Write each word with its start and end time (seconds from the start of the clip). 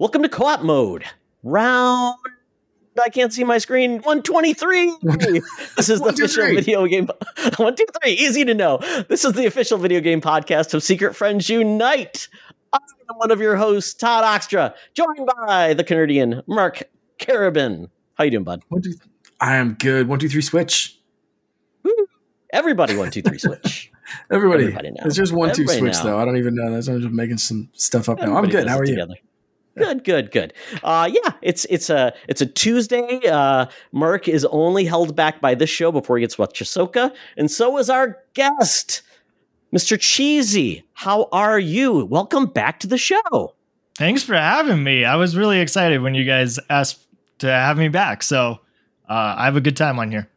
Welcome 0.00 0.22
to 0.22 0.30
co-op 0.30 0.62
mode. 0.62 1.04
Round 1.42 2.16
I 3.04 3.10
can't 3.10 3.34
see 3.34 3.44
my 3.44 3.58
screen. 3.58 3.96
123. 3.96 4.96
this 5.76 5.90
is 5.90 6.00
the 6.00 6.08
official 6.08 6.46
video 6.46 6.86
game. 6.86 7.04
123. 7.36 8.12
Easy 8.12 8.46
to 8.46 8.54
know. 8.54 8.78
This 9.10 9.26
is 9.26 9.34
the 9.34 9.44
official 9.44 9.76
video 9.76 10.00
game 10.00 10.22
podcast 10.22 10.72
of 10.72 10.82
Secret 10.82 11.14
Friends 11.14 11.50
Unite. 11.50 12.28
I'm 12.72 12.80
one 13.16 13.30
of 13.30 13.42
your 13.42 13.56
hosts, 13.56 13.92
Todd 13.92 14.24
Oxtra, 14.24 14.74
joined 14.94 15.28
by 15.46 15.74
the 15.74 15.84
Canadian 15.84 16.44
Mark 16.46 16.84
Carabin. 17.18 17.90
How 18.14 18.24
you 18.24 18.30
doing, 18.30 18.44
bud? 18.44 18.62
One, 18.68 18.80
two, 18.80 18.94
I 19.38 19.56
am 19.56 19.74
good. 19.74 20.08
One, 20.08 20.18
two, 20.18 20.30
three, 20.30 20.40
switch. 20.40 20.98
Everybody, 22.54 22.96
one, 22.96 23.10
two, 23.10 23.20
three, 23.20 23.38
switch. 23.38 23.92
Everybody. 24.32 24.64
Everybody 24.64 24.92
now. 24.92 25.02
It's 25.04 25.14
just 25.14 25.34
one, 25.34 25.50
Everybody 25.50 25.78
two, 25.78 25.78
switch, 25.78 26.04
now. 26.04 26.04
though. 26.04 26.18
I 26.18 26.24
don't 26.24 26.38
even 26.38 26.54
know. 26.54 26.74
I'm 26.74 26.80
just 26.80 27.02
making 27.10 27.36
some 27.36 27.68
stuff 27.74 28.08
up 28.08 28.18
Everybody 28.18 28.32
now. 28.32 28.38
I'm 28.38 28.48
good. 28.48 28.66
How 28.66 28.78
are 28.78 28.86
you? 28.86 29.06
Together. 29.74 29.94
Good, 29.94 30.04
good, 30.04 30.30
good. 30.32 30.54
Uh, 30.82 31.10
yeah, 31.12 31.32
it's 31.42 31.64
it's 31.70 31.90
a 31.90 32.12
it's 32.28 32.40
a 32.40 32.46
Tuesday. 32.46 33.20
Uh, 33.28 33.66
Mark 33.92 34.28
is 34.28 34.44
only 34.46 34.84
held 34.84 35.14
back 35.14 35.40
by 35.40 35.54
this 35.54 35.70
show 35.70 35.92
before 35.92 36.16
he 36.16 36.22
gets 36.22 36.38
with 36.38 36.52
Chisoka, 36.52 37.14
and 37.36 37.50
so 37.50 37.78
is 37.78 37.88
our 37.88 38.18
guest, 38.34 39.02
Mr. 39.74 39.98
Cheesy. 39.98 40.84
How 40.94 41.28
are 41.32 41.58
you? 41.58 42.04
Welcome 42.06 42.46
back 42.46 42.80
to 42.80 42.86
the 42.86 42.98
show. 42.98 43.54
Thanks 43.96 44.22
for 44.22 44.34
having 44.34 44.82
me. 44.82 45.04
I 45.04 45.16
was 45.16 45.36
really 45.36 45.60
excited 45.60 46.00
when 46.02 46.14
you 46.14 46.24
guys 46.24 46.58
asked 46.68 47.06
to 47.40 47.46
have 47.46 47.76
me 47.76 47.88
back. 47.88 48.22
So 48.22 48.60
uh, 49.08 49.34
I 49.36 49.44
have 49.44 49.56
a 49.56 49.60
good 49.60 49.76
time 49.76 49.98
on 49.98 50.10
here. 50.10 50.28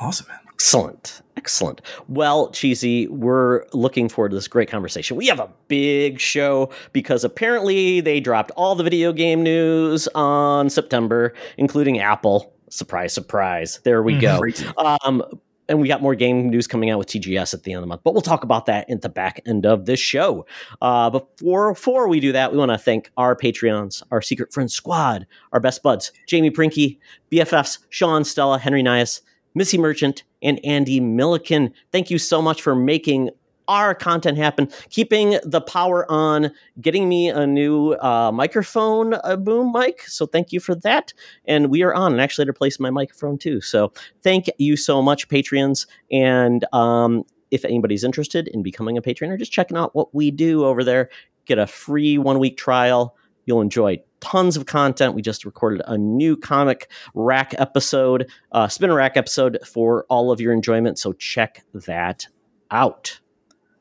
Awesome, 0.00 0.28
man. 0.28 0.38
Excellent. 0.62 1.22
Excellent. 1.36 1.82
Well, 2.06 2.48
Cheesy, 2.52 3.08
we're 3.08 3.64
looking 3.72 4.08
forward 4.08 4.28
to 4.28 4.36
this 4.36 4.46
great 4.46 4.70
conversation. 4.70 5.16
We 5.16 5.26
have 5.26 5.40
a 5.40 5.50
big 5.66 6.20
show 6.20 6.70
because 6.92 7.24
apparently 7.24 8.00
they 8.00 8.20
dropped 8.20 8.52
all 8.52 8.76
the 8.76 8.84
video 8.84 9.12
game 9.12 9.42
news 9.42 10.06
on 10.14 10.70
September, 10.70 11.34
including 11.56 11.98
Apple. 11.98 12.54
Surprise, 12.70 13.12
surprise. 13.12 13.80
There 13.82 14.04
we 14.04 14.16
go. 14.16 14.40
Um, 14.78 15.24
and 15.68 15.80
we 15.80 15.88
got 15.88 16.00
more 16.00 16.14
game 16.14 16.48
news 16.48 16.68
coming 16.68 16.90
out 16.90 16.98
with 17.00 17.08
TGS 17.08 17.54
at 17.54 17.64
the 17.64 17.72
end 17.72 17.78
of 17.78 17.82
the 17.82 17.88
month. 17.88 18.02
But 18.04 18.12
we'll 18.12 18.22
talk 18.22 18.44
about 18.44 18.66
that 18.66 18.88
at 18.88 19.02
the 19.02 19.08
back 19.08 19.40
end 19.44 19.66
of 19.66 19.86
this 19.86 19.98
show. 19.98 20.46
Uh, 20.80 21.10
before, 21.10 21.72
before 21.72 22.06
we 22.06 22.20
do 22.20 22.30
that, 22.30 22.52
we 22.52 22.58
want 22.58 22.70
to 22.70 22.78
thank 22.78 23.10
our 23.16 23.34
Patreons, 23.34 24.04
our 24.12 24.22
Secret 24.22 24.52
Friends 24.52 24.74
Squad, 24.74 25.26
our 25.52 25.58
best 25.58 25.82
buds, 25.82 26.12
Jamie 26.28 26.52
Prinkey, 26.52 26.98
BFFs, 27.32 27.78
Sean, 27.90 28.22
Stella, 28.22 28.60
Henry 28.60 28.84
Nyhus, 28.84 29.22
Missy 29.54 29.78
Merchant, 29.78 30.24
and 30.42 30.60
Andee 30.64 31.00
Milliken. 31.00 31.72
Thank 31.90 32.10
you 32.10 32.18
so 32.18 32.42
much 32.42 32.62
for 32.62 32.74
making 32.74 33.30
our 33.68 33.94
content 33.94 34.36
happen, 34.36 34.68
keeping 34.90 35.38
the 35.44 35.60
power 35.60 36.10
on, 36.10 36.50
getting 36.80 37.08
me 37.08 37.28
a 37.28 37.46
new 37.46 37.92
uh, 37.92 38.30
microphone, 38.32 39.14
a 39.24 39.36
boom 39.36 39.72
mic. 39.72 40.02
So 40.02 40.26
thank 40.26 40.52
you 40.52 40.60
for 40.60 40.74
that. 40.76 41.12
And 41.46 41.70
we 41.70 41.82
are 41.82 41.94
on, 41.94 42.12
and 42.12 42.20
actually, 42.20 42.44
to 42.46 42.50
replace 42.50 42.80
my 42.80 42.90
microphone 42.90 43.38
too. 43.38 43.60
So 43.60 43.92
thank 44.22 44.50
you 44.58 44.76
so 44.76 45.00
much, 45.00 45.28
Patreons. 45.28 45.86
And 46.10 46.64
um, 46.72 47.24
if 47.50 47.64
anybody's 47.64 48.04
interested 48.04 48.48
in 48.48 48.62
becoming 48.62 48.98
a 48.98 49.02
patron 49.02 49.30
or 49.30 49.36
just 49.36 49.52
checking 49.52 49.76
out 49.76 49.94
what 49.94 50.14
we 50.14 50.30
do 50.30 50.64
over 50.64 50.82
there, 50.82 51.08
get 51.44 51.58
a 51.58 51.66
free 51.66 52.18
one 52.18 52.38
week 52.38 52.56
trial. 52.56 53.16
You'll 53.46 53.60
enjoy 53.60 54.02
tons 54.22 54.56
of 54.56 54.64
content. 54.64 55.14
We 55.14 55.20
just 55.20 55.44
recorded 55.44 55.82
a 55.86 55.98
new 55.98 56.36
comic 56.36 56.90
rack 57.14 57.54
episode, 57.58 58.30
uh, 58.52 58.68
spinner 58.68 58.94
rack 58.94 59.16
episode 59.16 59.58
for 59.66 60.06
all 60.08 60.30
of 60.30 60.40
your 60.40 60.52
enjoyment. 60.52 60.98
So 60.98 61.12
check 61.12 61.62
that 61.74 62.26
out. 62.70 63.20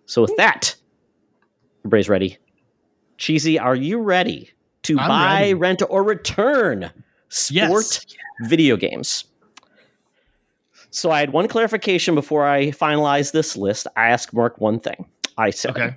So 0.05 0.21
with 0.21 0.35
that, 0.35 0.75
everybody's 1.81 2.09
ready. 2.09 2.37
Cheesy, 3.17 3.57
are 3.57 3.75
you 3.75 3.99
ready 3.99 4.49
to 4.83 4.99
I'm 4.99 5.07
buy, 5.07 5.39
ready. 5.41 5.53
rent, 5.53 5.83
or 5.89 6.03
return 6.03 6.91
sport 7.29 7.59
yes. 7.59 8.05
video 8.41 8.75
games? 8.75 9.25
So 10.89 11.11
I 11.11 11.19
had 11.21 11.31
one 11.31 11.47
clarification 11.47 12.15
before 12.15 12.45
I 12.45 12.71
finalized 12.71 13.31
this 13.31 13.55
list. 13.55 13.87
I 13.95 14.09
asked 14.09 14.33
Mark 14.33 14.59
one 14.59 14.79
thing. 14.79 15.05
I 15.37 15.51
said, 15.51 15.71
okay. 15.71 15.95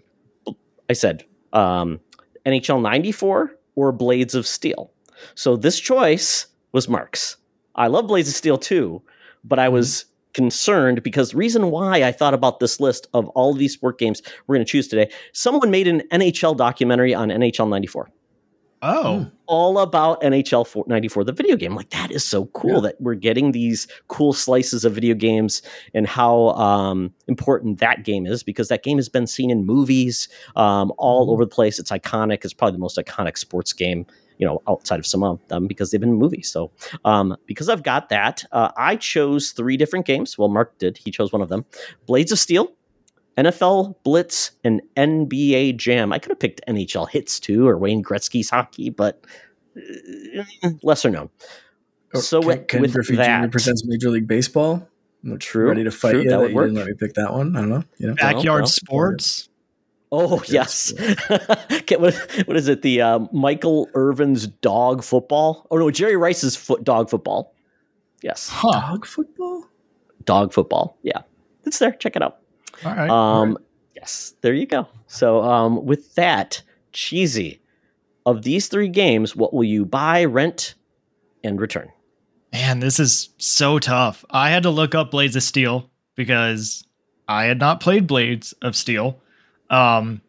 I 0.89 0.93
said, 0.93 1.25
um, 1.53 1.99
NHL 2.47 2.81
94 2.81 3.57
or 3.77 3.93
Blades 3.93 4.35
of 4.35 4.47
Steel. 4.47 4.91
So 5.35 5.57
this 5.57 5.79
choice 5.79 6.47
was 6.73 6.89
Mark's. 6.89 7.37
I 7.75 7.89
love 7.89 8.07
Blades 8.07 8.29
of 8.29 8.35
Steel 8.35 8.59
too, 8.59 9.03
but 9.43 9.59
I 9.59 9.69
was 9.69 9.89
mm-hmm. 9.89 10.43
concerned 10.43 11.03
because 11.03 11.31
the 11.31 11.37
reason 11.37 11.71
why 11.71 12.03
I 12.03 12.13
thought 12.13 12.35
about 12.35 12.61
this 12.61 12.81
list 12.81 13.07
of 13.15 13.29
all 13.31 13.53
of 13.53 13.59
these 13.59 13.73
sport 13.73 13.99
games 13.99 14.23
we're 14.47 14.57
going 14.57 14.67
to 14.67 14.71
choose 14.71 14.89
today, 14.89 15.11
someone 15.33 15.71
made 15.71 15.89
an 15.89 16.03
NHL 16.13 16.57
documentary 16.57 17.15
on 17.15 17.29
NHL 17.29 17.69
94. 17.69 18.11
Oh. 18.87 19.31
All 19.47 19.79
about 19.79 20.21
NHL 20.21 20.87
94, 20.87 21.25
the 21.25 21.33
video 21.33 21.57
game. 21.57 21.75
Like, 21.75 21.89
that 21.91 22.11
is 22.11 22.23
so 22.23 22.47
cool 22.47 22.75
yeah. 22.75 22.81
that 22.81 23.01
we're 23.01 23.15
getting 23.15 23.53
these 23.53 23.89
cool 24.09 24.35
slices 24.35 24.85
of 24.85 24.95
video 24.95 25.15
games 25.15 25.63
and 25.95 26.07
how 26.07 26.51
um, 26.51 27.11
important 27.27 27.81
that 27.81 28.05
game 28.05 28.27
is 28.27 28.43
because 28.43 28.69
that 28.69 28.83
game 28.83 28.99
has 28.99 29.09
been 29.09 29.27
seen 29.27 29.51
in 29.51 29.65
movies 29.65 30.29
um, 30.57 30.93
all 30.99 31.23
mm-hmm. 31.23 31.33
over 31.33 31.45
the 31.47 31.51
place. 31.51 31.79
It's 31.79 31.91
iconic. 31.91 32.45
It's 32.45 32.53
probably 32.53 32.73
the 32.73 32.81
most 32.81 32.99
iconic 32.99 33.39
sports 33.39 33.73
game 33.73 34.07
you 34.37 34.47
know, 34.47 34.61
outside 34.69 34.99
of 34.99 35.07
some 35.07 35.23
of 35.23 35.41
them 35.47 35.69
because 35.69 35.91
they've 35.91 36.01
been 36.01 36.11
in 36.11 36.17
movies. 36.17 36.51
So, 36.51 36.73
um, 37.05 37.37
because 37.47 37.69
I've 37.69 37.85
got 37.85 38.09
that, 38.09 38.45
uh, 38.51 38.73
I 38.77 38.97
chose 38.97 39.53
three 39.53 39.77
different 39.77 40.07
games. 40.07 40.37
Well, 40.37 40.49
Mark 40.49 40.77
did. 40.79 40.99
He 40.99 41.13
chose 41.13 41.33
one 41.33 41.41
of 41.41 41.49
them 41.49 41.65
Blades 42.07 42.33
of 42.33 42.41
Steel, 42.41 42.73
NFL 43.37 43.97
Blitz 44.05 44.53
and 44.63 44.81
NBA 44.97 45.77
Jam. 45.77 46.13
I 46.13 46.19
could 46.19 46.31
have 46.31 46.39
picked 46.39 46.61
NHL 46.69 47.09
Hitz 47.09 47.41
too 47.41 47.67
or 47.67 47.79
Wayne 47.79 48.03
Gretzky's 48.03 48.51
hockey, 48.51 48.91
but 48.91 49.25
uh, 49.77 50.45
lesser 50.83 51.11
known. 51.11 51.31
Or 52.15 52.21
so 52.21 52.41
Ken, 52.41 52.47
with, 52.47 52.69
Ken 52.69 52.81
with 52.81 52.93
Griffey 52.93 53.17
that, 53.17 53.43
Jr. 53.43 53.51
presents 53.51 53.85
Major 53.85 54.11
League 54.11 54.29
Baseball. 54.29 54.89
I'm 55.25 55.39
true. 55.39 55.69
Ready 55.69 55.85
to 55.85 55.91
fight 55.91 56.13
true, 56.13 56.23
you 56.23 56.31
that, 56.31 56.39
that 56.39 56.53
you 56.53 56.61
didn't 56.61 56.75
let 56.75 56.87
me 56.87 56.95
pick 56.95 57.15
that 57.15 57.33
one. 57.33 57.57
I 57.57 57.61
don't 57.61 57.71
know. 57.71 57.85
You 57.99 58.09
know? 58.09 58.15
Backyard 58.15 58.63
no, 58.63 58.67
sports. 58.67 59.49
Oh 60.13 60.43
yes. 60.49 60.93
what, 61.99 62.15
what 62.45 62.57
is 62.57 62.69
it? 62.69 62.83
The 62.83 63.01
uh, 63.01 63.21
Michael 63.33 63.89
Irvin's 63.95 64.47
dog 64.47 65.03
football? 65.03 65.67
Oh 65.71 65.79
no, 65.79 65.91
Jerry 65.91 66.17
Rice's 66.17 66.55
foot 66.55 66.85
dog 66.85 67.11
football. 67.11 67.55
Yes. 68.23 68.49
Huh. 68.49 68.71
Dog 68.73 69.07
football. 69.07 69.65
Dog 70.25 70.53
football. 70.53 70.99
Yeah, 71.03 71.23
it's 71.65 71.79
there. 71.79 71.93
Check 71.93 72.17
it 72.17 72.23
out. 72.23 72.39
All 72.85 72.95
right. 72.95 73.11
Um, 73.11 73.11
All 73.11 73.47
right. 73.47 73.57
Yes, 73.97 74.35
there 74.41 74.55
you 74.55 74.67
go. 74.67 74.89
So, 75.07 75.43
um, 75.43 75.85
with 75.87 76.15
that, 76.17 76.63
cheesy, 76.93 77.61
of 78.27 78.43
these 78.43 78.69
three 78.69 78.89
games, 78.89 79.37
what 79.37 79.53
will 79.53 79.65
you 79.65 79.85
buy, 79.85 80.25
rent, 80.25 80.75
and 81.43 81.61
return? 81.61 81.91
Man, 82.53 82.81
this 82.81 82.99
is 82.99 83.31
so 83.39 83.79
tough. 83.79 84.25
I 84.31 84.51
had 84.51 84.63
to 84.63 84.71
look 84.71 84.95
up 84.95 85.11
Blades 85.11 85.37
of 85.37 85.43
Steel 85.43 85.91
because 86.15 86.85
I 87.29 87.45
had 87.45 87.59
not 87.59 87.81
played 87.81 88.07
Blades 88.07 88.53
of 88.63 88.77
Steel. 88.77 89.21
Um, 89.71 90.21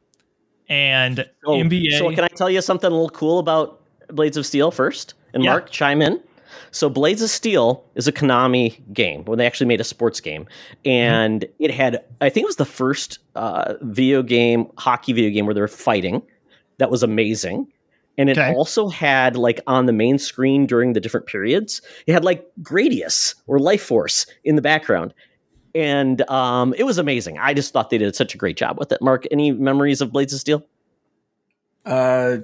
and 0.67 1.25
oh, 1.45 1.53
NBA. 1.53 1.99
So, 1.99 2.09
can 2.09 2.23
I 2.23 2.27
tell 2.29 2.49
you 2.49 2.61
something 2.61 2.87
a 2.87 2.93
little 2.93 3.09
cool 3.09 3.39
about 3.39 3.81
Blades 4.09 4.37
of 4.37 4.45
Steel 4.45 4.71
first? 4.71 5.13
And 5.33 5.43
yeah. 5.43 5.51
Mark, 5.51 5.69
chime 5.69 6.01
in. 6.01 6.21
So 6.71 6.89
Blades 6.89 7.21
of 7.21 7.29
Steel 7.29 7.85
is 7.95 8.07
a 8.07 8.11
Konami 8.11 8.81
game 8.93 9.25
when 9.25 9.37
they 9.37 9.45
actually 9.45 9.67
made 9.67 9.81
a 9.81 9.85
sports 9.85 10.19
game, 10.19 10.47
and 10.83 11.41
mm-hmm. 11.41 11.63
it 11.63 11.71
had 11.71 12.03
I 12.21 12.29
think 12.29 12.43
it 12.43 12.47
was 12.47 12.55
the 12.57 12.65
first 12.65 13.19
uh, 13.35 13.75
video 13.81 14.23
game 14.23 14.67
hockey 14.77 15.13
video 15.13 15.29
game 15.29 15.45
where 15.45 15.53
they 15.53 15.61
were 15.61 15.67
fighting. 15.67 16.21
That 16.77 16.91
was 16.91 17.03
amazing. 17.03 17.67
And 18.17 18.29
it 18.29 18.37
okay. 18.37 18.53
also 18.53 18.87
had 18.87 19.35
like 19.35 19.59
on 19.67 19.87
the 19.87 19.93
main 19.93 20.17
screen 20.17 20.65
during 20.65 20.93
the 20.93 20.99
different 20.99 21.25
periods, 21.25 21.81
it 22.07 22.13
had 22.13 22.23
like 22.23 22.45
Gradius 22.61 23.35
or 23.47 23.59
Life 23.59 23.83
Force 23.83 24.25
in 24.43 24.55
the 24.55 24.61
background. 24.61 25.13
And 25.73 26.21
um, 26.29 26.73
it 26.77 26.83
was 26.83 26.97
amazing. 26.97 27.37
I 27.37 27.53
just 27.53 27.73
thought 27.73 27.89
they 27.89 27.97
did 27.97 28.15
such 28.15 28.33
a 28.33 28.37
great 28.37 28.55
job 28.55 28.79
with 28.79 28.93
it. 28.93 29.01
Mark, 29.01 29.25
any 29.31 29.51
memories 29.51 29.99
of 29.99 30.13
Blades 30.13 30.33
of 30.33 30.39
Steel? 30.39 30.63
Uh, 31.85 32.37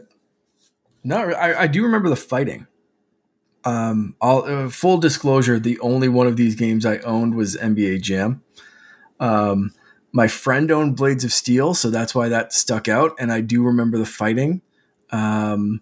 no, 1.04 1.32
I, 1.32 1.62
I 1.62 1.68
do 1.68 1.84
remember 1.84 2.10
the 2.10 2.18
fighting 2.18 2.68
um, 3.64 4.16
all 4.20 4.44
uh, 4.46 4.70
full 4.70 4.98
disclosure, 4.98 5.60
the 5.60 5.80
only 5.80 6.10
one 6.10 6.28
of 6.28 6.38
these 6.38 6.56
games 6.56 6.86
I 6.86 6.98
owned 7.00 7.36
was 7.36 7.56
NBA 7.58 8.02
Jam. 8.02 8.44
Um, 9.20 9.72
my 10.12 10.28
friend 10.28 10.72
owned 10.72 10.98
Blades 10.98 11.24
of 11.24 11.32
Steel, 11.32 11.74
so 11.74 11.90
that's 11.90 12.14
why 12.14 12.28
that 12.30 12.54
stuck 12.54 12.88
out. 12.88 13.16
And 13.20 13.32
I 13.32 13.42
do 13.42 13.64
remember 13.64 13.98
the 13.98 14.06
fighting. 14.06 14.62
Um, 15.12 15.82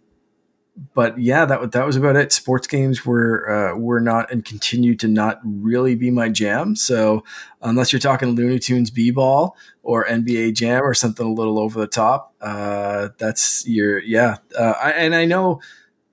but 0.94 1.20
yeah, 1.20 1.46
that 1.46 1.72
that 1.74 1.86
was 1.86 1.96
about 1.96 2.16
it. 2.16 2.32
Sports 2.32 2.68
games 2.68 3.06
were 3.06 3.50
uh, 3.50 3.78
were 3.78 4.00
not 4.00 4.32
and 4.32 4.46
continue 4.46 4.96
to 4.96 5.08
not 5.08 5.40
really 5.44 5.96
be 5.96 6.10
my 6.10 6.30
jam. 6.30 6.76
So 6.76 7.24
unless 7.62 7.92
you're 7.92 8.00
talking 8.00 8.30
Looney 8.30 8.60
Tunes 8.60 8.90
B-ball 8.90 9.58
or 9.84 10.06
NBA 10.06 10.56
Jam 10.56 10.84
or 10.84 10.94
something 10.94 11.26
a 11.26 11.34
little 11.34 11.60
over 11.60 11.80
the 11.80 11.88
top, 11.88 12.34
uh, 12.42 13.10
that's 13.18 13.68
your 13.68 14.00
yeah. 14.00 14.38
Uh, 14.58 14.74
I, 14.82 14.92
and 14.92 15.16
I 15.16 15.26
know 15.26 15.60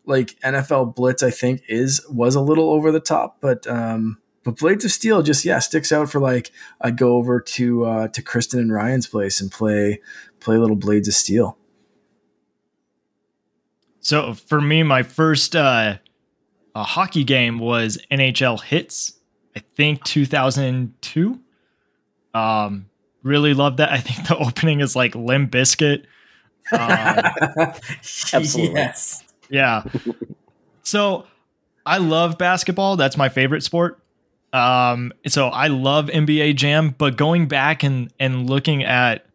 like 0.07 0.39
NFL 0.41 0.95
Blitz, 0.95 1.23
I 1.23 1.31
think 1.31 1.63
is 1.69 2.05
was 2.09 2.35
a 2.35 2.41
little 2.41 2.71
over 2.71 2.91
the 2.91 3.01
top, 3.01 3.39
but 3.41 3.67
um, 3.67 4.19
but 4.45 4.59
Blades 4.59 4.85
of 4.85 4.93
Steel 4.93 5.23
just 5.23 5.45
yeah 5.45 5.59
sticks 5.59 5.93
out 5.93 6.11
for 6.11 6.21
like 6.21 6.53
I'd 6.81 6.97
go 6.97 7.17
over 7.17 7.41
to 7.41 7.85
uh, 7.85 8.09
to 8.09 8.23
Kristen 8.23 8.61
and 8.61 8.73
Ryan's 8.73 9.07
place 9.07 9.41
and 9.41 9.51
play 9.51 10.01
play 10.41 10.57
little 10.57 10.77
Blades 10.77 11.09
of 11.09 11.15
Steel. 11.15 11.59
So 14.01 14.35
for 14.35 14.61
me, 14.61 14.85
my 14.85 15.03
first 15.03 15.57
uh, 15.57 15.99
a 16.77 16.85
hockey 16.85 17.25
game 17.25 17.59
was 17.59 17.99
NHL 18.11 18.63
Hitz. 18.63 19.15
I 19.57 19.61
think 19.75 20.05
2002. 20.05 21.41
Um, 22.35 22.87
really 23.23 23.55
loved 23.55 23.79
that. 23.79 23.91
I 23.91 23.99
think 23.99 24.29
the 24.29 24.37
opening 24.47 24.81
is 24.81 24.95
like 24.95 25.15
Limp 25.17 25.51
Bizkit. 25.51 26.05
Um, 26.71 26.81
Absolutely. 28.33 28.75
Yes. 28.75 29.25
Yeah. 29.51 29.85
So 30.83 31.27
I 31.85 31.99
love 31.99 32.39
basketball. 32.39 32.97
That's 32.97 33.17
my 33.17 33.29
favorite 33.29 33.63
sport. 33.63 34.01
Um, 34.53 35.13
so 35.27 35.49
I 35.49 35.67
love 35.67 36.07
NBA 36.07 36.57
Jam, 36.57 36.95
but 36.97 37.17
going 37.17 37.49
back 37.49 37.83
and 37.83 38.13
and 38.19 38.49
looking 38.49 38.85
at 38.85 39.27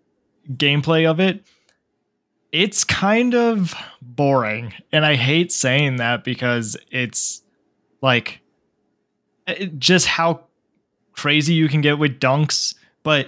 gameplay 0.50 1.10
of 1.10 1.20
it, 1.20 1.46
it's 2.52 2.84
kind 2.84 3.36
of 3.36 3.74
boring. 4.02 4.74
And 4.92 5.06
I 5.06 5.16
hate 5.16 5.52
saying 5.52 5.98
that 5.98 6.24
because 6.24 6.78
it's 6.90 7.42
like 8.02 8.42
it, 9.48 9.78
just 9.78 10.08
how 10.08 10.46
crazy 11.14 11.54
you 11.54 11.68
can 11.68 11.82
get 11.82 12.00
with 12.00 12.20
dunks, 12.20 12.76
but 13.04 13.28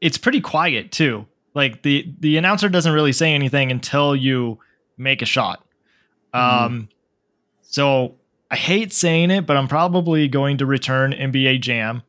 it's 0.00 0.18
pretty 0.18 0.40
quiet 0.40 0.92
too. 0.92 1.26
Like 1.54 1.82
the 1.82 2.14
the 2.20 2.36
announcer 2.36 2.68
doesn't 2.68 2.92
really 2.92 3.12
say 3.12 3.34
anything 3.34 3.70
until 3.70 4.14
you 4.14 4.60
make 4.96 5.22
a 5.22 5.26
shot. 5.26 5.65
Um 6.36 6.88
so 7.62 8.14
I 8.50 8.56
hate 8.56 8.92
saying 8.92 9.30
it, 9.30 9.46
but 9.46 9.56
I'm 9.56 9.68
probably 9.68 10.28
going 10.28 10.58
to 10.58 10.66
return 10.66 11.12
NBA 11.12 11.60
Jam. 11.60 12.02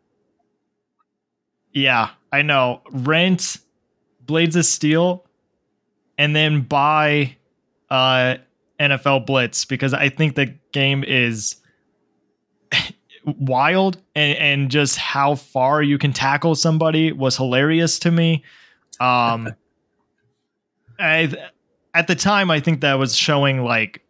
Yeah, 1.73 2.09
I 2.31 2.41
know. 2.41 2.81
Rent 2.91 3.57
Blades 4.25 4.55
of 4.55 4.65
Steel 4.65 5.25
and 6.17 6.35
then 6.35 6.61
buy 6.61 7.35
uh 7.89 8.35
NFL 8.79 9.25
Blitz 9.25 9.65
because 9.65 9.93
I 9.93 10.09
think 10.09 10.35
the 10.35 10.53
game 10.71 11.03
is 11.03 11.55
wild 13.25 13.97
and, 14.15 14.37
and 14.37 14.71
just 14.71 14.97
how 14.97 15.35
far 15.35 15.81
you 15.81 15.97
can 15.97 16.13
tackle 16.13 16.55
somebody 16.55 17.11
was 17.11 17.37
hilarious 17.37 17.99
to 17.99 18.11
me. 18.11 18.43
Um 18.99 19.53
I 20.99 21.33
at 21.93 22.07
the 22.07 22.15
time 22.15 22.51
I 22.51 22.59
think 22.59 22.81
that 22.81 22.95
was 22.95 23.15
showing 23.15 23.63
like 23.63 24.03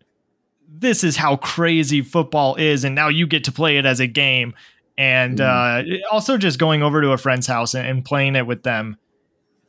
this 0.80 1.04
is 1.04 1.16
how 1.18 1.36
crazy 1.38 2.02
football 2.02 2.56
is 2.56 2.84
and 2.84 2.94
now 2.96 3.08
you 3.08 3.26
get 3.28 3.44
to 3.46 3.52
play 3.52 3.78
it 3.78 3.86
as 3.86 4.00
a 4.00 4.08
game 4.08 4.54
and 4.98 5.40
uh 5.42 5.82
also 6.12 6.38
just 6.38 6.60
going 6.60 6.84
over 6.84 7.02
to 7.02 7.12
a 7.12 7.18
friend's 7.18 7.48
house 7.48 7.74
and, 7.74 7.88
and 7.88 8.06
playing 8.06 8.36
it 8.36 8.46
with 8.48 8.64
them 8.64 8.98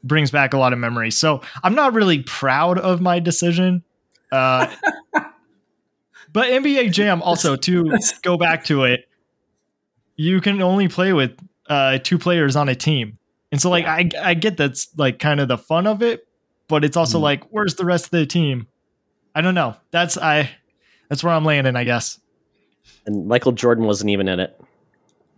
brings 0.04 0.30
back 0.30 0.54
a 0.54 0.58
lot 0.58 0.72
of 0.72 0.78
memories. 0.78 1.16
So 1.16 1.42
I'm 1.62 1.74
not 1.74 1.92
really 1.92 2.22
proud 2.22 2.78
of 2.78 3.00
my 3.00 3.18
decision. 3.20 3.82
Uh 4.30 4.72
but 6.32 6.48
NBA 6.48 6.92
Jam 6.92 7.22
also 7.22 7.56
to 7.56 7.96
go 8.22 8.36
back 8.36 8.64
to 8.64 8.84
it, 8.84 9.08
you 10.16 10.40
can 10.40 10.60
only 10.62 10.88
play 10.88 11.12
with 11.12 11.38
uh 11.68 11.98
two 12.02 12.18
players 12.18 12.56
on 12.56 12.68
a 12.68 12.74
team. 12.74 13.18
And 13.52 13.60
so 13.60 13.70
like 13.70 13.86
I 13.86 14.08
I 14.22 14.34
get 14.34 14.56
that's 14.56 14.88
like 14.96 15.18
kind 15.18 15.40
of 15.40 15.48
the 15.48 15.58
fun 15.58 15.86
of 15.86 16.02
it, 16.02 16.26
but 16.68 16.84
it's 16.84 16.96
also 16.96 17.18
Mhm. 17.18 17.22
like 17.22 17.44
where's 17.50 17.74
the 17.76 17.84
rest 17.84 18.06
of 18.06 18.10
the 18.12 18.26
team? 18.26 18.66
I 19.34 19.40
don't 19.40 19.54
know. 19.54 19.76
That's 19.90 20.16
I 20.18 20.50
that's 21.08 21.24
where 21.24 21.32
I'm 21.32 21.44
landing, 21.44 21.76
I 21.76 21.84
guess. 21.84 22.18
And 23.06 23.26
Michael 23.26 23.52
Jordan 23.52 23.84
wasn't 23.84 24.10
even 24.10 24.28
in 24.28 24.40
it. 24.40 24.60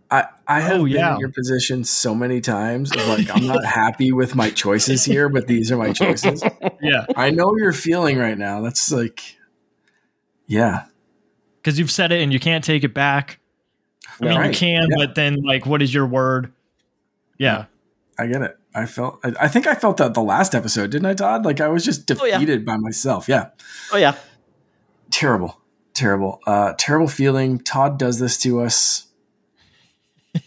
I, 0.09 0.25
I 0.45 0.59
have 0.59 0.81
Oh, 0.81 0.83
been 0.83 0.93
yeah. 0.93 1.13
in 1.13 1.19
your 1.21 1.29
position 1.31 1.85
so 1.85 2.13
many 2.13 2.41
times 2.41 2.91
of 2.91 3.07
like 3.07 3.29
I'm 3.33 3.47
not 3.47 3.63
happy 3.63 4.11
with 4.11 4.35
my 4.35 4.49
choices 4.49 5.05
here, 5.05 5.29
but 5.29 5.47
these 5.47 5.71
are 5.71 5.77
my 5.77 5.93
choices. 5.93 6.43
Yeah. 6.83 7.05
I 7.15 7.29
know 7.29 7.55
you're 7.57 7.71
feeling 7.73 8.17
right 8.17 8.37
now. 8.37 8.59
That's 8.61 8.91
like 8.91 9.21
yeah. 10.47 10.85
Because 11.61 11.77
you've 11.79 11.91
said 11.91 12.11
it 12.11 12.21
and 12.23 12.33
you 12.33 12.39
can't 12.39 12.63
take 12.63 12.83
it 12.83 12.93
back. 12.93 13.39
I 14.19 14.25
mean, 14.25 14.43
you 14.45 14.51
can, 14.51 14.87
Yeah. 14.89 14.95
but 15.05 15.15
then 15.15 15.43
like, 15.43 15.65
what 15.67 15.81
is 15.83 15.93
your 15.93 16.07
word? 16.07 16.51
Yeah. 17.37 17.65
I 18.19 18.25
get 18.27 18.41
it. 18.41 18.57
I 18.73 18.85
felt 18.87 19.19
I, 19.23 19.33
I 19.41 19.47
think 19.47 19.67
I 19.67 19.75
felt 19.75 19.97
that 19.97 20.13
the 20.15 20.23
last 20.23 20.55
episode, 20.55 20.89
didn't 20.89 21.05
I, 21.05 21.13
Todd? 21.13 21.45
Like 21.45 21.61
I 21.61 21.67
was 21.69 21.85
just 21.85 22.09
Oh, 22.11 22.25
yeah. 22.25 22.39
defeated 22.39 22.65
by 22.65 22.77
myself. 22.77 23.29
Yeah. 23.29 23.49
Oh 23.93 23.97
yeah. 23.97 24.15
Terrible. 25.11 25.60
Terrible. 25.93 26.39
Uh 26.45 26.73
terrible 26.77 27.07
feeling. 27.07 27.59
Todd 27.59 27.97
does 27.97 28.19
this 28.19 28.37
to 28.39 28.61
us. 28.61 29.07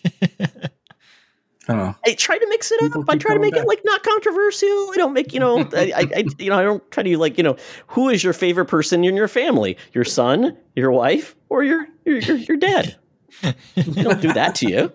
I 1.66 1.72
don't 1.72 1.78
know. 1.78 1.94
I 2.06 2.14
try 2.14 2.36
to 2.36 2.46
mix 2.48 2.70
it 2.70 2.80
People 2.80 3.02
up. 3.02 3.10
I 3.10 3.16
try 3.16 3.34
to 3.34 3.40
make 3.40 3.56
it 3.56 3.66
like 3.66 3.80
not 3.84 4.02
controversial. 4.02 4.68
I 4.68 4.94
don't 4.96 5.14
make 5.14 5.32
you 5.32 5.40
know. 5.40 5.60
I, 5.72 6.08
I, 6.14 6.24
you 6.38 6.50
know 6.50 6.58
I 6.58 6.62
don't 6.62 6.90
try 6.90 7.02
to 7.02 7.18
like 7.18 7.38
you 7.38 7.44
know 7.44 7.56
who 7.88 8.10
is 8.10 8.22
your 8.22 8.34
favorite 8.34 8.66
person 8.66 9.02
in 9.04 9.16
your 9.16 9.28
family? 9.28 9.78
Your 9.92 10.04
son, 10.04 10.56
your 10.76 10.92
wife, 10.92 11.34
or 11.48 11.64
your 11.64 11.86
your 12.04 12.18
your, 12.18 12.36
your 12.36 12.56
dad? 12.58 12.96
I 13.42 13.54
don't 13.76 14.20
do 14.20 14.32
that 14.32 14.54
to 14.56 14.68
you. 14.68 14.92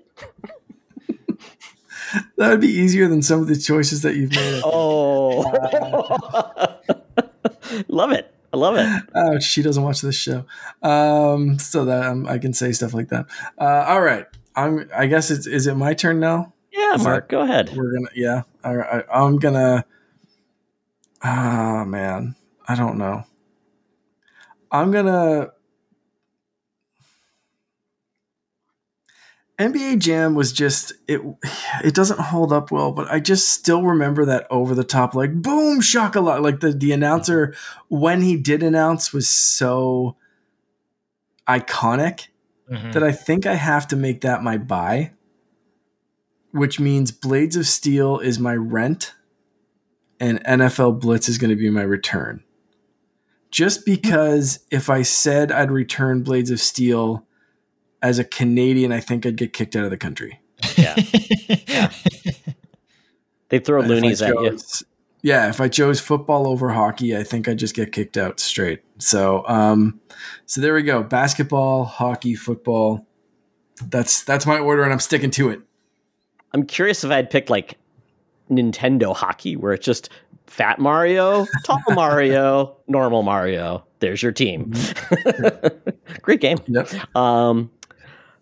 That 2.38 2.50
would 2.50 2.62
be 2.62 2.70
easier 2.70 3.08
than 3.08 3.22
some 3.22 3.42
of 3.42 3.48
the 3.48 3.56
choices 3.56 4.02
that 4.02 4.16
you've 4.16 4.32
made. 4.32 4.62
Oh, 4.66 5.42
love 7.88 8.12
it. 8.12 8.34
I 8.52 8.58
love 8.58 8.76
it. 8.76 8.88
Ouch, 9.16 9.44
she 9.44 9.62
doesn't 9.62 9.84
watch 9.84 10.02
this 10.02 10.16
show. 10.16 10.46
Um, 10.82 11.60
so 11.60 11.86
that 11.86 12.04
um, 12.04 12.28
I 12.28 12.38
can 12.40 12.54
say 12.54 12.72
stuff 12.72 12.94
like 12.94 13.10
that. 13.10 13.28
Uh, 13.58 13.86
all 13.88 14.02
right. 14.02 14.26
I'm 14.56 14.90
I 14.96 15.06
guess 15.06 15.32
it's 15.32 15.48
is 15.48 15.68
it 15.68 15.76
my 15.76 15.94
turn 15.94 16.20
now? 16.20 16.54
Yeah, 16.72 16.96
Is 16.96 17.04
Mark, 17.04 17.30
go 17.30 17.42
ahead. 17.42 17.72
We're 17.76 17.94
gonna 17.94 18.10
yeah. 18.16 18.42
All 18.64 18.76
right. 18.76 19.06
I'm 19.14 19.38
gonna 19.38 19.86
Ah 21.24 21.84
man. 21.86 22.36
I 22.68 22.76
don't 22.76 22.98
know. 22.98 23.24
I'm 24.72 24.92
gonna 24.92 25.52
NBA 29.60 30.00
Jam 30.00 30.36
was 30.36 30.54
just 30.54 30.94
it 31.08 31.22
it 31.84 31.94
doesn't 31.94 32.20
hold 32.20 32.54
up 32.54 32.72
well, 32.72 32.94
but 32.94 33.12
I 33.12 33.20
just 33.20 33.50
still 33.50 33.84
remember 33.84 34.24
that 34.26 34.48
over 34.50 34.74
the 34.74 34.86
top 34.86 35.14
like 35.14 35.34
boom 35.42 35.82
shakalaka 35.82 36.42
like 36.42 36.62
the 36.62 36.72
the 36.72 36.94
announcer 36.94 37.54
when 37.90 38.22
he 38.22 38.38
did 38.38 38.64
announce 38.64 39.12
was 39.12 39.28
so 39.28 40.16
iconic 41.48 42.28
Mhm. 42.72 42.94
that 42.94 43.04
I 43.04 43.12
think 43.12 43.46
I 43.46 43.56
have 43.56 43.88
to 43.90 43.96
make 43.96 44.22
that 44.22 44.44
my 44.44 44.58
buy, 44.58 45.12
which 46.52 46.80
means 46.80 47.12
Blades 47.12 47.56
of 47.56 47.66
Steel 47.68 48.20
is 48.20 48.40
my 48.40 48.56
rent 48.56 49.14
and 50.20 50.40
NFL 50.46 51.00
Blitz 51.02 51.28
is 51.28 51.38
going 51.38 51.50
to 51.50 51.56
be 51.56 51.70
my 51.70 51.82
return. 51.82 52.44
Just 53.52 53.86
because 53.86 54.60
if 54.70 54.90
I 54.90 55.02
said 55.02 55.52
I'd 55.52 55.72
return 55.72 56.22
Blades 56.22 56.52
of 56.52 56.60
Steel 56.62 57.26
as 58.02 58.20
a 58.20 58.24
Canadian, 58.24 58.92
I 58.92 59.00
think 59.00 59.26
I'd 59.26 59.36
get 59.36 59.54
kicked 59.54 59.76
out 59.76 59.84
of 59.86 59.92
the 59.92 59.98
country. 59.98 60.40
Yeah. 60.78 60.96
They 63.50 63.60
throw 63.60 63.80
If 63.80 63.86
I 63.86 63.88
loonies 63.88 64.22
at 64.22 64.34
you. 64.36 64.58
Yeah, 65.22 65.50
if 65.50 65.60
I 65.60 65.68
chose 65.68 66.00
football 66.00 66.48
over 66.48 66.70
hockey, 66.70 67.18
I 67.18 67.24
think 67.24 67.48
I'd 67.48 67.60
just 67.60 67.76
get 67.76 67.92
kicked 67.92 68.16
out 68.16 68.40
straight. 68.40 68.82
So, 69.00 69.44
um, 69.48 70.00
so 70.46 70.62
there 70.62 70.74
we 70.74 70.82
go. 70.82 71.04
Basketball, 71.04 71.84
hockey, 71.84 72.36
football. 72.36 73.06
That's 73.84 74.24
that's 74.24 74.46
my 74.46 74.60
order, 74.60 74.84
and 74.84 74.94
I'm 74.94 75.00
sticking 75.00 75.32
to 75.32 75.50
it. 75.50 75.62
I'm 76.54 76.66
curious 76.66 77.04
if 77.04 77.12
I'd 77.12 77.30
picked 77.30 77.50
like 77.50 77.78
Nintendo 78.50 79.14
hockey, 79.14 79.58
where 79.58 79.74
it's 79.74 79.86
just 79.86 80.10
fat 80.48 80.80
Mario, 80.80 81.46
tall 81.66 81.82
Mario, 81.90 82.78
normal 82.88 83.24
Mario. 83.24 83.86
There's 84.00 84.24
your 84.24 84.32
team. 84.32 84.72
Great 86.22 86.40
game. 86.40 86.60
Yep. 86.68 87.16
Um, 87.16 87.70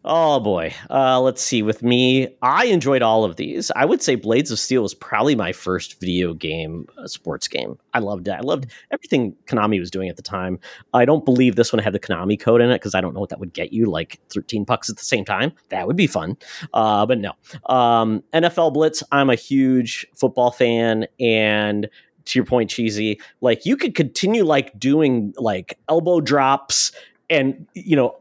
oh 0.07 0.39
boy. 0.39 0.73
Uh, 0.89 1.19
let's 1.19 1.41
see. 1.41 1.61
With 1.61 1.83
me, 1.83 2.29
I 2.41 2.65
enjoyed 2.65 3.01
all 3.01 3.23
of 3.23 3.35
these. 3.35 3.69
I 3.75 3.85
would 3.85 4.01
say 4.01 4.15
Blades 4.15 4.49
of 4.49 4.57
Steel 4.57 4.81
was 4.81 4.93
probably 4.93 5.35
my 5.35 5.51
first 5.51 5.99
video 5.99 6.33
game, 6.33 6.87
uh, 6.97 7.07
sports 7.07 7.47
game. 7.47 7.77
I 7.93 7.99
loved 7.99 8.27
it. 8.27 8.31
I 8.31 8.39
loved 8.39 8.67
everything 8.91 9.35
Konami 9.45 9.79
was 9.79 9.91
doing 9.91 10.09
at 10.09 10.15
the 10.15 10.21
time. 10.23 10.59
I 10.93 11.05
don't 11.05 11.25
believe 11.25 11.55
this 11.55 11.71
one 11.71 11.83
had 11.83 11.93
the 11.93 11.99
Konami 11.99 12.39
code 12.39 12.61
in 12.61 12.71
it 12.71 12.75
because 12.75 12.95
I 12.95 13.01
don't 13.01 13.13
know 13.13 13.19
what 13.19 13.29
that 13.29 13.39
would 13.39 13.53
get 13.53 13.73
you, 13.73 13.85
like 13.85 14.19
13 14.33 14.63
bucks 14.63 14.89
at 14.89 14.97
the 14.97 15.05
same 15.05 15.25
time. 15.25 15.51
That 15.69 15.85
would 15.85 15.97
be 15.97 16.07
fun. 16.07 16.37
Uh, 16.73 17.05
but 17.05 17.19
no. 17.19 17.33
Um, 17.67 18.23
NFL 18.33 18.73
Blitz, 18.73 19.03
I'm 19.11 19.29
a 19.29 19.35
huge 19.35 20.07
football 20.15 20.51
fan 20.51 21.05
and 21.19 21.89
to 22.25 22.39
your 22.39 22.45
point, 22.45 22.69
cheesy, 22.69 23.19
like 23.41 23.65
you 23.65 23.77
could 23.77 23.95
continue 23.95 24.43
like 24.43 24.77
doing 24.79 25.33
like 25.37 25.77
elbow 25.89 26.21
drops 26.21 26.91
and 27.29 27.65
you 27.73 27.95
know 27.95 28.17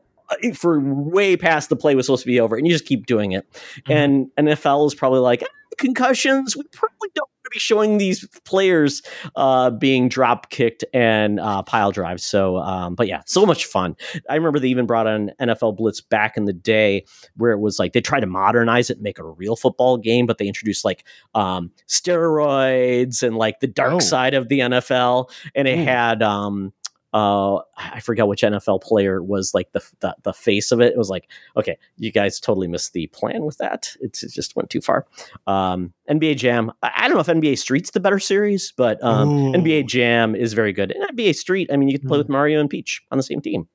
for 0.55 0.81
way 0.81 1.37
past 1.37 1.69
the 1.69 1.77
play 1.77 1.95
was 1.95 2.07
supposed 2.07 2.23
to 2.23 2.27
be 2.29 2.41
over, 2.41 2.57
and 2.57 2.67
you 2.67 2.73
just 2.73 2.87
keep 2.87 3.07
doing 3.07 3.33
it. 3.33 3.47
And 3.89 4.31
NFL 4.39 4.87
is 4.87 4.95
probably 4.95 5.21
like 5.21 5.43
"Eh, 5.43 5.47
concussions. 5.79 6.57
We 6.57 6.63
probably 6.73 7.11
don't 7.15 7.29
want 7.29 7.45
to 7.45 7.51
be 7.53 7.59
showing 7.59 7.99
these 7.99 8.27
players 8.45 9.03
uh, 9.37 9.71
being 9.71 10.09
drop 10.09 10.51
kicked 10.51 10.85
and 10.95 11.39
uh, 11.39 11.63
pile 11.63 11.93
drives. 11.93 12.25
So, 12.25 12.57
um, 12.59 12.95
but 12.95 13.07
yeah, 13.09 13.23
so 13.27 13.45
much 13.47 13.67
fun. 13.67 13.95
I 14.29 14.35
remember 14.35 14.59
they 14.59 14.69
even 14.69 14.87
brought 14.87 15.07
on 15.07 15.31
NFL 15.41 15.77
Blitz 15.77 16.01
back 16.01 16.37
in 16.37 16.47
the 16.47 16.53
day, 16.53 17.05
where 17.37 17.53
it 17.53 17.61
was 17.61 17.79
like 17.79 17.93
they 17.93 18.01
tried 18.01 18.21
to 18.21 18.27
modernize 18.27 18.91
it, 18.91 18.95
and 18.97 19.03
make 19.03 19.19
it 19.19 19.23
a 19.25 19.29
real 19.29 19.55
football 19.55 19.97
game, 19.99 20.27
but 20.27 20.39
they 20.39 20.47
introduced 20.47 20.85
like 20.85 21.05
um, 21.35 21.71
steroids 21.89 23.23
and 23.23 23.37
like 23.37 23.61
the 23.61 23.67
dark 23.67 23.95
Oh. 23.95 23.99
side 24.01 24.35
of 24.35 24.49
the 24.49 24.61
NFL, 24.61 25.31
and 25.55 25.69
it 25.69 25.79
Ooh. 25.79 25.85
had 25.85 26.23
um, 26.23 26.73
uh, 27.17 27.63
I 27.79 28.01
forgot 28.01 28.29
which 28.29 28.43
NFL 28.43 28.83
player 28.83 29.23
was 29.23 29.55
like 29.55 29.73
the, 29.73 29.83
the, 30.01 30.15
the 30.25 30.35
face 30.35 30.71
of 30.71 30.83
it. 30.83 30.93
It 30.93 30.99
was 30.99 31.09
like, 31.09 31.31
okay, 31.57 31.79
you 31.97 32.13
guys 32.13 32.39
totally 32.39 32.69
missed 32.69 32.93
the 32.93 33.07
plan 33.07 33.47
with 33.47 33.57
that. 33.57 33.97
It's, 34.03 34.23
it 34.23 34.33
just 34.33 34.55
went 34.55 34.69
too 34.69 34.83
far. 34.83 35.07
Um, 35.47 35.95
NBA 36.11 36.37
Jam. 36.37 36.73
I, 36.83 36.91
I, 36.95 37.09
don't 37.09 37.15
know 37.15 37.21
if 37.21 37.27
NBA 37.27 37.57
Street's 37.57 37.93
the 37.93 38.01
better 38.01 38.19
series, 38.19 38.75
but 38.77 39.03
um, 39.03 39.31
NBA 39.55 39.87
Jam 39.87 40.37
is 40.37 40.53
very 40.53 40.75
good. 40.75 40.91
And 40.91 41.19
NBA 41.19 41.37
Street, 41.37 41.71
I 41.73 41.79
mean, 41.79 41.89
you 41.89 41.99
can 41.99 42.07
play 42.07 42.19
with 42.19 42.29
Mario 42.29 42.61
and 42.61 42.69
Peach 42.69 43.03
on 43.11 43.17
the 43.17 43.25
same 43.25 43.41
team. 43.41 43.67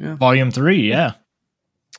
Yeah. 0.00 0.14
Volume 0.14 0.50
three, 0.50 0.88
yeah. 0.88 1.12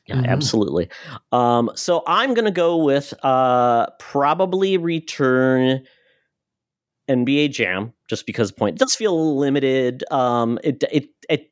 Yeah, 0.08 0.16
mm-hmm. 0.16 0.26
absolutely. 0.26 0.90
Um, 1.32 1.70
so 1.76 2.02
I'm 2.08 2.34
gonna 2.34 2.50
go 2.50 2.78
with 2.78 3.14
uh, 3.22 3.92
probably 4.00 4.78
return 4.78 5.84
NBA 7.08 7.52
Jam 7.52 7.94
just 8.10 8.26
because 8.26 8.52
point 8.52 8.76
it 8.76 8.80
does 8.80 8.96
feel 8.96 9.38
limited. 9.38 10.04
Um, 10.12 10.60
it 10.64 10.84
it 10.92 11.10
it 11.30 11.52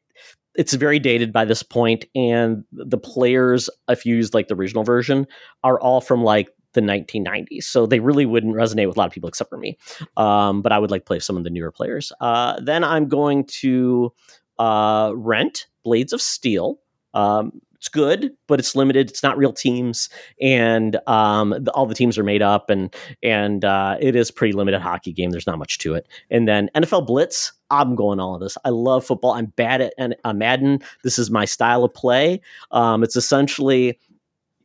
it's 0.56 0.74
very 0.74 1.00
dated 1.00 1.32
by 1.32 1.46
this 1.46 1.64
point, 1.64 2.06
and 2.16 2.64
the 2.72 2.98
players, 2.98 3.70
if 3.88 4.06
you 4.06 4.16
use 4.16 4.34
like 4.34 4.48
the 4.48 4.56
original 4.56 4.84
version, 4.84 5.28
are 5.64 5.80
all 5.80 6.02
from 6.02 6.24
like 6.24 6.50
the 6.74 6.82
1990s, 6.82 7.64
so 7.64 7.86
they 7.86 8.00
really 8.00 8.26
wouldn't 8.26 8.56
resonate 8.56 8.88
with 8.88 8.98
a 8.98 9.00
lot 9.00 9.08
of 9.08 9.14
people 9.14 9.30
except 9.30 9.50
for 9.50 9.58
me. 9.58 9.78
Um, 10.18 10.62
but 10.62 10.72
I 10.72 10.80
would 10.80 10.92
like 10.92 11.06
play 11.06 11.20
some 11.20 11.38
of 11.38 11.44
the 11.44 11.50
newer 11.50 11.72
players. 11.72 12.12
Uh, 12.20 12.60
then 12.60 12.84
I'm 12.84 13.08
going 13.08 13.46
to 13.62 14.12
uh, 14.60 15.12
rent 15.16 15.68
Blades 15.84 16.12
of 16.12 16.22
Steel. 16.22 16.80
Um, 17.14 17.62
it's 17.78 17.90
good, 17.90 18.32
but 18.48 18.60
it's 18.60 18.76
limited. 18.76 19.10
It's 19.10 19.24
not 19.24 19.38
real 19.38 19.54
teams, 19.54 20.10
and 20.42 21.00
um, 21.08 21.56
the, 21.60 21.72
all 21.72 21.86
the 21.86 21.96
teams 21.96 22.18
are 22.18 22.24
made 22.24 22.42
up, 22.42 22.70
and 22.70 22.94
and 23.22 23.64
uh, 23.64 23.98
it 24.00 24.16
is 24.16 24.32
pretty 24.32 24.54
limited 24.54 24.82
hockey 24.82 25.14
game. 25.14 25.30
There's 25.30 25.48
not 25.48 25.60
much 25.60 25.78
to 25.80 25.94
it. 25.94 26.08
And 26.32 26.48
then 26.48 26.70
NFL 26.76 27.06
Blitz, 27.06 27.54
I'm 27.70 27.96
going 27.96 28.20
all 28.20 28.36
of 28.36 28.42
this. 28.42 28.58
I 28.66 28.70
love 28.70 29.06
football. 29.06 29.34
I'm 29.34 29.48
bad 29.48 29.82
at 29.82 29.94
uh, 30.24 30.34
Madden. 30.34 30.80
This 31.04 31.20
is 31.20 31.30
my 31.30 31.46
style 31.46 31.84
of 31.84 31.94
play. 31.94 32.42
Um, 32.72 33.04
it's 33.04 33.16
essentially 33.16 34.00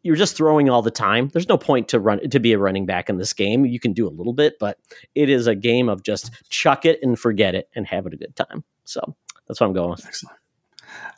you're 0.02 0.16
just 0.16 0.36
throwing 0.36 0.68
all 0.68 0.82
the 0.82 0.90
time. 0.90 1.28
There's 1.28 1.48
no 1.48 1.58
point 1.58 1.88
to 1.88 2.00
run 2.00 2.28
to 2.28 2.40
be 2.40 2.52
a 2.52 2.58
running 2.58 2.86
back 2.86 3.08
in 3.08 3.18
this 3.18 3.32
game. 3.32 3.64
You 3.64 3.78
can 3.78 3.92
do 3.92 4.08
a 4.08 4.10
little 4.10 4.32
bit, 4.32 4.54
but 4.58 4.78
it 5.14 5.28
is 5.28 5.46
a 5.46 5.54
game 5.54 5.88
of 5.88 6.02
just 6.02 6.30
chuck 6.48 6.84
it 6.84 6.98
and 7.02 7.18
forget 7.18 7.54
it 7.54 7.68
and 7.74 7.86
have 7.86 8.06
it 8.06 8.14
a 8.14 8.16
good 8.16 8.34
time. 8.34 8.64
So 8.84 9.00
that's 9.46 9.60
what 9.60 9.66
I'm 9.66 9.72
going 9.72 9.90
with. 9.90 10.06
Excellent. 10.06 10.41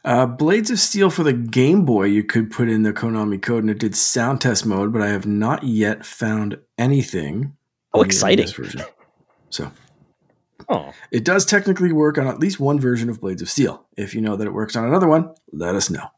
Uh, 0.04 0.26
Blades 0.26 0.70
of 0.70 0.78
Steel 0.78 1.08
for 1.08 1.22
the 1.22 1.32
Game 1.32 1.84
Boy, 1.84 2.04
you 2.04 2.22
could 2.22 2.50
put 2.50 2.68
in 2.68 2.82
the 2.82 2.92
Konami 2.92 3.40
code 3.40 3.64
and 3.64 3.70
it 3.70 3.78
did 3.78 3.96
sound 3.96 4.40
test 4.40 4.66
mode, 4.66 4.92
but 4.92 5.00
I 5.00 5.08
have 5.08 5.26
not 5.26 5.62
yet 5.62 6.04
found 6.04 6.58
anything. 6.76 7.56
Oh, 7.94 8.02
exciting. 8.02 8.46
version. 8.48 8.82
So, 9.48 9.70
oh. 10.68 10.92
it 11.10 11.24
does 11.24 11.46
technically 11.46 11.92
work 11.92 12.18
on 12.18 12.26
at 12.26 12.38
least 12.38 12.60
one 12.60 12.78
version 12.78 13.08
of 13.08 13.20
Blades 13.20 13.40
of 13.40 13.48
Steel. 13.48 13.86
If 13.96 14.14
you 14.14 14.20
know 14.20 14.36
that 14.36 14.46
it 14.46 14.52
works 14.52 14.76
on 14.76 14.84
another 14.84 15.08
one, 15.08 15.32
let 15.52 15.74
us 15.74 15.88
know. 15.88 16.08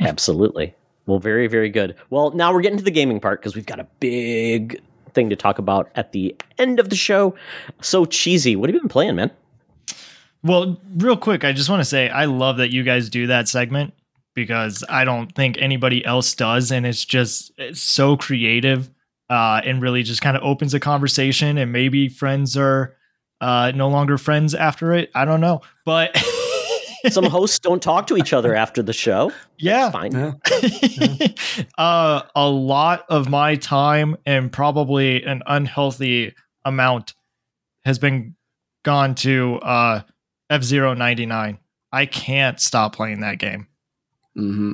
Absolutely. 0.00 0.74
Well, 1.06 1.20
very, 1.20 1.46
very 1.46 1.70
good. 1.70 1.94
Well, 2.10 2.30
now 2.32 2.52
we're 2.52 2.62
getting 2.62 2.78
to 2.78 2.84
the 2.84 2.90
gaming 2.90 3.20
part 3.20 3.40
because 3.40 3.54
we've 3.54 3.66
got 3.66 3.80
a 3.80 3.86
big 4.00 4.80
thing 5.14 5.30
to 5.30 5.36
talk 5.36 5.58
about 5.58 5.90
at 5.94 6.12
the 6.12 6.36
end 6.58 6.80
of 6.80 6.90
the 6.90 6.96
show. 6.96 7.34
So 7.80 8.04
cheesy. 8.04 8.56
What 8.56 8.68
have 8.68 8.74
you 8.74 8.80
been 8.80 8.88
playing, 8.88 9.16
man? 9.16 9.30
Well, 10.42 10.80
real 10.96 11.16
quick, 11.16 11.44
I 11.44 11.52
just 11.52 11.68
want 11.68 11.80
to 11.80 11.84
say 11.84 12.08
I 12.08 12.26
love 12.26 12.58
that 12.58 12.70
you 12.70 12.82
guys 12.82 13.10
do 13.10 13.26
that 13.26 13.48
segment 13.48 13.94
because 14.34 14.84
I 14.88 15.04
don't 15.04 15.34
think 15.34 15.58
anybody 15.58 16.04
else 16.04 16.34
does, 16.34 16.70
and 16.70 16.86
it's 16.86 17.04
just 17.04 17.52
it's 17.58 17.80
so 17.80 18.16
creative 18.16 18.88
uh, 19.28 19.60
and 19.64 19.82
really 19.82 20.02
just 20.02 20.22
kind 20.22 20.36
of 20.36 20.42
opens 20.42 20.74
a 20.74 20.80
conversation. 20.80 21.58
And 21.58 21.72
maybe 21.72 22.08
friends 22.08 22.56
are 22.56 22.96
uh, 23.40 23.72
no 23.74 23.88
longer 23.88 24.16
friends 24.16 24.54
after 24.54 24.92
it. 24.94 25.10
I 25.14 25.24
don't 25.24 25.40
know, 25.40 25.62
but 25.84 26.16
some 27.10 27.24
hosts 27.24 27.58
don't 27.58 27.82
talk 27.82 28.06
to 28.08 28.16
each 28.16 28.32
other 28.32 28.54
after 28.54 28.82
the 28.82 28.92
show. 28.92 29.32
Yeah, 29.58 29.90
That's 29.90 29.92
fine. 29.92 30.12
Yeah. 30.12 31.28
uh, 31.78 32.22
a 32.34 32.48
lot 32.48 33.06
of 33.08 33.28
my 33.28 33.56
time 33.56 34.16
and 34.24 34.52
probably 34.52 35.22
an 35.24 35.42
unhealthy 35.46 36.34
amount 36.64 37.14
has 37.84 37.98
been 37.98 38.36
gone 38.84 39.14
to 39.16 39.56
uh, 39.62 40.02
F 40.50 40.62
Zero 40.62 40.94
ninety 40.94 41.26
nine. 41.26 41.58
I 41.92 42.06
can't 42.06 42.60
stop 42.60 42.94
playing 42.94 43.20
that 43.20 43.38
game. 43.38 43.66
Mm-hmm. 44.36 44.72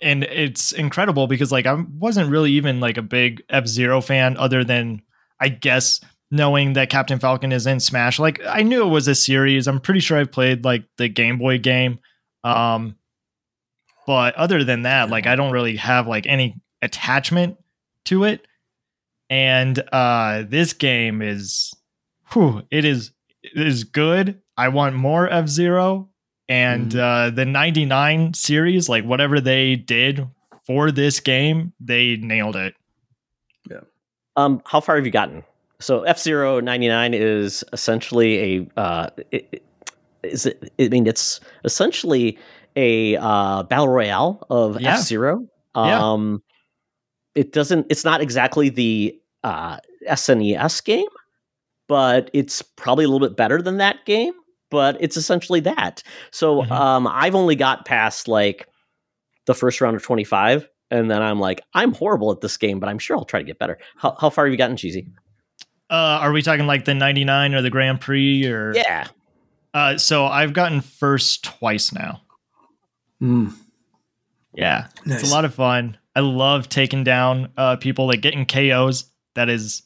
And 0.00 0.24
it's 0.24 0.72
incredible 0.72 1.26
because 1.26 1.52
like 1.52 1.66
I 1.66 1.74
wasn't 1.98 2.30
really 2.30 2.52
even 2.52 2.80
like 2.80 2.96
a 2.96 3.02
big 3.02 3.42
F 3.48 3.66
Zero 3.66 4.00
fan, 4.00 4.36
other 4.36 4.64
than 4.64 5.02
I 5.40 5.48
guess 5.48 6.00
knowing 6.30 6.72
that 6.72 6.90
Captain 6.90 7.18
Falcon 7.18 7.52
is 7.52 7.66
in 7.66 7.80
Smash. 7.80 8.18
Like 8.18 8.40
I 8.46 8.62
knew 8.62 8.82
it 8.84 8.90
was 8.90 9.08
a 9.08 9.14
series. 9.14 9.66
I'm 9.66 9.80
pretty 9.80 10.00
sure 10.00 10.18
I've 10.18 10.32
played 10.32 10.64
like 10.64 10.84
the 10.98 11.08
Game 11.08 11.38
Boy 11.38 11.58
game. 11.58 11.98
Um, 12.42 12.96
but 14.06 14.34
other 14.34 14.64
than 14.64 14.82
that, 14.82 15.10
like 15.10 15.26
I 15.26 15.36
don't 15.36 15.52
really 15.52 15.76
have 15.76 16.06
like 16.06 16.26
any 16.26 16.60
attachment 16.82 17.56
to 18.06 18.24
it. 18.24 18.46
And 19.30 19.82
uh 19.92 20.44
this 20.46 20.74
game 20.74 21.22
is 21.22 21.72
whew, 22.32 22.62
it 22.70 22.84
is 22.84 23.12
it 23.42 23.66
is 23.66 23.84
good 23.84 24.42
I 24.56 24.68
want 24.68 24.94
more 24.94 25.28
F 25.28 25.48
Zero 25.48 26.08
and 26.48 26.92
mm-hmm. 26.92 27.00
uh, 27.00 27.30
the 27.30 27.44
99 27.44 28.34
series, 28.34 28.88
like 28.88 29.04
whatever 29.04 29.40
they 29.40 29.76
did 29.76 30.26
for 30.66 30.90
this 30.90 31.20
game, 31.20 31.72
they 31.80 32.16
nailed 32.16 32.56
it. 32.56 32.74
Yeah. 33.70 33.80
Um, 34.36 34.62
how 34.66 34.80
far 34.80 34.96
have 34.96 35.06
you 35.06 35.12
gotten? 35.12 35.42
So 35.80 36.02
F 36.02 36.18
Zero 36.18 36.60
99 36.60 37.14
is 37.14 37.64
essentially 37.72 38.58
a, 38.58 38.80
uh, 38.80 39.10
it, 39.30 39.64
is 40.22 40.46
it, 40.46 40.72
I 40.78 40.88
mean, 40.88 41.06
it's 41.06 41.40
essentially 41.64 42.38
a 42.76 43.16
uh, 43.16 43.62
battle 43.64 43.88
royale 43.88 44.46
of 44.50 44.80
yeah. 44.80 44.94
F 44.94 45.00
Zero. 45.00 45.46
Um, 45.74 46.42
yeah. 47.34 47.42
It 47.42 47.52
doesn't, 47.52 47.86
it's 47.90 48.04
not 48.04 48.20
exactly 48.20 48.68
the 48.68 49.18
uh, 49.42 49.78
SNES 50.08 50.84
game, 50.84 51.08
but 51.88 52.30
it's 52.32 52.62
probably 52.62 53.04
a 53.04 53.08
little 53.08 53.26
bit 53.26 53.36
better 53.36 53.60
than 53.60 53.78
that 53.78 54.04
game 54.04 54.32
but 54.74 54.96
it's 54.98 55.16
essentially 55.16 55.60
that. 55.60 56.02
So 56.32 56.62
mm-hmm. 56.62 56.72
um, 56.72 57.06
I've 57.06 57.36
only 57.36 57.54
got 57.54 57.86
past 57.86 58.26
like 58.26 58.68
the 59.46 59.54
first 59.54 59.80
round 59.80 59.94
of 59.94 60.02
25, 60.02 60.68
and 60.90 61.08
then 61.08 61.22
I'm 61.22 61.38
like, 61.38 61.62
I'm 61.74 61.94
horrible 61.94 62.32
at 62.32 62.40
this 62.40 62.56
game, 62.56 62.80
but 62.80 62.88
I'm 62.88 62.98
sure 62.98 63.16
I'll 63.16 63.24
try 63.24 63.38
to 63.38 63.46
get 63.46 63.58
better. 63.58 63.78
How, 63.96 64.16
how 64.20 64.30
far 64.30 64.46
have 64.46 64.52
you 64.52 64.58
gotten, 64.58 64.76
Cheesy? 64.76 65.06
Uh, 65.88 66.18
are 66.20 66.32
we 66.32 66.42
talking 66.42 66.66
like 66.66 66.86
the 66.86 66.94
99 66.94 67.54
or 67.54 67.62
the 67.62 67.70
Grand 67.70 68.00
Prix 68.00 68.46
or? 68.46 68.74
Yeah. 68.74 69.06
Uh, 69.72 69.96
so 69.96 70.26
I've 70.26 70.52
gotten 70.52 70.80
first 70.80 71.44
twice 71.44 71.92
now. 71.92 72.22
Mm. 73.22 73.54
Yeah, 74.54 74.88
nice. 75.06 75.20
it's 75.22 75.30
a 75.30 75.34
lot 75.34 75.44
of 75.44 75.54
fun. 75.54 75.98
I 76.16 76.20
love 76.20 76.68
taking 76.68 77.04
down 77.04 77.52
uh, 77.56 77.76
people 77.76 78.06
like 78.06 78.20
getting 78.20 78.44
KOs. 78.44 79.04
That 79.34 79.48
is 79.48 79.82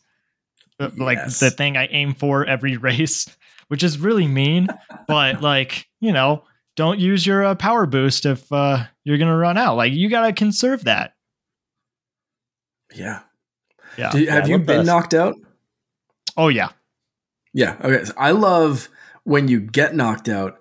uh, 0.80 0.90
yes. 0.90 0.98
like 0.98 1.38
the 1.38 1.50
thing 1.50 1.76
I 1.76 1.86
aim 1.86 2.14
for 2.14 2.44
every 2.44 2.76
race 2.78 3.34
which 3.68 3.82
is 3.82 3.98
really 3.98 4.26
mean. 4.26 4.68
but 5.06 5.40
like, 5.42 5.86
you 6.00 6.12
know, 6.12 6.44
don't 6.76 6.98
use 6.98 7.26
your 7.26 7.44
uh, 7.44 7.54
power 7.54 7.86
boost 7.86 8.26
if 8.26 8.50
uh, 8.52 8.84
you're 9.04 9.18
gonna 9.18 9.36
run 9.36 9.56
out. 9.56 9.76
Like, 9.76 9.92
you 9.92 10.08
gotta 10.08 10.32
conserve 10.32 10.84
that. 10.84 11.14
Yeah. 12.94 13.20
Yeah. 13.96 14.14
You, 14.14 14.30
have 14.30 14.48
yeah, 14.48 14.56
you 14.56 14.62
been 14.62 14.78
this. 14.78 14.86
knocked 14.86 15.14
out? 15.14 15.34
Oh 16.36 16.48
yeah. 16.48 16.70
Yeah. 17.52 17.76
Okay. 17.82 18.04
So 18.04 18.14
I 18.16 18.30
love 18.30 18.88
when 19.24 19.48
you 19.48 19.60
get 19.60 19.94
knocked 19.94 20.28
out 20.28 20.58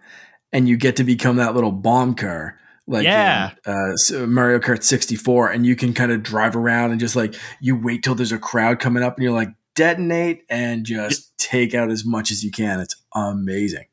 and 0.51 0.67
you 0.67 0.77
get 0.77 0.95
to 0.97 1.03
become 1.03 1.37
that 1.37 1.53
little 1.53 1.71
bomb 1.71 2.15
car 2.15 2.57
like 2.87 3.03
yeah. 3.03 3.51
in, 3.65 3.73
uh, 3.73 4.25
Mario 4.27 4.59
Kart 4.59 4.81
64, 4.81 5.49
and 5.49 5.65
you 5.65 5.75
can 5.75 5.93
kind 5.93 6.11
of 6.11 6.23
drive 6.23 6.55
around 6.55 6.91
and 6.91 6.99
just 6.99 7.15
like 7.15 7.35
you 7.59 7.75
wait 7.75 8.01
till 8.01 8.15
there's 8.15 8.31
a 8.31 8.39
crowd 8.39 8.79
coming 8.79 9.03
up, 9.03 9.17
and 9.17 9.23
you're 9.23 9.33
like, 9.33 9.49
detonate 9.77 10.43
and 10.49 10.85
just 10.85 11.37
take 11.37 11.73
out 11.73 11.89
as 11.89 12.03
much 12.03 12.31
as 12.31 12.43
you 12.43 12.51
can. 12.51 12.81
It's 12.81 12.95
amazing. 13.15 13.85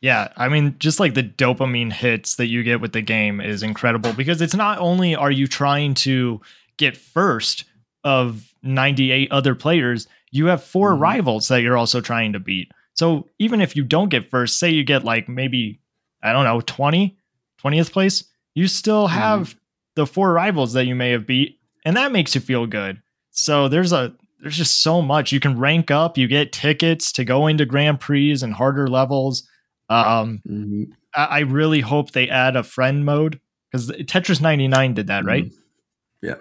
Yeah, 0.00 0.32
I 0.36 0.48
mean, 0.48 0.76
just 0.78 1.00
like 1.00 1.14
the 1.14 1.22
dopamine 1.22 1.92
hits 1.92 2.36
that 2.36 2.46
you 2.46 2.62
get 2.62 2.80
with 2.80 2.92
the 2.92 3.02
game 3.02 3.40
is 3.40 3.62
incredible 3.62 4.12
because 4.12 4.40
it's 4.40 4.54
not 4.54 4.78
only 4.78 5.14
are 5.14 5.30
you 5.30 5.46
trying 5.46 5.94
to 5.94 6.40
get 6.76 6.96
first 6.96 7.64
of 8.04 8.52
98 8.62 9.30
other 9.30 9.54
players, 9.54 10.06
you 10.30 10.46
have 10.46 10.62
4 10.62 10.92
mm-hmm. 10.92 11.02
rivals 11.02 11.48
that 11.48 11.62
you're 11.62 11.76
also 11.76 12.00
trying 12.00 12.32
to 12.32 12.38
beat. 12.38 12.70
So 12.94 13.28
even 13.38 13.60
if 13.60 13.76
you 13.76 13.84
don't 13.84 14.08
get 14.08 14.30
first, 14.30 14.58
say 14.58 14.70
you 14.70 14.84
get 14.84 15.04
like 15.04 15.28
maybe, 15.28 15.80
I 16.22 16.32
don't 16.32 16.44
know, 16.44 16.60
20, 16.60 17.16
20th 17.62 17.92
place, 17.92 18.24
you 18.54 18.66
still 18.66 19.08
mm-hmm. 19.08 19.18
have 19.18 19.40
mm-hmm. 19.48 19.58
the 19.96 20.06
four 20.06 20.32
rivals 20.32 20.72
that 20.72 20.86
you 20.86 20.94
may 20.94 21.10
have 21.10 21.26
beat, 21.26 21.58
and 21.84 21.96
that 21.96 22.12
makes 22.12 22.34
you 22.34 22.40
feel 22.40 22.66
good. 22.66 23.02
So 23.30 23.68
there's 23.68 23.92
a 23.92 24.14
there's 24.40 24.56
just 24.56 24.82
so 24.82 25.02
much 25.02 25.32
you 25.32 25.40
can 25.40 25.58
rank 25.58 25.90
up. 25.90 26.16
You 26.18 26.28
get 26.28 26.52
tickets 26.52 27.12
to 27.12 27.24
go 27.24 27.46
into 27.46 27.66
Grand 27.66 28.00
Prix 28.00 28.36
and 28.42 28.52
harder 28.52 28.88
levels. 28.88 29.48
Um, 29.88 30.42
mm-hmm. 30.46 30.84
I, 31.14 31.24
I, 31.24 31.38
really 31.40 31.80
hope 31.80 32.10
they 32.10 32.28
add 32.28 32.56
a 32.56 32.62
friend 32.62 33.06
mode 33.06 33.40
because 33.72 33.90
Tetris 33.90 34.40
99 34.40 34.94
did 34.94 35.06
that, 35.06 35.24
right? 35.24 35.46
Mm-hmm. 35.46 36.26
Yeah, 36.26 36.34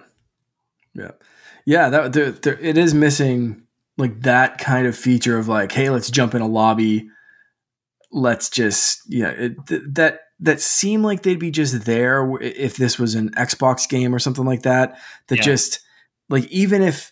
yeah, 0.93 1.11
yeah. 1.65 1.89
That 1.89 2.13
there, 2.13 2.31
there, 2.31 2.59
it 2.59 2.77
is 2.77 2.93
missing 2.93 3.63
like 3.97 4.21
that 4.23 4.57
kind 4.57 4.85
of 4.85 4.97
feature 4.97 5.37
of 5.37 5.47
like, 5.47 5.71
hey, 5.71 5.89
let's 5.89 6.11
jump 6.11 6.35
in 6.35 6.41
a 6.41 6.47
lobby 6.47 7.09
let's 8.11 8.49
just 8.49 9.01
yeah 9.09 9.29
it, 9.29 9.53
th- 9.67 9.81
that 9.85 10.21
that 10.39 10.61
seem 10.61 11.03
like 11.03 11.23
they'd 11.23 11.39
be 11.39 11.51
just 11.51 11.85
there 11.85 12.29
if 12.41 12.77
this 12.77 12.99
was 12.99 13.15
an 13.15 13.31
Xbox 13.31 13.89
game 13.89 14.13
or 14.13 14.19
something 14.19 14.45
like 14.45 14.61
that. 14.61 14.99
That 15.27 15.37
Yeah. 15.37 15.43
just 15.43 15.79
like 16.29 16.45
even 16.45 16.81
if 16.81 17.11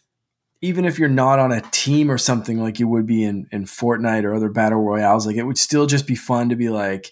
even 0.65 0.83
if 0.83 0.97
you're 0.97 1.07
not 1.07 1.37
on 1.37 1.51
a 1.51 1.61
team 1.71 2.09
or 2.09 2.17
something 2.17 2.59
like 2.59 2.79
you 2.79 2.87
would 2.87 3.05
be 3.05 3.23
in 3.23 3.47
in 3.51 3.65
Fortnite 3.65 4.23
or 4.23 4.33
other 4.33 4.49
battle 4.49 4.81
royales, 4.81 5.27
like 5.27 5.35
it 5.35 5.43
would 5.43 5.59
still 5.59 5.85
just 5.85 6.07
be 6.07 6.15
fun 6.15 6.49
to 6.49 6.55
be 6.55 6.69
like, 6.69 7.11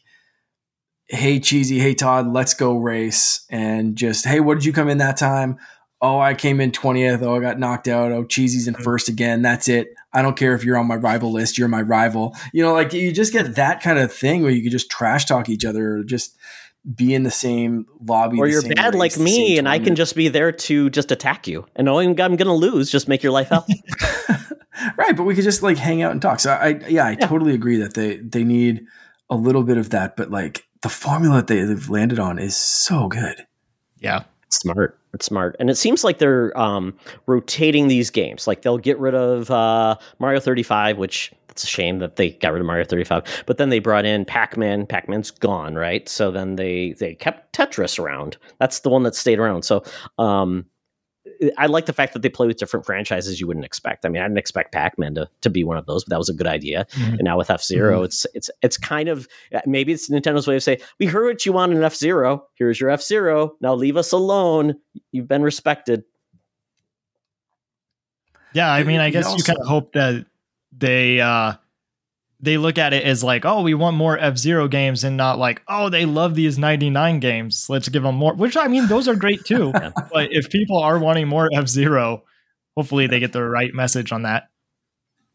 hey 1.08 1.40
cheesy, 1.40 1.78
hey 1.78 1.94
Todd, 1.94 2.34
let's 2.34 2.56
go 2.56 2.78
race, 2.78 3.46
and 3.52 3.96
just 3.96 4.26
hey, 4.26 4.40
what 4.40 4.56
did 4.56 4.66
you 4.66 4.74
come 4.74 4.90
in 4.90 4.98
that 4.98 5.18
time? 5.18 5.58
Oh, 6.02 6.20
I 6.20 6.34
came 6.34 6.60
in 6.60 6.72
twentieth. 6.72 7.22
Oh, 7.22 7.36
I 7.36 7.40
got 7.40 7.60
knocked 7.60 7.88
out. 7.88 8.12
Oh, 8.12 8.26
cheesy's 8.26 8.68
in 8.68 8.74
mm. 8.74 8.84
first 8.84 9.08
again. 9.08 9.44
That's 9.44 9.68
it. 9.68 9.94
I 10.12 10.22
don't 10.24 10.36
care 10.36 10.56
if 10.56 10.66
you're 10.66 10.78
on 10.78 10.88
my 10.88 10.96
rival 10.96 11.32
list. 11.32 11.58
You're 11.58 11.68
my 11.68 11.82
rival. 11.82 12.36
You 12.54 12.64
know, 12.64 12.74
like 12.74 12.92
you 12.92 13.12
just 13.12 13.34
get 13.34 13.56
that 13.56 13.82
kind 13.82 14.00
of 14.00 14.12
thing 14.12 14.42
where 14.42 14.52
you 14.52 14.64
could 14.64 14.72
just 14.72 14.90
trash 14.90 15.26
talk 15.26 15.48
each 15.48 15.64
other 15.64 15.98
or 15.98 16.04
just 16.04 16.36
be 16.96 17.13
in 17.13 17.24
the 17.24 17.32
same 17.32 17.86
lobby. 18.02 18.38
or 18.38 18.48
you're 18.48 18.62
bad 18.62 18.94
race, 18.94 19.18
like 19.18 19.18
me 19.18 19.58
and 19.58 19.70
I 19.70 19.80
can 19.80 19.96
just 19.96 20.16
be 20.16 20.28
there 20.28 20.52
to 20.52 20.90
just 20.90 21.12
attack 21.12 21.48
you. 21.48 21.66
And 21.75 21.86
knowing 21.86 22.20
I'm 22.20 22.36
going 22.36 22.48
to 22.48 22.54
lose, 22.54 22.92
just 22.92 23.08
make 23.08 23.24
your 23.24 23.32
life 23.32 23.50
hell. 23.50 23.66
right, 24.98 25.16
but 25.16 25.24
we 25.24 25.36
could 25.36 25.44
just 25.44 25.63
like 25.63 25.78
hang 25.78 26.02
out 26.02 26.12
and 26.12 26.22
talk. 26.22 26.40
So 26.40 26.52
I, 26.52 26.80
yeah, 26.90 27.08
I 27.08 27.16
totally 27.16 27.54
agree 27.54 27.78
that 27.78 27.94
they 27.94 28.18
they 28.18 28.44
need 28.44 28.86
a 29.30 29.36
little 29.36 29.63
bit 29.63 29.78
of 29.78 29.92
that, 29.92 30.18
but 30.18 30.30
like 30.30 30.66
the 30.82 30.90
formula 30.90 31.38
that 31.38 31.48
they, 31.48 31.62
they've 31.62 31.90
landed 31.90 32.20
on 32.20 32.38
is 32.38 32.58
so 32.58 33.08
good. 33.08 33.46
Yeah. 34.00 34.24
it's 34.46 34.58
smart. 34.58 35.00
It's 35.13 35.25
smart. 35.25 35.56
And 35.60 35.70
it 35.70 35.75
seems 35.75 36.04
like 36.04 36.18
they're 36.18 36.58
um, 36.60 36.96
rotating 37.25 37.88
these 37.88 38.10
games. 38.10 38.48
Like 38.48 38.63
they'll 38.63 38.78
get 38.78 39.00
rid 39.00 39.16
of 39.16 39.50
uh, 39.50 39.96
Mario 40.20 40.40
35, 40.42 40.98
which 40.98 41.32
it's 41.54 41.64
a 41.64 41.68
shame 41.68 42.00
that 42.00 42.16
they 42.16 42.32
got 42.32 42.52
rid 42.52 42.62
of 42.62 42.66
Mario 42.66 42.84
35. 42.84 43.44
But 43.46 43.58
then 43.58 43.70
they 43.70 43.78
brought 43.78 44.06
in 44.06 44.26
Pac-Man. 44.26 44.88
Pac-Man's 44.88 45.30
gone, 45.30 45.76
right? 45.76 46.10
So 46.10 46.32
then 46.32 46.56
they 46.56 46.94
they 46.94 47.14
kept 47.14 47.56
Tetris 47.56 48.00
around. 48.00 48.38
That's 48.60 48.80
the 48.80 48.90
one 48.90 49.04
that 49.04 49.14
stayed 49.14 49.38
around. 49.38 49.64
So 49.64 49.84
um, 50.18 50.66
I 51.60 51.68
like 51.68 51.86
the 51.86 51.94
fact 51.94 52.14
that 52.14 52.24
they 52.24 52.30
play 52.30 52.48
with 52.48 52.58
different 52.58 52.88
franchises 52.88 53.40
you 53.40 53.46
wouldn't 53.46 53.66
expect. 53.66 54.04
I 54.04 54.10
mean, 54.10 54.24
I 54.24 54.26
didn't 54.26 54.40
expect 54.40 54.72
Pac-Man 54.72 55.14
to, 55.14 55.30
to 55.42 55.50
be 55.52 55.64
one 55.64 55.78
of 55.78 55.86
those, 55.86 56.04
but 56.04 56.10
that 56.10 56.18
was 56.18 56.30
a 56.30 56.34
good 56.34 56.48
idea. 56.48 56.88
Mhm. 56.94 57.14
And 57.14 57.22
now 57.24 57.38
with 57.38 57.52
F 57.52 57.64
Zero 57.64 58.02
it's 58.02 58.26
it's 58.34 58.50
it's 58.64 58.78
kind 58.78 59.08
of 59.08 59.28
maybe 59.68 59.94
it's 59.94 60.10
Nintendo's 60.10 60.48
way 60.48 60.56
of 60.56 60.64
saying, 60.64 60.80
"We 61.00 61.06
heard 61.06 61.26
what 61.26 61.46
you 61.46 61.54
want 61.54 61.72
in 61.72 61.84
F 61.84 61.96
Zero. 61.96 62.48
Here's 62.56 62.80
your 62.80 62.90
F 62.90 63.04
Zero. 63.04 63.56
Now 63.62 63.76
leave 63.76 63.96
us 63.96 64.12
alone. 64.12 64.76
You've 65.12 65.28
been 65.28 65.44
respected." 65.44 66.04
Yeah, 68.54 68.72
I 68.72 68.84
mean, 68.84 69.00
I 69.00 69.08
it 69.08 69.12
guess 69.12 69.34
you 69.36 69.44
kind 69.44 69.60
of 69.60 69.68
hope 69.68 69.94
that 69.94 70.26
they 70.77 71.22
uh 71.22 71.53
they 72.39 72.58
look 72.58 72.77
at 72.77 72.92
it 72.94 73.03
as 73.06 73.24
like, 73.24 73.46
oh, 73.46 73.62
we 73.62 73.74
want 73.74 73.96
more 73.96 74.18
F 74.18 74.38
Zero 74.38 74.68
games, 74.68 75.03
and 75.06 75.15
not 75.15 75.39
like, 75.39 75.62
oh, 75.68 75.89
they 75.89 76.06
love 76.06 76.36
these 76.36 76.58
ninety 76.58 76.89
nine 76.89 77.20
games. 77.20 77.68
Let's 77.70 77.88
give 77.89 78.03
them 78.03 78.15
more. 78.15 78.34
Which 78.36 78.58
I 78.58 78.68
mean, 78.68 78.88
those 78.88 79.08
are 79.08 79.15
great 79.15 79.46
too. 79.46 79.72
But 80.12 80.32
if 80.34 80.50
people 80.50 80.77
are 80.80 81.00
wanting 81.00 81.27
more 81.27 81.50
F 81.53 81.68
Zero, 81.68 82.24
hopefully 82.75 83.08
they 83.08 83.20
get 83.20 83.32
the 83.34 83.44
right 83.44 83.74
message 83.74 84.12
on 84.12 84.24
that. 84.24 84.50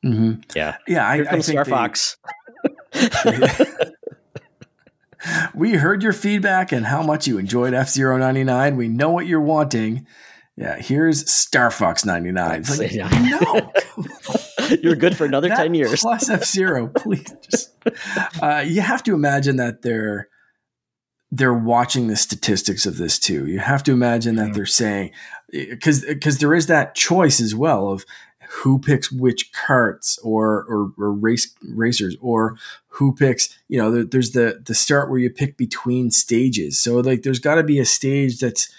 Mm-hmm. 0.04 0.40
Yeah, 0.54 0.76
Yeah, 0.86 1.08
I, 1.08 1.16
here 1.16 1.26
I 1.28 1.32
think 1.32 1.44
Star 1.44 1.64
they- 1.64 1.70
Fox. 1.70 2.16
we 5.54 5.74
heard 5.74 6.02
your 6.02 6.12
feedback 6.12 6.72
and 6.72 6.86
how 6.86 7.02
much 7.02 7.26
you 7.26 7.38
enjoyed 7.38 7.74
F 7.74 7.96
99 7.96 8.76
We 8.76 8.88
know 8.88 9.10
what 9.10 9.26
you're 9.26 9.40
wanting. 9.40 10.06
Yeah, 10.56 10.76
here's 10.78 11.30
Star 11.30 11.70
Fox 11.70 12.04
99. 12.04 12.60
It's 12.60 12.78
like, 12.78 12.92
no. 12.94 13.72
You're 14.82 14.96
good 14.96 15.16
for 15.16 15.24
another 15.24 15.48
That 15.48 15.56
ten 15.58 15.74
years. 15.74 16.00
Plus 16.00 16.28
F 16.28 16.44
Zero, 16.44 16.88
please. 16.88 17.32
Just, 17.50 17.70
uh, 18.42 18.64
you 18.66 18.80
have 18.80 19.02
to 19.04 19.14
imagine 19.14 19.56
that 19.56 19.82
they're 19.82 20.28
they're 21.30 21.54
watching 21.54 22.06
the 22.08 22.16
statistics 22.16 22.86
of 22.86 22.96
this 22.96 23.18
too. 23.18 23.46
You 23.46 23.58
have 23.58 23.82
to 23.84 23.92
imagine 23.92 24.36
that 24.36 24.50
Mhm. 24.50 24.54
they're 24.54 24.66
saying 24.66 25.10
because 25.52 26.04
because 26.04 26.38
there 26.38 26.54
is 26.54 26.66
that 26.66 26.94
choice 26.94 27.40
as 27.40 27.54
well 27.54 27.88
of 27.88 28.04
who 28.50 28.78
picks 28.78 29.12
which 29.12 29.52
carts 29.52 30.18
or 30.22 30.64
or, 30.68 30.92
or 30.96 31.12
race 31.12 31.54
racers 31.62 32.16
or 32.22 32.56
who 32.88 33.14
picks 33.14 33.58
you 33.68 33.76
know 33.78 33.90
there, 33.90 34.04
there's 34.04 34.30
the 34.32 34.62
the 34.64 34.74
start 34.74 35.10
where 35.10 35.18
you 35.18 35.28
pick 35.28 35.58
between 35.58 36.10
stages 36.10 36.78
so 36.78 36.96
like 37.00 37.22
there's 37.22 37.38
got 37.40 37.56
to 37.56 37.62
be 37.62 37.78
a 37.78 37.84
stage 37.84 38.38
that's 38.38 38.70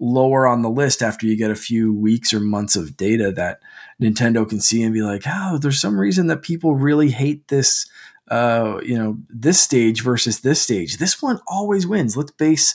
lower 0.00 0.46
on 0.46 0.62
the 0.62 0.70
list 0.70 1.02
after 1.02 1.26
you 1.26 1.36
get 1.36 1.50
a 1.50 1.54
few 1.56 1.92
weeks 1.92 2.32
or 2.32 2.40
months 2.40 2.74
of 2.74 2.96
data 2.96 3.30
that 3.30 3.60
Nintendo 4.00 4.48
can 4.48 4.60
see 4.60 4.82
and 4.82 4.94
be 4.94 5.02
like, 5.02 5.24
oh, 5.26 5.58
there's 5.58 5.80
some 5.80 5.98
reason 5.98 6.28
that 6.28 6.42
people 6.42 6.76
really 6.76 7.10
hate 7.10 7.48
this, 7.48 7.86
uh, 8.30 8.78
you 8.82 8.96
know, 8.96 9.18
this 9.28 9.60
stage 9.60 10.02
versus 10.02 10.40
this 10.40 10.60
stage. 10.60 10.98
This 10.98 11.20
one 11.20 11.40
always 11.46 11.86
wins. 11.86 12.16
Let's 12.16 12.32
base 12.32 12.74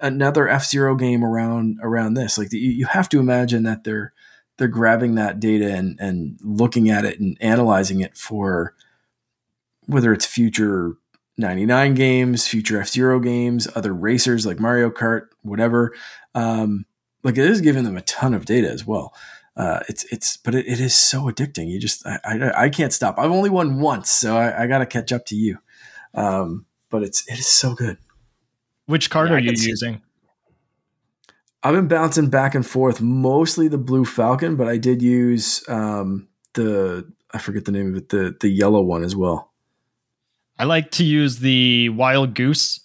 another 0.00 0.48
F 0.48 0.64
Zero 0.66 0.94
game 0.96 1.24
around 1.24 1.78
around 1.82 2.14
this. 2.14 2.36
Like 2.36 2.52
you, 2.52 2.58
you 2.58 2.86
have 2.86 3.08
to 3.10 3.20
imagine 3.20 3.62
that 3.62 3.84
they're 3.84 4.12
they're 4.58 4.68
grabbing 4.68 5.14
that 5.14 5.40
data 5.40 5.72
and 5.72 5.98
and 6.00 6.38
looking 6.42 6.90
at 6.90 7.04
it 7.04 7.20
and 7.20 7.36
analyzing 7.40 8.00
it 8.00 8.16
for 8.16 8.74
whether 9.86 10.12
it's 10.12 10.26
future 10.26 10.96
99 11.38 11.94
games, 11.94 12.48
future 12.48 12.80
F 12.80 12.88
Zero 12.88 13.20
games, 13.20 13.68
other 13.74 13.94
racers 13.94 14.46
like 14.46 14.58
Mario 14.58 14.90
Kart, 14.90 15.28
whatever. 15.42 15.94
Um, 16.34 16.86
like 17.22 17.38
it 17.38 17.50
is 17.50 17.60
giving 17.60 17.84
them 17.84 17.96
a 17.96 18.02
ton 18.02 18.34
of 18.34 18.44
data 18.44 18.70
as 18.70 18.86
well. 18.86 19.14
Uh, 19.56 19.80
it's 19.88 20.04
it's 20.12 20.36
but 20.36 20.54
it, 20.54 20.66
it 20.66 20.80
is 20.80 20.94
so 20.94 21.22
addicting. 21.22 21.68
You 21.70 21.80
just 21.80 22.06
I, 22.06 22.18
I 22.24 22.64
I 22.64 22.68
can't 22.68 22.92
stop. 22.92 23.18
I've 23.18 23.30
only 23.30 23.50
won 23.50 23.80
once, 23.80 24.10
so 24.10 24.36
I, 24.36 24.64
I 24.64 24.66
got 24.66 24.78
to 24.78 24.86
catch 24.86 25.12
up 25.12 25.24
to 25.26 25.36
you. 25.36 25.58
Um, 26.14 26.66
but 26.90 27.02
it's 27.02 27.26
it 27.28 27.38
is 27.38 27.46
so 27.46 27.74
good. 27.74 27.98
Which 28.86 29.10
card 29.10 29.30
Yeah, 29.30 29.36
are 29.36 29.38
you 29.38 29.52
using? 29.52 30.02
I've 31.62 31.74
been 31.74 31.88
bouncing 31.88 32.28
back 32.28 32.54
and 32.54 32.64
forth, 32.64 33.00
mostly 33.00 33.66
the 33.66 33.78
Blue 33.78 34.04
Falcon, 34.04 34.56
but 34.56 34.68
I 34.68 34.76
did 34.76 35.02
use 35.02 35.66
um, 35.68 36.28
the 36.52 37.10
I 37.32 37.38
forget 37.38 37.64
the 37.64 37.72
name 37.72 37.88
of 37.90 37.96
it, 37.96 38.08
the 38.10 38.36
the 38.40 38.48
yellow 38.48 38.82
one 38.82 39.02
as 39.02 39.16
well. 39.16 39.52
I 40.58 40.64
like 40.64 40.90
to 40.92 41.04
use 41.04 41.40
the 41.40 41.88
Wild 41.90 42.34
Goose. 42.34 42.80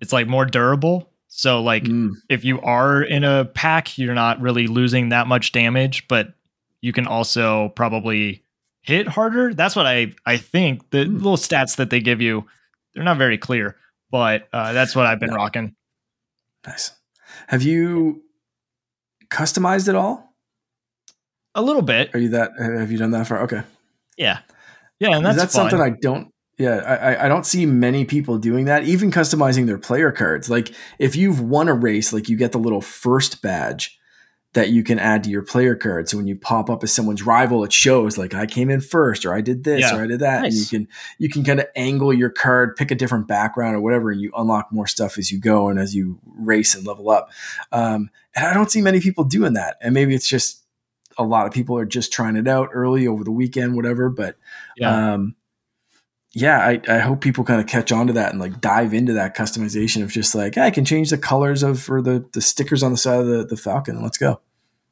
It's 0.00 0.12
like 0.12 0.26
more 0.26 0.44
durable. 0.46 1.11
So 1.34 1.62
like 1.62 1.84
Mm, 1.84 2.10
if 2.28 2.44
you 2.44 2.60
are 2.60 3.02
in 3.02 3.24
a 3.24 3.46
pack, 3.46 3.96
you're 3.96 4.14
not 4.14 4.38
really 4.40 4.66
losing 4.66 5.08
that 5.08 5.26
much 5.26 5.50
damage, 5.52 6.06
but 6.06 6.34
you 6.82 6.92
can 6.92 7.06
also 7.06 7.70
probably 7.70 8.44
hit 8.82 9.08
harder. 9.08 9.54
That's 9.54 9.74
what 9.74 9.86
I 9.86 10.12
I 10.26 10.36
think. 10.36 10.90
The 10.90 11.04
Hmm. 11.04 11.16
little 11.16 11.38
stats 11.38 11.76
that 11.76 11.88
they 11.88 12.00
give 12.00 12.20
you, 12.20 12.44
they're 12.94 13.02
not 13.02 13.16
very 13.16 13.38
clear, 13.38 13.76
but 14.10 14.46
uh, 14.52 14.74
that's 14.74 14.94
what 14.94 15.06
I've 15.06 15.20
been 15.20 15.30
No. 15.30 15.36
rocking. 15.36 15.74
nice. 16.66 16.92
Have 17.48 17.62
you 17.62 18.22
customized 19.30 19.88
it 19.88 19.94
all? 19.94 20.34
A 21.54 21.62
little 21.62 21.82
bit, 21.82 22.14
Are 22.14 22.18
you 22.18 22.28
that? 22.30 22.52
Have 22.58 22.92
you 22.92 22.98
done 22.98 23.10
that 23.12 23.26
far? 23.26 23.42
Okay. 23.44 23.62
yeah, 24.18 24.40
yeah, 25.00 25.16
and 25.16 25.24
that's, 25.24 25.36
that's 25.38 25.54
something 25.54 25.80
I 25.80 25.90
don't. 25.90 26.31
Yeah, 26.62 26.76
I, 26.76 27.24
I- 27.24 27.28
don't 27.28 27.44
see 27.46 27.66
many 27.66 28.04
people 28.04 28.38
doing 28.38 28.66
that. 28.66 28.84
Even 28.84 29.10
customizing 29.10 29.66
their 29.66 29.78
player 29.78 30.12
cards. 30.12 30.48
Like 30.48 30.72
if 30.98 31.16
you've 31.16 31.40
won 31.40 31.68
a 31.68 31.74
race, 31.74 32.12
like 32.12 32.28
you 32.28 32.36
get 32.36 32.52
the 32.52 32.58
little 32.58 32.80
first 32.80 33.42
badge 33.42 33.98
that 34.54 34.68
you 34.68 34.84
can 34.84 34.98
add 34.98 35.24
to 35.24 35.30
your 35.30 35.40
player 35.42 35.74
card. 35.74 36.10
So 36.10 36.18
when 36.18 36.26
you 36.26 36.36
pop 36.36 36.68
up 36.68 36.84
as 36.84 36.92
someone's 36.92 37.22
rival, 37.22 37.64
it 37.64 37.72
shows 37.72 38.18
like 38.18 38.34
I 38.34 38.44
came 38.44 38.68
in 38.68 38.82
first, 38.82 39.24
or 39.24 39.32
I 39.34 39.40
did 39.40 39.64
this, 39.64 39.80
Yeah. 39.80 39.96
or 39.96 40.02
I 40.04 40.06
did 40.06 40.20
that. 40.20 40.44
And 40.44 40.52
you 40.52 40.66
can 40.66 40.88
you 41.18 41.28
can 41.30 41.42
kind 41.42 41.58
of 41.58 41.66
angle 41.74 42.12
your 42.12 42.28
card, 42.28 42.76
pick 42.76 42.90
a 42.90 42.94
different 42.94 43.26
background 43.26 43.74
or 43.74 43.80
whatever, 43.80 44.10
and 44.10 44.20
you 44.20 44.30
unlock 44.36 44.70
more 44.70 44.86
stuff 44.86 45.16
as 45.18 45.32
you 45.32 45.40
go 45.40 45.68
and 45.68 45.78
as 45.80 45.94
you 45.94 46.20
race 46.36 46.74
and 46.74 46.86
level 46.86 47.08
up. 47.10 47.30
Um, 47.72 48.10
and 48.36 48.46
I 48.46 48.52
don't 48.52 48.70
see 48.70 48.82
many 48.82 49.00
people 49.00 49.24
doing 49.24 49.54
that. 49.54 49.78
And 49.80 49.94
maybe 49.94 50.14
it's 50.14 50.28
just 50.28 50.62
a 51.18 51.24
lot 51.24 51.46
of 51.46 51.52
people 51.52 51.76
are 51.78 51.86
just 51.86 52.12
trying 52.12 52.36
it 52.36 52.46
out 52.46 52.68
early 52.74 53.06
over 53.08 53.24
the 53.24 53.32
weekend, 53.32 53.74
whatever. 53.74 54.10
But 54.10 54.36
yeah. 54.76 55.14
um, 55.14 55.34
yeah, 56.34 56.58
I, 56.60 56.80
I 56.88 56.98
hope 56.98 57.20
people 57.20 57.44
kind 57.44 57.60
of 57.60 57.66
catch 57.66 57.92
on 57.92 58.06
to 58.06 58.12
that 58.14 58.30
and 58.30 58.40
like 58.40 58.60
dive 58.60 58.94
into 58.94 59.12
that 59.12 59.36
customization 59.36 60.02
of 60.02 60.10
just 60.10 60.34
like 60.34 60.56
I 60.56 60.70
can 60.70 60.84
change 60.84 61.10
the 61.10 61.18
colors 61.18 61.62
of 61.62 61.90
or 61.90 62.00
the 62.00 62.24
the 62.32 62.40
stickers 62.40 62.82
on 62.82 62.90
the 62.90 62.96
side 62.96 63.20
of 63.20 63.26
the, 63.26 63.44
the 63.44 63.56
Falcon. 63.56 64.02
Let's 64.02 64.18
go. 64.18 64.40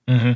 hmm 0.08 0.32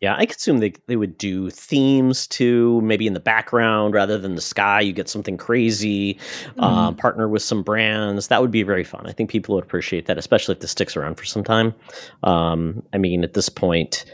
Yeah, 0.00 0.14
I 0.16 0.26
could 0.26 0.36
assume 0.36 0.58
they 0.58 0.74
they 0.86 0.94
would 0.94 1.18
do 1.18 1.50
themes 1.50 2.28
too, 2.28 2.80
maybe 2.82 3.08
in 3.08 3.14
the 3.14 3.20
background 3.20 3.94
rather 3.94 4.16
than 4.16 4.36
the 4.36 4.40
sky. 4.40 4.80
You 4.80 4.92
get 4.92 5.08
something 5.08 5.36
crazy. 5.36 6.18
Um, 6.60 6.94
partner 6.94 7.28
with 7.28 7.42
some 7.42 7.64
brands. 7.64 8.28
That 8.28 8.40
would 8.40 8.52
be 8.52 8.62
very 8.62 8.84
fun. 8.84 9.06
I 9.08 9.12
think 9.12 9.28
people 9.28 9.56
would 9.56 9.64
appreciate 9.64 10.06
that, 10.06 10.16
especially 10.18 10.54
if 10.54 10.60
this 10.60 10.70
sticks 10.70 10.96
around 10.96 11.16
for 11.16 11.24
some 11.24 11.42
time. 11.42 11.74
Um, 12.22 12.84
I 12.92 12.98
mean, 12.98 13.24
at 13.24 13.34
this 13.34 13.48
point, 13.48 14.04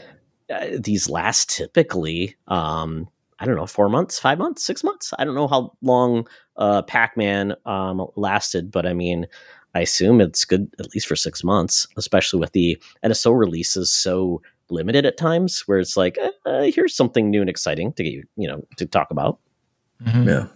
uh, 0.51 0.65
these 0.79 1.07
last 1.07 1.51
typically, 1.51 2.35
um, 2.47 3.07
I 3.39 3.45
don't 3.45 3.55
know, 3.55 3.65
four 3.65 3.89
months, 3.89 4.17
five 4.19 4.37
months, 4.37 4.63
six 4.65 4.83
months. 4.83 5.13
I 5.19 5.25
don't 5.25 5.35
know 5.35 5.47
how 5.47 5.73
long 5.81 6.27
uh, 6.57 6.81
Pac 6.83 7.17
Man 7.17 7.53
um, 7.65 8.05
lasted, 8.15 8.71
but 8.71 8.85
I 8.85 8.93
mean, 8.93 9.27
I 9.73 9.81
assume 9.81 10.21
it's 10.21 10.45
good 10.45 10.73
at 10.79 10.93
least 10.93 11.05
for 11.07 11.15
six 11.17 11.43
months, 11.43 11.85
especially 11.97 12.39
with 12.39 12.53
the 12.53 12.81
NSO 13.03 13.37
releases 13.37 13.93
so 13.93 14.41
limited 14.69 15.05
at 15.05 15.17
times, 15.17 15.63
where 15.67 15.79
it's 15.79 15.97
like, 15.97 16.17
eh, 16.19 16.31
uh, 16.45 16.61
here's 16.73 16.95
something 16.95 17.29
new 17.29 17.41
and 17.41 17.49
exciting 17.49 17.91
to 17.93 18.03
get 18.03 18.13
you, 18.13 18.23
you 18.37 18.47
know, 18.47 18.65
to 18.77 18.85
talk 18.85 19.11
about. 19.11 19.39
Mhm. 20.03 20.25
Yeah. 20.27 20.47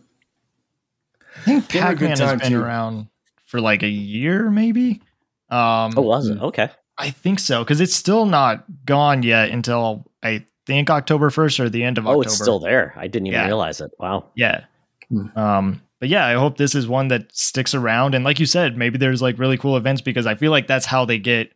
I 1.36 1.40
think 1.42 1.68
They 1.70 1.80
had 1.80 1.94
a 1.94 1.96
good 1.96 2.10
Pac-Man 2.10 2.28
has 2.30 2.42
been 2.42 2.52
too. 2.54 2.62
around 2.62 3.08
for 3.46 3.60
like 3.62 3.84
a 3.84 3.88
year, 3.90 4.50
maybe. 4.50 5.02
Um, 5.50 5.94
Oh, 5.98 6.02
was 6.02 6.28
it? 6.30 6.40
Okay. 6.42 6.70
I 6.98 7.12
think 7.12 7.40
so 7.40 7.64
because 7.64 7.80
it's 7.82 7.94
still 7.96 8.26
not 8.26 8.66
gone 8.86 9.24
yet 9.24 9.50
until 9.50 10.06
I 10.24 10.46
think 10.70 10.90
October 10.92 11.32
first 11.32 11.60
or 11.60 11.68
the 11.68 11.84
end 11.84 11.98
of 11.98 12.06
Oh, 12.06 12.12
October. 12.12 12.20
Oh, 12.20 12.22
it's 12.22 12.36
still 12.38 12.60
there. 12.60 12.94
I 12.96 13.08
didn't 13.08 13.28
even 13.28 13.40
Yeah. 13.40 13.46
realize 13.48 13.82
it. 13.82 13.90
Wow. 14.00 14.26
Yeah. 14.36 14.66
Hmm. 15.10 15.38
Um, 15.38 15.82
but 16.00 16.10
yeah, 16.10 16.26
I 16.28 16.34
hope 16.34 16.58
this 16.58 16.76
is 16.76 16.88
one 16.88 17.08
that 17.08 17.36
sticks 17.36 17.74
around. 17.74 18.14
And 18.14 18.24
like 18.24 18.40
you 18.40 18.46
said, 18.46 18.78
maybe 18.78 19.00
there's 19.00 19.22
like 19.22 19.40
really 19.40 19.58
cool 19.58 19.76
events 19.78 20.02
because 20.02 20.28
I 20.28 20.36
feel 20.36 20.52
like 20.52 20.68
that's 20.68 20.86
how 20.86 21.06
they 21.06 21.18
get 21.18 21.52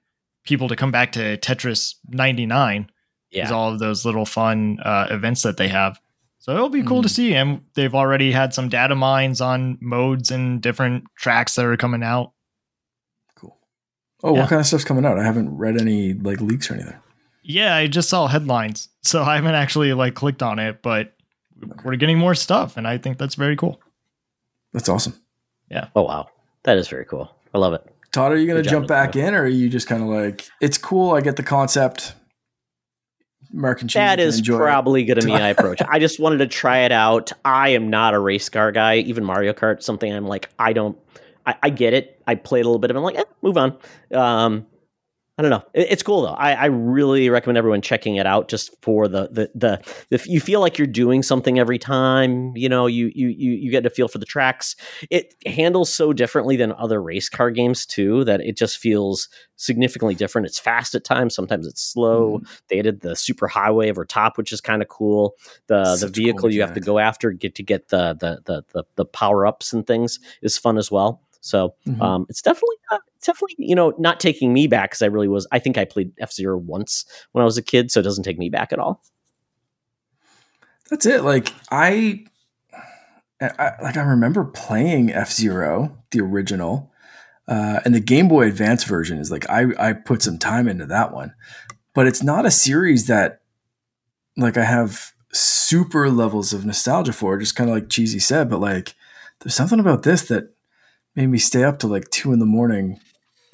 people 0.45 0.67
to 0.69 0.75
come 0.75 0.91
back 0.91 1.11
to 1.13 1.37
Tetris 1.37 1.93
99 2.09 2.89
yeah. 3.31 3.45
is 3.45 3.51
all 3.51 3.71
of 3.71 3.79
those 3.79 4.03
little 4.03 4.25
fun 4.25 4.79
uh, 4.83 5.07
events 5.11 5.43
that 5.43 5.57
they 5.57 5.67
have. 5.67 5.99
So 6.39 6.53
it'll 6.53 6.67
be 6.69 6.81
cool 6.83 6.97
Hmm. 6.97 7.03
to 7.03 7.09
see. 7.09 7.35
And 7.35 7.61
they've 7.75 7.93
already 7.95 8.31
had 8.31 8.53
some 8.53 8.67
data 8.67 8.95
mines 8.95 9.39
on 9.41 9.77
modes 9.79 10.31
and 10.31 10.59
different 10.61 11.03
tracks 11.15 11.53
that 11.55 11.65
are 11.65 11.77
coming 11.77 12.03
out. 12.03 12.31
Cool. 13.35 13.55
Oh, 14.23 14.33
Yeah. 14.33 14.41
what 14.41 14.49
kind 14.49 14.59
of 14.59 14.65
stuff's 14.65 14.83
coming 14.83 15.05
out? 15.05 15.17
I 15.19 15.23
haven't 15.23 15.55
read 15.55 15.79
any 15.79 16.13
like 16.13 16.41
leaks 16.41 16.69
or 16.69 16.73
anything. 16.73 16.97
Yeah, 17.43 17.75
I 17.75 17.87
just 17.87 18.09
saw 18.09 18.27
headlines, 18.27 18.89
so 19.01 19.21
I 19.23 19.35
haven't 19.35 19.55
actually 19.55 19.93
like 19.93 20.15
clicked 20.15 20.41
on 20.41 20.59
it, 20.59 20.81
but 20.81 21.13
we're 21.83 21.97
getting 21.97 22.17
more 22.17 22.35
stuff, 22.35 22.77
and 22.77 22.87
I 22.87 22.97
think 22.97 23.17
that's 23.17 23.35
very 23.35 23.55
cool. 23.55 23.81
That's 24.71 24.89
awesome. 24.89 25.13
Yeah. 25.69 25.87
Oh, 25.95 26.03
wow. 26.03 26.29
That 26.63 26.77
is 26.77 26.87
very 26.87 27.05
cool. 27.05 27.35
I 27.53 27.57
love 27.57 27.73
it. 27.73 27.85
Todd, 28.11 28.31
are 28.31 28.37
you 28.37 28.47
going 28.47 28.63
to 28.63 28.69
jump 28.69 28.87
back 28.87 29.15
Nicola. 29.15 29.27
in, 29.27 29.35
or 29.35 29.43
are 29.43 29.47
you 29.47 29.69
just 29.69 29.87
kind 29.87 30.03
of 30.03 30.09
like, 30.09 30.47
it's 30.61 30.77
cool. 30.77 31.13
I 31.13 31.21
get 31.21 31.35
the 31.35 31.43
concept. 31.43 32.13
Mark 33.51 33.81
and 33.81 33.89
cheese. 33.89 33.95
That 33.95 34.19
you 34.19 34.25
can 34.25 34.29
is 34.29 34.41
probably 34.41 35.03
going 35.03 35.19
to 35.19 35.25
be 35.25 35.31
my 35.31 35.49
approach. 35.49 35.81
I 35.87 35.99
just 35.99 36.19
wanted 36.19 36.37
to 36.37 36.47
try 36.47 36.79
it 36.79 36.91
out. 36.91 37.31
I 37.45 37.69
am 37.69 37.89
not 37.89 38.13
a 38.13 38.19
race 38.19 38.49
car 38.49 38.71
guy. 38.71 38.97
Even 38.97 39.23
Mario 39.23 39.53
Kart, 39.53 39.83
something 39.83 40.11
I'm 40.11 40.25
like, 40.27 40.49
I 40.57 40.73
don't. 40.73 40.97
I, 41.45 41.55
I 41.63 41.69
get 41.69 41.93
it. 41.93 42.21
I 42.25 42.35
played 42.35 42.61
a 42.61 42.67
little 42.67 42.79
bit 42.79 42.89
of. 42.89 42.95
it. 42.95 42.99
I'm 42.99 43.03
like, 43.03 43.17
eh, 43.17 43.23
move 43.41 43.57
on. 43.57 43.77
Um, 44.11 44.65
I 45.35 45.41
don't 45.41 45.49
know. 45.49 45.63
It's 45.73 46.03
cool 46.03 46.21
though. 46.21 46.35
I, 46.35 46.53
I 46.53 46.65
really 46.65 47.27
recommend 47.27 47.57
everyone 47.57 47.81
checking 47.81 48.17
it 48.17 48.27
out 48.27 48.49
just 48.49 48.69
for 48.83 49.07
the 49.07 49.29
the 49.31 49.49
the. 49.55 49.81
If 50.11 50.27
you 50.27 50.39
feel 50.39 50.59
like 50.59 50.77
you're 50.77 50.85
doing 50.85 51.23
something 51.23 51.57
every 51.57 51.79
time, 51.79 52.55
you 52.55 52.69
know, 52.69 52.85
you 52.85 53.11
you 53.15 53.29
you 53.29 53.53
you 53.53 53.71
get 53.71 53.83
a 53.83 53.89
feel 53.89 54.07
for 54.07 54.19
the 54.19 54.27
tracks. 54.27 54.75
It 55.09 55.33
handles 55.47 55.91
so 55.91 56.13
differently 56.13 56.55
than 56.55 56.71
other 56.73 57.01
race 57.01 57.29
car 57.29 57.49
games 57.49 57.87
too 57.87 58.23
that 58.25 58.41
it 58.41 58.55
just 58.55 58.77
feels 58.77 59.27
significantly 59.55 60.13
different. 60.13 60.45
It's 60.45 60.59
fast 60.59 60.93
at 60.93 61.03
times. 61.03 61.33
Sometimes 61.33 61.65
it's 61.65 61.81
slow. 61.81 62.37
Mm-hmm. 62.37 62.53
They 62.67 62.79
added 62.79 63.01
the 63.01 63.15
super 63.15 63.47
highway 63.47 63.89
over 63.89 64.05
top, 64.05 64.37
which 64.37 64.51
is 64.51 64.61
kind 64.61 64.83
of 64.83 64.87
cool. 64.87 65.33
The 65.65 65.79
the 65.79 65.95
Such 65.95 66.13
cool 66.13 66.23
vehicle 66.23 66.53
you 66.53 66.61
have 66.61 66.75
to 66.75 66.79
go 66.79 66.99
after 66.99 67.31
get 67.31 67.55
to 67.55 67.63
get 67.63 67.89
the 67.89 68.13
the 68.13 68.43
the 68.45 68.63
the, 68.71 68.83
the 68.97 69.05
power 69.05 69.47
ups 69.47 69.73
and 69.73 69.87
things 69.87 70.19
is 70.43 70.59
fun 70.59 70.77
as 70.77 70.91
well. 70.91 71.23
So 71.43 71.75
Mhm. 71.85 72.01
um, 72.01 72.25
it's 72.29 72.41
definitely 72.41 72.77
uh, 72.89 72.99
definitely 73.21 73.55
you 73.59 73.75
know 73.75 73.93
not 73.99 74.19
taking 74.21 74.53
me 74.53 74.65
back 74.65 74.91
because 74.91 75.01
I 75.01 75.07
really 75.07 75.27
was. 75.27 75.45
I 75.51 75.59
think 75.59 75.77
I 75.77 75.83
played 75.85 76.11
F 76.19 76.31
Zero 76.31 76.57
once 76.57 77.05
when 77.33 77.41
I 77.41 77.45
was 77.45 77.57
a 77.57 77.61
kid, 77.61 77.91
so 77.91 77.99
it 77.99 78.03
doesn't 78.03 78.23
take 78.23 78.39
me 78.39 78.49
back 78.49 78.71
at 78.71 78.79
all. 78.79 79.03
That's 80.89 81.05
it. 81.05 81.23
Like 81.23 81.53
I, 81.69 82.25
I 83.41 83.71
like 83.81 83.97
I 83.97 84.03
remember 84.03 84.45
playing 84.45 85.11
F 85.11 85.31
Zero, 85.31 85.97
the 86.11 86.21
original, 86.21 86.91
uh, 87.47 87.81
and 87.83 87.93
the 87.93 87.99
Game 87.99 88.27
Boy 88.29 88.47
Advance 88.47 88.85
version 88.85 89.17
is 89.17 89.29
like 89.29 89.49
I 89.49 89.65
I 89.77 89.93
put 89.93 90.21
some 90.21 90.37
time 90.37 90.67
into 90.69 90.85
that 90.85 91.13
one, 91.13 91.33
but 91.93 92.07
it's 92.07 92.23
not 92.23 92.45
a 92.45 92.51
series 92.51 93.07
that 93.07 93.41
like 94.37 94.55
I 94.57 94.63
have 94.63 95.11
super 95.33 96.09
levels 96.09 96.53
of 96.53 96.65
nostalgia 96.65 97.11
for. 97.11 97.37
Just 97.37 97.55
kind 97.55 97.69
of 97.69 97.75
like 97.75 97.89
cheesy 97.89 98.19
said, 98.19 98.49
but 98.49 98.61
like 98.61 98.95
there's 99.41 99.55
something 99.55 99.79
about 99.79 100.03
this 100.03 100.23
that 100.29 100.53
made 101.15 101.27
me 101.27 101.37
stay 101.37 101.63
up 101.63 101.79
till 101.79 101.89
like 101.89 102.09
two 102.09 102.33
in 102.33 102.39
the 102.39 102.45
morning. 102.45 102.99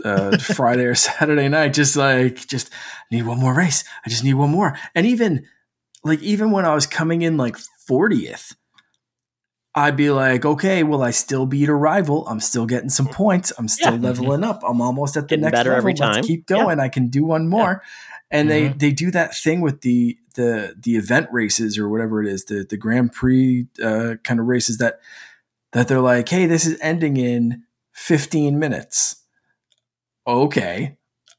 Uh, 0.03 0.37
Friday 0.37 0.85
or 0.85 0.95
Saturday 0.95 1.49
night, 1.49 1.73
just 1.73 1.95
like, 1.95 2.47
just 2.47 2.69
need 3.11 3.23
one 3.25 3.39
more 3.39 3.53
race. 3.53 3.83
I 4.05 4.09
just 4.09 4.23
need 4.23 4.35
one 4.35 4.49
more. 4.49 4.77
And 4.95 5.05
even 5.05 5.45
like 6.03 6.21
even 6.21 6.51
when 6.51 6.65
I 6.65 6.73
was 6.73 6.87
coming 6.87 7.21
in 7.21 7.35
like 7.37 7.57
40th, 7.89 8.55
I'd 9.75 9.95
be 9.97 10.09
like, 10.09 10.45
okay, 10.45 10.83
will 10.83 11.03
I 11.03 11.11
still 11.11 11.45
beat 11.45 11.69
a 11.69 11.73
rival? 11.73 12.27
I'm 12.27 12.39
still 12.39 12.65
getting 12.65 12.89
some 12.89 13.07
points. 13.07 13.51
I'm 13.57 13.67
still 13.67 13.93
Yeah. 13.93 14.07
leveling 14.07 14.43
up. 14.43 14.61
I'm 14.67 14.81
almost 14.81 15.15
at 15.15 15.23
the 15.23 15.27
Getting 15.29 15.43
next 15.43 15.59
better 15.59 15.69
level. 15.71 15.77
every 15.77 15.93
Let's 15.93 16.17
time. 16.17 16.23
keep 16.25 16.49
Yeah. 16.49 16.55
going. 16.55 16.79
I 16.79 16.89
can 16.89 17.09
do 17.09 17.23
one 17.23 17.47
more. 17.47 17.83
And 18.31 18.49
they 18.49 18.69
Mhm. 18.69 18.79
they 18.79 18.91
do 18.91 19.11
that 19.11 19.35
thing 19.35 19.61
with 19.61 19.81
the 19.81 20.17
the 20.35 20.75
the 20.79 20.95
event 20.95 21.27
races 21.31 21.77
or 21.77 21.89
whatever 21.89 22.21
it 22.23 22.27
is, 22.27 22.45
the 22.45 22.63
the 22.67 22.77
Grand 22.77 23.11
Prix 23.11 23.67
uh, 23.83 24.15
kind 24.23 24.39
of 24.39 24.45
races 24.47 24.77
that 24.77 24.99
that 25.73 25.87
they're 25.87 26.01
like, 26.01 26.29
hey, 26.29 26.45
this 26.45 26.65
is 26.65 26.79
ending 26.81 27.17
in 27.17 27.63
15 27.93 28.57
minutes. 28.59 29.17
Okay. 30.27 30.95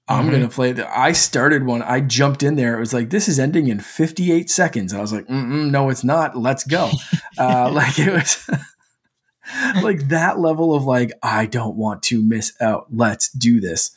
I'm 0.09 0.27
Mhm. 0.29 0.31
gonna 0.33 0.49
play 0.49 0.73
the. 0.73 0.99
I 0.99 1.13
started 1.13 1.65
one. 1.65 1.83
I 1.83 2.01
jumped 2.01 2.43
in 2.43 2.57
there. 2.57 2.77
It 2.77 2.81
was 2.81 2.93
like 2.93 3.11
this 3.11 3.29
is 3.29 3.39
ending 3.39 3.69
in 3.69 3.79
58 3.79 4.51
seconds. 4.51 4.93
And 4.93 4.99
I 4.99 5.03
was 5.03 5.13
like, 5.13 5.27
Mm-mm, 5.29 5.71
no, 5.71 5.89
it's 5.89 6.03
not. 6.03 6.37
Let's 6.37 6.65
go. 6.65 6.91
uh, 7.39 7.71
like 7.73 7.97
it 7.99 8.13
was 8.13 8.51
like 9.83 10.09
that 10.09 10.41
level 10.41 10.75
of 10.75 10.85
like 10.85 11.13
I 11.23 11.47
don't 11.47 11.77
want 11.77 12.03
to 12.05 12.23
miss 12.23 12.53
out. 12.61 12.87
Let's 12.93 13.31
do 13.31 13.61
this. 13.61 13.93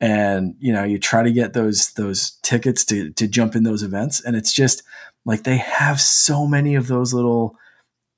And 0.00 0.54
you 0.58 0.72
know, 0.72 0.82
you 0.84 0.98
try 0.98 1.22
to 1.22 1.30
get 1.32 1.52
those 1.52 1.90
those 1.92 2.38
tickets 2.42 2.84
to 2.86 3.10
to 3.10 3.28
jump 3.28 3.54
in 3.54 3.62
those 3.64 3.82
events, 3.82 4.24
and 4.24 4.34
it's 4.34 4.52
just 4.54 4.82
like 5.26 5.42
they 5.42 5.58
have 5.58 6.00
so 6.00 6.46
many 6.46 6.74
of 6.74 6.86
those 6.86 7.12
little 7.12 7.54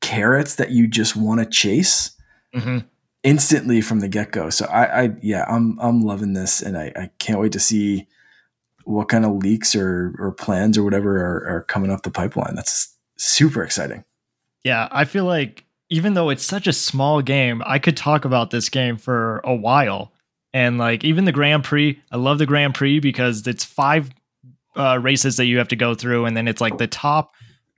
carrots 0.03 0.57
that 0.57 0.71
you 0.73 0.87
just 0.87 1.17
want 1.17 1.41
to 1.41 1.47
chase 1.47 2.11
Mhm. 2.55 2.85
instantly 3.23 3.81
from 3.81 4.01
the 4.01 4.09
get 4.09 4.31
go. 4.33 4.51
So 4.51 4.67
I, 4.67 5.05
I 5.05 5.11
yeah, 5.23 5.47
I'm 5.49 5.79
I'm 5.81 6.03
loving 6.03 6.35
this, 6.35 6.61
and 6.61 6.77
I, 6.77 6.93
I 6.95 7.11
can't 7.19 7.41
wait 7.41 7.53
to 7.53 7.61
see 7.61 8.07
what 8.85 9.09
kind 9.09 9.25
of 9.25 9.37
leaks 9.37 9.75
or 9.75 10.15
or 10.19 10.33
plans 10.33 10.77
or 10.77 10.83
whatever 10.85 11.17
are, 11.19 11.57
are 11.57 11.63
coming 11.63 11.91
up 11.91 12.03
the 12.03 12.11
pipeline. 12.11 12.55
That's 12.55 12.95
super 13.17 13.63
exciting. 13.63 14.05
Yeah, 14.65 14.89
I 14.93 15.05
feel 15.07 15.25
like 15.25 15.65
even 15.89 16.15
though 16.15 16.31
it's 16.31 16.45
such 16.45 16.67
a 16.67 16.73
small 16.73 17.23
game, 17.23 17.63
I 17.67 17.79
could 17.79 17.97
talk 17.97 18.25
about 18.25 18.51
this 18.51 18.69
game 18.69 18.97
for 18.97 19.41
a 19.45 19.55
while. 19.55 20.13
And 20.55 20.77
like 20.79 21.05
even 21.05 21.25
the 21.25 21.33
Grand 21.33 21.65
Prix, 21.65 21.99
I 22.11 22.17
love 22.17 22.39
the 22.39 22.47
Grand 22.47 22.75
Prix 22.75 22.99
because 23.01 23.47
it's 23.47 23.65
five 23.65 24.11
uh, 24.77 24.99
races 25.01 25.37
that 25.37 25.47
you 25.47 25.59
have 25.59 25.69
to 25.69 25.77
go 25.77 25.95
through, 25.95 26.25
and 26.27 26.37
then 26.37 26.49
it's 26.49 26.61
like 26.61 26.77
the 26.79 26.87
top 26.87 27.33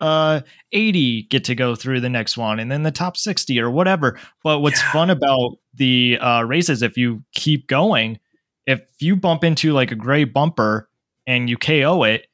uh 0.04 0.40
80 0.72 1.24
get 1.24 1.44
to 1.44 1.54
go 1.54 1.74
through 1.74 2.00
the 2.00 2.10
next 2.10 2.36
one 2.36 2.58
and 2.60 2.70
then 2.70 2.82
the 2.82 2.90
top 2.90 3.16
60 3.16 3.58
or 3.60 3.70
whatever. 3.70 4.18
But 4.42 4.60
what's 4.60 4.80
Yeah. 4.82 4.92
fun 4.92 5.10
about 5.10 5.58
the 5.74 6.18
uh 6.20 6.42
races 6.42 6.82
if 6.82 6.96
you 6.96 7.22
keep 7.34 7.66
going 7.66 8.18
if 8.66 8.80
you 9.00 9.16
bump 9.16 9.44
into 9.44 9.72
like 9.72 9.90
a 9.92 9.96
gray 9.96 10.24
bumper 10.24 10.88
and 11.26 11.48
you 11.50 11.56
KO 11.56 12.04
it 12.04 12.26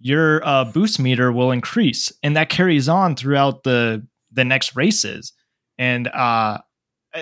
your 0.00 0.44
uh 0.46 0.64
boost 0.64 0.98
meter 0.98 1.30
will 1.30 1.50
increase 1.50 2.12
and 2.22 2.36
that 2.36 2.48
carries 2.48 2.88
on 2.88 3.14
throughout 3.16 3.62
the 3.64 4.06
the 4.32 4.44
next 4.44 4.74
races. 4.76 5.32
And 5.78 6.08
uh 6.08 6.58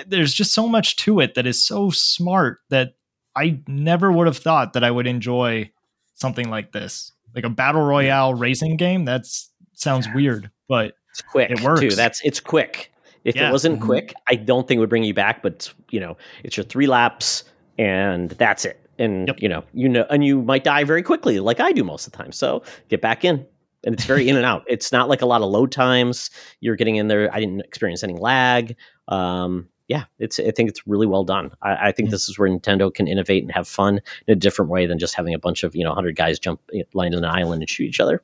there's 0.07 0.33
just 0.33 0.53
so 0.53 0.67
much 0.67 0.95
to 0.97 1.19
it 1.19 1.33
that 1.35 1.47
is 1.47 1.63
so 1.63 1.89
smart 1.89 2.59
that 2.69 2.93
I 3.35 3.59
never 3.67 4.11
would 4.11 4.27
have 4.27 4.37
thought 4.37 4.73
that 4.73 4.83
I 4.83 4.91
would 4.91 5.07
enjoy 5.07 5.71
something 6.15 6.49
like 6.49 6.71
this. 6.73 7.11
Like 7.35 7.43
a 7.43 7.49
battle 7.49 7.81
royale 7.81 8.33
racing 8.33 8.77
game 8.77 9.05
that's 9.05 9.48
sounds 9.79 10.07
weird 10.13 10.49
but 10.67 10.93
It's 11.11 11.21
quick 11.23 11.49
It 11.51 11.61
works. 11.61 11.81
too. 11.81 11.89
That's 11.89 12.21
it's 12.23 12.39
quick. 12.39 12.91
If 13.25 13.35
Yeah. 13.35 13.49
it 13.49 13.51
wasn't 13.51 13.79
Mhm. 13.79 13.85
quick, 13.85 14.13
I 14.27 14.35
don't 14.35 14.67
think 14.67 14.77
it 14.77 14.81
would 14.81 14.89
bring 14.89 15.03
you 15.03 15.13
back. 15.13 15.41
But 15.41 15.73
you 15.89 15.99
know, 15.99 16.15
it's 16.43 16.55
your 16.55 16.63
three 16.63 16.85
laps 16.87 17.43
and 17.77 18.29
that's 18.31 18.63
it. 18.65 18.79
And 18.99 19.27
Yep. 19.27 19.37
you 19.41 19.49
know, 19.49 19.63
you 19.73 19.89
know, 19.89 20.05
and 20.09 20.23
you 20.23 20.41
might 20.43 20.63
die 20.63 20.83
very 20.83 21.01
quickly, 21.01 21.39
like 21.39 21.59
I 21.59 21.71
do 21.71 21.83
most 21.83 22.05
of 22.05 22.11
the 22.13 22.17
time. 22.17 22.31
So 22.31 22.61
get 22.89 23.01
back 23.01 23.25
in, 23.25 23.45
and 23.83 23.95
it's 23.95 24.03
very 24.05 24.29
in 24.29 24.35
and 24.35 24.45
out. 24.45 24.63
It's 24.67 24.91
not 24.91 25.09
like 25.09 25.21
a 25.21 25.25
lot 25.25 25.41
of 25.41 25.49
load 25.49 25.71
times. 25.71 26.29
You're 26.59 26.75
getting 26.75 26.97
in 26.97 27.07
there. 27.07 27.33
I 27.33 27.39
didn't 27.39 27.61
experience 27.61 28.03
any 28.03 28.13
lag. 28.15 28.75
Um, 29.07 29.67
yeah, 29.87 30.03
it's. 30.19 30.39
I 30.39 30.51
think 30.51 30.69
it's 30.69 30.85
really 30.85 31.07
well 31.07 31.23
done. 31.23 31.51
I, 31.63 31.87
I 31.87 31.91
think 31.91 32.09
Mm. 32.09 32.11
this 32.11 32.29
is 32.29 32.37
where 32.37 32.49
Nintendo 32.49 32.93
can 32.93 33.07
innovate 33.07 33.41
and 33.43 33.51
have 33.53 33.67
fun 33.67 34.01
in 34.27 34.31
a 34.33 34.35
different 34.35 34.69
way 34.69 34.85
than 34.85 34.99
just 34.99 35.15
having 35.15 35.33
a 35.33 35.39
bunch 35.39 35.63
of 35.63 35.75
you 35.75 35.83
know 35.83 35.93
hundred 35.95 36.15
guys 36.15 36.37
jump 36.39 36.59
land 36.93 37.15
on 37.15 37.23
an 37.23 37.29
island 37.31 37.61
and 37.63 37.69
shoot 37.69 37.85
each 37.85 37.99
other. 37.99 38.21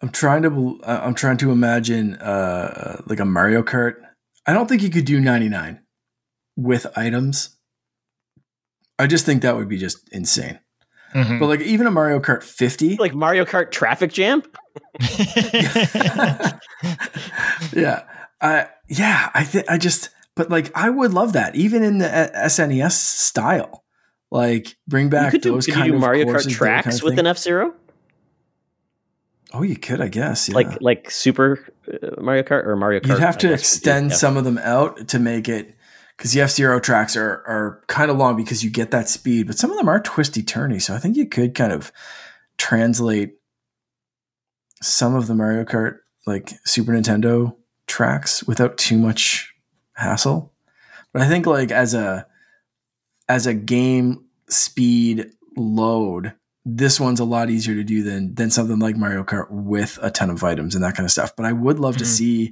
I'm 0.00 0.10
trying 0.10 0.42
to 0.42 0.80
uh, 0.84 1.00
I'm 1.04 1.14
trying 1.14 1.38
to 1.38 1.50
imagine 1.50 2.16
uh 2.16 3.02
like 3.06 3.20
a 3.20 3.24
Mario 3.24 3.62
Kart. 3.62 3.94
I 4.46 4.52
don't 4.52 4.68
think 4.68 4.82
you 4.82 4.90
could 4.90 5.04
do 5.04 5.20
99 5.20 5.80
with 6.56 6.86
items. 6.96 7.56
I 8.98 9.06
just 9.06 9.26
think 9.26 9.42
that 9.42 9.56
would 9.56 9.68
be 9.68 9.78
just 9.78 10.08
insane. 10.12 10.60
Mhm. 11.14 11.38
But 11.40 11.46
like 11.46 11.60
even 11.60 11.86
a 11.86 11.90
Mario 11.90 12.20
Kart 12.20 12.42
50, 12.42 12.96
Like 13.00 13.14
Mario 13.14 13.44
Kart 13.44 13.70
traffic 13.70 14.12
jam. 14.12 14.42
yeah, 17.72 18.02
I 18.40 18.68
yeah, 18.88 19.30
I 19.34 19.44
think 19.44 19.68
I 19.68 19.78
just 19.78 20.10
but 20.36 20.50
like 20.50 20.70
I 20.76 20.90
would 20.90 21.12
love 21.12 21.32
that 21.32 21.56
even 21.56 21.82
in 21.82 21.98
the 21.98 22.08
uh, 22.08 22.46
SNES 22.46 22.92
style. 22.92 23.84
Like 24.30 24.76
bring 24.86 25.06
You 25.06 25.10
back 25.10 25.30
could 25.32 25.40
do, 25.40 25.52
those 25.52 25.64
could 25.64 25.74
kind 25.74 25.86
you 25.86 25.92
do 25.92 25.96
of 25.96 26.00
Mario 26.02 26.26
Kart 26.26 26.48
tracks 26.50 26.84
kind 26.84 26.96
of 26.96 27.02
with 27.02 27.18
an 27.18 27.26
F 27.26 27.38
Zero. 27.38 27.74
Oh, 29.52 29.62
you 29.62 29.76
could, 29.76 30.00
I 30.00 30.08
guess. 30.08 30.48
Yeah. 30.48 30.56
like 30.56 30.80
like 30.80 31.10
Super 31.10 31.66
uh, 31.90 32.20
Mario 32.20 32.42
Kart 32.42 32.66
or 32.66 32.76
Mario 32.76 33.00
Kart. 33.00 33.08
You'd 33.08 33.18
have 33.20 33.38
to 33.38 33.48
guess, 33.48 33.50
would 33.50 33.56
do- 33.56 33.60
extend 33.60 34.10
yeah. 34.10 34.16
some 34.16 34.36
of 34.36 34.44
them 34.44 34.58
out 34.58 35.08
to 35.08 35.18
make 35.18 35.48
it 35.48 35.74
because 36.16 36.32
the 36.32 36.40
F 36.40 36.50
Zero 36.50 36.80
tracks 36.80 37.16
are 37.16 37.42
are 37.46 37.82
kind 37.86 38.10
of 38.10 38.16
long 38.16 38.36
because 38.36 38.62
you 38.62 38.70
get 38.70 38.90
that 38.90 39.08
speed, 39.08 39.46
but 39.46 39.58
some 39.58 39.70
of 39.70 39.76
them 39.76 39.88
are 39.88 40.00
twisty 40.00 40.42
turny. 40.42 40.82
So 40.82 40.94
I 40.94 40.98
think 40.98 41.16
you 41.16 41.26
could 41.26 41.54
kind 41.54 41.72
of 41.72 41.92
translate 42.58 43.34
some 44.82 45.14
of 45.14 45.26
the 45.26 45.34
Mario 45.34 45.64
Kart 45.64 45.98
like 46.26 46.52
Super 46.64 46.92
Nintendo 46.92 47.56
tracks 47.86 48.44
without 48.44 48.76
too 48.76 48.98
much 48.98 49.54
hassle. 49.94 50.52
But 51.12 51.22
I 51.22 51.28
think 51.28 51.46
like 51.46 51.70
as 51.70 51.94
a 51.94 52.26
as 53.28 53.46
a 53.46 53.54
game 53.54 54.26
speed 54.48 55.30
load, 55.56 56.34
this 56.76 57.00
one's 57.00 57.20
a 57.20 57.24
lot 57.24 57.48
easier 57.50 57.74
to 57.74 57.84
do 57.84 58.02
than 58.02 58.34
than 58.34 58.50
something 58.50 58.78
like 58.78 58.96
Mario 58.96 59.24
Kart 59.24 59.46
with 59.50 59.98
a 60.02 60.10
ton 60.10 60.28
of 60.30 60.44
items 60.44 60.74
and 60.74 60.84
that 60.84 60.94
kind 60.94 61.04
of 61.06 61.10
stuff. 61.10 61.34
But 61.36 61.46
I 61.46 61.52
would 61.52 61.78
love 61.78 61.96
to 61.98 62.04
Mhm. 62.04 62.08
see, 62.08 62.44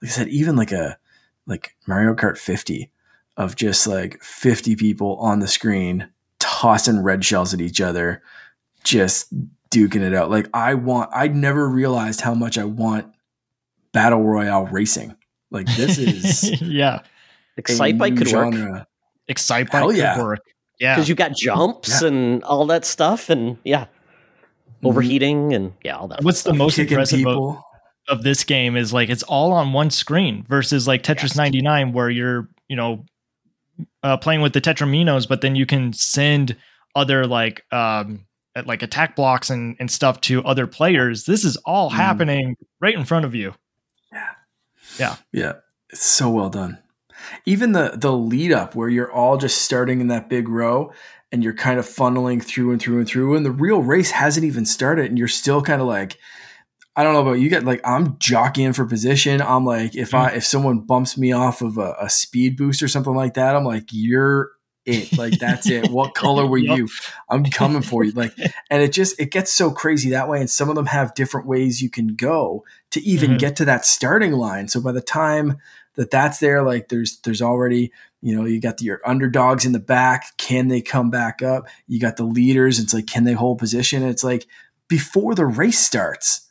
like 0.00 0.10
I 0.10 0.14
said, 0.14 0.28
even 0.28 0.54
like 0.56 0.72
a 0.72 0.98
like 1.46 1.74
Mario 1.86 2.14
Kart 2.14 2.38
50 2.38 2.90
of 3.36 3.56
just 3.56 3.86
like 3.86 4.22
50 4.22 4.76
people 4.76 5.16
on 5.16 5.40
the 5.40 5.48
screen 5.48 6.08
tossing 6.38 7.02
red 7.02 7.24
shells 7.24 7.52
at 7.54 7.60
each 7.60 7.80
other, 7.80 8.22
just 8.84 9.32
duking 9.70 10.00
it 10.02 10.14
out. 10.14 10.30
Like 10.30 10.48
I 10.54 10.74
want 10.74 11.10
I 11.12 11.28
never 11.28 11.68
realized 11.68 12.20
how 12.20 12.34
much 12.34 12.56
I 12.58 12.64
want 12.64 13.06
battle 13.92 14.22
royale 14.22 14.66
racing. 14.66 15.16
Like 15.50 15.66
this 15.76 15.98
is 15.98 16.60
yeah. 16.62 17.00
Excite 17.56 17.94
a 17.94 17.98
Bike 17.98 18.12
new 18.14 18.18
could 18.18 18.32
work 18.32 18.54
genre. 18.54 18.86
Excite 19.28 19.72
Hell 19.72 19.88
bike 19.88 19.96
yeah. 19.96 20.14
could 20.14 20.22
work. 20.24 20.40
Yeah. 20.78 20.94
because 20.94 21.08
you 21.08 21.14
got 21.14 21.34
jumps 21.36 22.02
and 22.02 22.42
all 22.44 22.66
that 22.66 22.84
stuff, 22.84 23.30
and 23.30 23.56
yeah, 23.64 23.86
Mhm. 24.82 24.88
overheating 24.88 25.52
and 25.54 25.72
yeah, 25.82 25.96
all 25.96 26.08
that. 26.08 26.22
What's 26.22 26.42
the 26.42 26.52
most 26.52 26.76
Kicking 26.76 26.92
impressive 26.92 27.20
of, 27.20 27.24
people. 27.24 27.62
of 28.08 28.22
this 28.22 28.44
game 28.44 28.76
is 28.76 28.92
like 28.92 29.08
it's 29.08 29.22
all 29.24 29.52
on 29.52 29.72
one 29.72 29.90
screen 29.90 30.44
versus 30.48 30.86
like 30.86 31.02
Tetris 31.02 31.22
Yes. 31.22 31.36
99 31.36 31.92
where 31.92 32.10
you're, 32.10 32.48
you 32.68 32.76
know, 32.76 33.04
uh, 34.02 34.16
playing 34.16 34.40
with 34.42 34.52
the 34.52 34.60
Tetrominos, 34.60 35.26
but 35.28 35.40
then 35.40 35.56
you 35.56 35.66
can 35.66 35.92
send 35.92 36.56
other 36.94 37.26
like 37.26 37.62
um 37.72 38.24
uh, 38.54 38.62
like 38.64 38.82
attack 38.82 39.16
blocks 39.16 39.50
and, 39.50 39.76
and 39.80 39.90
stuff 39.90 40.18
to 40.22 40.42
other 40.44 40.66
players. 40.66 41.24
This 41.24 41.44
is 41.44 41.56
all 41.66 41.90
Mm. 41.90 41.94
happening 41.94 42.56
right 42.80 42.94
in 42.94 43.04
front 43.04 43.24
of 43.26 43.34
you. 43.34 43.54
Yeah. 44.12 44.28
Yeah. 44.98 45.16
Yeah, 45.32 45.52
it's 45.90 46.04
so 46.04 46.30
well 46.30 46.48
done. 46.48 46.78
Even 47.44 47.72
the 47.72 47.92
the 47.94 48.12
lead 48.12 48.52
up 48.52 48.74
where 48.74 48.88
you're 48.88 49.10
all 49.12 49.36
just 49.36 49.62
starting 49.62 50.00
in 50.00 50.08
that 50.08 50.28
big 50.28 50.48
row 50.48 50.92
and 51.32 51.42
you're 51.42 51.54
kind 51.54 51.78
of 51.78 51.86
funneling 51.86 52.42
through 52.42 52.70
and 52.72 52.80
through 52.80 52.98
and 52.98 53.08
through, 53.08 53.34
and 53.34 53.44
the 53.44 53.50
real 53.50 53.82
race 53.82 54.10
hasn't 54.12 54.46
even 54.46 54.64
started, 54.64 55.06
and 55.06 55.18
you're 55.18 55.26
still 55.28 55.60
kind 55.60 55.80
of 55.82 55.88
like, 55.88 56.18
I 56.94 57.02
don't 57.02 57.12
know 57.14 57.20
about 57.22 57.40
you. 57.40 57.48
Get 57.48 57.64
like 57.64 57.80
I'm 57.84 58.16
jockeying 58.18 58.72
for 58.72 58.86
position. 58.86 59.42
I'm 59.42 59.64
like, 59.64 59.94
if 59.96 60.14
I 60.14 60.30
if 60.30 60.44
someone 60.44 60.80
bumps 60.80 61.18
me 61.18 61.32
off 61.32 61.62
of 61.62 61.78
a, 61.78 61.94
a 62.00 62.08
speed 62.08 62.56
boost 62.56 62.82
or 62.82 62.88
something 62.88 63.14
like 63.14 63.34
that, 63.34 63.56
I'm 63.56 63.64
like, 63.64 63.88
you're 63.90 64.50
it. 64.86 65.18
Like 65.18 65.38
that's 65.40 65.68
it. 65.68 65.90
What 65.90 66.14
color 66.14 66.46
were 66.46 66.58
Yup. 66.68 66.78
you? 66.78 66.88
I'm 67.28 67.44
coming 67.44 67.82
for 67.82 68.04
you. 68.04 68.12
Like, 68.12 68.32
and 68.70 68.82
it 68.82 68.92
just 68.92 69.18
it 69.20 69.32
gets 69.32 69.52
so 69.52 69.72
crazy 69.72 70.10
that 70.10 70.28
way. 70.28 70.38
And 70.40 70.48
some 70.48 70.68
of 70.70 70.76
them 70.76 70.86
have 70.86 71.12
different 71.14 71.48
ways 71.48 71.82
you 71.82 71.90
can 71.90 72.14
go 72.14 72.64
to 72.92 73.00
even 73.02 73.32
Mhm. 73.32 73.38
get 73.40 73.56
to 73.56 73.64
that 73.64 73.84
starting 73.84 74.32
line. 74.32 74.68
So 74.68 74.80
by 74.80 74.92
the 74.92 75.00
time 75.02 75.58
that 75.96 76.10
that's 76.10 76.38
there, 76.40 76.62
like 76.62 76.88
there's 76.88 77.18
there's 77.20 77.42
already 77.42 77.92
you 78.22 78.34
know 78.36 78.44
you 78.44 78.60
got 78.60 78.78
the, 78.78 78.84
your 78.86 79.00
underdogs 79.04 79.64
in 79.64 79.72
the 79.72 79.78
back. 79.80 80.36
Can 80.38 80.68
they 80.68 80.80
come 80.80 81.10
back 81.10 81.42
up? 81.42 81.66
You 81.86 82.00
got 82.00 82.16
the 82.16 82.24
leaders. 82.24 82.78
It's 82.78 82.94
like 82.94 83.06
can 83.06 83.24
they 83.24 83.32
hold 83.32 83.58
position? 83.58 84.02
It's 84.02 84.24
like 84.24 84.46
before 84.88 85.34
the 85.34 85.46
race 85.46 85.78
starts, 85.78 86.48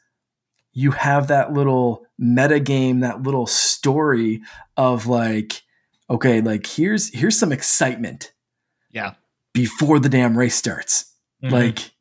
you 0.73 0.91
have 0.91 1.27
that 1.27 1.53
little 1.53 2.05
meta 2.19 2.59
game, 2.59 2.99
that 3.01 3.23
little 3.23 3.47
story 3.47 4.41
of 4.77 5.07
like, 5.07 5.63
okay, 6.09 6.41
like 6.41 6.65
here's 6.67 7.13
here's 7.13 7.37
some 7.39 7.51
excitement 7.51 8.33
Yeah. 8.91 9.13
before 9.53 9.99
the 9.99 10.09
damn 10.09 10.37
race 10.37 10.55
starts. 10.55 11.13
Mhm. 11.43 11.51
Like, 11.51 11.91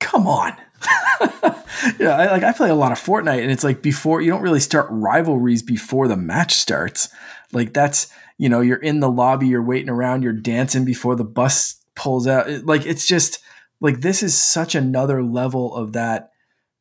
come 0.00 0.26
on. 0.26 0.54
yeah, 1.98 2.10
I 2.16 2.30
like 2.30 2.42
I 2.42 2.52
play 2.52 2.70
a 2.70 2.74
lot 2.74 2.92
of 2.92 2.98
Fortnite 2.98 3.42
and 3.42 3.50
it's 3.50 3.64
like 3.64 3.82
before 3.82 4.20
you 4.20 4.30
don't 4.30 4.42
really 4.42 4.60
start 4.60 4.86
rivalries 4.90 5.62
before 5.62 6.08
the 6.08 6.16
match 6.16 6.54
starts. 6.54 7.08
Like 7.52 7.72
that's, 7.72 8.08
you 8.38 8.48
know, 8.48 8.60
you're 8.60 8.78
in 8.78 9.00
the 9.00 9.10
lobby, 9.10 9.48
you're 9.48 9.62
waiting 9.62 9.90
around, 9.90 10.22
you're 10.22 10.32
dancing 10.32 10.84
before 10.84 11.16
the 11.16 11.24
bus 11.24 11.76
pulls 11.94 12.26
out. 12.26 12.48
It- 12.48 12.66
like 12.66 12.86
it's 12.86 13.06
just 13.06 13.40
like 13.80 14.00
this 14.00 14.22
is 14.22 14.40
such 14.40 14.74
another 14.74 15.22
level 15.22 15.74
of 15.74 15.92
that 15.92 16.30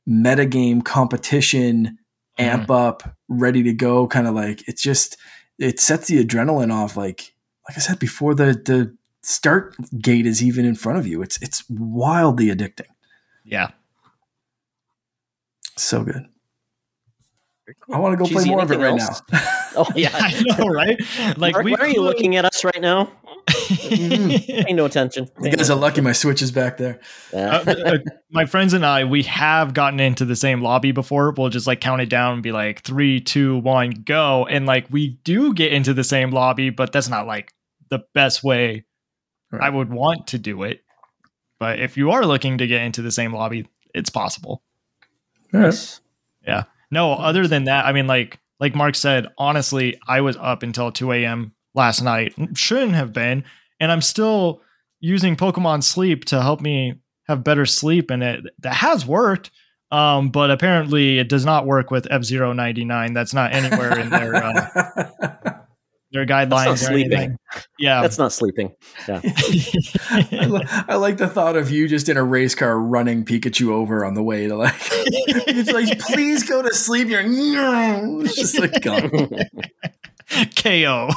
metagame 0.07 0.83
competition 0.83 1.97
Mhm. 2.37 2.43
amp 2.43 2.71
up, 2.71 3.15
ready 3.27 3.63
to 3.63 3.73
go 3.73 4.07
kind 4.07 4.27
of 4.27 4.33
like 4.33 4.67
it's 4.67 4.81
just 4.81 5.17
it 5.57 5.79
sets 5.79 6.07
the 6.07 6.23
adrenaline 6.23 6.73
off 6.73 6.95
like 6.95 7.33
like 7.67 7.77
I 7.77 7.81
said 7.81 7.99
before 7.99 8.33
the 8.33 8.53
the 8.53 8.95
start 9.21 9.75
gate 10.01 10.25
is 10.25 10.41
even 10.41 10.65
in 10.65 10.75
front 10.75 10.99
of 10.99 11.05
you. 11.07 11.21
It's 11.21 11.41
it's 11.41 11.63
wildly 11.69 12.47
addicting. 12.47 12.87
yeah. 13.43 13.71
So 15.79 16.03
good. 16.03 16.25
I 17.93 17.99
want 17.99 18.17
to 18.17 18.23
go 18.23 18.29
play 18.29 18.45
more 18.45 18.61
of 18.61 18.71
it 18.71 18.79
right 18.79 18.99
else? 18.99 19.21
now. 19.31 19.39
Oh 19.75 19.85
yeah. 19.95 20.09
I 20.13 20.43
know, 20.57 20.65
right? 20.65 20.99
Like 21.37 21.53
Mark, 21.53 21.63
we 21.63 21.71
why 21.73 21.77
are 21.81 21.87
you 21.87 22.01
looking 22.01 22.35
at 22.35 22.43
us 22.43 22.63
right 22.65 22.81
now? 22.81 23.11
Pay 23.47 24.73
no 24.73 24.85
attention. 24.85 25.29
you 25.41 25.51
guys 25.51 25.69
are 25.69 25.77
lucky 25.77 26.01
my 26.01 26.11
switch 26.11 26.41
is 26.41 26.51
back 26.51 26.77
there. 26.77 26.99
Yeah. 27.31 27.63
Uh, 27.65 27.71
uh, 27.85 27.97
my 28.31 28.45
friends 28.45 28.73
and 28.73 28.83
I, 28.83 29.05
we 29.05 29.21
have 29.23 29.75
gotten 29.75 29.99
into 29.99 30.25
the 30.25 30.35
same 30.35 30.61
lobby 30.61 30.91
before. 30.91 31.31
We'll 31.31 31.49
just 31.49 31.67
like 31.67 31.81
count 31.81 32.01
it 32.01 32.09
down 32.09 32.33
and 32.33 32.43
be 32.43 32.51
like 32.51 32.81
three, 32.81 33.21
two, 33.21 33.59
one, 33.59 33.91
go. 33.91 34.47
And 34.47 34.65
like 34.65 34.87
we 34.89 35.19
do 35.23 35.53
get 35.53 35.71
into 35.71 35.93
the 35.93 36.03
same 36.03 36.31
lobby, 36.31 36.71
but 36.71 36.91
that's 36.91 37.09
not 37.09 37.27
like 37.27 37.53
the 37.89 37.99
best 38.15 38.43
way 38.43 38.85
Right. 39.51 39.63
I 39.63 39.69
would 39.69 39.89
want 39.91 40.27
to 40.27 40.37
do 40.39 40.63
it. 40.63 40.81
But 41.59 41.79
if 41.79 41.97
you 41.97 42.11
are 42.11 42.25
looking 42.25 42.57
to 42.59 42.67
get 42.67 42.81
into 42.81 43.01
the 43.01 43.11
same 43.11 43.33
lobby, 43.33 43.67
it's 43.93 44.09
possible. 44.09 44.63
All 45.53 45.61
right. 45.61 45.99
Yeah. 46.45 46.63
No, 46.91 47.13
other 47.13 47.47
than 47.47 47.65
that, 47.65 47.85
I 47.85 47.91
mean, 47.91 48.07
like 48.07 48.39
like 48.59 48.75
Mark 48.75 48.95
said, 48.95 49.27
honestly, 49.37 49.99
I 50.07 50.21
was 50.21 50.37
up 50.37 50.63
until 50.63 50.91
2 50.91 51.11
a.m. 51.13 51.53
last 51.73 52.01
night. 52.01 52.33
Shouldn't 52.55 52.95
have 52.95 53.13
been, 53.13 53.43
and 53.79 53.91
I'm 53.91 54.01
still 54.01 54.61
using 54.99 55.35
Pokemon 55.35 55.83
Sleep 55.83 56.25
to 56.25 56.41
help 56.41 56.59
me 56.61 56.95
have 57.27 57.43
better 57.43 57.65
sleep, 57.65 58.09
and 58.11 58.23
it 58.23 58.43
that 58.59 58.75
has 58.75 59.05
worked. 59.05 59.51
Um, 59.91 60.29
but 60.29 60.51
apparently, 60.51 61.19
it 61.19 61.29
does 61.29 61.45
not 61.45 61.65
work 61.65 61.89
with 61.89 62.07
F 62.11 62.23
Zero 62.23 62.53
99. 62.53 63.13
That's 63.13 63.33
not 63.33 63.53
anywhere 63.53 63.97
in 63.97 64.09
their 64.11 64.35
uh, 64.35 65.59
their 66.11 66.25
guidelines 66.25 66.73
or 66.73 66.77
sleeping. 66.77 67.13
anything. 67.13 67.37
Yeah, 67.77 68.01
That's 68.01 68.17
not 68.17 68.31
sleeping. 68.31 68.73
I, 69.07 70.45
li- 70.47 70.65
I 70.87 70.95
like 70.95 71.17
the 71.17 71.27
thought 71.27 71.55
of 71.55 71.69
you 71.69 71.87
just 71.87 72.09
in 72.09 72.17
a 72.17 72.23
race 72.23 72.55
car 72.55 72.79
running 72.79 73.25
Pikachu 73.25 73.69
over 73.69 74.03
on 74.03 74.15
the 74.15 74.23
way 74.23 74.47
to 74.47 74.55
like, 74.55 74.73
it's 74.81 75.71
like 75.71 75.99
please 75.99 76.43
go 76.47 76.61
to 76.61 76.73
sleep. 76.73 77.07
You're 77.09 77.23
no, 77.23 78.21
it's 78.21 78.35
just 78.35 78.59
like 78.59 78.81
gone. 78.81 79.09
KO. 80.55 81.09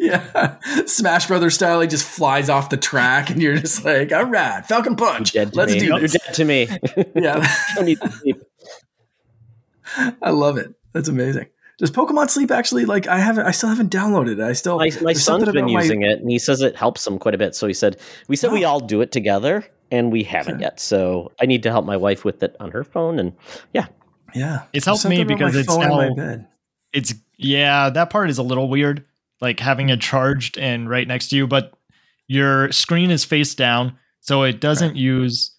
yeah, 0.00 0.58
Smash 0.86 1.26
Brothers 1.28 1.54
style. 1.54 1.80
He 1.80 1.86
just 1.86 2.04
flies 2.04 2.48
off 2.50 2.68
the 2.68 2.76
track, 2.76 3.30
and 3.30 3.40
you're 3.40 3.56
just 3.56 3.84
like, 3.84 4.10
all 4.12 4.24
right, 4.24 4.64
Falcon 4.66 4.96
Punch. 4.96 5.34
You're 5.34 5.44
dead 5.44 5.52
to 5.54 5.58
Let's 5.60 5.72
me. 5.74 5.78
do 5.78 5.86
You're 5.86 6.00
this. 6.00 6.12
dead 6.18 6.34
to 6.34 6.44
me. 6.44 6.68
Yeah, 7.14 7.46
I 7.76 7.82
need 7.82 8.00
to 8.00 8.10
sleep. 8.10 8.42
I 10.20 10.30
love 10.30 10.56
it. 10.58 10.74
That's 10.92 11.08
amazing. 11.08 11.46
Does 11.78 11.90
Pokemon 11.90 12.30
Sleep 12.30 12.50
actually 12.50 12.84
like? 12.84 13.06
I 13.08 13.18
haven't. 13.18 13.46
I 13.46 13.50
still 13.50 13.68
haven't 13.68 13.90
downloaded 13.90 14.34
it. 14.38 14.40
I 14.40 14.52
still. 14.52 14.78
My, 14.78 14.84
my 14.84 14.90
there's 14.90 15.22
son's 15.22 15.24
something 15.24 15.46
been 15.52 15.64
about 15.64 15.72
my- 15.72 15.82
using 15.82 16.02
it, 16.02 16.20
and 16.20 16.30
he 16.30 16.38
says 16.38 16.60
it 16.62 16.76
helps 16.76 17.04
him 17.06 17.18
quite 17.18 17.34
a 17.34 17.38
bit. 17.38 17.54
So 17.56 17.66
he 17.66 17.74
said, 17.74 17.98
"We 18.28 18.36
said 18.36 18.52
we 18.52 18.64
Oh. 18.64 18.68
all 18.70 18.80
do 18.80 19.00
it 19.00 19.10
together, 19.10 19.64
and 19.90 20.12
we 20.12 20.22
haven't 20.22 20.54
Okay. 20.56 20.62
yet. 20.62 20.78
So 20.78 21.32
I 21.40 21.46
need 21.46 21.62
to 21.64 21.70
help 21.70 21.84
my 21.84 21.96
wife 21.96 22.24
with 22.24 22.42
it 22.44 22.54
on 22.60 22.70
her 22.70 22.84
phone, 22.84 23.18
and 23.18 23.32
Yeah, 23.72 23.86
Yeah. 24.34 24.62
It's 24.72 24.86
helped 24.86 25.04
me 25.04 25.24
because 25.24 25.56
it's 25.56 25.68
now 25.76 25.96
my 25.96 26.10
bed. 26.14 26.46
it's 26.92 27.14
yeah 27.36 27.90
that 27.90 28.10
part 28.10 28.30
is 28.30 28.38
a 28.38 28.42
little 28.44 28.68
weird 28.68 29.04
like 29.40 29.58
having 29.58 29.88
it 29.88 30.00
charged 30.00 30.56
and 30.56 30.88
right 30.88 31.08
next 31.08 31.28
to 31.30 31.36
you 31.36 31.44
but 31.48 31.72
your 32.28 32.70
screen 32.70 33.10
is 33.10 33.24
face 33.24 33.56
down 33.56 33.98
so 34.20 34.44
it 34.44 34.60
doesn't 34.60 34.94
use 34.94 35.50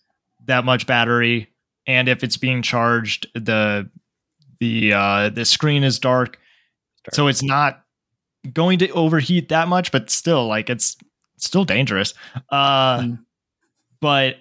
that 0.46 0.64
much 0.64 0.88
battery 0.88 1.50
and 1.86 2.08
if 2.08 2.24
it's 2.24 2.38
being 2.38 2.62
charged 2.62 3.28
the 3.36 3.90
the 4.60 4.94
uh 4.94 5.30
the 5.30 5.46
screen 5.46 5.84
is 5.84 6.00
dark 6.00 6.40
so 7.14 7.28
it's 7.28 7.44
not 7.44 7.84
going 8.54 8.80
to 8.80 8.90
overheat 8.92 9.50
that 9.50 9.68
much 9.68 9.92
but 9.92 10.10
still 10.10 10.48
like 10.48 10.70
it's 10.70 10.98
still 11.38 11.66
dangerous 11.66 12.14
uh 12.50 13.00
Mm. 13.00 13.20
but 14.02 14.36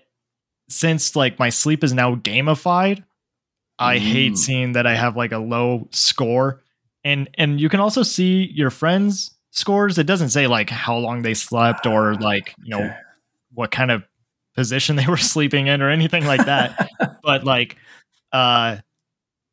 since 0.69 1.15
like 1.17 1.39
my 1.39 1.51
sleep 1.51 1.83
is 1.85 1.93
now 1.93 2.15
gamified 2.15 3.03
i 3.79 3.99
hate 3.99 4.33
Mm. 4.33 4.39
seeing 4.39 4.73
that 4.73 4.87
i 4.87 4.95
have 4.95 5.17
like 5.17 5.33
a 5.33 5.39
low 5.39 5.89
score 5.91 6.63
and 7.05 7.29
and 7.35 7.61
you 7.61 7.69
can 7.69 7.81
also 7.81 8.03
see 8.03 8.51
your 8.55 8.71
friends 8.71 9.31
scores 9.51 9.99
it 9.99 10.07
doesn't 10.07 10.31
say 10.31 10.47
like 10.47 10.71
how 10.71 10.97
long 10.97 11.23
they 11.23 11.35
slept 11.35 11.87
or 11.87 12.15
like 12.17 12.55
you 12.63 12.71
know 12.77 12.95
what 13.53 13.71
kind 13.71 13.91
of 13.91 14.03
position 14.57 14.97
they 14.97 15.07
were 15.07 15.17
sleeping 15.35 15.67
in 15.69 15.83
or 15.83 15.91
anything 15.91 16.25
like 16.27 16.45
that. 16.47 16.89
but 17.23 17.45
like, 17.45 17.77
uh, 18.33 18.77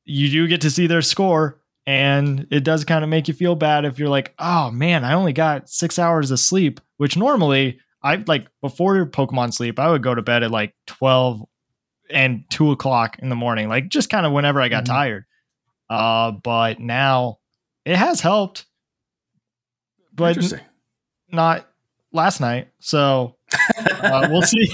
you 0.05 0.29
do 0.29 0.47
get 0.47 0.61
to 0.61 0.71
see 0.71 0.87
their 0.87 1.01
score, 1.01 1.61
and 1.85 2.47
it 2.51 2.63
does 2.63 2.85
kind 2.85 3.03
of 3.03 3.09
make 3.09 3.27
you 3.27 3.33
feel 3.33 3.55
bad 3.55 3.85
if 3.85 3.99
you're 3.99 4.09
like, 4.09 4.33
oh 4.39 4.71
man, 4.71 5.03
I 5.03 5.13
only 5.13 5.33
got 5.33 5.69
six 5.69 5.97
hours 5.97 6.31
of 6.31 6.39
sleep, 6.39 6.79
which 6.97 7.17
normally 7.17 7.79
I 8.03 8.15
like 8.27 8.47
before 8.61 9.05
Pokemon 9.05 9.53
sleep, 9.53 9.79
I 9.79 9.89
would 9.89 10.03
go 10.03 10.15
to 10.15 10.21
bed 10.21 10.43
at 10.43 10.51
like 10.51 10.73
12 10.87 11.43
and 12.09 12.43
two 12.49 12.71
o'clock 12.71 13.17
in 13.19 13.29
the 13.29 13.35
morning, 13.35 13.69
like 13.69 13.89
just 13.89 14.09
kind 14.09 14.25
of 14.25 14.31
whenever 14.31 14.61
I 14.61 14.69
got 14.69 14.83
mm-hmm. 14.83 14.93
tired. 14.93 15.25
Uh, 15.89 16.31
but 16.31 16.79
now 16.79 17.39
it 17.85 17.95
has 17.97 18.21
helped, 18.21 18.65
but 20.13 20.37
not 21.31 21.67
last 22.13 22.39
night. 22.39 22.69
So 22.79 23.35
uh, 23.85 24.27
we'll 24.31 24.41
see. 24.43 24.71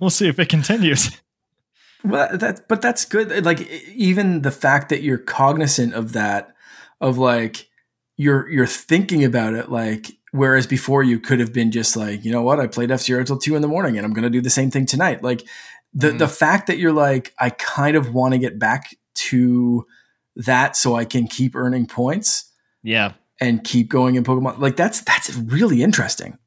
We'll 0.00 0.10
see 0.10 0.28
if 0.28 0.38
it 0.38 0.48
continues. 0.48 1.10
Well, 2.04 2.36
that 2.36 2.68
but 2.68 2.80
that's 2.80 3.04
good. 3.04 3.44
Like 3.44 3.60
even 3.88 4.42
the 4.42 4.50
fact 4.50 4.88
that 4.90 5.02
you're 5.02 5.18
cognizant 5.18 5.94
of 5.94 6.12
that, 6.12 6.54
of 7.00 7.18
like 7.18 7.68
you're 8.16 8.48
you're 8.48 8.66
thinking 8.66 9.24
about 9.24 9.54
it, 9.54 9.70
like 9.70 10.12
whereas 10.30 10.66
before 10.66 11.02
you 11.02 11.18
could 11.18 11.40
have 11.40 11.52
been 11.52 11.70
just 11.70 11.96
like, 11.96 12.24
you 12.24 12.30
know 12.30 12.42
what, 12.42 12.60
I 12.60 12.66
played 12.66 12.90
F 12.90 13.00
Zero 13.00 13.24
till 13.24 13.38
two 13.38 13.56
in 13.56 13.62
the 13.62 13.68
morning, 13.68 13.96
and 13.96 14.06
I'm 14.06 14.12
going 14.12 14.24
to 14.24 14.30
do 14.30 14.40
the 14.40 14.50
same 14.50 14.70
thing 14.70 14.86
tonight. 14.86 15.22
Like 15.22 15.42
the 15.92 16.08
mm. 16.12 16.18
the 16.18 16.28
fact 16.28 16.66
that 16.68 16.78
you're 16.78 16.92
like, 16.92 17.34
I 17.38 17.50
kind 17.50 17.96
of 17.96 18.14
want 18.14 18.34
to 18.34 18.38
get 18.38 18.58
back 18.58 18.96
to 19.14 19.86
that 20.36 20.76
so 20.76 20.94
I 20.94 21.04
can 21.04 21.26
keep 21.26 21.56
earning 21.56 21.86
points. 21.86 22.50
Yeah. 22.82 23.14
And 23.40 23.62
keep 23.62 23.88
going 23.88 24.16
in 24.16 24.24
Pokemon. 24.24 24.58
Like 24.58 24.74
that's 24.74 25.00
that's 25.02 25.32
really 25.36 25.82
interesting. 25.82 26.38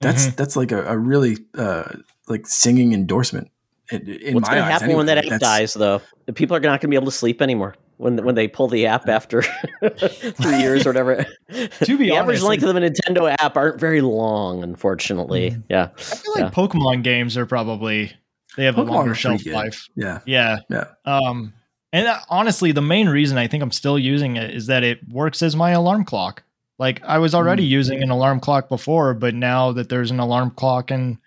That's 0.00 0.26
mm-hmm. 0.26 0.36
that's 0.36 0.56
like 0.56 0.72
a, 0.72 0.84
a 0.84 0.98
really 0.98 1.38
uh, 1.56 1.92
like 2.26 2.46
singing 2.46 2.92
endorsement. 2.92 3.50
In, 3.90 4.08
in 4.08 4.34
What's 4.34 4.48
going 4.48 4.60
to 4.60 4.64
happen 4.64 4.84
anyway. 4.84 4.98
when 4.98 5.06
that 5.06 5.32
app 5.32 5.40
dies, 5.40 5.74
though? 5.74 6.00
The 6.26 6.32
people 6.32 6.56
are 6.56 6.60
not 6.60 6.80
going 6.80 6.80
to 6.80 6.88
be 6.88 6.96
able 6.96 7.06
to 7.06 7.16
sleep 7.16 7.42
anymore 7.42 7.74
when 8.00 8.16
when 8.24 8.34
they 8.34 8.48
pull 8.48 8.68
the 8.68 8.86
app 8.86 9.08
after 9.08 9.42
three 9.82 10.58
years 10.58 10.86
or 10.86 10.90
whatever. 10.90 11.26
to 11.48 11.98
be 11.98 12.06
the 12.06 12.12
honest, 12.12 12.20
average 12.20 12.42
length 12.42 12.64
of 12.64 12.74
the 12.74 12.80
Nintendo 12.80 13.34
app 13.38 13.56
aren't 13.56 13.78
very 13.78 14.00
long, 14.00 14.62
unfortunately. 14.62 15.50
Mm-hmm. 15.50 15.60
Yeah, 15.68 15.90
I 15.96 16.00
feel 16.00 16.32
like 16.34 16.44
yeah. 16.44 16.50
Pokemon 16.50 17.02
games 17.02 17.36
are 17.36 17.46
probably 17.46 18.12
they 18.56 18.64
have 18.64 18.76
Pokemon 18.76 18.88
a 18.88 18.92
longer 18.92 19.14
shelf 19.14 19.46
life. 19.46 19.88
Yeah, 19.94 20.20
yeah, 20.24 20.60
yeah. 20.70 20.86
Um, 21.04 21.52
and 21.92 22.06
uh, 22.06 22.18
honestly, 22.28 22.72
the 22.72 22.82
main 22.82 23.08
reason 23.08 23.36
I 23.36 23.46
think 23.46 23.62
I'm 23.62 23.72
still 23.72 23.98
using 23.98 24.36
it 24.36 24.54
is 24.54 24.66
that 24.66 24.82
it 24.82 25.00
works 25.08 25.42
as 25.42 25.54
my 25.54 25.70
alarm 25.70 26.04
clock. 26.04 26.42
Like 26.78 27.02
I 27.04 27.18
was 27.18 27.34
already 27.34 27.64
mm-hmm. 27.64 27.72
using 27.72 28.02
an 28.02 28.10
alarm 28.10 28.40
clock 28.40 28.70
before, 28.70 29.12
but 29.12 29.34
now 29.34 29.72
that 29.72 29.90
there's 29.90 30.10
an 30.10 30.20
alarm 30.20 30.52
clock 30.52 30.90
in 30.90 31.18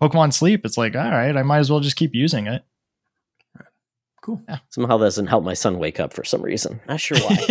Pokemon 0.00 0.32
Sleep, 0.32 0.64
it's 0.64 0.78
like, 0.78 0.96
all 0.96 1.10
right, 1.10 1.36
I 1.36 1.42
might 1.42 1.58
as 1.58 1.70
well 1.70 1.80
just 1.80 1.96
keep 1.96 2.14
using 2.14 2.46
it. 2.46 2.62
Cool. 4.22 4.42
Yeah. 4.48 4.58
Somehow 4.68 4.98
that 4.98 5.06
doesn't 5.06 5.28
help 5.28 5.44
my 5.44 5.54
son 5.54 5.78
wake 5.78 5.98
up 5.98 6.12
for 6.12 6.24
some 6.24 6.42
reason. 6.42 6.80
Not 6.86 7.00
sure 7.00 7.18
why. 7.18 7.36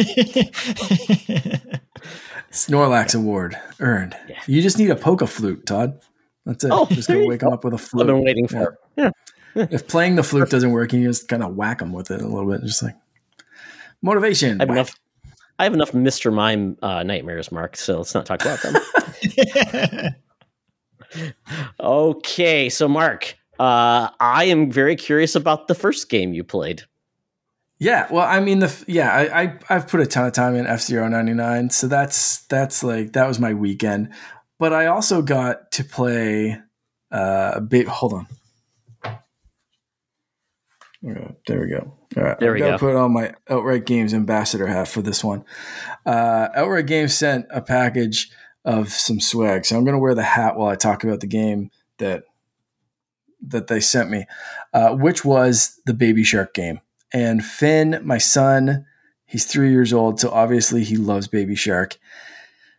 Snorlax 2.51 3.15
award 3.15 3.57
earned. 3.79 4.15
Yeah. 4.27 4.41
You 4.47 4.61
just 4.61 4.77
need 4.77 4.91
a 4.91 4.95
poke 4.95 5.27
flute, 5.27 5.65
Todd. 5.65 5.99
That's 6.45 6.63
it. 6.63 6.71
Oh, 6.71 6.85
just 6.87 7.07
go 7.07 7.25
wake 7.25 7.41
him 7.41 7.53
up 7.53 7.63
with 7.63 7.73
a 7.73 7.77
flute. 7.77 8.03
I've 8.03 8.15
been 8.15 8.23
waiting 8.23 8.47
for. 8.47 8.77
Yeah. 8.95 9.09
yeah. 9.55 9.67
if 9.71 9.87
playing 9.87 10.15
the 10.15 10.23
flute 10.23 10.49
doesn't 10.49 10.71
work, 10.71 10.93
you 10.93 11.07
just 11.07 11.27
kind 11.27 11.43
of 11.43 11.55
whack 11.55 11.81
him 11.81 11.91
with 11.91 12.11
it 12.11 12.21
a 12.21 12.27
little 12.27 12.49
bit, 12.49 12.61
just 12.61 12.83
like 12.83 12.95
motivation. 14.01 14.61
I 14.61 14.63
have 14.63 14.69
enough. 14.69 14.95
I 15.57 15.63
have 15.63 15.73
enough 15.73 15.91
Mr. 15.91 16.33
Mime 16.33 16.77
uh, 16.81 17.03
nightmares, 17.03 17.51
Mark. 17.51 17.75
So 17.75 17.97
let's 17.97 18.13
not 18.13 18.25
talk 18.25 18.41
about 18.41 18.61
them. 18.61 18.75
okay, 21.79 22.69
so 22.69 22.87
Mark, 22.87 23.35
uh, 23.59 24.09
I 24.19 24.45
am 24.45 24.71
very 24.71 24.95
curious 24.95 25.35
about 25.35 25.67
the 25.67 25.75
first 25.75 26.09
game 26.09 26.33
you 26.33 26.43
played. 26.43 26.83
Yeah, 27.79 28.07
well, 28.11 28.27
I 28.27 28.41
mean, 28.41 28.59
the 28.59 28.83
yeah, 28.87 29.09
I, 29.09 29.57
I 29.69 29.73
have 29.73 29.87
put 29.87 30.01
a 30.01 30.05
ton 30.05 30.25
of 30.25 30.33
time 30.33 30.55
in 30.55 30.67
F 30.67 30.81
Zero 30.81 31.07
ninety 31.07 31.33
nine, 31.33 31.69
so 31.69 31.87
that's 31.87 32.41
that's 32.47 32.83
like 32.83 33.13
that 33.13 33.25
was 33.25 33.39
my 33.39 33.53
weekend. 33.53 34.09
But 34.57 34.73
I 34.73 34.87
also 34.87 35.21
got 35.21 35.71
to 35.73 35.85
play 35.85 36.59
uh, 37.09 37.51
a 37.55 37.61
bit. 37.61 37.87
Hold 37.87 38.13
on, 38.13 38.27
there 41.47 41.61
we 41.61 41.67
go. 41.69 41.93
All 42.17 42.23
right, 42.23 42.39
there 42.39 42.51
we 42.51 42.59
go. 42.59 42.77
Put 42.77 42.97
on 42.97 43.13
my 43.13 43.33
Outright 43.49 43.85
Games 43.85 44.13
ambassador 44.13 44.67
hat 44.67 44.89
for 44.89 45.01
this 45.01 45.23
one. 45.23 45.45
Uh, 46.05 46.49
Outright 46.53 46.87
Games 46.87 47.13
sent 47.13 47.45
a 47.49 47.61
package 47.61 48.29
of 48.65 48.89
some 48.89 49.19
swag, 49.19 49.65
so 49.65 49.77
I'm 49.77 49.83
going 49.83 49.95
to 49.95 49.99
wear 49.99 50.15
the 50.15 50.23
hat 50.23 50.57
while 50.57 50.69
I 50.69 50.75
talk 50.75 51.03
about 51.03 51.21
the 51.21 51.27
game 51.27 51.71
that 51.97 52.23
that 53.47 53.67
they 53.67 53.79
sent 53.79 54.09
me, 54.09 54.25
uh, 54.73 54.93
which 54.95 55.23
was 55.23 55.79
the 55.85 55.93
Baby 55.93 56.23
Shark 56.23 56.53
game. 56.53 56.81
And 57.13 57.43
Finn, 57.43 58.01
my 58.03 58.17
son, 58.17 58.85
he's 59.25 59.45
three 59.45 59.71
years 59.71 59.93
old, 59.93 60.19
so 60.19 60.29
obviously 60.29 60.83
he 60.83 60.97
loves 60.97 61.27
Baby 61.27 61.55
Shark. 61.55 61.97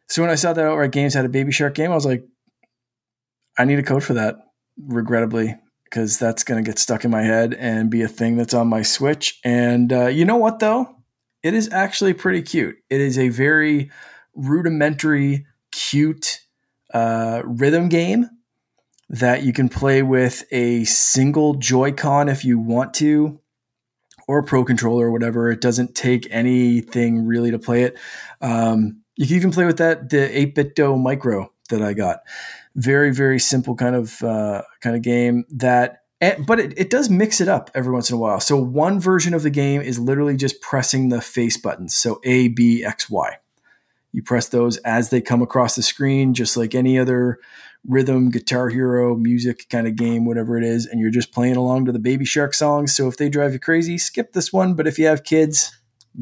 So 0.06 0.22
when 0.22 0.30
I 0.30 0.34
saw 0.34 0.52
that 0.52 0.66
Outright 0.66 0.92
Games 0.92 1.14
had 1.14 1.24
a 1.24 1.30
Baby 1.30 1.52
Shark 1.52 1.74
game, 1.74 1.90
I 1.90 1.94
was 1.94 2.04
like, 2.04 2.26
I 3.56 3.64
need 3.64 3.78
a 3.78 3.82
code 3.82 4.04
for 4.04 4.14
that, 4.14 4.36
regrettably, 4.78 5.56
because 5.84 6.18
that's 6.18 6.44
going 6.44 6.62
to 6.62 6.68
get 6.68 6.78
stuck 6.78 7.04
in 7.04 7.10
my 7.10 7.22
head 7.22 7.54
and 7.54 7.90
be 7.90 8.02
a 8.02 8.08
thing 8.08 8.36
that's 8.36 8.54
on 8.54 8.68
my 8.68 8.82
Switch. 8.82 9.40
And 9.44 9.92
uh, 9.92 10.06
you 10.06 10.24
know 10.24 10.36
what, 10.36 10.58
though? 10.58 10.94
It 11.42 11.54
is 11.54 11.72
actually 11.72 12.12
pretty 12.12 12.42
cute. 12.42 12.76
It 12.90 13.00
is 13.00 13.18
a 13.18 13.30
very 13.30 13.90
rudimentary, 14.34 15.46
cute 15.72 16.40
uh, 16.92 17.42
rhythm 17.44 17.88
game 17.88 18.28
that 19.08 19.42
you 19.42 19.52
can 19.52 19.68
play 19.68 20.02
with 20.02 20.44
a 20.52 20.84
single 20.84 21.54
Joy-Con 21.54 22.28
if 22.28 22.44
you 22.44 22.58
want 22.58 22.94
to, 22.94 23.40
or 24.28 24.38
a 24.38 24.44
Pro 24.44 24.64
controller 24.64 25.06
or 25.06 25.10
whatever. 25.10 25.50
It 25.50 25.60
doesn't 25.60 25.96
take 25.96 26.28
anything 26.30 27.26
really 27.26 27.50
to 27.50 27.58
play 27.58 27.82
it. 27.82 27.98
Um, 28.40 29.02
you 29.16 29.26
can 29.26 29.36
even 29.36 29.50
play 29.50 29.66
with 29.66 29.78
that 29.78 30.08
the 30.08 30.28
8BitDo 30.28 31.00
Micro 31.00 31.52
that 31.70 31.82
I 31.82 31.92
got. 31.92 32.20
Very 32.76 33.12
very 33.12 33.40
simple 33.40 33.74
kind 33.74 33.96
of 33.96 34.22
uh, 34.22 34.62
kind 34.80 34.94
of 34.94 35.02
game 35.02 35.44
that. 35.50 36.02
but 36.46 36.60
it, 36.60 36.78
it 36.78 36.90
does 36.90 37.10
mix 37.10 37.40
it 37.40 37.48
up 37.48 37.70
every 37.74 37.92
once 37.92 38.08
in 38.08 38.16
a 38.16 38.18
while. 38.18 38.38
So 38.38 38.56
one 38.56 39.00
version 39.00 39.34
of 39.34 39.42
the 39.42 39.50
game 39.50 39.80
is 39.82 39.98
literally 39.98 40.36
just 40.36 40.60
pressing 40.60 41.08
the 41.08 41.20
face 41.20 41.56
buttons. 41.56 41.96
So 41.96 42.20
A, 42.24 42.48
B, 42.48 42.84
X, 42.84 43.10
Y. 43.10 43.38
You 44.12 44.22
press 44.22 44.48
those 44.48 44.76
as 44.78 45.10
they 45.10 45.20
come 45.20 45.42
across 45.42 45.76
the 45.76 45.82
screen, 45.82 46.34
just 46.34 46.56
like 46.56 46.74
any 46.74 46.98
other 46.98 47.38
rhythm, 47.86 48.30
guitar 48.30 48.68
hero, 48.68 49.16
music 49.16 49.66
kind 49.70 49.86
of 49.86 49.96
game, 49.96 50.26
whatever 50.26 50.58
it 50.58 50.64
is, 50.64 50.86
and 50.86 51.00
you're 51.00 51.10
just 51.10 51.32
playing 51.32 51.56
along 51.56 51.86
to 51.86 51.92
the 51.92 51.98
Baby 51.98 52.24
Shark 52.24 52.52
songs. 52.52 52.94
So 52.94 53.08
if 53.08 53.16
they 53.16 53.28
drive 53.28 53.52
you 53.52 53.58
crazy, 53.58 53.98
skip 53.98 54.32
this 54.32 54.52
one. 54.52 54.74
But 54.74 54.86
if 54.86 54.98
you 54.98 55.06
have 55.06 55.24
kids, 55.24 55.78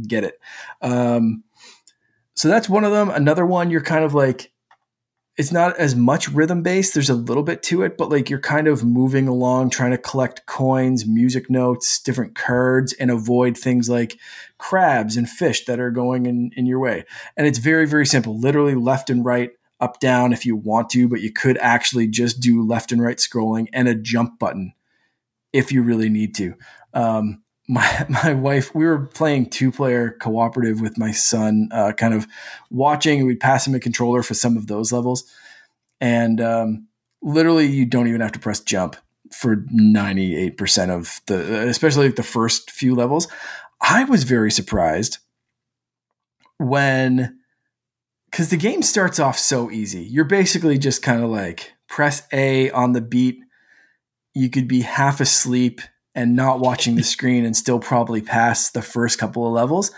get 0.07 0.22
it. 0.24 0.38
Um, 0.83 1.44
so 2.35 2.48
that's 2.48 2.68
one 2.68 2.85
of 2.85 2.92
them. 2.92 3.11
Another 3.11 3.44
one, 3.44 3.70
you're 3.70 3.81
kind 3.81 4.05
of 4.05 4.14
like, 4.14 4.53
it's 5.38 5.53
not 5.53 5.77
as 5.79 5.94
much 5.94 6.29
rhythm 6.29 6.62
based. 6.62 6.94
There's 6.94 7.09
a 7.09 7.14
little 7.14 7.44
bit 7.44 7.62
to 7.64 7.83
it, 7.83 7.96
but 7.96 8.11
like 8.11 8.29
you're 8.29 8.40
kind 8.40 8.66
of 8.66 8.85
moving 8.85 9.29
along, 9.29 9.70
trying 9.70 9.92
to 9.92 9.98
collect 9.98 10.46
coins, 10.46 11.07
music 11.07 11.48
notes, 11.48 12.01
different 12.01 12.35
cards, 12.35 12.92
and 12.94 13.09
avoid 13.09 13.57
things 13.57 13.88
like 13.88 14.18
crabs 14.59 15.16
and 15.16 15.31
fish 15.31 15.64
that 15.66 15.79
are 15.79 15.92
going 15.92 16.27
in, 16.27 16.51
in 16.57 16.66
your 16.66 16.81
way. 16.81 17.05
And 17.37 17.46
it's 17.46 17.59
very, 17.59 17.87
very 17.87 18.05
simple. 18.05 18.37
Literally 18.37 18.74
left 18.74 19.11
and 19.11 19.24
right 19.24 19.53
up 19.81 20.01
down 20.01 20.33
if 20.33 20.44
you 20.44 20.57
want 20.57 20.90
to, 20.90 21.09
but 21.09 21.20
you 21.20 21.33
could 21.33 21.57
actually 21.59 22.09
just 22.09 22.40
do 22.40 22.66
left 22.66 22.90
and 22.90 23.01
right 23.01 23.18
scrolling 23.18 23.68
and 23.72 23.87
a 23.87 23.94
jump 23.94 24.40
button 24.40 24.72
if 25.53 25.70
you 25.70 25.83
really 25.83 26.09
need 26.09 26.35
to. 26.35 26.55
Um, 26.92 27.44
my 27.68 28.07
my 28.24 28.33
wife, 28.33 28.74
we 28.74 28.87
were 28.87 29.07
playing 29.07 29.50
two 29.50 29.70
player 29.70 30.11
cooperative 30.20 30.81
with 30.81 30.98
my 30.98 31.12
son, 31.12 31.68
uh, 31.70 31.92
kind 31.92 32.14
of 32.14 32.27
watching. 32.71 33.27
We'd 33.27 33.40
pass 33.40 33.66
him 33.66 33.75
a 33.75 33.81
controller 33.81 34.23
for 34.23 34.35
some 34.35 34.56
of 34.56 34.66
those 34.66 34.90
levels, 34.92 35.25
and 36.00 36.40
um, 36.40 36.88
literally, 37.23 37.66
you 37.66 37.85
don't 37.85 38.08
even 38.08 38.21
have 38.21 38.33
to 38.33 38.38
press 38.38 38.60
jump 38.60 38.96
for 39.31 39.64
ninety 39.71 40.37
eight 40.37 40.56
percent 40.56 40.90
of 40.90 41.21
the, 41.27 41.69
especially 41.69 42.06
like 42.06 42.16
the 42.16 42.23
first 42.23 42.71
few 42.71 42.94
levels. 42.94 43.29
I 43.81 44.04
was 44.04 44.25
very 44.25 44.50
surprised 44.50 45.19
when 46.58 47.38
because 48.31 48.50
the 48.50 48.56
game 48.56 48.83
starts 48.83 49.19
off 49.19 49.38
so 49.38 49.71
easy. 49.71 50.02
You're 50.02 50.25
basically 50.25 50.79
just 50.79 51.02
kind 51.02 51.23
of 51.23 51.31
like 51.31 51.73
press 51.88 52.23
A 52.33 52.71
on 52.71 52.92
the 52.92 53.00
beat. 53.00 53.40
You 54.35 54.50
could 54.50 54.69
be 54.69 54.83
half 54.83 55.21
asleep 55.21 55.81
and 56.19 56.35
not 56.35 56.58
watching 56.58 56.96
the 56.96 57.04
screen 57.04 57.44
and 57.44 57.56
still 57.56 57.79
probably 57.79 58.21
pass 58.21 58.71
the 58.71 58.83
first 58.83 59.21
couple 59.21 59.46
of 59.46 59.52
levels. 59.52 59.92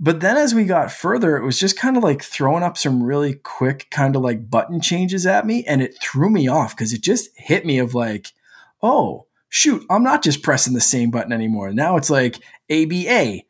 But 0.00 0.18
then 0.18 0.36
as 0.36 0.52
we 0.52 0.64
got 0.64 0.90
further, 0.90 1.36
it 1.36 1.44
was 1.44 1.60
just 1.60 1.78
kind 1.78 1.96
of 1.96 2.02
like 2.02 2.24
throwing 2.24 2.64
up 2.64 2.76
some 2.76 3.04
really 3.04 3.34
quick 3.34 3.86
kind 3.92 4.16
of 4.16 4.22
like 4.22 4.50
button 4.50 4.80
changes 4.80 5.24
at 5.24 5.46
me. 5.46 5.64
And 5.64 5.80
it 5.80 5.96
threw 6.02 6.28
me 6.28 6.48
off 6.48 6.74
because 6.74 6.92
it 6.92 7.02
just 7.02 7.30
hit 7.36 7.64
me 7.64 7.78
of 7.78 7.94
like, 7.94 8.32
oh, 8.82 9.26
shoot, 9.48 9.86
I'm 9.88 10.02
not 10.02 10.24
just 10.24 10.42
pressing 10.42 10.74
the 10.74 10.80
same 10.80 11.12
button 11.12 11.32
anymore. 11.32 11.72
Now 11.72 11.96
it's 11.96 12.10
like 12.10 12.40
ABA, 12.68 13.42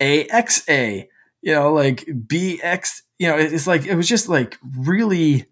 AXA, 0.00 1.08
you 1.42 1.52
know, 1.52 1.72
like 1.72 2.06
BX, 2.06 3.02
you 3.18 3.26
know, 3.26 3.36
it's 3.36 3.66
like, 3.66 3.84
it 3.84 3.96
was 3.96 4.06
just 4.06 4.28
like 4.28 4.58
really, 4.78 5.46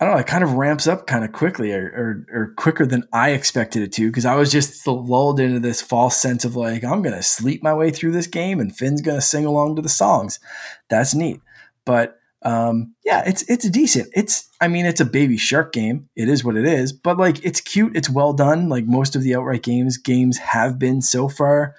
I 0.00 0.06
don't 0.06 0.14
know, 0.14 0.20
it 0.20 0.26
kind 0.26 0.42
of 0.42 0.54
ramps 0.54 0.86
up 0.86 1.06
kind 1.06 1.24
of 1.24 1.32
quickly 1.32 1.72
or, 1.72 2.24
or, 2.32 2.40
or 2.40 2.54
quicker 2.56 2.86
than 2.86 3.04
I 3.12 3.30
expected 3.30 3.82
it 3.82 3.92
to 3.92 4.08
because 4.08 4.24
I 4.24 4.34
was 4.34 4.50
just 4.50 4.86
lulled 4.86 5.38
into 5.38 5.60
this 5.60 5.82
false 5.82 6.16
sense 6.16 6.46
of 6.46 6.56
like, 6.56 6.82
I'm 6.82 7.02
going 7.02 7.14
to 7.14 7.22
sleep 7.22 7.62
my 7.62 7.74
way 7.74 7.90
through 7.90 8.12
this 8.12 8.26
game 8.26 8.60
and 8.60 8.74
Finn's 8.74 9.02
going 9.02 9.18
to 9.18 9.22
sing 9.22 9.44
along 9.44 9.76
to 9.76 9.82
the 9.82 9.90
songs. 9.90 10.40
That's 10.88 11.14
neat. 11.14 11.42
But 11.84 12.18
um, 12.42 12.94
yeah, 13.04 13.22
it's 13.26 13.42
it's 13.50 13.68
decent. 13.68 14.08
It's 14.14 14.48
I 14.60 14.68
mean, 14.68 14.86
it's 14.86 15.00
a 15.00 15.04
baby 15.04 15.36
shark 15.36 15.72
game. 15.72 16.08
It 16.16 16.28
is 16.28 16.42
what 16.42 16.56
it 16.56 16.64
is, 16.64 16.92
but 16.92 17.18
like 17.18 17.44
it's 17.44 17.60
cute. 17.60 17.94
It's 17.94 18.08
well 18.08 18.32
done. 18.32 18.70
Like 18.70 18.86
most 18.86 19.14
of 19.14 19.22
the 19.22 19.34
outright 19.34 19.62
games 19.62 19.98
games 19.98 20.38
have 20.38 20.78
been 20.78 21.02
so 21.02 21.28
far. 21.28 21.74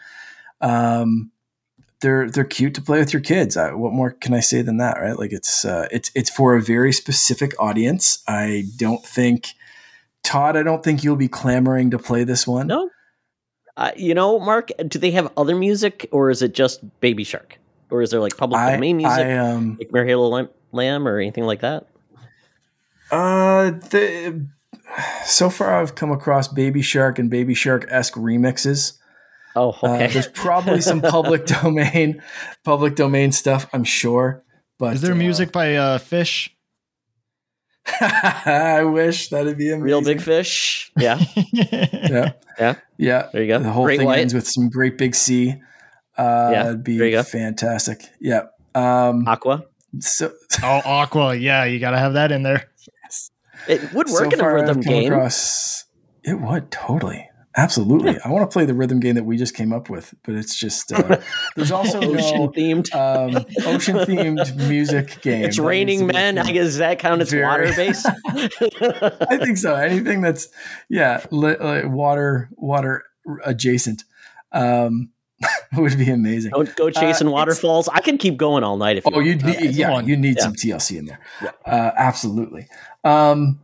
Um, 0.60 1.31
they're 2.02 2.30
they're 2.30 2.44
cute 2.44 2.74
to 2.76 2.82
play 2.82 3.00
with 3.00 3.14
your 3.14 3.22
kids. 3.22 3.56
I, 3.56 3.74
what 3.74 3.94
more 3.94 4.12
can 4.12 4.34
I 4.34 4.40
say 4.40 4.62
than 4.62 4.78
that, 4.78 5.00
right? 5.00 5.18
Like 5.18 5.32
it's 5.32 5.64
uh, 5.64 5.88
it's 5.92 6.12
it's 6.14 6.30
for 6.30 6.56
a 6.56 6.62
very 6.62 6.92
specific 6.92 7.54
audience. 7.60 8.24
I 8.28 8.66
don't 8.78 9.06
think 9.06 9.54
Todd. 10.24 10.58
I 10.58 10.64
don't 10.64 10.84
think 10.84 11.04
you'll 11.04 11.16
be 11.16 11.28
clamoring 11.28 11.92
to 11.92 12.00
play 12.00 12.24
this 12.24 12.46
one. 12.46 12.68
No. 12.68 12.90
Uh, 13.78 13.92
you 13.96 14.14
know, 14.14 14.38
Mark, 14.38 14.70
do 14.88 15.00
they 15.00 15.12
have 15.12 15.32
other 15.38 15.56
music, 15.56 16.08
or 16.12 16.30
is 16.30 16.42
it 16.42 16.54
just 16.54 16.82
Baby 17.00 17.24
Shark, 17.24 17.58
or 17.90 18.02
is 18.02 18.12
there 18.12 18.20
like 18.20 18.36
public 18.36 18.60
I, 18.60 18.74
domain 18.74 18.98
music, 18.98 19.26
I, 19.26 19.38
um, 19.38 19.78
like 19.80 19.94
Mary 19.94 20.08
Halo 20.10 20.28
Lamb, 20.28 20.50
Lamb, 20.74 21.08
or 21.08 21.20
anything 21.20 21.46
like 21.46 21.62
that? 21.62 21.88
Uh, 23.10 23.72
the 23.72 24.46
so 25.26 25.50
far 25.50 25.82
I've 25.82 25.96
come 25.96 26.12
across 26.12 26.48
Baby 26.48 26.82
Shark 26.82 27.18
and 27.18 27.30
Baby 27.30 27.54
Shark 27.54 27.86
esque 27.90 28.16
remixes. 28.16 28.98
Oh, 29.56 29.70
okay. 29.84 30.06
Uh, 30.06 30.08
there's 30.10 30.28
probably 30.28 30.82
some 30.82 31.02
public 31.02 31.46
domain, 31.62 32.22
public 32.64 32.96
domain 32.96 33.32
stuff. 33.32 33.68
I'm 33.74 33.84
sure. 33.84 34.44
But 34.80 34.96
Is 34.96 35.02
there 35.02 35.12
uh, 35.14 35.16
music 35.16 35.52
by 35.52 35.76
uh, 35.76 35.98
Fish? 35.98 36.56
I 38.02 38.84
wish 38.84 39.30
that'd 39.30 39.58
be 39.58 39.68
amazing. 39.70 39.82
Real 39.82 40.02
big 40.04 40.22
fish. 40.22 40.92
Yeah. 40.98 41.20
Yeah, 41.54 42.32
Yeah. 42.60 42.76
yeah. 42.98 43.28
There 43.34 43.42
you 43.42 43.48
go. 43.48 43.60
The 43.60 43.72
whole 43.72 43.86
Great 43.86 43.98
thing 44.00 44.08
white. 44.08 44.20
ends 44.20 44.34
with 44.34 44.48
some 44.48 44.70
great 44.70 44.98
big 44.98 45.16
sea. 45.16 45.56
Uh, 46.18 46.50
Yeah, 46.52 46.64
that'd 46.64 46.86
there 46.86 46.94
you 46.94 47.00
be 47.02 47.12
go. 47.12 47.24
fantastic. 47.24 48.04
Yeah. 48.20 48.44
Um, 48.76 49.28
Aqua. 49.28 49.66
so 50.00 50.32
oh, 50.64 50.82
Aqua. 50.86 51.36
Yeah, 51.36 51.66
you 51.66 51.80
got 51.80 51.92
to 51.92 51.98
have 51.98 52.14
that 52.14 52.32
in 52.32 52.44
there. 52.44 52.70
Yes. 53.04 53.32
It 53.68 53.94
would 53.94 54.08
work 54.10 54.18
so 54.20 54.24
in 54.26 54.34
a 54.34 54.38
far 54.38 54.58
I've 54.58 54.68
rhythm 54.68 54.82
game. 54.82 55.12
across- 55.12 55.86
it 56.24 56.40
would 56.40 56.70
totally, 56.70 57.28
absolutely. 57.58 58.18
I 58.24 58.30
want 58.30 58.50
to 58.50 58.54
play 58.54 58.66
the 58.66 58.74
rhythm 58.74 59.00
game 59.00 59.16
that 59.16 59.24
we 59.26 59.38
just 59.38 59.56
came 59.56 59.74
up 59.74 59.90
with, 59.90 60.14
but 60.24 60.36
it's 60.36 60.56
just 60.56 60.92
uh, 60.94 61.18
there's 61.56 61.72
also 61.72 61.98
Ocean 62.00 62.38
no 62.40 62.50
themed. 62.50 62.94
um, 62.96 63.46
ocean 63.66 63.96
themed 63.98 64.56
music 64.70 65.22
game. 65.22 65.44
it's 65.46 65.60
raining 65.60 66.00
needs 66.00 66.08
to 66.14 66.14
be 66.14 66.14
men. 66.14 66.38
I 66.38 66.52
guess 66.52 66.66
does 66.66 66.78
that 66.78 67.00
count 67.00 67.22
as 67.22 67.34
water 67.34 67.72
based? 67.76 68.06
I 68.08 69.38
think 69.44 69.58
so. 69.58 69.76
Anything 69.76 70.22
that's 70.22 70.48
yeah, 70.90 71.24
li- 71.32 71.58
like 71.58 71.86
water 71.88 72.50
water 72.56 73.04
adjacent 73.46 74.04
um, 74.52 75.10
would 75.76 75.98
be 75.98 76.10
amazing. 76.10 76.52
Don't 76.52 76.76
go 76.76 76.90
chasing 76.90 77.28
Uh, 77.28 77.32
waterfalls. 77.32 77.88
I 77.90 78.00
can 78.02 78.18
keep 78.18 78.38
going 78.38 78.64
all 78.64 78.78
night 78.78 78.98
if 78.98 79.06
you 79.06 79.12
Oh, 79.14 79.20
you 79.20 79.38
want. 79.38 79.60
need 79.60 79.76
yeah, 79.76 80.00
you 80.02 80.18
need 80.18 80.38
Yeah. 80.38 80.44
some 80.44 80.54
TLC 80.54 80.98
in 80.98 81.06
there. 81.06 81.20
Yeah. 81.42 81.52
Uh, 81.66 81.92
absolutely. 81.98 82.68
Um, 83.04 83.60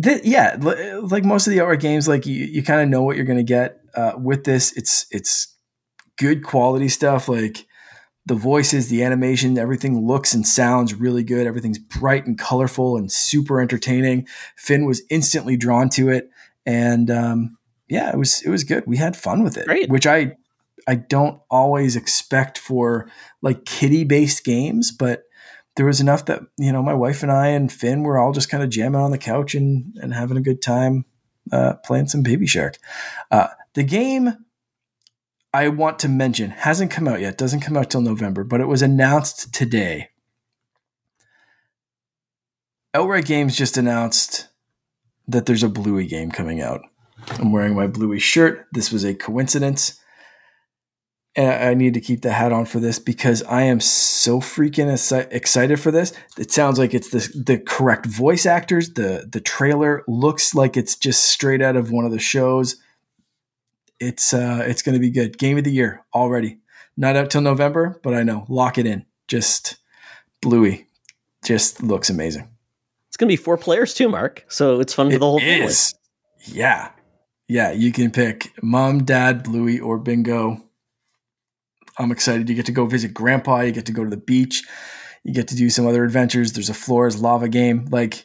th- 0.00 0.24
yeah, 0.24 0.56
li- 0.60 0.94
like 0.94 1.24
most 1.24 1.46
of 1.46 1.52
the 1.52 1.60
outright 1.60 1.80
games, 1.80 2.06
like 2.08 2.26
you, 2.26 2.44
you 2.44 2.62
kind 2.62 2.80
of 2.80 2.88
know 2.88 3.02
what 3.02 3.16
you're 3.16 3.24
going 3.24 3.38
to 3.38 3.42
get 3.42 3.80
uh, 3.94 4.12
with 4.16 4.44
this. 4.44 4.72
It's 4.76 5.06
it's 5.10 5.56
good 6.18 6.44
quality 6.44 6.88
stuff. 6.88 7.28
Like 7.28 7.66
the 8.26 8.34
voices, 8.34 8.88
the 8.88 9.02
animation, 9.02 9.58
everything 9.58 10.06
looks 10.06 10.32
and 10.32 10.46
sounds 10.46 10.94
really 10.94 11.24
good. 11.24 11.46
Everything's 11.46 11.78
bright 11.78 12.26
and 12.26 12.38
colorful 12.38 12.96
and 12.96 13.10
super 13.10 13.60
entertaining. 13.60 14.26
Finn 14.56 14.86
was 14.86 15.02
instantly 15.10 15.56
drawn 15.56 15.88
to 15.90 16.08
it, 16.08 16.30
and 16.64 17.10
um, 17.10 17.58
yeah, 17.88 18.10
it 18.10 18.16
was 18.18 18.42
it 18.42 18.50
was 18.50 18.64
good. 18.64 18.84
We 18.86 18.96
had 18.96 19.16
fun 19.16 19.42
with 19.42 19.56
it, 19.56 19.66
Great. 19.66 19.90
which 19.90 20.06
I 20.06 20.36
I 20.86 20.96
don't 20.96 21.40
always 21.50 21.96
expect 21.96 22.58
for 22.58 23.10
like 23.40 23.64
kitty 23.64 24.04
based 24.04 24.44
games, 24.44 24.92
but 24.92 25.24
there 25.76 25.86
was 25.86 26.00
enough 26.00 26.26
that 26.26 26.40
you 26.58 26.72
know 26.72 26.82
my 26.82 26.94
wife 26.94 27.22
and 27.22 27.32
I 27.32 27.48
and 27.48 27.72
Finn 27.72 28.02
were 28.02 28.18
all 28.18 28.32
just 28.32 28.50
kind 28.50 28.62
of 28.62 28.70
jamming 28.70 29.00
on 29.00 29.10
the 29.10 29.18
couch 29.18 29.54
and 29.54 29.96
and 30.00 30.12
having 30.12 30.36
a 30.36 30.42
good 30.42 30.62
time 30.62 31.04
uh, 31.50 31.74
playing 31.84 32.08
some 32.08 32.22
Baby 32.22 32.46
Shark. 32.46 32.78
Uh, 33.30 33.48
the 33.74 33.82
game 33.82 34.34
I 35.54 35.68
want 35.68 35.98
to 36.00 36.08
mention 36.08 36.50
hasn't 36.50 36.90
come 36.90 37.08
out 37.08 37.20
yet; 37.20 37.38
doesn't 37.38 37.60
come 37.60 37.76
out 37.76 37.90
till 37.90 38.02
November, 38.02 38.44
but 38.44 38.60
it 38.60 38.68
was 38.68 38.82
announced 38.82 39.52
today. 39.54 40.10
Outright 42.94 43.24
Games 43.24 43.56
just 43.56 43.78
announced 43.78 44.48
that 45.26 45.46
there's 45.46 45.62
a 45.62 45.68
Bluey 45.68 46.06
game 46.06 46.30
coming 46.30 46.60
out. 46.60 46.82
I'm 47.38 47.52
wearing 47.52 47.74
my 47.74 47.86
Bluey 47.86 48.18
shirt. 48.18 48.66
This 48.72 48.92
was 48.92 49.04
a 49.04 49.14
coincidence. 49.14 49.98
And 51.34 51.50
I 51.64 51.72
need 51.72 51.94
to 51.94 52.00
keep 52.00 52.20
the 52.20 52.32
hat 52.32 52.52
on 52.52 52.66
for 52.66 52.78
this 52.78 52.98
because 52.98 53.42
I 53.44 53.62
am 53.62 53.80
so 53.80 54.38
freaking 54.38 54.92
excited 55.32 55.80
for 55.80 55.90
this. 55.90 56.12
It 56.38 56.50
sounds 56.50 56.78
like 56.78 56.92
it's 56.92 57.08
the 57.08 57.26
the 57.34 57.58
correct 57.58 58.04
voice 58.04 58.44
actors. 58.44 58.90
The 58.92 59.26
the 59.30 59.40
trailer 59.40 60.04
looks 60.06 60.54
like 60.54 60.76
it's 60.76 60.94
just 60.94 61.24
straight 61.24 61.62
out 61.62 61.74
of 61.74 61.90
one 61.90 62.04
of 62.04 62.10
the 62.12 62.18
shows. 62.18 62.76
It's 63.98 64.34
uh 64.34 64.62
it's 64.66 64.82
going 64.82 64.94
to 64.94 65.00
be 65.00 65.10
good. 65.10 65.38
Game 65.38 65.56
of 65.56 65.64
the 65.64 65.72
year 65.72 66.04
already. 66.14 66.58
Not 66.98 67.16
out 67.16 67.30
till 67.30 67.40
November, 67.40 67.98
but 68.02 68.12
I 68.12 68.22
know. 68.24 68.44
Lock 68.50 68.76
it 68.76 68.84
in. 68.86 69.06
Just 69.26 69.76
Bluey. 70.42 70.86
Just 71.44 71.82
looks 71.82 72.10
amazing. 72.10 72.46
It's 73.08 73.16
going 73.16 73.28
to 73.28 73.32
be 73.32 73.42
four 73.42 73.56
players 73.56 73.94
too, 73.94 74.08
Mark. 74.08 74.44
So 74.48 74.80
it's 74.80 74.92
fun 74.92 75.08
for 75.08 75.16
It 75.16 75.18
the 75.20 75.26
whole 75.26 75.38
family. 75.40 75.64
is. 75.66 75.94
Yeah. 76.44 76.90
Yeah, 77.48 77.72
you 77.72 77.92
can 77.92 78.10
pick 78.10 78.52
mom, 78.62 79.04
dad, 79.04 79.42
Bluey, 79.44 79.78
or 79.80 79.98
bingo. 79.98 80.62
I'm 81.98 82.10
excited. 82.10 82.48
You 82.48 82.54
get 82.54 82.66
to 82.66 82.72
go 82.72 82.86
visit 82.86 83.12
grandpa. 83.14 83.60
You 83.60 83.72
get 83.72 83.86
to 83.86 83.92
go 83.92 84.04
to 84.04 84.10
the 84.10 84.16
beach. 84.16 84.62
You 85.24 85.32
get 85.34 85.48
to 85.48 85.56
do 85.56 85.70
some 85.70 85.86
other 85.86 86.04
adventures. 86.04 86.52
There's 86.52 86.70
a 86.70 86.74
floors 86.74 87.20
lava 87.20 87.48
game. 87.48 87.86
Like 87.90 88.24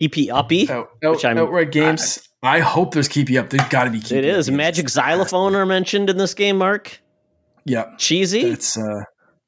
EP 0.00 0.12
Uppy. 0.32 0.70
out, 0.70 0.90
out, 1.04 1.12
Which 1.16 1.24
I'm- 1.24 1.38
outright 1.38 1.70
games. 1.72 2.28
I, 2.44 2.58
hope 2.58 2.92
there's 2.92 3.06
keepy 3.06 3.38
up. 3.38 3.50
There's 3.50 3.68
got 3.68 3.84
to 3.84 3.90
be 3.90 4.00
keepy 4.00 4.16
It 4.18 4.24
is. 4.24 4.48
games. 4.48 4.56
Magic 4.56 4.88
xylophone 4.88 5.54
are 5.54 5.64
mentioned 5.66 6.10
in 6.10 6.16
this 6.16 6.34
game, 6.34 6.58
Mark. 6.58 7.00
Yeah, 7.64 7.94
Cheesy. 7.98 8.40
it's 8.40 8.76
uh, 8.76 9.02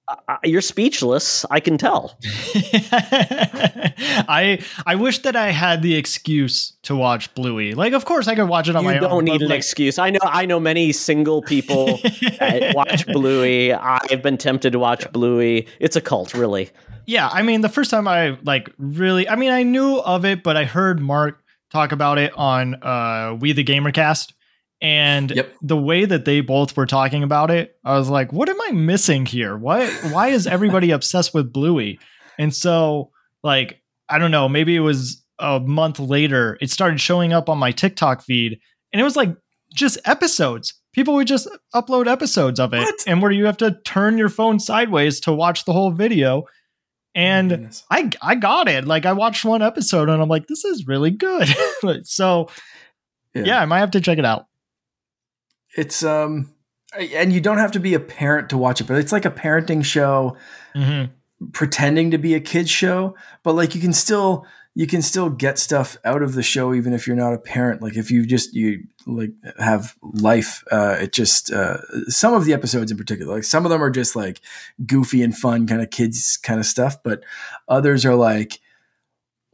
Uh, 0.07 0.37
you're 0.45 0.61
speechless. 0.61 1.47
I 1.51 1.61
can 1.61 1.79
tell. 1.79 2.19
I 4.29 4.59
I 4.87 4.95
wish 4.97 5.21
that 5.21 5.37
I 5.37 5.51
had 5.51 5.83
the 5.83 5.95
excuse 5.95 6.73
to 6.83 6.95
watch 6.95 7.35
Bluey. 7.35 7.75
Like, 7.75 7.93
of 7.95 8.05
course, 8.05 8.29
I 8.29 8.35
could 8.35 8.49
watch 8.49 8.69
it 8.69 8.77
on 8.77 8.83
You 8.85 8.91
my 8.91 8.97
own. 8.99 9.03
You 9.03 9.09
don't 9.09 9.25
need 9.25 9.43
an 9.43 9.49
like- 9.49 9.57
excuse. 9.59 9.99
I 9.99 10.11
know. 10.11 10.21
I 10.23 10.47
know 10.47 10.61
many 10.61 10.93
single 10.93 11.43
people 11.43 11.99
watch 12.75 13.07
Bluey. 13.07 13.73
I've 13.73 14.23
been 14.23 14.37
tempted 14.37 14.73
to 14.73 14.79
watch 14.79 15.11
Bluey. 15.13 15.67
It's 15.81 15.97
a 15.97 16.01
cult, 16.01 16.35
really. 16.35 16.71
Yeah, 17.07 17.29
I 17.31 17.43
mean, 17.43 17.61
the 17.61 17.69
first 17.69 17.91
time 17.91 18.09
I 18.09 18.39
like 18.45 18.71
really, 18.79 19.29
I 19.29 19.37
mean, 19.37 19.51
I 19.51 19.63
knew 19.63 19.99
of 19.99 20.25
it, 20.25 20.43
but 20.43 20.57
I 20.57 20.65
heard 20.65 21.01
Mark 21.01 21.43
talk 21.71 21.93
about 21.93 22.19
it 22.19 22.33
on 22.37 22.75
uh 22.83 23.37
We 23.41 23.53
the 23.53 23.65
Gamercast, 23.65 24.33
and 24.85 25.31
Yep. 25.31 25.55
the 25.63 25.77
way 25.77 26.05
that 26.05 26.25
they 26.27 26.41
both 26.43 26.77
were 26.77 26.87
talking 26.87 27.23
about 27.23 27.51
it, 27.51 27.77
I 27.85 27.97
was 27.99 28.11
like, 28.11 28.33
what 28.33 28.49
am 28.49 28.61
I 28.61 28.71
missing 28.73 29.25
here? 29.27 29.57
Why 29.57 29.89
why 30.13 30.29
is 30.29 30.47
everybody 30.47 30.91
obsessed 30.99 31.33
with 31.35 31.53
Bluey? 31.53 31.99
And 32.39 32.55
so, 32.55 33.11
like, 33.43 33.81
I 34.09 34.19
don't 34.19 34.31
know, 34.31 34.49
maybe 34.49 34.77
it 34.77 34.81
was 34.81 35.25
a 35.39 35.59
month 35.59 35.99
later, 35.99 36.59
it 36.61 36.71
started 36.71 37.01
showing 37.01 37.33
up 37.33 37.49
on 37.49 37.59
my 37.59 37.73
TikTok 37.73 38.23
feed, 38.23 38.61
and 38.93 39.01
it 39.01 39.05
was 39.05 39.17
like 39.17 39.35
just 39.73 39.99
episodes. 40.05 40.75
People 40.93 41.15
would 41.15 41.27
just 41.27 41.49
upload 41.75 42.07
episodes 42.07 42.61
of 42.61 42.73
it, 42.73 42.79
What? 42.81 43.05
and 43.09 43.21
where 43.23 43.33
you 43.33 43.47
have 43.47 43.57
to 43.57 43.79
turn 43.85 44.17
your 44.19 44.29
phone 44.29 44.61
sideways 44.61 45.19
to 45.21 45.33
watch 45.33 45.65
the 45.65 45.73
whole 45.73 45.91
video. 45.91 46.43
Oh 46.43 46.49
and 47.17 47.49
goodness. 47.49 47.85
I 47.91 48.11
I 48.23 48.35
got 48.35 48.69
it. 48.69 48.85
Like 48.87 49.07
I 49.07 49.13
watched 49.13 49.45
one 49.45 49.63
episode 49.63 50.09
and 50.09 50.21
I'm 50.23 50.29
like, 50.29 50.47
this 50.47 50.65
is 50.65 50.87
really 50.87 51.11
good. 51.11 51.49
so 52.07 52.49
yeah. 53.35 53.61
I 53.61 53.65
might 53.67 53.81
have 53.81 53.93
to 53.93 54.01
check 54.01 54.19
it 54.19 54.25
out. 54.25 54.47
It's 55.77 56.03
um, 56.03 56.53
and 56.99 57.33
you 57.33 57.41
don't 57.41 57.59
have 57.59 57.73
to 57.73 57.81
be 57.81 57.95
a 57.95 58.01
parent 58.01 58.49
to 58.51 58.59
watch 58.59 58.81
it, 58.81 58.85
but 58.85 58.97
it's 58.99 59.13
like 59.13 59.25
a 59.25 59.31
parenting 59.31 59.85
show. 59.85 60.37
hmm 60.75 61.05
pretending 61.53 62.11
to 62.13 62.17
be 62.17 62.33
a 62.33 62.41
kids 62.41 62.71
show 62.71 63.15
but 63.43 63.55
like 63.55 63.75
you 63.75 63.81
can 63.81 63.93
still 63.93 64.47
you 64.75 64.87
can 64.87 65.01
still 65.03 65.31
get 65.31 65.59
stuff 65.59 65.97
out 66.05 66.23
of 66.23 66.35
the 66.35 66.43
show 66.43 66.75
even 66.75 66.93
if 66.93 67.07
you're 67.07 67.17
not 67.17 67.33
a 67.33 67.39
parent. 67.39 67.81
Like 67.81 67.97
if 67.97 68.11
you 68.11 68.27
just 68.27 68.55
you 68.55 68.85
like 69.07 69.31
have 69.59 69.95
life 70.03 70.65
uh 70.71 70.97
it 71.01 71.13
just 71.13 71.53
uh 71.53 71.79
some 72.09 72.35
of 72.35 72.45
the 72.45 72.53
episodes 72.53 72.91
in 72.91 72.97
particular 72.97 73.35
like 73.35 73.45
some 73.45 73.65
of 73.65 73.71
them 73.71 73.83
are 73.83 73.91
just 73.91 74.17
like 74.17 74.41
goofy 74.87 75.23
and 75.23 75.37
fun 75.37 75.67
kind 75.67 75.83
of 75.83 75.91
kids 75.91 76.39
kind 76.39 76.59
of 76.59 76.67
stuff 76.67 77.03
but 77.03 77.23
others 77.69 78.07
are 78.07 78.15
like 78.15 78.59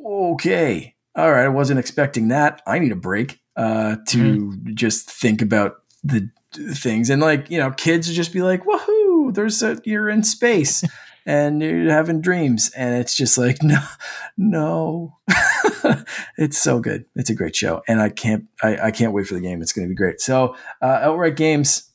okay 0.04 0.94
all 1.16 1.30
right 1.32 1.44
i 1.44 1.48
wasn't 1.48 1.78
expecting 1.78 2.28
that. 2.28 2.62
I 2.66 2.78
need 2.78 2.92
a 2.92 2.96
break 2.96 3.40
uh 3.56 3.96
to 4.08 4.56
just 4.74 5.10
think 5.10 5.42
about 5.42 5.79
the 6.02 6.30
things. 6.52 7.10
And 7.10 7.20
like 7.20 7.50
you 7.50 7.58
know 7.58 7.70
kids 7.70 8.08
would 8.08 8.16
just 8.16 8.32
be 8.32 8.42
like 8.42 8.64
woohoo 8.64 9.34
there's 9.34 9.62
a 9.62 9.80
you're 9.84 10.08
in 10.08 10.22
space 10.22 10.84
and 11.26 11.62
you're 11.62 11.90
having 11.90 12.20
dreams. 12.20 12.70
And 12.76 12.94
it's 12.96 13.16
just 13.16 13.38
like 13.38 13.58
no 13.62 13.82
no. 14.36 15.16
It's 16.38 16.58
so 16.58 16.80
good. 16.80 17.04
It's 17.14 17.30
a 17.30 17.34
great 17.34 17.54
show. 17.54 17.82
And 17.86 18.00
i 18.00 18.08
can't 18.08 18.44
i, 18.62 18.86
I 18.86 18.90
can't 18.90 19.12
wait 19.12 19.26
for 19.26 19.34
the 19.34 19.40
game. 19.40 19.62
It's 19.62 19.72
going 19.72 19.86
to 19.86 19.90
be 19.90 19.96
great. 19.96 20.20
So 20.20 20.56
uh, 20.82 21.00
outright 21.02 21.36
games 21.36 21.90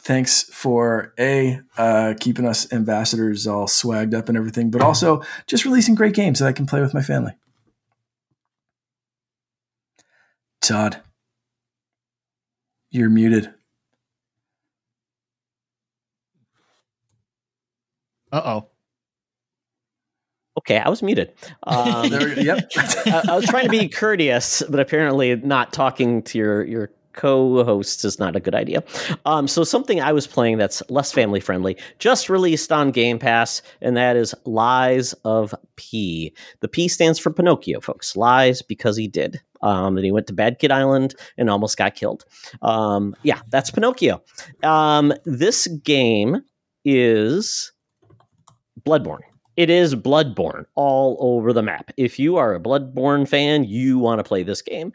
thanks 0.00 0.44
for 0.44 1.12
a 1.18 1.60
uh, 1.76 2.14
keeping 2.18 2.46
us 2.46 2.72
ambassadors 2.72 3.46
all 3.46 3.66
swagged 3.66 4.14
up 4.14 4.28
and 4.28 4.38
everything 4.38 4.70
but 4.70 4.80
also 4.80 5.22
just 5.46 5.64
releasing 5.64 5.94
great 5.94 6.14
games 6.14 6.38
that 6.38 6.46
i 6.46 6.52
can 6.52 6.66
play 6.66 6.80
with 6.80 6.94
my 6.94 7.02
family. 7.02 7.32
Todd 10.60 11.02
you're 12.90 13.10
muted 13.10 13.52
Uh 18.30 18.42
oh. 18.44 18.68
Okay, 20.58 20.76
I 20.78 20.88
was 20.88 21.02
muted. 21.02 21.32
Um, 21.62 22.10
There- 22.10 22.38
yep 22.38 22.70
I, 22.76 23.22
I 23.30 23.36
was 23.36 23.46
trying 23.46 23.64
to 23.64 23.70
be 23.70 23.88
courteous, 23.88 24.62
but 24.68 24.80
apparently 24.80 25.34
not 25.36 25.72
talking 25.72 26.22
to 26.24 26.38
your 26.38 26.64
your 26.64 26.90
co-hosts 27.14 28.04
is 28.04 28.18
not 28.20 28.36
a 28.36 28.40
good 28.40 28.54
idea. 28.54 28.82
Um, 29.24 29.48
so 29.48 29.64
something 29.64 30.00
I 30.00 30.12
was 30.12 30.26
playing 30.26 30.58
that's 30.58 30.82
less 30.90 31.10
family 31.10 31.40
friendly 31.40 31.76
just 31.98 32.28
released 32.28 32.70
on 32.70 32.90
Game 32.90 33.18
Pass, 33.18 33.62
and 33.80 33.96
that 33.96 34.14
is 34.16 34.34
Lies 34.44 35.14
of 35.24 35.54
P. 35.76 36.32
The 36.60 36.68
P 36.68 36.86
stands 36.86 37.18
for 37.18 37.30
Pinocchio, 37.32 37.80
folks. 37.80 38.14
Lies 38.16 38.60
because 38.62 38.96
he 38.96 39.08
did. 39.08 39.40
Um, 39.60 39.96
that 39.96 40.04
he 40.04 40.12
went 40.12 40.26
to 40.28 40.32
Bad 40.32 40.58
Kid 40.58 40.70
Island 40.70 41.14
and 41.36 41.50
almost 41.50 41.76
got 41.76 41.94
killed. 41.94 42.24
Um, 42.62 43.14
yeah, 43.22 43.40
that's 43.48 43.70
Pinocchio. 43.70 44.22
Um, 44.62 45.12
this 45.24 45.66
game 45.66 46.42
is 46.84 47.72
Bloodborne. 48.86 49.20
It 49.56 49.70
is 49.70 49.96
Bloodborne 49.96 50.66
all 50.76 51.16
over 51.18 51.52
the 51.52 51.62
map. 51.62 51.90
If 51.96 52.18
you 52.18 52.36
are 52.36 52.54
a 52.54 52.60
Bloodborne 52.60 53.26
fan, 53.26 53.64
you 53.64 53.98
want 53.98 54.20
to 54.20 54.24
play 54.24 54.44
this 54.44 54.62
game. 54.62 54.92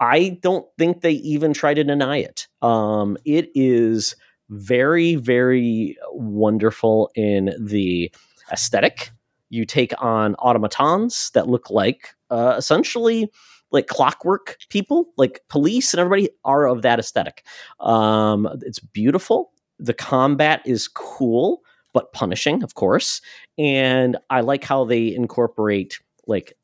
I 0.00 0.38
don't 0.40 0.66
think 0.78 1.00
they 1.00 1.12
even 1.12 1.52
try 1.52 1.74
to 1.74 1.84
deny 1.84 2.18
it. 2.18 2.46
Um, 2.62 3.16
it 3.24 3.50
is 3.54 4.16
very, 4.48 5.16
very 5.16 5.96
wonderful 6.12 7.10
in 7.14 7.54
the 7.60 8.12
aesthetic. 8.52 9.10
You 9.50 9.64
take 9.64 9.92
on 10.02 10.34
automatons 10.36 11.30
that 11.34 11.48
look 11.48 11.70
like 11.70 12.14
uh, 12.30 12.54
essentially 12.56 13.30
like 13.72 13.86
clockwork 13.86 14.56
people, 14.70 15.08
like 15.16 15.40
police 15.48 15.92
and 15.92 16.00
everybody 16.00 16.28
are 16.44 16.66
of 16.66 16.82
that 16.82 16.98
aesthetic. 16.98 17.44
Um, 17.80 18.48
it's 18.62 18.78
beautiful. 18.78 19.52
The 19.78 19.94
combat 19.94 20.62
is 20.64 20.88
cool, 20.88 21.62
but 21.92 22.12
punishing, 22.12 22.62
of 22.62 22.74
course. 22.74 23.20
And 23.58 24.16
I 24.30 24.40
like 24.40 24.64
how 24.64 24.84
they 24.84 25.14
incorporate 25.14 25.98
like 26.26 26.54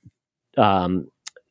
um, 0.56 1.08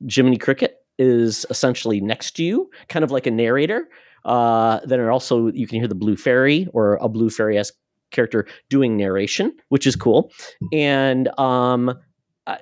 Jiminy 0.07 0.37
Cricket 0.37 0.77
is 0.97 1.45
essentially 1.49 1.99
next 1.99 2.31
to 2.31 2.43
you, 2.43 2.69
kind 2.87 3.03
of 3.03 3.11
like 3.11 3.27
a 3.27 3.31
narrator. 3.31 3.89
Uh, 4.23 4.79
then 4.85 4.99
also 5.07 5.51
you 5.51 5.67
can 5.67 5.79
hear 5.79 5.87
the 5.87 5.95
blue 5.95 6.15
fairy 6.15 6.67
or 6.73 6.95
a 7.01 7.09
blue 7.09 7.29
fairy 7.29 7.57
esque 7.57 7.73
character 8.11 8.45
doing 8.69 8.97
narration, 8.97 9.51
which 9.69 9.87
is 9.87 9.95
cool. 9.95 10.31
And 10.71 11.27
um, 11.39 11.97
I, 12.45 12.59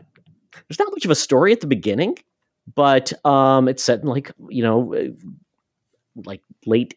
there's 0.67 0.79
not 0.79 0.91
much 0.91 1.05
of 1.05 1.11
a 1.11 1.15
story 1.15 1.51
at 1.51 1.61
the 1.61 1.67
beginning, 1.67 2.17
but 2.75 3.13
um, 3.25 3.67
it's 3.67 3.83
set 3.83 4.01
in 4.01 4.07
like 4.07 4.31
you 4.49 4.63
know, 4.63 4.93
uh, 4.93 5.09
like 6.25 6.41
late 6.65 6.93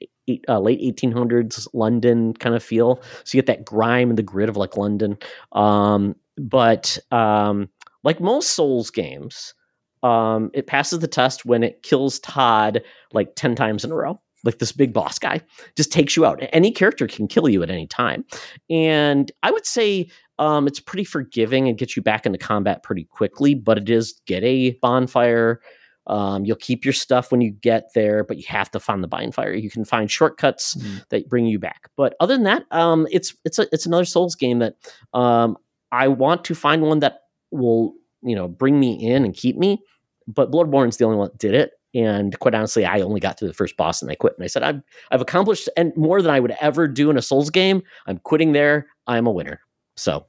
uh, 0.48 0.60
late 0.60 0.80
1800s 0.80 1.66
London 1.72 2.34
kind 2.34 2.54
of 2.54 2.62
feel. 2.62 3.02
So 3.24 3.36
you 3.36 3.42
get 3.42 3.46
that 3.46 3.64
grime 3.64 4.08
and 4.08 4.18
the 4.18 4.22
grit 4.22 4.48
of 4.48 4.56
like 4.56 4.76
London. 4.76 5.18
Um, 5.52 6.16
but 6.38 6.98
um, 7.10 7.68
like 8.04 8.20
most 8.20 8.50
Souls 8.50 8.90
games, 8.90 9.54
um, 10.02 10.50
it 10.54 10.66
passes 10.66 11.00
the 11.00 11.08
test 11.08 11.44
when 11.44 11.62
it 11.62 11.82
kills 11.82 12.18
Todd 12.20 12.82
like 13.12 13.34
10 13.36 13.54
times 13.54 13.84
in 13.84 13.92
a 13.92 13.94
row. 13.94 14.20
Like 14.44 14.58
this 14.58 14.72
big 14.72 14.92
boss 14.92 15.20
guy 15.20 15.40
just 15.76 15.92
takes 15.92 16.16
you 16.16 16.24
out. 16.24 16.42
Any 16.52 16.72
character 16.72 17.06
can 17.06 17.28
kill 17.28 17.48
you 17.48 17.62
at 17.62 17.70
any 17.70 17.86
time. 17.86 18.24
And 18.68 19.30
I 19.44 19.52
would 19.52 19.66
say 19.66 20.08
um, 20.42 20.66
it's 20.66 20.80
pretty 20.80 21.04
forgiving 21.04 21.68
and 21.68 21.78
gets 21.78 21.96
you 21.96 22.02
back 22.02 22.26
into 22.26 22.38
combat 22.38 22.82
pretty 22.82 23.04
quickly, 23.04 23.54
but 23.54 23.78
it 23.78 23.88
is 23.88 24.20
get 24.26 24.42
a 24.42 24.72
bonfire. 24.82 25.60
Um, 26.08 26.44
you'll 26.44 26.56
keep 26.56 26.84
your 26.84 26.92
stuff 26.94 27.30
when 27.30 27.40
you 27.40 27.52
get 27.52 27.90
there, 27.94 28.24
but 28.24 28.36
you 28.36 28.42
have 28.48 28.68
to 28.72 28.80
find 28.80 29.04
the 29.04 29.08
bonfire. 29.08 29.52
You 29.54 29.70
can 29.70 29.84
find 29.84 30.10
shortcuts 30.10 30.74
Mm. 30.74 31.08
that 31.10 31.28
bring 31.28 31.46
you 31.46 31.60
back. 31.60 31.88
But 31.96 32.16
other 32.18 32.34
than 32.34 32.42
that, 32.42 32.64
um, 32.72 33.06
it's 33.12 33.34
it's 33.44 33.60
a 33.60 33.66
it's 33.72 33.86
another 33.86 34.04
Souls 34.04 34.34
game 34.34 34.58
that 34.58 34.74
um, 35.14 35.56
I 35.92 36.08
want 36.08 36.44
to 36.46 36.54
find 36.56 36.82
one 36.82 36.98
that 37.00 37.20
will 37.52 37.94
you 38.22 38.34
know 38.34 38.48
bring 38.48 38.80
me 38.80 38.94
in 38.94 39.24
and 39.24 39.32
keep 39.32 39.56
me. 39.56 39.80
But 40.26 40.50
Bloodborne's 40.50 40.96
the 40.96 41.04
only 41.04 41.18
one 41.18 41.28
that 41.28 41.38
did 41.38 41.54
it. 41.54 41.72
And 41.94 42.36
quite 42.40 42.54
honestly, 42.54 42.84
I 42.84 43.00
only 43.02 43.20
got 43.20 43.36
to 43.38 43.46
the 43.46 43.52
first 43.52 43.76
boss 43.76 44.00
and 44.02 44.10
I 44.10 44.14
quit. 44.16 44.34
And 44.36 44.42
I 44.44 44.48
said, 44.48 44.62
I've 44.64 44.82
I've 45.12 45.20
accomplished 45.20 45.68
and 45.76 45.96
more 45.96 46.20
than 46.22 46.32
I 46.32 46.40
would 46.40 46.56
ever 46.60 46.88
do 46.88 47.10
in 47.10 47.16
a 47.16 47.22
Souls 47.22 47.50
game. 47.50 47.80
I'm 48.06 48.18
quitting 48.18 48.52
there. 48.52 48.86
I'm 49.06 49.26
a 49.28 49.30
winner. 49.30 49.60
So 49.96 50.24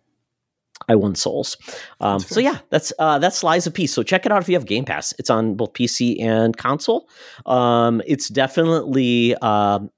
I 0.88 0.96
won 0.96 1.16
Souls. 1.16 1.58
Um, 2.02 2.20
so 2.20 2.40
yeah, 2.40 2.60
that's 2.70 2.92
uh, 3.00 3.20
that's 3.20 3.44
Lies 3.44 3.68
of 3.68 3.74
P. 3.74 3.88
So 3.88 4.04
check 4.04 4.26
it 4.26 4.32
out 4.32 4.42
if 4.42 4.50
you 4.50 4.56
have 4.56 4.66
Game 4.66 4.86
Pass. 4.86 5.14
It's 5.18 5.30
on 5.30 5.56
both 5.56 5.74
PC 5.74 6.22
and 6.22 6.56
console. 6.58 7.10
Um, 7.46 8.02
it's 8.06 8.28
definitely 8.28 9.36
um, 9.36 9.90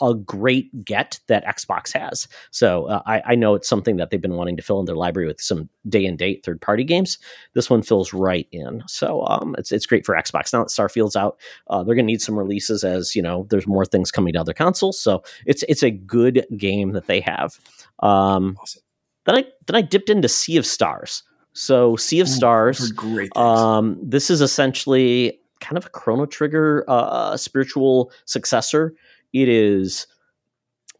a 0.00 0.14
great 0.14 0.84
get 0.84 1.20
that 1.28 1.44
Xbox 1.44 1.92
has. 1.92 2.26
So 2.50 2.86
uh, 2.86 3.02
I, 3.06 3.22
I 3.26 3.34
know 3.36 3.54
it's 3.54 3.68
something 3.68 3.96
that 3.98 4.10
they've 4.10 4.20
been 4.20 4.34
wanting 4.34 4.56
to 4.56 4.62
fill 4.62 4.80
in 4.80 4.86
their 4.86 4.96
library 4.96 5.28
with 5.28 5.40
some 5.40 5.68
day 5.88 6.04
and 6.04 6.18
date 6.18 6.44
third 6.44 6.60
party 6.60 6.82
games. 6.82 7.18
This 7.54 7.70
one 7.70 7.82
fills 7.82 8.12
right 8.12 8.48
in. 8.50 8.82
So 8.88 9.24
um, 9.26 9.54
it's 9.58 9.70
it's 9.70 9.86
great 9.86 10.04
for 10.04 10.16
Xbox. 10.16 10.52
Now 10.52 10.64
that 10.64 10.70
Starfield's 10.70 11.16
out, 11.16 11.38
uh, 11.68 11.84
they're 11.84 11.94
going 11.94 12.06
to 12.06 12.12
need 12.12 12.22
some 12.22 12.38
releases 12.38 12.82
as 12.82 13.14
you 13.14 13.22
know. 13.22 13.46
There's 13.48 13.66
more 13.66 13.86
things 13.86 14.10
coming 14.10 14.32
to 14.32 14.40
other 14.40 14.54
consoles. 14.54 14.98
So 14.98 15.22
it's 15.46 15.62
it's 15.68 15.84
a 15.84 15.90
good 15.90 16.46
game 16.56 16.92
that 16.92 17.06
they 17.06 17.20
have. 17.20 17.60
Um, 18.00 18.56
Awesome. 18.60 18.82
Then 19.24 19.36
I 19.36 19.44
then 19.66 19.76
I 19.76 19.82
dipped 19.82 20.10
into 20.10 20.28
Sea 20.28 20.56
of 20.56 20.66
Stars. 20.66 21.22
So 21.52 21.96
Sea 21.96 22.20
of 22.20 22.28
Ooh, 22.28 22.30
Stars. 22.30 22.92
Great. 22.92 23.36
Um, 23.36 23.98
this 24.02 24.30
is 24.30 24.40
essentially 24.40 25.38
kind 25.60 25.76
of 25.76 25.86
a 25.86 25.90
Chrono 25.90 26.26
Trigger 26.26 26.84
uh, 26.88 27.36
spiritual 27.36 28.10
successor. 28.24 28.94
It 29.32 29.48
is 29.48 30.06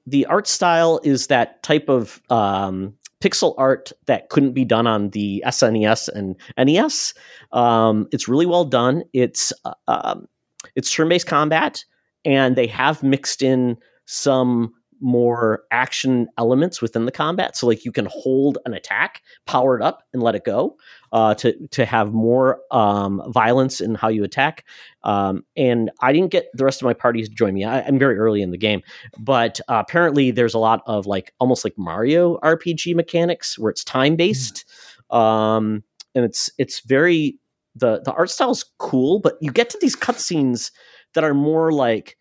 the 0.06 0.26
art 0.26 0.46
style 0.46 1.00
is 1.04 1.28
that 1.28 1.62
type 1.62 1.88
of 1.88 2.20
um, 2.30 2.94
pixel 3.20 3.54
art 3.56 3.92
that 4.06 4.28
couldn't 4.30 4.52
be 4.52 4.64
done 4.64 4.86
on 4.86 5.10
the 5.10 5.42
SNES 5.46 6.08
and 6.08 6.36
NES. 6.58 7.14
Um, 7.52 8.08
it's 8.12 8.28
really 8.28 8.46
well 8.46 8.64
done. 8.64 9.04
It's 9.12 9.52
uh, 9.64 9.74
um, 9.88 10.28
it's 10.74 10.92
turn-based 10.92 11.26
combat, 11.26 11.84
and 12.24 12.56
they 12.56 12.66
have 12.66 13.02
mixed 13.02 13.42
in 13.42 13.76
some 14.06 14.74
more 15.02 15.64
action 15.70 16.28
elements 16.38 16.80
within 16.80 17.04
the 17.04 17.12
combat. 17.12 17.56
So 17.56 17.66
like 17.66 17.84
you 17.84 17.92
can 17.92 18.06
hold 18.10 18.58
an 18.64 18.72
attack, 18.72 19.20
power 19.46 19.76
it 19.76 19.82
up, 19.82 20.02
and 20.12 20.22
let 20.22 20.34
it 20.34 20.44
go 20.44 20.76
uh, 21.12 21.34
to 21.34 21.66
to 21.68 21.84
have 21.84 22.12
more 22.12 22.60
um, 22.70 23.20
violence 23.28 23.80
in 23.80 23.96
how 23.96 24.08
you 24.08 24.24
attack. 24.24 24.64
Um, 25.02 25.44
and 25.56 25.90
I 26.00 26.12
didn't 26.12 26.30
get 26.30 26.46
the 26.54 26.64
rest 26.64 26.80
of 26.80 26.86
my 26.86 26.94
party 26.94 27.22
to 27.22 27.28
join 27.28 27.52
me. 27.52 27.64
I, 27.64 27.82
I'm 27.82 27.98
very 27.98 28.16
early 28.16 28.42
in 28.42 28.52
the 28.52 28.58
game, 28.58 28.82
but 29.18 29.60
uh, 29.68 29.82
apparently 29.86 30.30
there's 30.30 30.54
a 30.54 30.58
lot 30.58 30.82
of 30.86 31.06
like 31.06 31.34
almost 31.40 31.64
like 31.64 31.76
Mario 31.76 32.38
RPG 32.38 32.94
mechanics 32.94 33.58
where 33.58 33.70
it's 33.70 33.84
time 33.84 34.14
based, 34.16 34.64
um, 35.10 35.82
and 36.14 36.24
it's 36.24 36.48
it's 36.58 36.80
very 36.80 37.38
the 37.74 38.00
the 38.04 38.12
art 38.12 38.30
style 38.30 38.52
is 38.52 38.64
cool, 38.78 39.18
but 39.18 39.34
you 39.40 39.50
get 39.50 39.68
to 39.70 39.78
these 39.80 39.96
cutscenes 39.96 40.70
that 41.14 41.24
are 41.24 41.34
more 41.34 41.72
like 41.72 42.16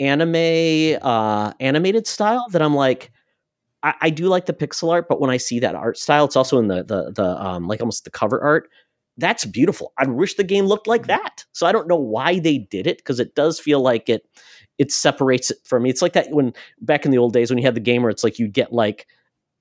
anime 0.00 0.98
uh 1.02 1.52
animated 1.60 2.06
style 2.06 2.46
that 2.50 2.62
i'm 2.62 2.74
like 2.74 3.10
I, 3.82 3.94
I 4.02 4.10
do 4.10 4.26
like 4.28 4.46
the 4.46 4.52
pixel 4.52 4.92
art 4.92 5.08
but 5.08 5.20
when 5.20 5.30
i 5.30 5.36
see 5.36 5.60
that 5.60 5.74
art 5.74 5.98
style 5.98 6.24
it's 6.24 6.36
also 6.36 6.58
in 6.58 6.68
the 6.68 6.82
the 6.84 7.12
the 7.12 7.42
um 7.42 7.66
like 7.68 7.80
almost 7.80 8.04
the 8.04 8.10
cover 8.10 8.40
art 8.42 8.68
that's 9.18 9.46
beautiful. 9.46 9.92
I 9.98 10.06
wish 10.06 10.34
the 10.34 10.44
game 10.44 10.66
looked 10.66 10.86
like 10.86 11.06
that. 11.06 11.44
So 11.52 11.66
i 11.66 11.72
don't 11.72 11.88
know 11.88 11.96
why 11.96 12.38
they 12.38 12.58
did 12.58 12.86
it 12.86 12.98
because 12.98 13.18
it 13.18 13.34
does 13.34 13.58
feel 13.58 13.80
like 13.80 14.08
it 14.08 14.28
it 14.78 14.92
separates 14.92 15.50
it 15.50 15.58
from 15.64 15.82
me. 15.84 15.90
It's 15.90 16.02
like 16.02 16.12
that 16.12 16.30
when 16.30 16.52
back 16.80 17.04
in 17.04 17.10
the 17.10 17.18
old 17.18 17.32
days 17.32 17.50
when 17.50 17.58
you 17.58 17.64
had 17.64 17.74
the 17.74 17.80
game 17.80 18.02
where 18.02 18.10
it's 18.10 18.24
like 18.24 18.38
you 18.38 18.46
get 18.46 18.72
like 18.72 19.06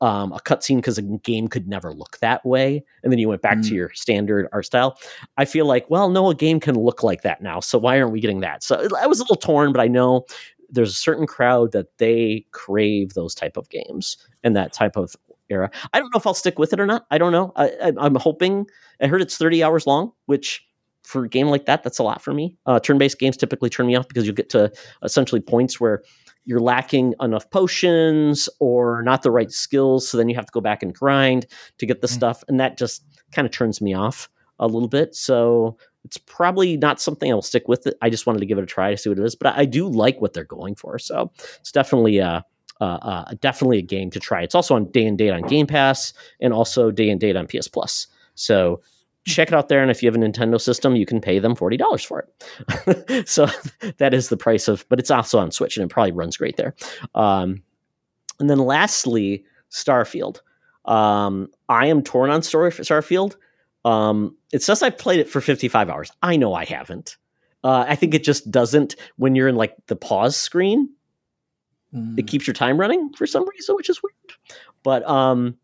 um, 0.01 0.31
a 0.33 0.39
cutscene 0.39 0.77
because 0.77 0.97
a 0.97 1.01
game 1.01 1.47
could 1.47 1.67
never 1.67 1.93
look 1.93 2.17
that 2.19 2.45
way, 2.45 2.83
and 3.03 3.11
then 3.11 3.19
you 3.19 3.29
went 3.29 3.41
back 3.41 3.61
to 3.61 3.69
Mm. 3.69 3.75
your 3.75 3.91
standard 3.93 4.47
art 4.51 4.65
style. 4.65 4.97
I 5.37 5.45
feel 5.45 5.65
like, 5.65 5.89
well, 5.89 6.09
no, 6.09 6.29
a 6.29 6.35
game 6.35 6.59
can 6.59 6.75
look 6.77 7.01
like 7.03 7.21
that 7.21 7.41
now, 7.41 7.59
so 7.59 7.77
why 7.77 7.99
aren't 7.99 8.11
we 8.11 8.19
getting 8.19 8.41
that? 8.41 8.63
So 8.63 8.87
I 8.99 9.07
was 9.07 9.19
a 9.19 9.23
little 9.23 9.35
torn, 9.37 9.71
but 9.71 9.81
I 9.81 9.87
know 9.87 10.25
there's 10.69 10.89
a 10.89 10.93
certain 10.93 11.27
crowd 11.27 11.71
that 11.71 11.97
they 11.97 12.45
crave 12.51 13.13
those 13.13 13.33
type 13.35 13.55
of 13.55 13.69
games 13.69 14.17
and 14.43 14.55
that 14.55 14.73
type 14.73 14.97
of 14.97 15.15
era. 15.49 15.69
I 15.93 15.99
don't 15.99 16.11
know 16.13 16.17
if 16.17 16.25
I'll 16.25 16.33
stick 16.33 16.57
with 16.59 16.73
it 16.73 16.79
or 16.79 16.87
not. 16.87 17.05
I 17.11 17.17
don't 17.19 17.31
know. 17.31 17.53
I, 17.55 17.69
I, 17.83 17.91
I'm 17.99 18.15
hoping. 18.15 18.65
I 18.99 19.07
heard 19.07 19.21
it's 19.21 19.37
30 19.37 19.63
hours 19.63 19.85
long, 19.85 20.11
which 20.25 20.65
for 21.03 21.25
a 21.25 21.29
game 21.29 21.47
like 21.47 21.67
that, 21.67 21.83
that's 21.83 21.99
a 21.99 22.03
lot 22.03 22.19
for 22.19 22.33
me. 22.33 22.57
Uh, 22.65 22.79
turn-based 22.79 23.19
games 23.19 23.37
typically 23.37 23.69
turn 23.69 23.85
me 23.85 23.95
off 23.95 24.07
because 24.07 24.25
you 24.25 24.33
get 24.33 24.49
to 24.49 24.71
essentially 25.03 25.39
points 25.39 25.79
where 25.79 26.01
you're 26.45 26.59
lacking 26.59 27.13
enough 27.21 27.49
potions 27.49 28.47
or 28.59 29.01
not 29.03 29.23
the 29.23 29.31
right 29.31 29.51
skills. 29.51 30.07
So 30.07 30.17
then 30.17 30.29
you 30.29 30.35
have 30.35 30.45
to 30.45 30.51
go 30.51 30.61
back 30.61 30.83
and 30.83 30.93
grind 30.93 31.47
to 31.79 31.85
get 31.85 32.01
the 32.01 32.07
Mm. 32.07 32.11
stuff. 32.11 32.43
And 32.47 32.59
that 32.59 32.77
just 32.77 33.03
kind 33.31 33.45
of 33.45 33.51
turns 33.51 33.81
me 33.81 33.93
off 33.93 34.29
a 34.59 34.67
little 34.67 34.87
bit. 34.87 35.15
So 35.15 35.77
it's 36.03 36.17
probably 36.17 36.77
not 36.77 37.01
something 37.01 37.31
I'll 37.31 37.41
stick 37.41 37.67
with 37.67 37.87
it. 37.87 37.97
I 38.01 38.09
just 38.09 38.27
wanted 38.27 38.39
to 38.39 38.45
give 38.45 38.59
it 38.59 38.63
a 38.63 38.67
try 38.67 38.91
to 38.91 38.97
see 38.97 39.09
what 39.09 39.17
it 39.19 39.25
is. 39.25 39.35
But 39.35 39.55
I, 39.55 39.61
I 39.61 39.65
do 39.65 39.87
like 39.87 40.21
what 40.21 40.33
they're 40.33 40.43
going 40.43 40.75
for. 40.75 40.99
So 40.99 41.31
it's 41.59 41.71
definitely 41.71 42.19
a, 42.19 42.45
uh, 42.79 42.83
uh, 42.83 43.33
definitely 43.41 43.79
a 43.79 43.81
game 43.81 44.11
to 44.11 44.19
try. 44.19 44.43
It's 44.43 44.53
also 44.53 44.75
on 44.75 44.91
day 44.91 45.05
and 45.05 45.17
date 45.17 45.31
on 45.31 45.41
Game 45.43 45.65
Pass 45.65 46.13
and 46.39 46.53
also 46.53 46.91
day 46.91 47.09
and 47.09 47.19
date 47.19 47.35
on 47.35 47.47
PS 47.47 47.67
Plus. 47.67 48.07
So 48.35 48.81
check 49.26 49.47
it 49.49 49.53
out 49.53 49.69
there. 49.69 49.82
And 49.82 49.91
if 49.91 50.01
you 50.01 50.07
have 50.11 50.15
a 50.15 50.23
Nintendo 50.23 50.59
system, 50.59 50.95
you 50.95 51.05
can 51.05 51.19
pay 51.21 51.39
them 51.39 51.55
forty 51.55 51.78
dollars 51.78 52.03
for 52.03 52.28
it. 52.28 53.28
so 53.28 53.47
that 53.97 54.13
is 54.13 54.30
the 54.30 54.38
price 54.38 54.67
of, 54.67 54.86
but 54.89 54.99
it's 54.99 55.11
also 55.11 55.39
on 55.39 55.51
Switch 55.51 55.78
and 55.78 55.89
it 55.89 55.93
probably 55.93 56.11
runs 56.11 56.38
great 56.38 56.57
there. 56.57 56.76
Um, 57.13 57.61
and 58.39 58.49
then 58.49 58.59
lastly, 58.59 59.43
Starfield. 59.71 60.39
Um, 60.86 61.49
I 61.67 61.88
am 61.88 62.03
torn 62.03 62.30
on 62.30 62.41
story 62.43 62.69
for 62.71 62.84
Starfield. 62.84 63.36
Um, 63.84 64.36
it 64.51 64.61
says 64.61 64.84
I've 64.84 64.97
played 64.97 65.19
it 65.19 65.30
for 65.30 65.41
55 65.41 65.89
hours. 65.89 66.11
I 66.21 66.36
know 66.36 66.53
I 66.53 66.65
haven't. 66.65 67.17
Uh, 67.63 67.86
I 67.88 67.95
think 67.95 68.13
it 68.13 68.23
just 68.23 68.51
doesn't 68.51 68.95
when 69.15 69.36
you're 69.36 69.47
in 69.47 69.55
like 69.55 69.76
the 69.88 69.95
pause 69.95 70.36
screen 70.36 70.89
Mm. 71.93 72.19
it 72.19 72.28
keeps 72.28 72.45
your 72.45 72.53
time 72.53 72.78
running 72.80 73.13
for 73.13 73.26
some 73.26 73.47
reason, 73.47 73.76
which 73.76 73.89
is 73.89 74.01
weird. 74.03 74.38
But 74.84 75.07
um, 75.07 75.55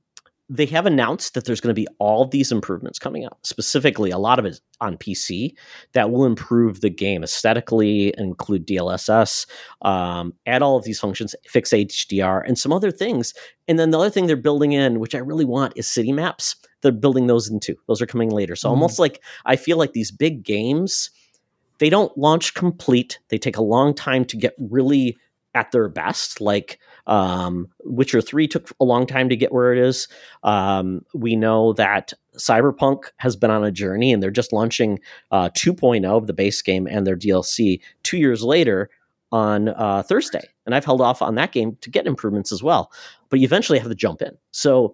they 0.53 0.65
have 0.65 0.85
announced 0.85 1.33
that 1.33 1.45
there's 1.45 1.61
going 1.61 1.73
to 1.73 1.81
be 1.81 1.87
all 1.97 2.25
these 2.25 2.51
improvements 2.51 2.99
coming 2.99 3.23
out. 3.23 3.37
Specifically, 3.43 4.11
a 4.11 4.17
lot 4.17 4.37
of 4.37 4.43
it 4.45 4.59
on 4.81 4.97
PC 4.97 5.55
that 5.93 6.11
will 6.11 6.25
improve 6.25 6.81
the 6.81 6.89
game 6.89 7.23
aesthetically, 7.23 8.13
include 8.17 8.67
DLSS, 8.67 9.45
um, 9.83 10.33
add 10.45 10.61
all 10.61 10.75
of 10.75 10.83
these 10.83 10.99
functions, 10.99 11.33
fix 11.47 11.71
HDR, 11.71 12.45
and 12.45 12.59
some 12.59 12.73
other 12.73 12.91
things. 12.91 13.33
And 13.69 13.79
then 13.79 13.91
the 13.91 13.97
other 13.99 14.09
thing 14.09 14.27
they're 14.27 14.35
building 14.35 14.73
in, 14.73 14.99
which 14.99 15.15
I 15.15 15.19
really 15.19 15.45
want, 15.45 15.71
is 15.77 15.89
city 15.89 16.11
maps. 16.11 16.57
They're 16.81 16.91
building 16.91 17.27
those 17.27 17.49
in 17.49 17.61
too. 17.61 17.77
Those 17.87 18.01
are 18.01 18.05
coming 18.05 18.29
later. 18.29 18.57
So 18.57 18.67
Mhm. 18.67 18.71
almost 18.71 18.99
like 18.99 19.23
I 19.45 19.55
feel 19.55 19.77
like 19.77 19.93
these 19.93 20.11
big 20.11 20.43
games, 20.43 21.11
they 21.79 21.89
don't 21.89 22.15
launch 22.17 22.55
complete. 22.55 23.19
They 23.29 23.37
take 23.37 23.55
a 23.55 23.63
long 23.63 23.93
time 23.93 24.25
to 24.25 24.35
get 24.35 24.53
really 24.59 25.15
at 25.55 25.71
their 25.71 25.87
best. 25.87 26.41
Like 26.41 26.77
um, 27.07 27.67
Witcher 27.83 28.21
3 28.21 28.47
took 28.47 28.71
a 28.79 28.85
long 28.85 29.05
time 29.05 29.29
to 29.29 29.35
get 29.35 29.51
where 29.51 29.73
it 29.73 29.79
is. 29.79 30.07
Um, 30.43 31.05
we 31.13 31.35
know 31.35 31.73
that 31.73 32.13
Cyberpunk 32.37 33.05
has 33.17 33.35
been 33.35 33.51
on 33.51 33.63
a 33.63 33.71
journey 33.71 34.11
and 34.13 34.21
they're 34.23 34.31
just 34.31 34.53
launching 34.53 34.99
uh, 35.31 35.49
2.0 35.49 36.05
of 36.05 36.27
the 36.27 36.33
base 36.33 36.61
game 36.61 36.87
and 36.87 37.05
their 37.05 37.17
DLC 37.17 37.79
two 38.03 38.17
years 38.17 38.43
later 38.43 38.89
on 39.31 39.69
uh, 39.69 40.03
Thursday. 40.03 40.47
And 40.65 40.75
I've 40.75 40.85
held 40.85 41.01
off 41.01 41.21
on 41.21 41.35
that 41.35 41.51
game 41.51 41.77
to 41.81 41.89
get 41.89 42.05
improvements 42.07 42.51
as 42.51 42.61
well. 42.61 42.91
But 43.29 43.39
you 43.39 43.45
eventually 43.45 43.79
have 43.79 43.87
to 43.89 43.95
jump 43.95 44.21
in. 44.21 44.37
So 44.51 44.93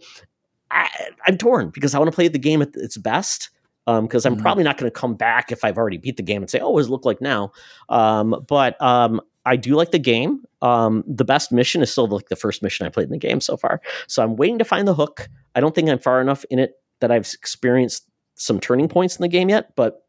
I, 0.71 0.89
I'm 1.25 1.37
torn 1.37 1.69
because 1.69 1.93
I 1.95 1.99
want 1.99 2.09
to 2.11 2.15
play 2.15 2.27
the 2.27 2.39
game 2.39 2.61
at 2.61 2.75
its 2.75 2.97
best. 2.97 3.49
Because 3.85 4.25
I'm 4.25 4.35
Mhm. 4.35 4.41
probably 4.41 4.65
not 4.65 4.77
going 4.77 4.91
to 4.91 4.93
come 4.99 5.15
back 5.15 5.49
if 5.49 5.63
I've 5.63 5.77
already 5.77 5.95
beat 5.97 6.17
the 6.17 6.21
game 6.23 6.41
and 6.41 6.49
say, 6.51 6.59
"Oh, 6.59 6.71
what 6.71 6.81
does 6.81 6.87
it 6.87 6.91
look 6.91 7.05
like 7.05 7.21
now?" 7.21 7.53
Um, 7.87 8.43
but 8.45 8.75
um, 8.81 9.21
I 9.47 9.55
do 9.55 9.75
like 9.75 9.91
the 9.91 9.99
game. 9.99 10.43
Um, 10.61 11.03
the 11.07 11.23
best 11.23 11.53
mission 11.53 11.81
is 11.81 11.89
still 11.89 12.07
like 12.07 12.27
the 12.27 12.35
first 12.35 12.61
mission 12.61 12.85
I 12.85 12.89
played 12.89 13.05
in 13.05 13.11
the 13.11 13.17
game 13.17 13.39
so 13.39 13.55
far. 13.55 13.81
So 14.07 14.21
I'm 14.21 14.35
waiting 14.35 14.59
to 14.59 14.65
find 14.65 14.87
the 14.87 14.93
hook. 14.93 15.29
I 15.55 15.61
don't 15.61 15.73
think 15.73 15.89
I'm 15.89 15.99
far 15.99 16.19
enough 16.19 16.43
in 16.49 16.59
it 16.59 16.73
that 16.99 17.11
I've 17.11 17.31
experienced 17.33 18.05
some 18.35 18.59
turning 18.59 18.89
points 18.89 19.15
in 19.15 19.21
the 19.21 19.29
game 19.29 19.49
yet, 19.49 19.73
but 19.75 20.03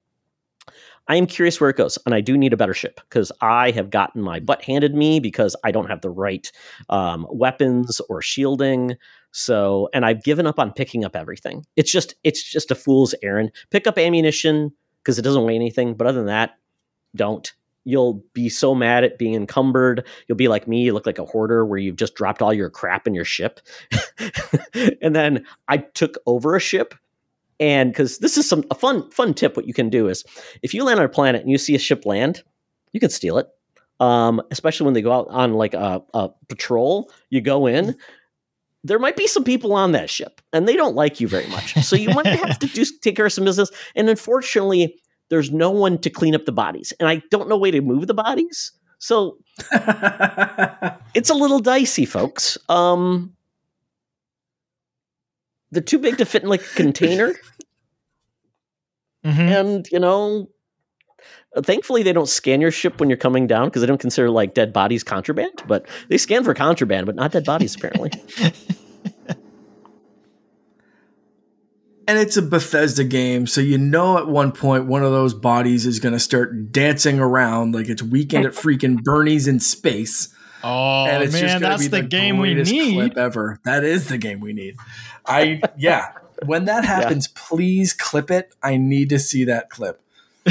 I 1.07 1.17
am 1.17 1.27
curious 1.27 1.61
where 1.61 1.71
it 1.71 1.77
goes. 1.77 1.99
And 2.05 2.15
I 2.15 2.21
do 2.21 2.37
need 2.37 2.53
a 2.53 2.57
better 2.57 2.75
ship 2.75 3.01
because 3.09 3.31
I 3.41 3.71
have 3.71 3.91
gotten 3.91 4.23
my 4.23 4.41
butt 4.41 4.63
handed 4.63 4.95
me 4.95 5.21
because 5.21 5.55
I 5.65 5.71
don't 5.71 5.89
have 5.89 6.01
the 6.01 6.11
right 6.11 6.51
um, 6.91 7.27
weapons 7.31 8.01
or 8.11 8.21
shielding. 8.21 8.97
So, 9.31 9.89
and 9.95 10.05
I've 10.05 10.25
given 10.25 10.47
up 10.47 10.59
on 10.59 10.73
picking 10.73 11.05
up 11.05 11.15
everything. 11.15 11.65
It's 11.77 11.93
just, 11.93 12.17
it's 12.25 12.43
just 12.43 12.71
a 12.73 12.75
fool's 12.75 13.15
errand. 13.23 13.53
Pick 13.71 13.87
up 13.87 13.99
ammunition 13.99 14.73
because 15.03 15.19
it 15.19 15.23
doesn't 15.23 15.45
weigh 15.45 15.55
anything. 15.55 15.95
But 15.95 16.09
other 16.09 16.19
than 16.19 16.27
that, 16.27 16.59
don't 17.15 17.55
you'll 17.89 18.23
be 18.35 18.51
so 18.51 18.75
mad 18.75 19.03
at 19.03 19.17
being 19.17 19.35
encumbered. 19.35 20.07
You'll 20.27 20.37
be 20.37 20.49
like 20.49 20.69
me. 20.69 20.83
You 20.83 20.93
look 20.93 21.07
like 21.07 21.19
a 21.19 21.25
hoarder 21.25 21.65
where 21.65 21.79
you've 21.79 21.97
just 21.97 22.15
dropped 22.15 22.43
all 22.43 22.53
your 22.53 22.69
crap 22.69 23.07
in 23.07 23.15
your 23.15 23.25
ship. 23.25 23.61
and 25.01 25.17
then 25.17 25.47
I 25.69 25.79
took 25.79 26.19
over 26.27 26.55
a 26.55 26.61
ship. 26.61 26.95
And 27.59 27.91
because 27.91 28.19
this 28.19 28.37
is 28.37 28.47
some 28.47 28.63
a 28.71 28.75
fun 28.75 29.11
fun 29.11 29.33
tip, 29.33 29.57
what 29.57 29.67
you 29.67 29.73
can 29.73 29.89
do 29.89 30.07
is 30.07 30.23
if 30.63 30.75
you 30.75 30.85
land 30.85 31.01
on 31.01 31.07
a 31.07 31.09
planet 31.09 31.41
and 31.41 31.51
you 31.51 31.57
see 31.57 31.75
a 31.75 31.79
ship 31.79 32.05
land, 32.05 32.43
you 32.93 33.01
can 33.01 33.09
steal 33.09 33.39
it. 33.39 33.49
Um, 34.01 34.43
especially 34.51 34.85
when 34.85 34.95
they 34.95 35.03
go 35.03 35.11
out 35.11 35.27
on 35.31 35.55
like 35.55 35.73
a, 35.73 36.03
a 36.13 36.29
patrol, 36.49 37.11
you 37.31 37.41
go 37.41 37.67
in. 37.67 37.97
There 38.85 38.99
might 38.99 39.17
be 39.17 39.27
some 39.27 39.43
people 39.43 39.73
on 39.73 39.93
that 39.93 40.09
ship, 40.09 40.41
and 40.53 40.69
they 40.69 40.77
don't 40.77 40.95
like 40.95 41.21
you 41.21 41.27
very 41.27 41.49
much. 41.49 41.75
So 41.83 41.97
you 41.97 42.11
might 42.11 42.27
have 42.27 42.59
to 42.61 42.67
do 42.75 42.85
take 43.01 43.17
care 43.17 43.27
of 43.27 43.33
some 43.33 43.45
business. 43.45 43.71
And 43.97 44.09
unfortunately, 44.09 45.01
there's 45.31 45.51
no 45.51 45.71
one 45.71 45.99
to 45.99 46.11
clean 46.11 46.35
up 46.35 46.45
the 46.45 46.53
bodies, 46.53 46.93
and 47.01 47.09
I 47.09 47.23
don't 47.31 47.49
know 47.49 47.57
way 47.57 47.71
to 47.71 47.81
move 47.81 48.07
the 48.07 48.15
bodies. 48.15 48.73
So 48.99 49.39
it's 51.15 51.31
a 51.31 51.35
little 51.35 51.61
dicey, 51.61 52.05
folks. 52.07 52.59
Um, 52.69 53.35
they're 55.71 55.83
too 55.83 55.99
big 55.99 56.19
to 56.19 56.25
fit 56.25 56.43
in 56.43 56.49
like 56.49 56.63
a 56.63 56.75
container, 56.75 57.35
Mhm. 59.25 59.39
and 59.61 59.89
you 59.93 59.99
know, 59.99 60.49
thankfully 61.63 62.03
they 62.03 62.13
don't 62.13 62.29
scan 62.29 62.61
your 62.61 62.71
ship 62.71 63.01
when 63.01 63.11
you're 63.11 63.17
coming 63.19 63.47
down 63.47 63.67
because 63.69 63.83
they 63.83 63.87
don't 63.87 64.01
consider 64.01 64.31
like 64.31 64.55
dead 64.55 64.73
bodies 64.73 65.05
contraband. 65.05 65.63
But 65.67 65.87
they 66.09 66.17
scan 66.19 66.45
for 66.45 66.55
contraband, 66.55 67.07
but 67.07 67.15
not 67.17 67.33
dead 67.33 67.45
bodies 67.45 67.75
apparently. 67.75 68.11
and 72.09 72.19
it's 72.19 72.37
a 72.37 72.43
Bethesda 72.43 73.05
game, 73.05 73.47
so 73.47 73.61
you 73.61 73.79
know 73.79 74.19
at 74.19 74.27
one 74.27 74.51
point 74.51 74.87
one 74.87 75.05
of 75.05 75.13
those 75.13 75.35
bodies 75.35 75.87
is 75.87 76.01
going 76.01 76.15
to 76.15 76.19
start 76.19 76.73
dancing 76.73 77.21
around 77.21 77.75
like 77.75 77.89
it's 77.89 78.03
weekend 78.03 78.47
at 78.47 78.53
freaking 78.53 79.01
Bernie's 79.05 79.47
in 79.47 79.61
space. 79.61 80.35
Oh 80.65 81.07
and 81.07 81.23
it's 81.23 81.35
man, 81.35 81.61
gonna 81.61 81.61
that's 81.61 81.83
be 81.83 81.89
the, 81.89 82.03
game 82.03 82.39
we 82.39 82.55
need. 82.55 82.95
clip 82.95 83.17
ever. 83.17 83.61
That 83.65 83.85
is 83.85 84.09
the 84.09 84.19
game 84.19 84.41
we 84.41 84.53
need. 84.53 84.77
I 85.25 85.61
yeah. 85.79 86.13
When 86.47 86.65
that 86.65 86.85
happens, 86.85 87.29
please 87.29 87.93
clip 87.93 88.31
it. 88.31 88.53
I 88.63 88.77
need 88.77 89.11
to 89.11 89.19
see 89.19 89.45
that 89.45 89.71
clip. 89.71 90.01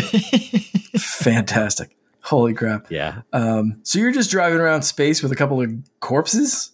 Fantastic. 0.97 1.95
Holy 2.21 2.53
crap. 2.53 2.91
Yeah, 2.91 3.21
Um, 3.31 3.79
so 3.83 3.99
you're 3.99 4.11
just 4.11 4.29
driving 4.29 4.59
around 4.59 4.81
space 4.81 5.23
with 5.23 5.31
a 5.31 5.35
couple 5.35 5.61
of 5.61 5.71
corpses? 6.01 6.71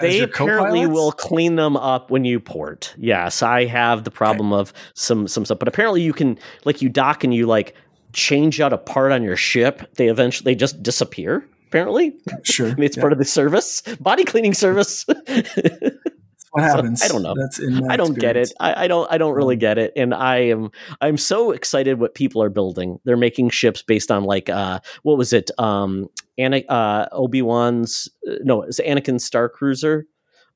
They 0.00 0.20
apparently 0.20 0.80
co-pilots? 0.80 0.92
will 0.92 1.12
clean 1.12 1.56
them 1.56 1.76
up 1.76 2.10
when 2.10 2.24
you 2.24 2.40
port. 2.40 2.94
Yes, 2.98 3.42
I 3.42 3.64
have 3.66 4.04
the 4.04 4.10
problem 4.10 4.52
of 4.52 4.72
some 4.94 5.28
some 5.28 5.44
stuff, 5.44 5.58
but 5.58 5.68
apparently 5.68 6.02
you 6.02 6.12
can 6.12 6.38
like 6.64 6.82
you 6.82 6.88
dock 6.88 7.24
and 7.24 7.34
you 7.34 7.46
like 7.46 7.74
change 8.12 8.60
out 8.60 8.72
a 8.72 8.78
part 8.78 9.12
on 9.12 9.22
your 9.22 9.36
ship. 9.36 9.88
They 9.96 10.08
eventually 10.08 10.52
they 10.52 10.56
just 10.56 10.82
disappear. 10.82 11.46
Apparently, 11.68 12.14
Sure. 12.44 12.68
I 12.68 12.74
mean, 12.74 12.84
it's 12.84 12.96
yeah. 12.96 13.00
part 13.00 13.12
of 13.12 13.18
the 13.18 13.24
service, 13.24 13.82
body 14.00 14.24
cleaning 14.24 14.54
service. 14.54 15.04
what 16.54 16.64
happens. 16.64 17.02
I 17.02 17.08
don't 17.08 17.22
know. 17.22 17.34
That's 17.36 17.58
in 17.58 17.90
I 17.90 17.96
don't 17.96 18.18
get 18.18 18.36
it. 18.36 18.52
I, 18.60 18.84
I 18.84 18.88
don't. 18.88 19.10
I 19.12 19.18
don't 19.18 19.34
really 19.34 19.56
Um, 19.56 19.60
get 19.60 19.76
it. 19.78 19.92
And 19.96 20.14
I 20.14 20.36
am. 20.38 20.70
I'm 21.00 21.16
so 21.16 21.50
excited 21.50 21.98
what 21.98 22.14
people 22.14 22.42
are 22.42 22.48
building. 22.48 22.98
They're 23.04 23.16
making 23.16 23.50
ships 23.50 23.82
based 23.82 24.10
on 24.10 24.24
like 24.24 24.48
uh, 24.48 24.80
what 25.02 25.18
was 25.18 25.32
it? 25.32 25.50
Um, 25.58 26.08
Ana, 26.38 26.58
uh, 26.68 27.08
Obi 27.12 27.42
Wan's 27.42 28.08
no, 28.24 28.62
it's 28.62 28.80
Anakin 28.80 29.20
Star 29.20 29.48
Cruiser. 29.48 30.06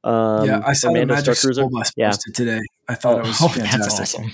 Um, 0.05 0.47
yeah, 0.47 0.63
I 0.65 0.73
saw 0.75 0.91
or 0.91 0.99
the 0.99 1.07
Magic 1.07 1.35
School 1.35 1.69
Bus 1.71 1.91
Yeah. 1.97 2.11
posted 2.11 2.35
today. 2.35 2.61
I 2.89 2.95
thought 2.95 3.17
Oh, 3.17 3.19
it 3.21 3.27
was 3.27 3.39
Oh, 3.43 3.49
fantastic. 3.49 3.81
that's 3.99 4.01
awesome. 4.15 4.31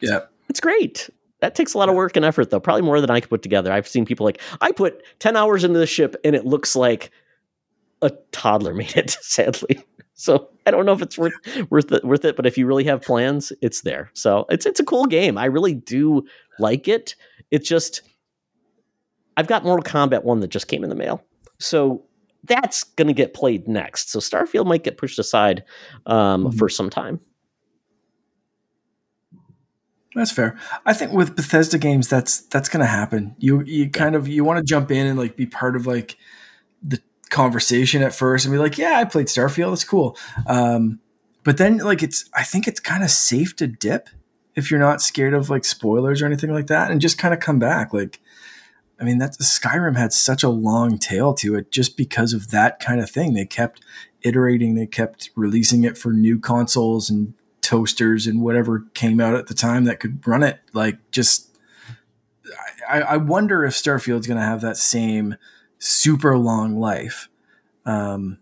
Yeah. 0.00 0.20
It's 0.48 0.60
great. 0.60 1.08
That 1.40 1.54
takes 1.54 1.72
a 1.72 1.78
lot 1.78 1.88
of 1.88 1.94
work 1.94 2.16
and 2.16 2.24
effort, 2.24 2.50
though. 2.50 2.60
Probably 2.60 2.82
more 2.82 3.00
than 3.00 3.10
I 3.10 3.20
could 3.20 3.30
put 3.30 3.40
together. 3.42 3.72
I've 3.72 3.88
seen 3.88 4.04
people 4.04 4.24
like 4.26 4.40
I 4.60 4.72
put 4.72 5.02
ten 5.20 5.36
hours 5.36 5.64
into 5.64 5.78
the 5.78 5.86
ship, 5.86 6.14
and 6.22 6.36
it 6.36 6.44
looks 6.44 6.76
like 6.76 7.10
a 8.02 8.10
toddler 8.32 8.74
made 8.80 8.94
it. 8.96 9.10
Sadly, 9.10 9.82
so 10.20 10.48
I 10.66 10.70
don't 10.70 10.84
know 10.84 10.92
if 10.92 11.00
it's 11.02 11.16
worth 11.18 11.32
worth 11.70 11.90
it, 11.92 12.04
worth 12.04 12.24
it. 12.24 12.36
But 12.36 12.46
if 12.46 12.58
you 12.58 12.66
really 12.66 12.84
have 12.84 13.00
plans, 13.02 13.52
it's 13.62 13.80
there. 13.80 14.10
So 14.14 14.44
it's 14.50 14.66
it's 14.66 14.78
a 14.80 14.84
cool 14.84 15.06
game. 15.06 15.38
I 15.38 15.46
really 15.46 15.74
do 15.74 16.24
like 16.58 16.88
it. 16.88 17.14
It's 17.50 17.68
just 17.68 18.02
I've 19.36 19.46
got 19.46 19.64
Mortal 19.64 19.82
Kombat 19.84 20.24
one 20.24 20.40
that 20.40 20.48
just 20.48 20.68
came 20.68 20.84
in 20.84 20.90
the 20.90 20.96
mail, 20.96 21.24
so 21.58 22.04
that's 22.44 22.84
going 22.84 23.08
to 23.08 23.14
get 23.14 23.34
played 23.34 23.66
next. 23.68 24.10
So 24.10 24.18
Starfield 24.18 24.66
might 24.66 24.82
get 24.84 24.96
pushed 24.98 25.18
aside 25.18 25.62
um, 26.06 26.44
Mhm. 26.46 26.58
for 26.58 26.68
some 26.68 26.88
time. 26.90 27.20
That's 30.14 30.32
fair. 30.32 30.58
I 30.84 30.92
think 30.92 31.12
with 31.12 31.36
Bethesda 31.36 31.78
games, 31.78 32.08
that's 32.08 32.40
that's 32.42 32.68
gonna 32.68 32.86
happen. 32.86 33.36
You 33.38 33.62
you 33.62 33.88
kind 33.90 34.16
of 34.16 34.26
you 34.26 34.42
want 34.42 34.58
to 34.58 34.64
jump 34.64 34.90
in 34.90 35.06
and 35.06 35.18
like 35.18 35.36
be 35.36 35.46
part 35.46 35.76
of 35.76 35.86
like 35.86 36.16
conversation 37.30 38.02
at 38.02 38.14
first 38.14 38.44
and 38.44 38.52
be 38.52 38.58
like, 38.58 38.76
yeah, 38.76 38.98
I 38.98 39.04
played 39.04 39.26
Starfield. 39.26 39.72
It's 39.72 39.84
cool. 39.84 40.16
Um, 40.46 41.00
but 41.42 41.56
then 41.56 41.78
like 41.78 42.02
it's 42.02 42.28
I 42.34 42.42
think 42.42 42.68
it's 42.68 42.80
kind 42.80 43.02
of 43.02 43.10
safe 43.10 43.56
to 43.56 43.66
dip 43.66 44.08
if 44.54 44.70
you're 44.70 44.80
not 44.80 45.00
scared 45.00 45.32
of 45.32 45.48
like 45.48 45.64
spoilers 45.64 46.20
or 46.20 46.26
anything 46.26 46.52
like 46.52 46.66
that, 46.66 46.90
and 46.90 47.00
just 47.00 47.18
kind 47.18 47.32
of 47.32 47.40
come 47.40 47.58
back. 47.58 47.94
Like 47.94 48.20
I 49.00 49.04
mean, 49.04 49.18
that 49.18 49.32
Skyrim 49.38 49.96
had 49.96 50.12
such 50.12 50.42
a 50.42 50.50
long 50.50 50.98
tail 50.98 51.32
to 51.34 51.56
it 51.56 51.72
just 51.72 51.96
because 51.96 52.34
of 52.34 52.50
that 52.50 52.78
kind 52.80 53.00
of 53.00 53.10
thing. 53.10 53.32
They 53.32 53.46
kept 53.46 53.80
iterating, 54.22 54.74
they 54.74 54.86
kept 54.86 55.30
releasing 55.34 55.84
it 55.84 55.96
for 55.96 56.12
new 56.12 56.38
consoles 56.38 57.08
and 57.08 57.32
toasters 57.62 58.26
and 58.26 58.42
whatever 58.42 58.84
came 58.92 59.18
out 59.18 59.34
at 59.34 59.46
the 59.46 59.54
time 59.54 59.84
that 59.84 60.00
could 60.00 60.26
run 60.26 60.42
it. 60.42 60.60
Like, 60.74 60.98
just, 61.10 61.56
I, 62.86 63.00
I 63.00 63.16
wonder 63.16 63.64
if 63.64 63.72
Starfield's 63.72 64.26
going 64.26 64.38
to 64.38 64.44
have 64.44 64.60
that 64.60 64.76
same 64.76 65.36
super 65.80 66.38
long 66.38 66.78
life. 66.78 67.28
Um, 67.84 68.38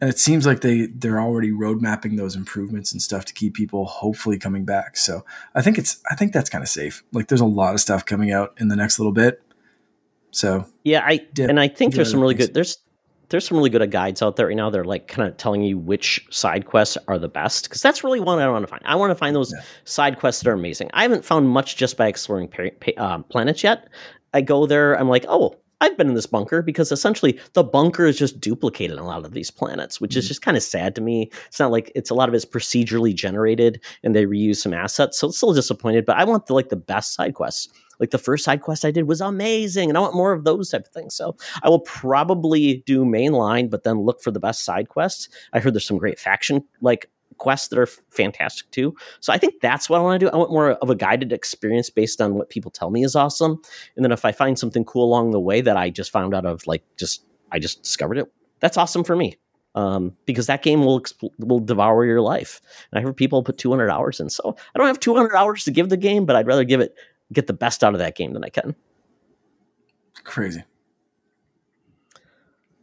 and 0.00 0.08
it 0.08 0.18
seems 0.18 0.46
like 0.46 0.60
they 0.60 0.86
they're 0.86 1.20
already 1.20 1.52
road 1.52 1.82
mapping 1.82 2.16
those 2.16 2.36
improvements 2.36 2.92
and 2.92 3.02
stuff 3.02 3.24
to 3.26 3.34
keep 3.34 3.54
people 3.54 3.84
hopefully 3.84 4.38
coming 4.38 4.64
back. 4.64 4.96
So 4.96 5.24
I 5.54 5.62
think 5.62 5.78
it's 5.78 6.00
I 6.10 6.14
think 6.14 6.32
that's 6.32 6.50
kind 6.50 6.62
of 6.62 6.68
safe. 6.68 7.02
Like 7.12 7.28
there's 7.28 7.40
a 7.40 7.46
lot 7.46 7.74
of 7.74 7.80
stuff 7.80 8.04
coming 8.04 8.32
out 8.32 8.54
in 8.58 8.68
the 8.68 8.76
next 8.76 8.98
little 8.98 9.12
bit. 9.12 9.42
So 10.30 10.66
yeah, 10.84 11.04
I 11.04 11.26
and 11.38 11.58
I 11.58 11.68
think 11.68 11.94
there's 11.94 12.10
some 12.10 12.20
really 12.20 12.34
things. 12.34 12.48
good 12.48 12.54
there's 12.54 12.78
there's 13.28 13.46
some 13.46 13.58
really 13.58 13.70
good 13.70 13.90
guides 13.90 14.22
out 14.22 14.36
there 14.36 14.46
right 14.46 14.56
now. 14.56 14.70
They're 14.70 14.84
like 14.84 15.08
kind 15.08 15.28
of 15.28 15.36
telling 15.36 15.62
you 15.62 15.76
which 15.76 16.26
side 16.30 16.66
quests 16.66 16.96
are 17.08 17.18
the 17.18 17.28
best 17.28 17.64
because 17.64 17.82
that's 17.82 18.04
really 18.04 18.20
one 18.20 18.38
I 18.38 18.48
want 18.48 18.62
to 18.62 18.68
find. 18.68 18.82
I 18.84 18.94
want 18.94 19.10
to 19.10 19.16
find 19.16 19.34
those 19.34 19.52
yeah. 19.52 19.62
side 19.84 20.18
quests 20.18 20.42
that 20.42 20.50
are 20.50 20.54
amazing. 20.54 20.90
I 20.94 21.02
haven't 21.02 21.24
found 21.24 21.48
much 21.48 21.76
just 21.76 21.96
by 21.96 22.06
exploring 22.06 22.48
pa- 22.48 22.70
pa- 22.80 23.02
um, 23.04 23.24
planets 23.24 23.62
yet. 23.62 23.88
I 24.32 24.42
go 24.42 24.66
there, 24.66 24.94
I'm 24.98 25.08
like, 25.08 25.24
oh, 25.28 25.56
I've 25.80 25.96
been 25.96 26.08
in 26.08 26.14
this 26.14 26.26
bunker 26.26 26.62
because 26.62 26.90
essentially 26.90 27.38
the 27.52 27.62
bunker 27.62 28.06
is 28.06 28.18
just 28.18 28.40
duplicated 28.40 28.98
on 28.98 29.04
a 29.04 29.06
lot 29.06 29.24
of 29.24 29.32
these 29.32 29.50
planets, 29.50 30.00
which 30.00 30.12
mm-hmm. 30.12 30.18
is 30.18 30.28
just 30.28 30.42
kind 30.42 30.56
of 30.56 30.62
sad 30.62 30.94
to 30.96 31.00
me. 31.00 31.30
It's 31.46 31.60
not 31.60 31.70
like 31.70 31.92
it's 31.94 32.10
a 32.10 32.14
lot 32.14 32.28
of 32.28 32.34
it's 32.34 32.44
procedurally 32.44 33.14
generated 33.14 33.82
and 34.02 34.14
they 34.14 34.26
reuse 34.26 34.56
some 34.56 34.74
assets, 34.74 35.18
so 35.18 35.28
it's 35.28 35.36
still 35.36 35.52
disappointed. 35.52 36.04
But 36.04 36.16
I 36.16 36.24
want 36.24 36.46
the 36.46 36.54
like 36.54 36.68
the 36.68 36.76
best 36.76 37.14
side 37.14 37.34
quests. 37.34 37.68
Like 38.00 38.10
the 38.10 38.18
first 38.18 38.44
side 38.44 38.62
quest 38.62 38.84
I 38.84 38.92
did 38.92 39.08
was 39.08 39.20
amazing, 39.20 39.88
and 39.88 39.98
I 39.98 40.00
want 40.00 40.14
more 40.14 40.32
of 40.32 40.44
those 40.44 40.70
type 40.70 40.86
of 40.86 40.92
things. 40.92 41.14
So 41.14 41.36
I 41.62 41.68
will 41.68 41.80
probably 41.80 42.84
do 42.86 43.04
mainline, 43.04 43.70
but 43.70 43.82
then 43.82 44.02
look 44.02 44.22
for 44.22 44.30
the 44.30 44.40
best 44.40 44.64
side 44.64 44.88
quests. 44.88 45.28
I 45.52 45.58
heard 45.58 45.74
there's 45.74 45.86
some 45.86 45.98
great 45.98 46.18
faction 46.18 46.64
like 46.80 47.10
quests 47.38 47.68
that 47.68 47.78
are 47.78 47.86
fantastic 47.86 48.70
too. 48.70 48.94
So 49.20 49.32
I 49.32 49.38
think 49.38 49.60
that's 49.60 49.88
what 49.88 49.98
I 49.98 50.02
want 50.02 50.20
to 50.20 50.26
do. 50.26 50.30
I 50.30 50.36
want 50.36 50.50
more 50.50 50.72
of 50.72 50.90
a 50.90 50.94
guided 50.94 51.32
experience 51.32 51.90
based 51.90 52.20
on 52.20 52.34
what 52.34 52.50
people 52.50 52.70
tell 52.70 52.90
me 52.90 53.04
is 53.04 53.16
awesome. 53.16 53.60
And 53.96 54.04
then 54.04 54.12
if 54.12 54.24
I 54.24 54.32
find 54.32 54.58
something 54.58 54.84
cool 54.84 55.04
along 55.04 55.30
the 55.30 55.40
way 55.40 55.60
that 55.60 55.76
I 55.76 55.90
just 55.90 56.10
found 56.10 56.34
out 56.34 56.44
of, 56.44 56.66
like 56.66 56.82
just 56.98 57.24
I 57.50 57.58
just 57.58 57.82
discovered 57.82 58.18
it, 58.18 58.30
that's 58.60 58.76
awesome 58.76 59.04
for 59.04 59.16
me. 59.16 59.36
Um, 59.74 60.16
because 60.26 60.46
that 60.46 60.62
game 60.62 60.84
will 60.84 61.00
exp- 61.00 61.30
will 61.38 61.60
devour 61.60 62.04
your 62.04 62.20
life. 62.20 62.60
And 62.90 62.98
I 62.98 63.02
heard 63.02 63.16
people 63.16 63.42
put 63.44 63.58
200 63.58 63.90
hours 63.90 64.18
in. 64.18 64.28
So 64.28 64.56
I 64.74 64.78
don't 64.78 64.88
have 64.88 64.98
200 64.98 65.34
hours 65.34 65.64
to 65.64 65.70
give 65.70 65.88
the 65.88 65.96
game, 65.96 66.26
but 66.26 66.34
I'd 66.36 66.46
rather 66.46 66.64
give 66.64 66.80
it 66.80 66.94
get 67.32 67.46
the 67.46 67.52
best 67.52 67.84
out 67.84 67.94
of 67.94 67.98
that 68.00 68.16
game 68.16 68.32
than 68.32 68.44
I 68.44 68.48
can. 68.48 68.74
Crazy. 70.24 70.64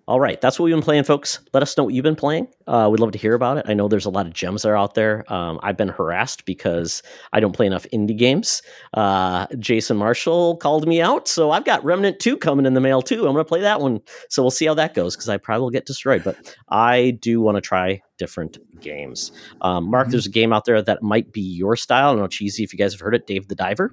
All 0.07 0.19
right, 0.19 0.39
that's 0.39 0.59
what 0.59 0.65
we've 0.65 0.75
been 0.75 0.83
playing, 0.83 1.03
folks. 1.03 1.39
Let 1.51 1.63
us 1.63 1.75
know 1.75 1.83
what 1.83 1.95
you've 1.95 2.03
been 2.03 2.15
playing. 2.15 2.47
Uh, 2.67 2.89
we'd 2.91 2.99
love 2.99 3.11
to 3.13 3.17
hear 3.17 3.33
about 3.33 3.57
it. 3.57 3.65
I 3.67 3.73
know 3.73 3.87
there's 3.87 4.05
a 4.05 4.11
lot 4.11 4.27
of 4.27 4.33
gems 4.33 4.61
that 4.61 4.69
are 4.69 4.77
out 4.77 4.93
there. 4.93 5.25
Um, 5.33 5.59
I've 5.63 5.77
been 5.77 5.87
harassed 5.87 6.45
because 6.45 7.01
I 7.33 7.39
don't 7.39 7.53
play 7.53 7.65
enough 7.65 7.87
indie 7.91 8.15
games. 8.15 8.61
Uh, 8.93 9.47
Jason 9.57 9.97
Marshall 9.97 10.57
called 10.57 10.87
me 10.87 11.01
out, 11.01 11.27
so 11.27 11.49
I've 11.49 11.65
got 11.65 11.83
Remnant 11.83 12.19
2 12.19 12.37
coming 12.37 12.67
in 12.67 12.75
the 12.75 12.81
mail 12.81 13.01
too. 13.01 13.25
I'm 13.25 13.33
going 13.33 13.37
to 13.37 13.45
play 13.45 13.61
that 13.61 13.81
one. 13.81 13.99
So 14.29 14.43
we'll 14.43 14.51
see 14.51 14.67
how 14.67 14.75
that 14.75 14.93
goes 14.93 15.15
because 15.15 15.27
I 15.27 15.37
probably 15.37 15.63
will 15.63 15.71
get 15.71 15.87
destroyed. 15.87 16.23
But 16.23 16.55
I 16.69 17.17
do 17.19 17.41
want 17.41 17.55
to 17.55 17.61
try 17.61 18.03
different 18.19 18.59
games. 18.79 19.31
Um, 19.61 19.89
Mark, 19.89 20.05
mm-hmm. 20.05 20.11
there's 20.11 20.27
a 20.27 20.31
game 20.31 20.53
out 20.53 20.65
there 20.65 20.83
that 20.83 21.01
might 21.01 21.31
be 21.31 21.41
your 21.41 21.75
style. 21.75 22.09
I 22.09 22.11
don't 22.11 22.19
know, 22.19 22.27
cheesy 22.27 22.63
if 22.63 22.73
you 22.73 22.77
guys 22.77 22.93
have 22.93 23.01
heard 23.01 23.15
it, 23.15 23.25
Dave 23.25 23.47
the 23.47 23.55
Diver. 23.55 23.91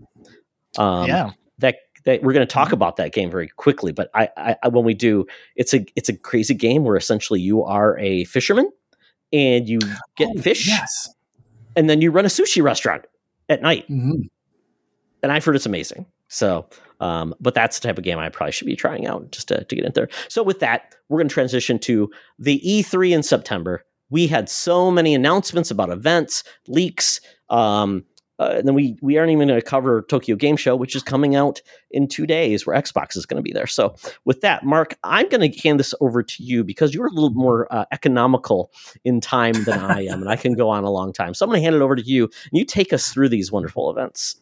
Um, 0.77 1.09
yeah. 1.09 1.31
That 1.59 1.77
that 2.05 2.23
we're 2.23 2.33
going 2.33 2.47
to 2.47 2.53
talk 2.53 2.67
mm-hmm. 2.67 2.75
about 2.75 2.97
that 2.97 3.13
game 3.13 3.31
very 3.31 3.49
quickly. 3.49 3.93
But 3.93 4.11
I, 4.15 4.57
I, 4.63 4.69
when 4.69 4.85
we 4.85 4.95
do, 4.95 5.27
it's 5.57 5.75
a 5.75 5.85
it's 5.97 6.09
a 6.09 6.17
crazy 6.17 6.55
game 6.55 6.85
where 6.85 6.97
essentially 6.97 7.41
you 7.41 7.63
are 7.63 7.99
a 7.99 8.25
fisherman 8.25 8.71
and 9.33 9.69
you 9.69 9.79
get 10.17 10.29
oh, 10.37 10.41
fish, 10.41 10.67
yes, 10.67 11.09
and 11.77 11.89
then 11.89 12.01
you 12.01 12.11
run 12.11 12.25
a 12.25 12.29
sushi 12.29 12.63
restaurant 12.63 13.05
at 13.49 13.63
night. 13.63 13.89
Mm-hmm. 13.89 14.23
And 15.23 15.33
I've 15.33 15.45
heard 15.45 15.57
it's 15.57 15.67
amazing. 15.67 16.07
So, 16.29 16.67
um, 17.01 17.35
but 17.41 17.55
that's 17.55 17.79
the 17.79 17.89
type 17.89 17.99
of 17.99 18.05
game 18.05 18.19
I 18.19 18.29
probably 18.29 18.53
should 18.53 18.67
be 18.67 18.75
trying 18.75 19.07
out 19.07 19.31
just 19.31 19.49
to, 19.49 19.65
to 19.65 19.77
get 19.77 19.85
in 19.85 19.93
there. 19.95 20.09
So, 20.29 20.43
with 20.43 20.61
that, 20.61 20.95
we're 21.09 21.19
going 21.19 21.29
to 21.29 21.35
transition 21.35 21.79
to 21.81 22.11
the 22.39 22.61
E3 22.65 23.13
in 23.13 23.23
September. 23.23 23.85
We 24.11 24.27
had 24.27 24.49
so 24.49 24.91
many 24.91 25.15
announcements 25.15 25.71
about 25.71 25.91
events, 25.91 26.43
leaks, 26.69 27.21
um, 27.51 28.05
uh, 28.39 28.55
and 28.57 28.67
then 28.67 28.75
we 28.75 28.97
we 29.03 29.19
aren't 29.19 29.31
even 29.31 29.49
going 29.49 29.61
to 29.61 29.65
cover 29.67 30.03
Tokyo 30.03 30.37
Game 30.37 30.57
Show, 30.57 30.75
which 30.75 30.97
is 30.97 31.03
coming 31.03 31.37
out 31.37 31.61
in 31.91 32.09
two 32.09 32.27
days, 32.27 32.67
where 32.67 32.81
Xbox 32.81 33.17
is 33.17 33.27
going 33.27 33.37
to 33.37 33.43
be 33.43 33.53
there. 33.53 33.67
So, 33.67 33.95
with 34.25 34.41
that, 34.41 34.65
Mark, 34.65 34.95
I'm 35.05 35.29
going 35.29 35.51
to 35.51 35.59
hand 35.61 35.79
this 35.79 35.95
over 36.01 36.23
to 36.23 36.43
you 36.43 36.65
because 36.65 36.95
you're 36.95 37.07
a 37.07 37.13
little 37.13 37.31
more 37.31 37.73
uh, 37.73 37.85
economical 37.93 38.73
in 39.05 39.21
time 39.21 39.55
than 39.65 39.79
I 39.81 40.07
am, 40.07 40.23
and 40.23 40.31
I 40.31 40.37
can 40.37 40.55
go 40.55 40.71
on 40.71 40.85
a 40.85 40.91
long 40.91 41.13
time. 41.13 41.35
So, 41.35 41.45
I'm 41.45 41.51
going 41.51 41.61
to 41.61 41.65
hand 41.65 41.77
it 41.77 41.83
over 41.83 41.97
to 41.97 42.03
you, 42.03 42.25
and 42.25 42.53
you 42.53 42.65
take 42.65 42.93
us 42.93 43.13
through 43.13 43.29
these 43.29 43.53
wonderful 43.53 43.91
events. 43.91 44.41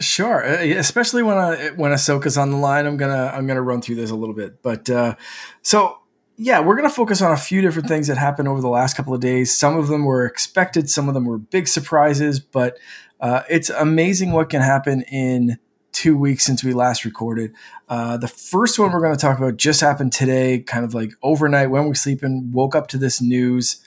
Sure, 0.00 0.44
uh, 0.44 0.62
especially 0.78 1.22
when 1.22 1.38
I, 1.38 1.70
when 1.70 1.90
Ahsoka's 1.90 2.38
on 2.38 2.50
the 2.50 2.56
line, 2.56 2.86
I'm 2.86 2.96
gonna 2.96 3.32
I'm 3.34 3.48
gonna 3.48 3.62
run 3.62 3.82
through 3.82 3.96
this 3.96 4.10
a 4.10 4.14
little 4.14 4.34
bit. 4.34 4.62
But 4.62 4.88
uh, 4.88 5.16
so 5.62 5.98
yeah, 6.40 6.60
we're 6.60 6.76
going 6.76 6.88
to 6.88 6.94
focus 6.94 7.20
on 7.20 7.32
a 7.32 7.36
few 7.36 7.60
different 7.60 7.88
things 7.88 8.06
that 8.06 8.16
happened 8.16 8.46
over 8.46 8.60
the 8.60 8.68
last 8.68 8.96
couple 8.96 9.12
of 9.12 9.20
days. 9.20 9.54
Some 9.54 9.76
of 9.76 9.88
them 9.88 10.04
were 10.04 10.24
expected, 10.24 10.88
some 10.88 11.08
of 11.08 11.14
them 11.14 11.24
were 11.24 11.36
big 11.36 11.66
surprises, 11.66 12.38
but 12.38 12.78
uh, 13.20 13.42
it's 13.50 13.70
amazing 13.70 14.30
what 14.30 14.48
can 14.48 14.62
happen 14.62 15.02
in 15.02 15.58
two 15.90 16.16
weeks 16.16 16.44
since 16.44 16.62
we 16.62 16.72
last 16.72 17.04
recorded. 17.04 17.52
Uh, 17.88 18.16
the 18.16 18.28
first 18.28 18.78
one 18.78 18.92
we're 18.92 19.00
going 19.00 19.14
to 19.14 19.20
talk 19.20 19.36
about 19.36 19.56
just 19.56 19.80
happened 19.80 20.12
today, 20.12 20.60
kind 20.60 20.84
of 20.84 20.94
like 20.94 21.10
overnight 21.24 21.70
when 21.70 21.86
we're 21.86 21.94
sleeping, 21.94 22.52
woke 22.52 22.76
up 22.76 22.86
to 22.86 22.98
this 22.98 23.20
news. 23.20 23.84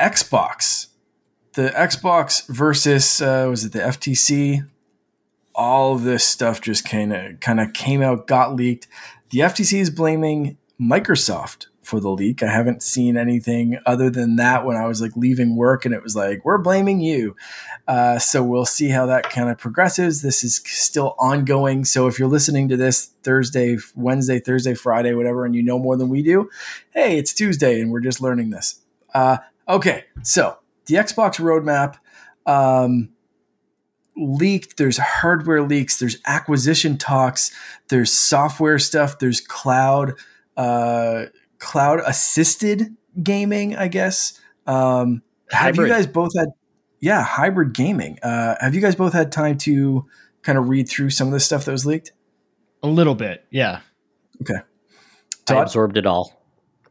Xbox, 0.00 0.86
the 1.52 1.68
Xbox 1.68 2.48
versus 2.48 3.20
uh, 3.20 3.48
was 3.50 3.66
it 3.66 3.72
the 3.72 3.80
FTC? 3.80 4.66
All 5.54 5.96
this 5.96 6.24
stuff 6.24 6.62
just 6.62 6.88
kind 6.88 7.12
of 7.12 7.38
kind 7.40 7.60
of 7.60 7.74
came 7.74 8.00
out, 8.00 8.26
got 8.26 8.56
leaked. 8.56 8.88
The 9.30 9.40
FTC 9.40 9.78
is 9.78 9.90
blaming 9.90 10.56
Microsoft 10.80 11.66
for 11.84 12.00
the 12.00 12.08
leak. 12.08 12.42
I 12.42 12.50
haven't 12.50 12.82
seen 12.82 13.16
anything 13.16 13.78
other 13.86 14.10
than 14.10 14.36
that 14.36 14.64
when 14.64 14.76
I 14.76 14.86
was 14.86 15.00
like 15.00 15.16
leaving 15.16 15.56
work 15.56 15.84
and 15.84 15.94
it 15.94 16.02
was 16.02 16.16
like, 16.16 16.44
we're 16.44 16.58
blaming 16.58 17.00
you. 17.00 17.36
Uh, 17.86 18.18
so 18.18 18.42
we'll 18.42 18.64
see 18.64 18.88
how 18.88 19.06
that 19.06 19.30
kind 19.30 19.50
of 19.50 19.58
progresses. 19.58 20.22
This 20.22 20.42
is 20.42 20.56
still 20.64 21.14
ongoing. 21.18 21.84
So 21.84 22.06
if 22.06 22.18
you're 22.18 22.28
listening 22.28 22.68
to 22.70 22.76
this 22.76 23.10
Thursday, 23.22 23.76
Wednesday, 23.94 24.40
Thursday, 24.40 24.74
Friday, 24.74 25.14
whatever, 25.14 25.44
and 25.44 25.54
you 25.54 25.62
know 25.62 25.78
more 25.78 25.96
than 25.96 26.08
we 26.08 26.22
do, 26.22 26.48
hey, 26.92 27.18
it's 27.18 27.34
Tuesday 27.34 27.80
and 27.80 27.92
we're 27.92 28.00
just 28.00 28.20
learning 28.20 28.50
this. 28.50 28.80
Uh, 29.12 29.38
okay. 29.68 30.04
So 30.22 30.58
the 30.86 30.96
Xbox 30.96 31.38
roadmap. 31.40 31.98
Um, 32.46 33.10
leaked 34.16 34.76
there's 34.76 34.98
hardware 34.98 35.62
leaks 35.62 35.98
there's 35.98 36.18
acquisition 36.24 36.96
talks 36.96 37.50
there's 37.88 38.12
software 38.12 38.78
stuff 38.78 39.18
there's 39.18 39.40
cloud 39.40 40.12
uh, 40.56 41.26
cloud 41.58 42.00
assisted 42.06 42.96
gaming, 43.22 43.76
I 43.76 43.88
guess. 43.88 44.40
Um, 44.66 45.22
have 45.50 45.76
you 45.76 45.88
guys 45.88 46.06
both 46.06 46.32
had, 46.36 46.48
yeah, 47.00 47.22
hybrid 47.22 47.74
gaming? 47.74 48.18
Uh, 48.22 48.56
have 48.60 48.74
you 48.74 48.80
guys 48.80 48.94
both 48.94 49.12
had 49.12 49.32
time 49.32 49.58
to 49.58 50.06
kind 50.42 50.58
of 50.58 50.68
read 50.68 50.88
through 50.88 51.10
some 51.10 51.28
of 51.28 51.32
the 51.32 51.40
stuff 51.40 51.64
that 51.64 51.72
was 51.72 51.86
leaked? 51.86 52.12
A 52.82 52.88
little 52.88 53.14
bit, 53.14 53.44
yeah. 53.50 53.80
Okay. 54.42 54.60
Todd? 55.46 55.58
I 55.58 55.62
absorbed 55.62 55.96
it 55.96 56.06
all. 56.06 56.40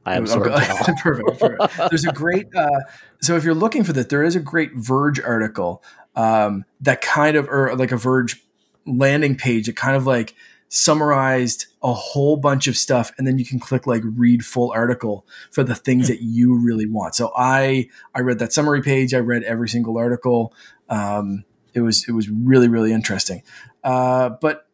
I 0.06 0.16
absorbed 0.16 0.48
okay. 0.48 0.64
it 0.64 0.70
all. 0.70 0.96
perfect, 1.02 1.40
perfect. 1.40 1.90
There's 1.90 2.06
a 2.06 2.12
great. 2.12 2.48
Uh, 2.56 2.82
so 3.22 3.36
if 3.36 3.44
you're 3.44 3.54
looking 3.54 3.84
for 3.84 3.94
that, 3.94 4.10
there 4.10 4.24
is 4.24 4.36
a 4.36 4.40
great 4.40 4.74
Verge 4.74 5.20
article 5.20 5.84
um, 6.16 6.66
that 6.82 7.02
kind 7.02 7.38
of, 7.38 7.48
or 7.48 7.76
like 7.76 7.92
a 7.92 7.98
Verge 7.98 8.44
landing 8.86 9.36
page 9.36 9.68
that 9.68 9.76
kind 9.76 9.96
of 9.96 10.06
like 10.06 10.36
summarized 10.76 11.68
a 11.84 11.94
whole 11.94 12.36
bunch 12.36 12.66
of 12.66 12.76
stuff 12.76 13.12
and 13.20 13.28
then 13.28 13.38
you 13.38 13.46
can 13.46 13.60
click 13.60 13.86
like 13.86 14.02
read 14.04 14.44
full 14.44 14.72
article 14.72 15.24
for 15.52 15.64
the 15.64 15.76
things 15.76 16.08
that 16.08 16.24
you 16.24 16.58
really 16.58 16.88
want. 16.88 17.14
So 17.14 17.32
i 17.38 17.88
i 18.16 18.22
read 18.22 18.40
that 18.40 18.54
summary 18.54 18.82
page. 18.82 19.14
I 19.14 19.20
read 19.20 19.44
every 19.44 19.70
single 19.70 20.00
article. 20.00 20.52
Um, 20.90 21.46
it 21.76 21.82
was 21.82 22.08
it 22.08 22.14
was 22.14 22.28
really 22.28 22.68
really 22.68 22.92
interesting. 22.92 23.44
Uh, 23.84 24.30
but 24.42 24.68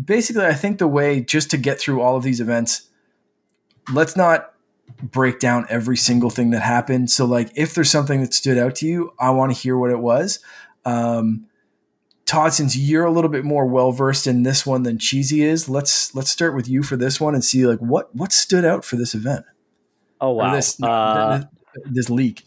basically 0.00 0.46
i 0.46 0.54
think 0.54 0.78
the 0.78 0.88
way 0.88 1.20
just 1.20 1.50
to 1.50 1.58
get 1.58 1.78
through 1.78 2.00
all 2.00 2.16
of 2.16 2.22
these 2.22 2.40
events 2.40 2.88
let's 3.92 4.16
not 4.16 4.54
break 5.02 5.38
down 5.38 5.66
every 5.68 5.98
single 5.98 6.30
thing 6.30 6.48
that 6.48 6.60
happened. 6.60 7.10
So 7.10 7.26
like 7.26 7.50
if 7.54 7.74
there's 7.74 7.90
something 7.90 8.22
that 8.22 8.32
stood 8.32 8.58
out 8.58 8.76
to 8.76 8.86
you 8.86 9.12
i 9.18 9.30
want 9.30 9.52
to 9.52 9.60
hear 9.60 9.76
what 9.76 9.90
it 9.90 9.98
was. 9.98 10.38
Um, 10.84 11.46
Todd, 12.26 12.52
since 12.52 12.76
you're 12.76 13.04
a 13.04 13.10
little 13.10 13.30
bit 13.30 13.44
more 13.44 13.66
well 13.66 13.92
versed 13.92 14.26
in 14.26 14.42
this 14.42 14.64
one 14.64 14.84
than 14.84 14.98
Cheesy 14.98 15.42
is, 15.42 15.68
let's 15.68 16.14
let's 16.14 16.30
start 16.30 16.54
with 16.54 16.68
you 16.68 16.82
for 16.82 16.96
this 16.96 17.20
one 17.20 17.34
and 17.34 17.44
see 17.44 17.66
like 17.66 17.80
what 17.80 18.14
what 18.14 18.32
stood 18.32 18.64
out 18.64 18.84
for 18.84 18.96
this 18.96 19.14
event. 19.14 19.44
Oh 20.20 20.30
wow, 20.30 20.54
this, 20.54 20.80
uh, 20.82 21.44
this, 21.74 21.84
this 21.92 22.10
leak. 22.10 22.44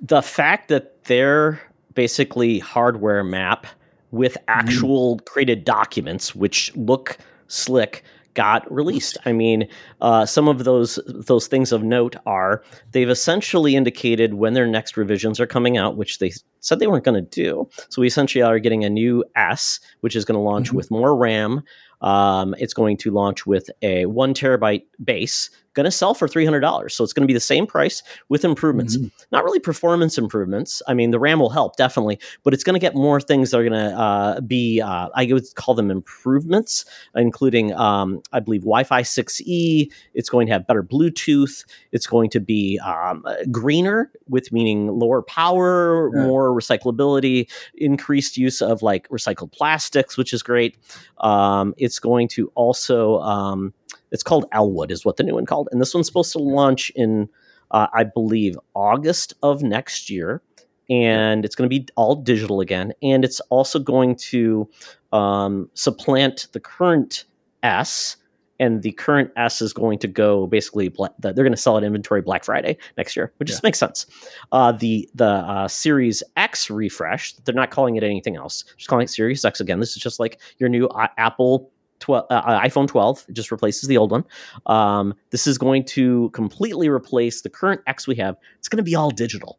The 0.00 0.22
fact 0.22 0.68
that 0.68 1.04
they're 1.04 1.60
basically 1.94 2.58
hardware 2.58 3.24
map 3.24 3.66
with 4.10 4.34
mm-hmm. 4.34 4.60
actual 4.60 5.16
mm. 5.16 5.24
created 5.24 5.64
documents, 5.64 6.34
which 6.34 6.74
look 6.76 7.18
slick 7.48 8.04
got 8.36 8.70
released. 8.72 9.18
I 9.24 9.32
mean, 9.32 9.66
uh, 10.00 10.24
some 10.26 10.46
of 10.46 10.62
those 10.62 11.00
those 11.08 11.48
things 11.48 11.72
of 11.72 11.82
note 11.82 12.14
are 12.26 12.62
they've 12.92 13.10
essentially 13.10 13.74
indicated 13.74 14.34
when 14.34 14.52
their 14.54 14.68
next 14.68 14.96
revisions 14.96 15.40
are 15.40 15.46
coming 15.46 15.76
out, 15.76 15.96
which 15.96 16.18
they 16.20 16.30
said 16.60 16.78
they 16.78 16.86
weren't 16.86 17.04
going 17.04 17.20
to 17.24 17.28
do. 17.42 17.68
So 17.88 18.00
we 18.00 18.06
essentially 18.06 18.42
are 18.42 18.60
getting 18.60 18.84
a 18.84 18.90
new 18.90 19.24
S, 19.34 19.80
which 20.02 20.14
is 20.14 20.24
going 20.24 20.36
to 20.36 20.40
launch 20.40 20.70
Mhm. 20.70 20.74
with 20.74 20.90
more 20.92 21.16
RAM. 21.16 21.62
Um, 22.02 22.54
it's 22.58 22.74
going 22.74 22.98
to 22.98 23.10
launch 23.10 23.46
with 23.46 23.70
a 23.82 24.06
one 24.06 24.34
terabyte 24.34 24.82
base, 25.02 25.50
going 25.76 25.84
to 25.84 25.90
sell 25.92 26.12
for 26.14 26.26
three 26.26 26.44
hundred 26.44 26.60
dollars. 26.60 26.94
So 26.96 27.04
it's 27.04 27.12
going 27.12 27.22
to 27.22 27.26
be 27.28 27.34
the 27.34 27.38
same 27.40 27.66
price 27.68 28.02
with 28.28 28.44
improvements. 28.44 28.96
Mhm. 28.96 29.12
Not 29.30 29.44
really 29.44 29.60
performance 29.60 30.18
improvements. 30.18 30.82
I 30.88 30.94
mean, 30.94 31.12
the 31.12 31.20
RAM 31.20 31.38
will 31.38 31.50
help 31.50 31.76
definitely, 31.76 32.18
but 32.42 32.52
it's 32.54 32.64
going 32.64 32.74
to 32.74 32.80
get 32.80 32.94
more 32.96 33.20
things 33.20 33.52
that 33.52 33.58
are 33.58 33.68
going 33.68 33.72
to 33.90 33.96
uh, 33.96 34.40
be. 34.40 34.80
Uh, 34.80 35.08
I 35.14 35.26
would 35.32 35.44
call 35.54 35.74
them 35.76 35.90
improvements, 35.90 36.84
including 37.14 37.72
um, 37.74 38.20
I 38.32 38.40
believe 38.40 38.62
Wi-Fi 38.62 39.02
6E. 39.02 39.92
It's 40.14 40.28
going 40.28 40.48
to 40.48 40.52
have 40.54 40.66
better 40.66 40.82
Bluetooth. 40.82 41.64
It's 41.92 42.06
going 42.06 42.30
to 42.30 42.40
be 42.40 42.78
um, 42.84 43.24
greener, 43.52 44.10
with 44.28 44.50
meaning 44.52 44.88
lower 44.98 45.22
power, 45.22 46.10
Yeah. 46.14 46.22
more 46.26 46.50
recyclability, 46.50 47.48
increased 47.76 48.36
use 48.36 48.62
of 48.62 48.82
like 48.82 49.08
recycled 49.10 49.52
plastics, 49.52 50.16
which 50.16 50.32
is 50.32 50.42
great. 50.42 50.76
Um, 51.18 51.74
it's 51.76 51.98
going 51.98 52.28
to 52.28 52.50
also 52.54 53.20
um, 53.20 53.74
it's 54.10 54.22
called 54.22 54.46
Ellewood, 54.52 54.90
is 54.90 55.04
what 55.04 55.16
the 55.16 55.22
new 55.22 55.34
one 55.34 55.46
called, 55.46 55.68
and 55.72 55.80
this 55.80 55.94
one's 55.94 56.06
supposed 56.06 56.32
to 56.32 56.38
launch 56.38 56.90
in 56.94 57.28
uh, 57.70 57.86
I 57.92 58.04
believe 58.04 58.58
August 58.74 59.34
of 59.42 59.62
next 59.62 60.10
year. 60.10 60.42
And 60.88 61.44
it's 61.44 61.56
going 61.56 61.68
to 61.68 61.80
be 61.80 61.84
all 61.96 62.14
digital 62.14 62.60
again, 62.60 62.92
and 63.02 63.24
it's 63.24 63.40
also 63.50 63.80
going 63.80 64.14
to 64.30 64.68
um, 65.12 65.68
supplant 65.74 66.46
the 66.52 66.60
current 66.60 67.24
S, 67.64 68.16
and 68.60 68.82
the 68.82 68.92
current 68.92 69.32
S 69.36 69.60
is 69.60 69.72
going 69.72 69.98
to 69.98 70.06
go 70.06 70.46
basically. 70.46 70.88
Bla- 70.88 71.12
they're 71.18 71.32
going 71.32 71.50
to 71.50 71.56
sell 71.56 71.76
it 71.76 71.82
inventory 71.82 72.22
Black 72.22 72.44
Friday 72.44 72.78
next 72.96 73.16
year, 73.16 73.32
which 73.38 73.48
just 73.48 73.64
makes 73.64 73.80
sense. 73.80 74.06
Uh, 74.52 74.70
the 74.70 75.10
the 75.16 75.26
uh, 75.26 75.66
Series 75.66 76.22
X 76.36 76.70
refresh, 76.70 77.32
they're 77.32 77.52
not 77.52 77.72
calling 77.72 77.96
it 77.96 78.04
anything 78.04 78.36
else. 78.36 78.62
Just 78.76 78.88
calling 78.88 79.02
it 79.02 79.10
Series 79.10 79.44
X 79.44 79.60
again. 79.60 79.80
This 79.80 79.96
is 79.96 80.02
just 80.02 80.20
like 80.20 80.40
your 80.58 80.68
new 80.68 80.86
uh, 80.86 81.08
Apple 81.18 81.68
12, 82.00 82.26
uh, 82.30 82.60
iPhone 82.60 82.86
12. 82.88 83.26
It 83.28 83.32
just 83.32 83.50
replaces 83.50 83.88
the 83.88 83.96
old 83.96 84.10
one. 84.10 84.24
Um, 84.66 85.14
this 85.30 85.46
is 85.46 85.58
going 85.58 85.84
to 85.86 86.30
completely 86.30 86.88
replace 86.88 87.42
the 87.42 87.50
current 87.50 87.80
X 87.86 88.06
we 88.06 88.16
have. 88.16 88.36
It's 88.58 88.68
going 88.68 88.78
to 88.78 88.82
be 88.82 88.94
all 88.94 89.10
digital 89.10 89.58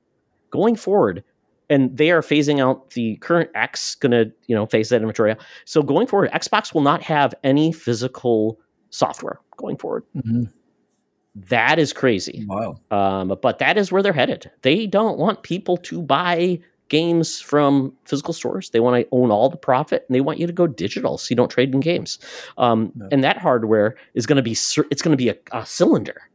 going 0.52 0.76
forward. 0.76 1.24
And 1.70 1.96
they 1.98 2.12
are 2.12 2.22
phasing 2.22 2.62
out 2.62 2.92
the 2.92 3.18
current 3.18 3.50
X, 3.54 3.96
going 3.96 4.12
to 4.12 4.32
you 4.48 4.56
know 4.56 4.66
phase 4.66 4.90
that 4.90 5.02
inventory 5.02 5.32
out. 5.32 5.40
So 5.66 5.84
going 5.84 6.08
forward, 6.08 6.32
Xbox 6.32 6.74
will 6.74 6.82
not 6.82 7.04
have 7.04 7.34
any 7.44 7.74
physical 7.74 8.60
software 8.90 9.40
going 9.58 9.78
forward. 9.78 10.04
Mhm. 10.16 10.52
That 11.36 11.78
is 11.78 11.94
crazy. 11.94 12.46
Wow. 12.48 12.78
Um, 12.90 13.38
but 13.42 13.60
that 13.60 13.78
is 13.78 13.92
where 13.92 14.02
they're 14.02 14.14
headed. 14.14 14.50
They 14.62 14.88
don't 14.88 15.20
want 15.20 15.44
people 15.44 15.78
to 15.78 16.02
buy 16.02 16.60
games 16.90 17.40
from 17.40 17.94
physical 18.06 18.34
stores. 18.34 18.70
They 18.72 18.80
want 18.80 19.02
to 19.02 19.08
own 19.12 19.32
all 19.32 19.50
the 19.50 19.58
profit, 19.58 20.06
and 20.08 20.16
they 20.16 20.22
want 20.22 20.40
you 20.40 20.48
to 20.48 20.54
go 20.54 20.68
digital 20.68 21.18
so 21.18 21.28
you 21.30 21.36
don't 21.36 21.50
trade 21.50 21.74
in 21.74 21.80
games. 21.80 22.20
Um, 22.58 22.92
Yeah. 22.96 23.08
And 23.12 23.24
that 23.24 23.38
hardware 23.38 23.96
is 24.14 24.26
going 24.26 24.38
to 24.38 24.44
be 24.44 24.52
it's 24.52 25.02
going 25.02 25.12
to 25.12 25.18
be 25.18 25.30
a, 25.30 25.36
a 25.52 25.66
cylinder. 25.66 26.30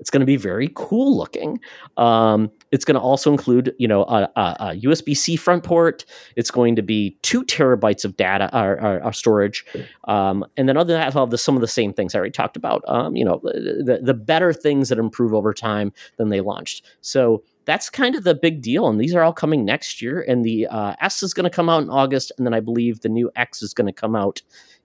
It's 0.00 0.10
going 0.10 0.20
to 0.20 0.26
be 0.26 0.36
very 0.36 0.70
cool 0.74 1.16
looking. 1.16 1.60
Um, 1.96 2.50
it's 2.70 2.84
going 2.84 2.94
to 2.94 3.00
also 3.00 3.32
include, 3.32 3.74
you 3.78 3.88
know, 3.88 4.04
a, 4.04 4.28
a, 4.36 4.56
a 4.60 4.80
USB-C 4.82 5.36
front 5.36 5.64
port. 5.64 6.04
It's 6.36 6.50
going 6.50 6.76
to 6.76 6.82
be 6.82 7.18
two 7.22 7.44
terabytes 7.44 8.04
of 8.04 8.16
data 8.16 8.48
or, 8.56 8.80
or, 8.80 9.02
or 9.02 9.12
storage, 9.12 9.64
um, 10.04 10.44
and 10.56 10.68
then 10.68 10.76
other 10.76 10.92
than 10.92 11.00
that, 11.00 11.16
I'll 11.16 11.24
have 11.24 11.30
the, 11.30 11.38
some 11.38 11.56
of 11.56 11.60
the 11.60 11.68
same 11.68 11.92
things 11.92 12.14
I 12.14 12.18
already 12.18 12.32
talked 12.32 12.56
about. 12.56 12.82
Um, 12.86 13.16
you 13.16 13.24
know, 13.24 13.40
the, 13.42 14.00
the 14.02 14.14
better 14.14 14.52
things 14.52 14.88
that 14.88 14.98
improve 14.98 15.34
over 15.34 15.52
time 15.52 15.92
than 16.16 16.28
they 16.28 16.40
launched. 16.40 16.84
So 17.00 17.42
that's 17.68 17.90
kind 17.90 18.14
of 18.14 18.24
the 18.24 18.34
big 18.34 18.62
deal, 18.62 18.88
and 18.88 18.98
these 18.98 19.14
are 19.14 19.22
all 19.22 19.34
coming 19.34 19.62
next 19.62 20.00
year. 20.00 20.24
And 20.26 20.42
the 20.42 20.66
uh, 20.68 20.94
S 21.02 21.22
is 21.22 21.34
going 21.34 21.44
to 21.44 21.54
come 21.54 21.68
out 21.68 21.82
in 21.82 21.90
August, 21.90 22.32
and 22.38 22.46
then 22.46 22.54
I 22.54 22.60
believe 22.60 23.00
the 23.02 23.10
new 23.10 23.30
X 23.36 23.62
is 23.62 23.74
going 23.74 23.86
to 23.86 23.92
come 23.92 24.16
out 24.16 24.40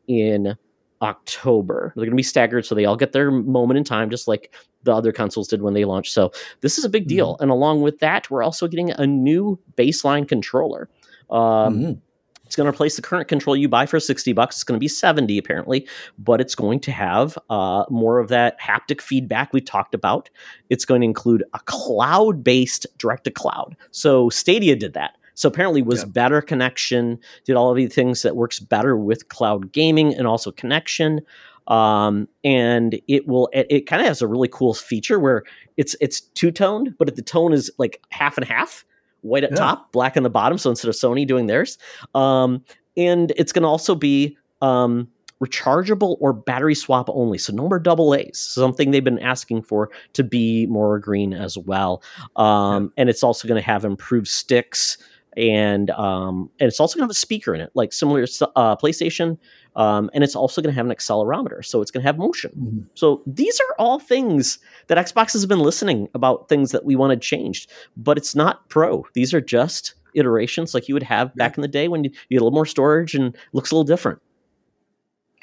in 0.09 0.57
October. 1.01 1.93
They're 1.95 2.03
going 2.03 2.11
to 2.11 2.17
be 2.17 2.23
staggered, 2.23 2.65
so 2.65 2.75
they 2.75 2.84
all 2.84 2.97
get 2.97 3.13
their 3.13 3.31
moment 3.31 3.77
in 3.77 3.86
time, 3.86 4.09
just 4.09 4.27
like 4.27 4.53
the 4.84 4.93
other 4.93 5.13
consoles 5.13 5.47
did 5.47 5.61
when 5.61 5.73
they 5.73 5.86
launched. 5.86 6.11
So 6.11 6.34
this 6.59 6.77
is 6.77 6.84
a 6.84 6.89
big 6.89 7.07
deal. 7.07 7.38
And 7.39 7.49
along 7.49 7.84
with 7.84 7.99
that, 7.99 8.29
we're 8.29 8.43
also 8.43 8.67
getting 8.67 8.91
a 8.91 9.07
new 9.07 9.57
baseline 9.77 10.27
controller. 10.27 10.89
Um, 11.29 11.79
Mhm. 11.79 12.01
It's 12.46 12.56
going 12.56 12.66
to 12.66 12.70
replace 12.70 12.96
the 12.96 13.02
current 13.02 13.28
control 13.28 13.56
you 13.56 13.68
buy 13.68 13.86
for 13.86 14.00
60 14.00 14.34
bucks. 14.34 14.58
It's 14.58 14.64
going 14.64 14.76
to 14.76 14.80
be 14.80 14.88
70 14.88 15.38
apparently, 15.38 15.88
but 16.18 16.41
it's 16.41 16.56
going 16.56 16.80
to 16.82 16.91
have 16.91 17.38
uh, 17.50 17.86
more 17.89 18.20
of 18.20 18.28
that 18.30 18.60
haptic 18.60 19.02
feedback 19.02 19.54
we 19.54 19.62
talked 19.62 19.96
about. 19.96 20.30
It's 20.70 20.86
going 20.86 21.02
to 21.02 21.06
include 21.06 21.44
a 21.54 21.60
cloud-based 21.66 22.86
direct 22.98 23.24
to 23.26 23.32
cloud. 23.32 23.76
So 23.91 24.30
Stadia 24.30 24.76
did 24.76 24.94
that. 24.94 25.18
So 25.36 25.48
apparently 25.50 25.82
was 25.82 26.02
Yeah. 26.02 26.10
better 26.10 26.41
connection, 26.41 27.18
did 27.46 27.56
all 27.56 27.72
of 27.72 27.78
the 27.78 27.88
things 27.88 28.22
that 28.22 28.36
works 28.36 28.60
better 28.60 28.96
with 28.98 29.30
cloud 29.30 29.72
gaming 29.72 30.14
and 30.14 30.28
also 30.28 30.52
connection. 30.52 31.22
Um, 31.68 32.28
and 32.44 33.00
it 33.08 33.26
will 33.26 33.50
it, 33.54 33.66
it 33.70 33.82
kind 33.88 34.02
of 34.02 34.08
has 34.08 34.22
a 34.22 34.28
really 34.28 34.50
cool 34.50 34.74
feature 34.74 35.18
where 35.18 35.44
it's 35.78 35.96
it's 36.02 36.20
two-toned, 36.22 36.94
but 37.00 37.16
the 37.16 37.22
tone 37.22 37.54
is 37.54 37.72
like 37.80 38.02
half 38.10 38.38
and 38.38 38.46
half 38.46 38.84
white 39.24 39.43
at 39.43 39.51
Yeah. 39.51 39.57
top, 39.57 39.91
black 39.91 40.15
on 40.15 40.24
the 40.24 40.30
bottom. 40.30 40.57
So 40.57 40.69
instead 40.69 40.89
of 40.89 40.95
Sony 40.95 41.26
doing 41.28 41.47
theirs, 41.47 41.78
um, 42.15 42.63
and 42.95 43.34
it's 43.36 43.51
going 43.51 43.63
to 43.63 43.67
also 43.69 43.95
be 43.95 44.38
um, 44.61 45.07
rechargeable 45.43 46.15
or 46.21 46.32
battery 46.32 46.76
swap 46.76 47.09
only. 47.09 47.38
So 47.38 47.51
no 47.51 47.67
more 47.67 47.80
double 47.80 48.13
A's, 48.15 48.38
something 48.38 48.91
they've 48.91 49.03
been 49.03 49.19
asking 49.19 49.63
for 49.63 49.89
to 50.13 50.24
be 50.24 50.67
more 50.67 50.99
green 50.99 51.34
as 51.34 51.57
well. 51.57 52.01
Um, 52.36 52.93
And 52.97 53.09
it's 53.09 53.24
also 53.24 53.47
going 53.47 53.59
to 53.61 53.65
have 53.65 53.84
improved 53.84 54.28
sticks. 54.28 54.97
And 55.36 55.89
um, 55.89 56.49
and 56.59 56.67
it's 56.67 56.80
also 56.80 56.95
going 56.95 57.01
to 57.01 57.05
have 57.05 57.09
a 57.11 57.15
speaker 57.15 57.55
in 57.55 57.61
it, 57.61 57.71
like 57.74 57.91
similar 57.91 58.28
to 58.28 58.51
uh, 58.55 58.76
PlayStation. 58.76 59.39
Um, 59.76 60.09
and 60.13 60.24
it's 60.24 60.36
also 60.36 60.61
going 60.61 60.71
to 60.71 60.76
have 60.76 60.86
an 60.86 60.91
accelerometer, 60.95 61.65
so 61.65 61.82
it's 61.82 61.89
going 61.89 62.03
to 62.03 62.07
have 62.07 62.17
motion. 62.17 62.51
Mhm. 62.57 62.86
So 62.93 63.24
these 63.26 63.59
are 63.59 63.76
all 63.80 63.99
things 63.99 64.59
that 64.88 64.97
Xbox 64.99 65.34
has 65.34 65.45
been 65.47 65.59
listening 65.59 66.09
about 66.13 66.47
things 66.49 66.71
that 66.71 66.86
we 66.86 66.95
wanted 66.95 67.21
changed, 67.21 67.71
but 67.97 68.17
it's 68.17 68.36
not 68.36 68.69
pro. 68.69 69.03
These 69.13 69.34
are 69.34 69.41
just 69.41 69.95
iterations 70.13 70.76
like 70.76 70.88
you 70.88 70.93
would 70.93 71.01
have 71.03 71.34
back 71.36 71.57
in 71.57 71.61
the 71.63 71.67
day 71.67 71.88
when 71.88 72.03
you, 72.03 72.11
you 72.30 72.38
had 72.38 72.41
a 72.41 72.43
little 72.43 72.51
more 72.55 72.67
storage 72.67 73.15
and 73.15 73.36
looks 73.51 73.71
a 73.71 73.76
little 73.76 73.84
different. 73.84 74.19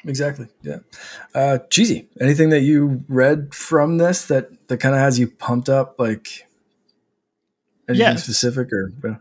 Exactly. 0.05 0.47
Yeah. 0.63 0.77
Uh, 1.35 1.57
cheesy. 1.69 2.07
Anything 2.19 2.49
that 2.49 2.61
you 2.61 3.03
read 3.07 3.53
from 3.53 3.97
this 3.97 4.25
that 4.27 4.49
that 4.69 4.77
kind 4.77 4.95
of 4.95 5.01
has 5.01 5.19
you 5.19 5.27
pumped 5.27 5.69
up? 5.69 5.95
Like 5.99 6.47
anything 7.87 8.07
Yes. 8.07 8.23
specific 8.23 8.71
or? 8.73 8.91
yeah. 9.03 9.15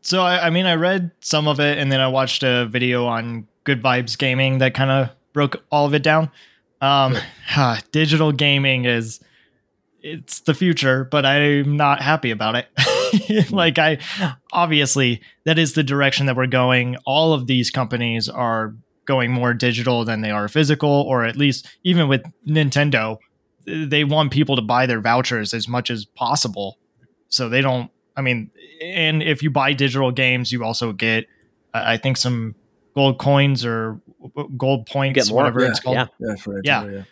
So 0.00 0.22
I, 0.22 0.46
I 0.46 0.50
mean, 0.50 0.64
I 0.64 0.74
read 0.74 1.10
some 1.20 1.46
of 1.46 1.60
it, 1.60 1.76
and 1.78 1.92
then 1.92 2.00
I 2.00 2.08
watched 2.08 2.42
a 2.42 2.66
video 2.66 3.04
on 3.06 3.46
Good 3.68 3.82
Vibes 3.82 4.16
Gaming 4.16 4.58
that 4.58 4.72
kind 4.72 4.90
of 4.90 5.10
broke 5.34 5.62
all 5.70 5.84
of 5.84 5.92
it 5.92 6.02
down. 6.02 6.30
Um, 6.80 7.18
digital 7.92 8.32
gaming 8.32 8.86
is 8.86 9.20
it's 10.00 10.40
the 10.40 10.54
future, 10.54 11.04
but 11.04 11.26
I'm 11.26 11.76
not 11.76 12.00
happy 12.00 12.30
about 12.30 12.54
it. 12.54 13.50
like 13.52 13.78
I 13.78 13.98
obviously 14.54 15.20
that 15.44 15.58
is 15.58 15.74
the 15.74 15.82
direction 15.82 16.24
that 16.24 16.36
we're 16.36 16.46
going. 16.46 16.96
All 17.04 17.34
of 17.34 17.46
these 17.46 17.70
companies 17.70 18.26
are 18.26 18.74
going 19.04 19.32
more 19.32 19.52
digital 19.52 20.02
than 20.06 20.22
they 20.22 20.30
are 20.30 20.48
physical, 20.48 20.88
or 20.88 21.26
at 21.26 21.36
least 21.36 21.68
even 21.84 22.08
with 22.08 22.22
Nintendo, 22.46 23.18
they 23.66 24.02
want 24.02 24.32
people 24.32 24.56
to 24.56 24.62
buy 24.62 24.86
their 24.86 25.02
vouchers 25.02 25.52
as 25.52 25.68
much 25.68 25.90
as 25.90 26.06
possible. 26.06 26.78
So 27.28 27.50
they 27.50 27.60
don't 27.60 27.90
I 28.16 28.22
mean, 28.22 28.50
and 28.80 29.22
if 29.22 29.42
you 29.42 29.50
buy 29.50 29.74
digital 29.74 30.10
games, 30.10 30.52
you 30.52 30.64
also 30.64 30.94
get, 30.94 31.26
I 31.74 31.98
think, 31.98 32.16
some 32.16 32.54
gold 32.94 33.18
coins 33.18 33.64
or 33.64 34.00
gold 34.56 34.86
points, 34.86 35.14
get 35.14 35.28
more, 35.30 35.42
whatever 35.42 35.60
yeah, 35.60 35.68
it's 35.68 35.80
called. 35.80 35.96
yeah. 35.96 36.06
Yeah. 36.18 36.34
For 36.36 36.60
Yeah. 36.64 37.02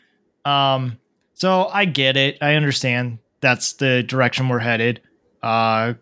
yeah. 0.45 0.75
Um, 0.75 0.99
so 1.35 1.67
I 1.67 1.85
get 1.85 2.17
it. 2.17 2.39
I 2.41 2.55
understand 2.55 3.19
that's 3.41 3.75
the 3.75 4.03
direction 4.03 4.49
we're 4.49 4.59
headed. 4.59 5.01
Uh, 5.43 5.95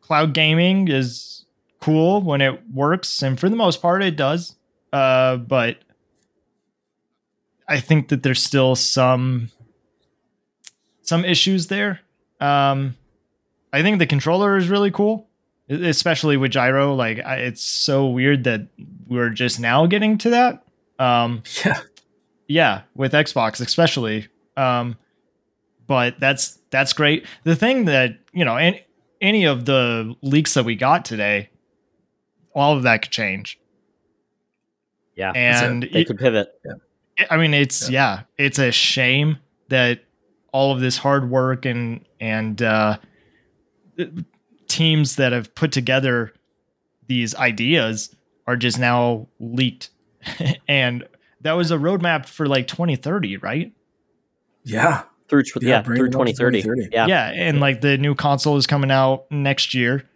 cloud 0.00 0.32
gaming 0.32 0.88
is 0.88 1.44
cool 1.80 2.20
when 2.22 2.40
it 2.40 2.60
works, 2.72 3.22
and 3.22 3.38
for 3.38 3.48
the 3.48 3.56
most 3.56 3.80
part, 3.82 4.02
it 4.02 4.16
does. 4.16 4.54
Uh, 4.92 5.36
but 5.36 5.78
I 7.68 7.80
think 7.80 8.08
that 8.08 8.22
there's 8.22 8.42
still 8.42 8.74
some 8.74 9.50
some 11.02 11.24
issues 11.24 11.68
there. 11.68 12.00
Um, 12.40 12.96
I 13.72 13.82
think 13.82 13.98
the 13.98 14.06
controller 14.06 14.56
is 14.56 14.68
really 14.68 14.90
cool, 14.90 15.28
especially 15.70 16.36
with 16.36 16.50
gyro. 16.50 16.94
Like, 16.94 17.20
I, 17.24 17.36
it's 17.36 17.62
so 17.62 18.06
weird 18.08 18.44
that 18.44 18.66
we're 19.06 19.30
just 19.30 19.58
now 19.60 19.86
getting 19.86 20.18
to 20.18 20.30
that. 20.30 20.62
Um, 20.98 21.42
Yeah. 21.64 21.80
yeah, 22.48 22.80
with 22.94 23.12
Xbox 23.12 23.60
especially. 23.60 24.28
Um, 24.56 24.96
but 25.86 26.20
that's 26.20 26.58
that's 26.70 26.92
great. 26.92 27.26
The 27.44 27.56
thing 27.56 27.86
that 27.86 28.18
you 28.32 28.44
know, 28.44 28.56
any, 28.56 28.84
any 29.20 29.44
of 29.44 29.64
the 29.64 30.14
leaks 30.22 30.54
that 30.54 30.64
we 30.64 30.76
got 30.76 31.04
today, 31.04 31.50
all 32.54 32.76
of 32.76 32.82
that 32.84 33.02
could 33.02 33.12
change. 33.12 33.58
Yeah. 35.16 35.32
And 35.34 35.82
they 35.84 36.00
it- 36.00 36.06
could 36.06 36.18
pivot. 36.18 36.48
I 37.30 37.36
mean, 37.36 37.52
it's 37.54 37.90
yeah. 37.90 38.22
yeah, 38.38 38.44
it's 38.46 38.58
a 38.58 38.70
shame 38.72 39.38
that 39.68 40.04
all 40.52 40.72
of 40.72 40.80
this 40.80 40.96
hard 40.96 41.28
work 41.30 41.66
and 41.66 42.04
and 42.20 42.60
uh, 42.62 42.96
teams 44.70 45.16
that 45.16 45.32
have 45.32 45.54
put 45.54 45.72
together 45.72 46.32
these 47.06 47.34
ideas 47.34 48.14
are 48.46 48.56
just 48.56 48.78
now 48.78 49.28
leaked, 49.38 49.90
and 50.68 51.06
that 51.42 51.52
was 51.52 51.70
a 51.70 51.76
roadmap 51.76 52.26
for 52.26 52.46
like 52.46 52.66
2030, 52.66 53.38
right? 53.38 53.72
Yeah, 54.64 55.02
through 55.28 55.44
yeah, 55.60 55.68
yeah 55.68 55.82
through 55.82 56.10
2030. 56.10 56.62
2030. 56.62 56.88
Yeah, 56.92 57.06
yeah, 57.06 57.30
and 57.30 57.60
like 57.60 57.80
the 57.80 57.98
new 57.98 58.14
console 58.14 58.56
is 58.56 58.66
coming 58.66 58.90
out 58.90 59.30
next 59.30 59.74
year. 59.74 60.08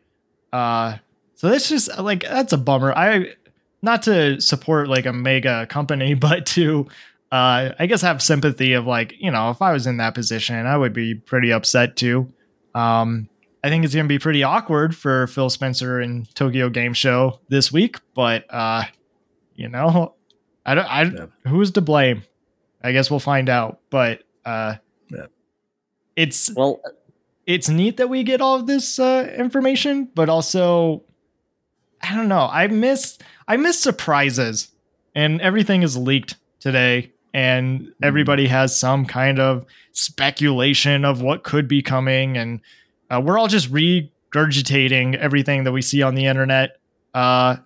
Uh, 0.52 0.98
so 1.34 1.48
that's 1.48 1.68
just 1.68 1.98
like 1.98 2.22
that's 2.22 2.52
a 2.52 2.58
bummer. 2.58 2.92
I 2.92 3.34
not 3.82 4.02
to 4.04 4.40
support 4.40 4.88
like 4.88 5.06
a 5.06 5.12
mega 5.12 5.66
company, 5.66 6.14
but 6.14 6.46
to 6.46 6.86
uh, 7.32 7.74
I 7.78 7.86
guess 7.86 8.02
have 8.02 8.22
sympathy 8.22 8.74
of 8.74 8.86
like 8.86 9.14
you 9.18 9.30
know 9.30 9.50
if 9.50 9.60
I 9.60 9.72
was 9.72 9.86
in 9.86 9.96
that 9.98 10.14
position, 10.14 10.66
I 10.66 10.76
would 10.76 10.92
be 10.92 11.14
pretty 11.14 11.52
upset 11.52 11.96
too. 11.96 12.32
Um, 12.74 13.28
I 13.64 13.70
think 13.70 13.82
it's 13.82 13.94
going 13.94 14.04
to 14.04 14.08
be 14.08 14.18
pretty 14.18 14.42
awkward 14.42 14.94
for 14.94 15.26
Phil 15.26 15.48
Spencer 15.48 15.98
and 15.98 16.32
Tokyo 16.34 16.68
Game 16.68 16.92
Show 16.92 17.40
this 17.48 17.72
week, 17.72 17.96
but 18.14 18.44
uh, 18.50 18.84
you 19.54 19.70
know, 19.70 20.16
I 20.66 20.74
don't. 20.74 20.84
I 20.84 21.02
yeah. 21.04 21.26
who's 21.46 21.70
to 21.70 21.80
blame? 21.80 22.24
I 22.82 22.92
guess 22.92 23.10
we'll 23.10 23.20
find 23.20 23.48
out. 23.48 23.80
But 23.88 24.22
uh, 24.44 24.74
yeah. 25.08 25.26
it's 26.14 26.54
well, 26.54 26.82
it's 27.46 27.70
neat 27.70 27.96
that 27.96 28.10
we 28.10 28.22
get 28.22 28.42
all 28.42 28.56
of 28.56 28.66
this 28.66 28.98
uh, 28.98 29.34
information, 29.34 30.10
but 30.14 30.28
also 30.28 31.02
I 32.02 32.14
don't 32.14 32.28
know. 32.28 32.46
I 32.52 32.66
miss 32.66 33.16
I 33.48 33.56
miss 33.56 33.80
surprises, 33.80 34.72
and 35.14 35.40
everything 35.40 35.82
is 35.82 35.96
leaked 35.96 36.36
today, 36.60 37.12
and 37.32 37.80
mm-hmm. 37.80 37.90
everybody 38.02 38.46
has 38.46 38.78
some 38.78 39.06
kind 39.06 39.40
of 39.40 39.64
speculation 39.92 41.06
of 41.06 41.22
what 41.22 41.44
could 41.44 41.66
be 41.66 41.80
coming, 41.80 42.36
and 42.36 42.60
uh, 43.14 43.20
we're 43.20 43.38
all 43.38 43.48
just 43.48 43.72
regurgitating 43.72 45.16
everything 45.16 45.64
that 45.64 45.72
we 45.72 45.82
see 45.82 46.02
on 46.02 46.14
the 46.14 46.26
internet. 46.26 46.78
Uh, 47.12 47.56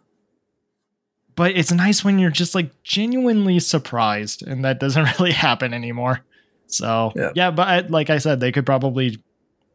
but 1.34 1.52
it's 1.52 1.72
nice 1.72 2.04
when 2.04 2.18
you're 2.18 2.30
just 2.30 2.54
like 2.54 2.82
genuinely 2.82 3.60
surprised, 3.60 4.46
and 4.46 4.64
that 4.64 4.80
doesn't 4.80 5.08
really 5.18 5.32
happen 5.32 5.72
anymore. 5.72 6.20
So 6.66 7.12
yeah, 7.14 7.30
yeah 7.34 7.50
but 7.50 7.68
I, 7.68 7.80
like 7.80 8.10
I 8.10 8.18
said, 8.18 8.40
they 8.40 8.52
could 8.52 8.66
probably 8.66 9.22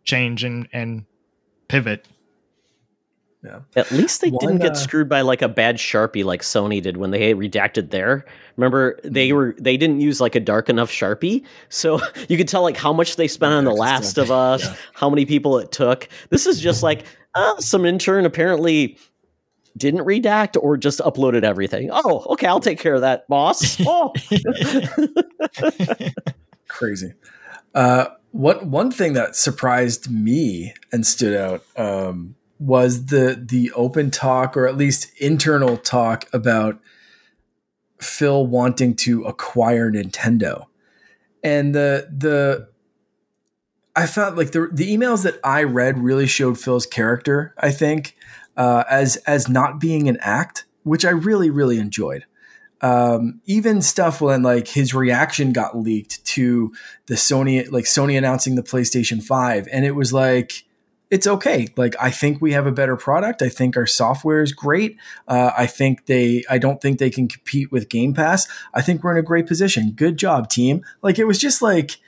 change 0.03 0.43
and 0.43 0.67
and 0.73 1.05
pivot 1.67 2.07
yeah. 3.43 3.59
At 3.75 3.91
least 3.91 4.21
they 4.21 4.29
One, 4.29 4.39
didn't 4.39 4.61
get 4.61 4.71
uh, 4.71 4.75
screwed 4.75 5.09
by 5.09 5.21
like 5.21 5.41
a 5.41 5.49
bad 5.49 5.75
sharpie 5.75 6.23
like 6.23 6.41
Sony 6.41 6.81
did 6.81 6.95
when 6.95 7.11
they 7.11 7.33
redacted 7.33 7.89
there. 7.89 8.25
Remember 8.55 8.97
they 9.03 9.29
mm-hmm. 9.29 9.35
were 9.35 9.55
they 9.59 9.75
didn't 9.75 9.99
use 9.99 10.21
like 10.21 10.35
a 10.35 10.39
dark 10.39 10.69
enough 10.69 10.89
sharpie, 10.89 11.43
so 11.67 11.99
you 12.29 12.37
could 12.37 12.47
tell 12.47 12.61
like 12.61 12.77
how 12.77 12.93
much 12.93 13.17
they 13.17 13.27
spent 13.27 13.53
on 13.53 13.65
The 13.65 13.73
Last 13.73 14.17
of 14.17 14.31
Us, 14.31 14.63
yeah. 14.63 14.75
how 14.93 15.09
many 15.09 15.25
people 15.25 15.57
it 15.59 15.71
took. 15.71 16.07
This 16.29 16.47
is 16.47 16.61
just 16.61 16.83
like 16.83 17.05
uh, 17.35 17.59
some 17.59 17.85
intern 17.85 18.25
apparently 18.25 18.97
didn't 19.75 20.05
redact 20.05 20.55
or 20.61 20.77
just 20.77 20.99
uploaded 20.99 21.43
everything. 21.43 21.89
Oh, 21.91 22.25
okay, 22.29 22.47
I'll 22.47 22.59
take 22.59 22.79
care 22.79 22.93
of 22.93 23.01
that, 23.01 23.27
boss. 23.27 23.79
Oh, 23.85 24.13
crazy. 26.69 27.13
Uh, 27.73 28.05
what 28.31 28.65
one 28.65 28.91
thing 28.91 29.13
that 29.13 29.35
surprised 29.35 30.09
me 30.11 30.73
and 30.91 31.05
stood 31.05 31.35
out 31.35 31.63
um, 31.75 32.35
was 32.63 33.07
the 33.07 33.41
the 33.45 33.71
open 33.73 34.09
talk 34.09 34.55
or 34.55 34.67
at 34.67 34.77
least 34.77 35.11
internal 35.19 35.75
talk 35.75 36.29
about 36.31 36.79
Phil 38.01 38.47
wanting 38.47 38.95
to 38.95 39.23
acquire 39.23 39.91
Nintendo. 39.91 40.67
And 41.43 41.75
the 41.75 42.07
the 42.09 42.69
I 43.95 44.07
felt 44.07 44.37
like 44.37 44.51
the 44.51 44.69
the 44.71 44.95
emails 44.95 45.23
that 45.23 45.39
I 45.43 45.63
read 45.63 45.99
really 45.99 46.25
showed 46.25 46.57
Phil's 46.57 46.85
character, 46.85 47.53
I 47.57 47.71
think, 47.71 48.15
uh, 48.55 48.85
as 48.89 49.17
as 49.27 49.49
not 49.49 49.79
being 49.79 50.07
an 50.07 50.17
act, 50.21 50.65
which 50.83 51.03
I 51.03 51.11
really, 51.11 51.49
really 51.49 51.79
enjoyed. 51.79 52.25
Um, 52.81 53.41
even 53.45 53.81
stuff 53.81 54.19
when 54.19 54.41
like 54.43 54.69
his 54.69 54.93
reaction 54.93 55.53
got 55.53 55.77
leaked 55.77 56.23
to 56.25 56.73
the 57.07 57.15
Sony, 57.15 57.69
like 57.71 57.85
Sony 57.85 58.17
announcing 58.17 58.55
the 58.55 58.63
PlayStation 58.63 59.23
5, 59.23 59.69
and 59.71 59.85
it 59.85 59.95
was 59.95 60.11
like, 60.11 60.65
it's 61.13 61.27
okay. 61.27 61.67
Like 61.77 61.95
I 62.01 62.09
think 62.09 62.41
we 62.41 62.53
have 62.53 62.65
a 62.65 62.71
better 62.71 62.97
product. 62.97 63.43
I 63.43 63.49
think 63.49 63.77
our 63.77 63.85
software 63.85 64.41
is 64.41 64.51
great. 64.51 64.97
Uh, 65.27 65.51
I 65.55 65.67
think 65.67 66.07
they. 66.07 66.43
I 66.49 66.57
don't 66.57 66.81
think 66.81 66.97
they 66.97 67.11
can 67.11 67.27
compete 67.27 67.71
with 67.71 67.87
Game 67.87 68.15
Pass. 68.15 68.47
I 68.73 68.81
think 68.81 69.03
we're 69.03 69.11
in 69.11 69.19
a 69.19 69.21
great 69.21 69.45
position. 69.45 69.91
Good 69.91 70.17
job, 70.17 70.49
team. 70.49 70.83
Like 71.03 71.19
it 71.19 71.25
was 71.25 71.37
just 71.37 71.61
like, 71.61 71.99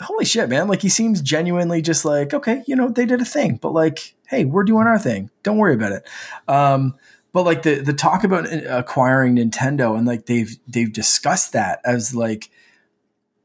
holy 0.00 0.24
shit, 0.24 0.48
man. 0.48 0.68
Like 0.68 0.80
he 0.80 0.88
seems 0.88 1.20
genuinely 1.20 1.82
just 1.82 2.06
like, 2.06 2.32
okay, 2.32 2.62
you 2.66 2.74
know, 2.74 2.88
they 2.88 3.04
did 3.04 3.20
a 3.20 3.26
thing, 3.26 3.56
but 3.56 3.74
like, 3.74 4.14
hey, 4.26 4.46
we're 4.46 4.64
doing 4.64 4.86
our 4.86 4.98
thing. 4.98 5.28
Don't 5.42 5.58
worry 5.58 5.74
about 5.74 5.92
it. 5.92 6.08
Um, 6.48 6.94
but 7.34 7.44
like 7.44 7.62
the 7.62 7.74
the 7.74 7.92
talk 7.92 8.24
about 8.24 8.50
acquiring 8.50 9.36
Nintendo 9.36 9.98
and 9.98 10.06
like 10.06 10.24
they've 10.24 10.56
they've 10.66 10.90
discussed 10.92 11.52
that 11.52 11.80
as 11.84 12.14
like 12.14 12.48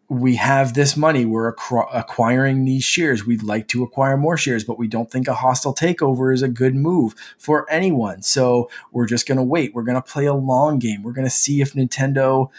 we 0.08 0.36
have 0.36 0.74
this 0.74 0.96
money. 0.96 1.26
We're 1.26 1.48
acquiring 1.48 2.66
these 2.66 2.84
shares. 2.84 3.26
We'd 3.26 3.44
like 3.44 3.68
to 3.70 3.84
acquire 3.84 4.18
more 4.18 4.38
shares, 4.38 4.64
but 4.64 4.78
we 4.78 4.88
don't 4.88 5.10
think 5.10 5.28
a 5.28 5.34
hostile 5.34 5.74
takeover 5.74 6.34
is 6.34 6.44
a 6.44 6.48
good 6.48 6.76
move 6.76 7.16
for 7.38 7.70
anyone. 7.72 8.22
So 8.22 8.70
we're 8.92 9.08
just 9.08 9.28
going 9.28 9.38
to 9.38 9.44
wait. 9.44 9.74
We're 9.74 9.84
going 9.84 9.96
to 9.96 10.02
play 10.02 10.26
a 10.26 10.34
long 10.34 10.78
game. 10.78 11.02
We're 11.02 11.14
going 11.14 11.26
to 11.28 11.32
see 11.32 11.62
if 11.62 11.74
Nintendo 11.74 12.50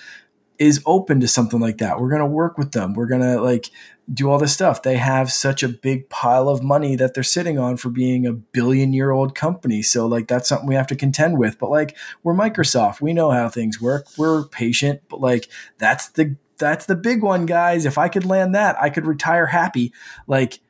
is 0.59 0.83
open 0.87 1.21
to 1.21 1.29
something 1.29 1.61
like 1.61 1.79
that. 1.79 2.01
We're 2.01 2.09
going 2.09 2.21
to 2.21 2.27
work 2.27 2.59
with 2.59 2.73
them. 2.73 2.95
We're 2.95 3.07
going 3.07 3.23
to 3.23 3.41
like 3.41 3.71
do 4.13 4.31
all 4.31 4.39
this 4.39 4.53
stuff. 4.53 4.83
They 4.83 4.97
have 4.97 5.31
such 5.31 5.63
a 5.63 5.69
big 5.69 6.09
pile 6.09 6.49
of 6.49 6.63
money 6.63 6.97
that 6.97 7.15
they're 7.15 7.23
sitting 7.23 7.59
on 7.59 7.77
for 7.77 7.91
being 7.91 8.27
a 8.27 8.33
billion 8.33 8.93
year 8.93 9.11
old 9.11 9.35
company. 9.35 9.83
So 9.83 10.07
like 10.07 10.29
that's 10.29 10.49
something 10.49 10.69
we 10.69 10.75
have 10.75 10.87
to 10.89 10.97
contend 10.97 11.39
with. 11.39 11.59
But 11.59 11.71
like 11.71 11.97
we're 12.23 12.35
Microsoft. 12.35 13.01
We 13.01 13.13
know 13.13 13.31
how 13.31 13.49
things 13.49 13.81
work. 13.81 14.07
We're 14.17 14.45
patient, 14.45 15.03
but 15.09 15.21
like 15.21 15.49
that's 15.79 16.09
the 16.09 16.37
that's 16.59 16.87
the 16.87 16.97
big 16.97 17.23
one, 17.23 17.47
guys. 17.47 17.85
If 17.85 17.99
I 17.99 18.09
could 18.09 18.25
land 18.25 18.55
that, 18.55 18.77
I 18.81 18.91
could 18.91 19.07
retire 19.07 19.47
happy. 19.47 19.93
Like 20.27 20.61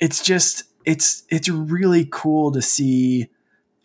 it's 0.00 0.22
just 0.22 0.64
it's 0.84 1.24
it's 1.28 1.48
really 1.48 2.08
cool 2.10 2.52
to 2.52 2.62
see 2.62 3.28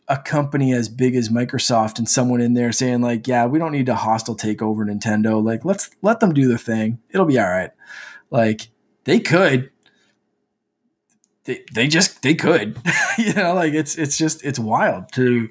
a 0.08 0.18
company 0.18 0.74
as 0.74 0.90
big 0.90 1.16
as 1.16 1.30
Microsoft 1.30 1.98
and 1.98 2.08
someone 2.10 2.42
in 2.42 2.54
there 2.54 2.72
saying 2.72 3.02
like, 3.02 3.28
"Yeah, 3.28 3.46
we 3.46 3.60
don't 3.60 3.72
need 3.72 3.86
to 3.88 3.96
hostile 3.96 4.36
take 4.36 4.62
over 4.62 4.86
Nintendo. 4.86 5.44
Like, 5.44 5.66
let's 5.66 5.90
let 6.02 6.20
them 6.20 6.34
do 6.34 6.48
the 6.48 6.58
thing. 6.58 7.00
It'll 7.10 7.26
be 7.26 7.40
all 7.40 7.50
right." 7.50 7.72
Like 8.30 8.70
they 9.04 9.20
could 9.20 9.72
they, 11.46 11.64
they 11.74 11.88
just 11.88 12.22
they 12.22 12.36
could 12.36 12.78
you 13.18 13.34
know 13.34 13.54
like 13.54 13.74
it's 13.74 13.96
it's 13.96 14.18
just 14.18 14.44
it's 14.46 14.60
wild 14.60 15.12
to 15.14 15.50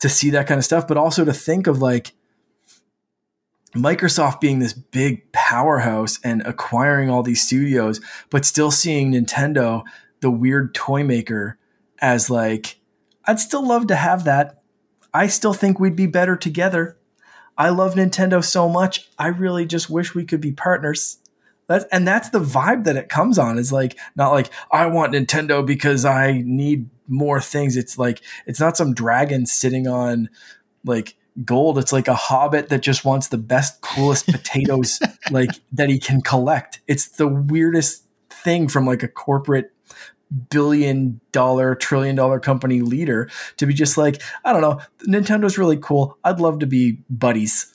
to 0.00 0.08
see 0.08 0.30
that 0.30 0.46
kind 0.46 0.58
of 0.58 0.64
stuff 0.64 0.86
but 0.86 0.96
also 0.96 1.24
to 1.24 1.32
think 1.32 1.66
of 1.66 1.80
like 1.80 2.12
Microsoft 3.74 4.40
being 4.40 4.58
this 4.58 4.72
big 4.72 5.30
powerhouse 5.32 6.18
and 6.24 6.42
acquiring 6.42 7.10
all 7.10 7.22
these 7.22 7.42
studios, 7.46 8.00
but 8.30 8.44
still 8.44 8.70
seeing 8.70 9.12
Nintendo, 9.12 9.84
the 10.20 10.30
weird 10.30 10.74
toy 10.74 11.04
maker, 11.04 11.58
as 12.00 12.30
like, 12.30 12.78
I'd 13.26 13.40
still 13.40 13.66
love 13.66 13.86
to 13.88 13.96
have 13.96 14.24
that. 14.24 14.62
I 15.12 15.26
still 15.26 15.52
think 15.52 15.78
we'd 15.78 15.96
be 15.96 16.06
better 16.06 16.36
together. 16.36 16.96
I 17.56 17.70
love 17.70 17.94
Nintendo 17.94 18.42
so 18.42 18.68
much. 18.68 19.08
I 19.18 19.28
really 19.28 19.66
just 19.66 19.90
wish 19.90 20.14
we 20.14 20.24
could 20.24 20.40
be 20.40 20.52
partners. 20.52 21.18
That's, 21.66 21.84
and 21.92 22.08
that's 22.08 22.30
the 22.30 22.40
vibe 22.40 22.84
that 22.84 22.96
it 22.96 23.10
comes 23.10 23.38
on 23.38 23.58
is 23.58 23.72
like, 23.72 23.98
not 24.16 24.32
like, 24.32 24.48
I 24.72 24.86
want 24.86 25.12
Nintendo 25.12 25.64
because 25.66 26.04
I 26.06 26.42
need 26.46 26.88
more 27.06 27.40
things. 27.40 27.76
It's 27.76 27.98
like, 27.98 28.22
it's 28.46 28.60
not 28.60 28.76
some 28.76 28.94
dragon 28.94 29.44
sitting 29.44 29.86
on 29.86 30.30
like 30.84 31.16
gold. 31.44 31.78
It's 31.78 31.92
like 31.92 32.08
a 32.08 32.14
hobbit 32.14 32.68
that 32.68 32.82
just 32.82 33.04
wants 33.04 33.28
the 33.28 33.38
best, 33.38 33.80
coolest 33.80 34.26
potatoes 34.30 35.00
like 35.30 35.50
that 35.72 35.88
he 35.88 35.98
can 35.98 36.20
collect. 36.20 36.80
It's 36.86 37.08
the 37.08 37.28
weirdest 37.28 38.04
thing 38.30 38.68
from 38.68 38.86
like 38.86 39.02
a 39.02 39.08
corporate 39.08 39.72
billion 40.50 41.20
dollar, 41.32 41.74
trillion 41.74 42.16
dollar 42.16 42.38
company 42.38 42.80
leader 42.80 43.28
to 43.56 43.66
be 43.66 43.74
just 43.74 43.96
like, 43.96 44.22
I 44.44 44.52
don't 44.52 44.62
know, 44.62 44.80
Nintendo's 45.06 45.58
really 45.58 45.78
cool. 45.78 46.18
I'd 46.24 46.40
love 46.40 46.58
to 46.60 46.66
be 46.66 46.98
buddies. 47.08 47.74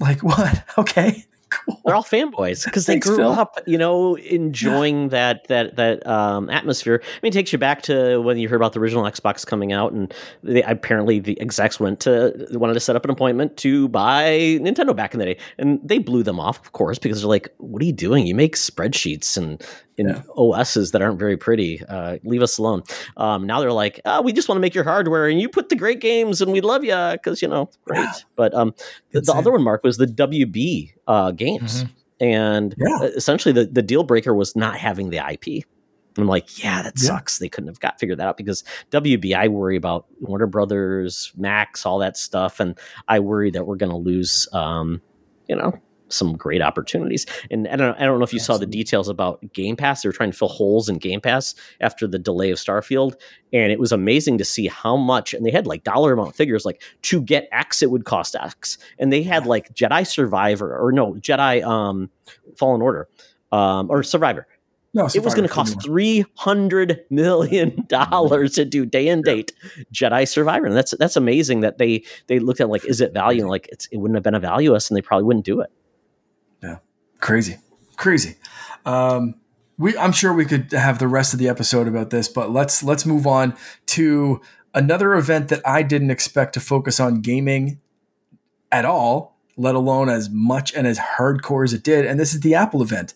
Like 0.00 0.20
what? 0.22 0.64
Okay, 0.78 1.24
cool. 1.52 1.80
they're 1.84 1.94
all 1.94 2.02
fanboys 2.02 2.64
because 2.64 2.86
they 2.86 2.94
Thanks, 2.94 3.08
grew 3.08 3.18
Phil. 3.18 3.30
up, 3.30 3.58
you 3.66 3.78
know, 3.78 4.16
enjoying 4.16 5.08
that 5.10 5.46
that 5.48 5.76
that 5.76 6.06
um, 6.06 6.50
atmosphere. 6.50 7.00
I 7.02 7.20
mean, 7.22 7.30
it 7.30 7.32
takes 7.34 7.52
you 7.52 7.58
back 7.58 7.82
to 7.82 8.18
when 8.18 8.38
you 8.38 8.48
heard 8.48 8.56
about 8.56 8.72
the 8.72 8.80
original 8.80 9.04
Xbox 9.04 9.46
coming 9.46 9.72
out, 9.72 9.92
and 9.92 10.12
they, 10.42 10.62
apparently 10.62 11.18
the 11.18 11.40
execs 11.40 11.78
went 11.78 12.00
to 12.00 12.46
wanted 12.52 12.74
to 12.74 12.80
set 12.80 12.96
up 12.96 13.04
an 13.04 13.10
appointment 13.10 13.56
to 13.58 13.88
buy 13.88 14.58
Nintendo 14.60 14.94
back 14.94 15.14
in 15.14 15.20
the 15.20 15.26
day, 15.26 15.36
and 15.58 15.80
they 15.82 15.98
blew 15.98 16.22
them 16.22 16.40
off, 16.40 16.58
of 16.58 16.72
course, 16.72 16.98
because 16.98 17.20
they're 17.20 17.28
like, 17.28 17.52
"What 17.58 17.82
are 17.82 17.86
you 17.86 17.92
doing? 17.92 18.26
You 18.26 18.34
make 18.34 18.56
spreadsheets 18.56 19.36
and." 19.36 19.62
In 20.02 20.08
Yeah. 20.08 20.22
OSs 20.36 20.90
that 20.92 21.00
aren't 21.02 21.18
very 21.18 21.36
pretty, 21.36 21.82
uh, 21.88 22.18
leave 22.24 22.42
us 22.42 22.58
alone. 22.58 22.82
Um, 23.16 23.46
now 23.46 23.60
they're 23.60 23.72
like, 23.72 24.00
oh, 24.04 24.22
we 24.22 24.32
just 24.32 24.48
want 24.48 24.56
to 24.56 24.60
make 24.60 24.74
your 24.74 24.84
hardware, 24.84 25.28
and 25.28 25.40
you 25.40 25.48
put 25.48 25.68
the 25.68 25.76
great 25.76 26.00
games, 26.00 26.40
and 26.42 26.50
we 26.52 26.60
love 26.60 26.84
you 26.84 26.96
because 27.12 27.40
you 27.42 27.48
know, 27.48 27.70
great. 27.84 28.08
But 28.36 28.52
um, 28.54 28.74
the, 29.12 29.20
the 29.20 29.32
other 29.32 29.52
one, 29.52 29.62
Mark, 29.62 29.84
was 29.84 29.96
the 29.98 30.06
WB 30.06 30.92
uh, 31.06 31.30
games, 31.32 31.84
and 32.20 32.74
Yeah. 32.78 32.96
uh, 33.00 33.04
essentially 33.16 33.52
the, 33.52 33.66
the 33.66 33.82
deal 33.82 34.02
breaker 34.04 34.34
was 34.34 34.54
not 34.56 34.76
having 34.76 35.10
the 35.10 35.18
IP. 35.18 35.64
I'm 36.18 36.26
like, 36.26 36.62
yeah, 36.62 36.82
that 36.82 36.94
Yeah. 36.96 37.08
sucks. 37.08 37.38
They 37.38 37.48
couldn't 37.48 37.68
have 37.68 37.80
got 37.80 37.98
figured 37.98 38.18
that 38.18 38.26
out 38.28 38.36
because 38.36 38.64
WB, 38.90 39.34
I 39.34 39.48
worry 39.48 39.76
about 39.76 40.04
Warner 40.20 40.46
Brothers, 40.46 41.32
Max, 41.36 41.86
all 41.86 41.98
that 42.00 42.16
stuff, 42.18 42.60
and 42.60 42.78
I 43.08 43.20
worry 43.20 43.50
that 43.52 43.66
we're 43.66 43.76
going 43.76 43.90
to 43.92 43.96
lose, 43.96 44.46
um, 44.52 45.00
you 45.48 45.56
know, 45.56 45.72
some 46.12 46.36
great 46.36 46.62
opportunities. 46.62 47.26
And 47.50 47.68
I 47.68 47.76
don't, 47.76 47.96
I 47.98 48.04
don't 48.04 48.18
know 48.18 48.24
if 48.24 48.32
you 48.32 48.38
saw 48.38 48.56
the 48.56 48.66
details 48.66 49.08
about 49.08 49.40
Game 49.52 49.76
Pass. 49.76 50.02
They 50.02 50.08
were 50.08 50.12
trying 50.12 50.30
to 50.30 50.36
fill 50.36 50.48
holes 50.48 50.88
in 50.88 50.98
Game 50.98 51.20
Pass 51.20 51.54
after 51.80 52.06
the 52.06 52.18
delay 52.18 52.50
of 52.50 52.58
Starfield, 52.58 53.14
and 53.52 53.72
it 53.72 53.78
was 53.78 53.92
amazing 53.92 54.38
to 54.38 54.44
see 54.44 54.66
how 54.66 54.96
much. 54.96 55.34
And 55.34 55.44
they 55.44 55.50
had 55.50 55.66
like 55.66 55.84
dollar 55.84 56.12
amount 56.12 56.34
figures, 56.34 56.64
like 56.64 56.82
to 57.02 57.20
get 57.22 57.48
X, 57.52 57.82
it 57.82 57.90
would 57.90 58.04
cost 58.04 58.36
X, 58.36 58.78
and 58.98 59.12
they 59.12 59.22
had 59.22 59.46
like 59.46 59.74
Jedi 59.74 60.06
Survivor 60.06 60.76
or 60.76 60.92
no 60.92 61.14
Jedi 61.14 61.62
um, 61.64 62.10
Fallen 62.56 62.82
Order 62.82 63.08
um, 63.50 63.90
or 63.90 64.02
Survivor. 64.02 64.46
No, 64.94 65.06
It 65.06 65.24
was 65.24 65.34
going 65.34 65.48
to 65.48 65.52
cost 65.52 65.82
three 65.82 66.26
hundred 66.34 67.02
million 67.08 67.84
dollars 67.88 68.54
to 68.54 68.66
do 68.66 68.84
day 68.84 69.08
and 69.08 69.24
date 69.24 69.52
Jedi 69.92 70.28
Survivor, 70.28 70.66
and 70.66 70.76
that's 70.76 70.94
that's 70.98 71.16
amazing 71.16 71.60
that 71.60 71.78
they 71.78 72.04
they 72.26 72.38
looked 72.38 72.60
at 72.60 72.68
like 72.68 72.84
is 72.84 73.00
it 73.00 73.14
value 73.14 73.40
and 73.40 73.48
like 73.48 73.68
it's, 73.72 73.86
it 73.86 73.96
wouldn't 73.96 74.16
have 74.16 74.22
been 74.22 74.34
a 74.34 74.40
value 74.40 74.74
us, 74.74 74.90
and 74.90 74.96
they 74.96 75.00
probably 75.00 75.24
wouldn't 75.24 75.46
do 75.46 75.62
it. 75.62 75.70
Crazy, 77.22 77.56
crazy. 77.96 78.36
Um, 78.84 79.36
we, 79.78 79.96
I'm 79.96 80.12
sure 80.12 80.34
we 80.34 80.44
could 80.44 80.72
have 80.72 80.98
the 80.98 81.08
rest 81.08 81.32
of 81.32 81.38
the 81.38 81.48
episode 81.48 81.88
about 81.88 82.10
this, 82.10 82.28
but 82.28 82.50
let's 82.50 82.82
let's 82.82 83.06
move 83.06 83.26
on 83.26 83.56
to 83.86 84.42
another 84.74 85.14
event 85.14 85.48
that 85.48 85.66
I 85.66 85.82
didn't 85.82 86.10
expect 86.10 86.52
to 86.54 86.60
focus 86.60 87.00
on 87.00 87.22
gaming 87.22 87.80
at 88.70 88.84
all, 88.84 89.38
let 89.56 89.74
alone 89.74 90.10
as 90.10 90.28
much 90.30 90.74
and 90.74 90.86
as 90.86 90.98
hardcore 90.98 91.64
as 91.64 91.72
it 91.72 91.82
did. 91.82 92.04
And 92.04 92.20
this 92.20 92.34
is 92.34 92.40
the 92.40 92.54
Apple 92.54 92.82
event. 92.82 93.14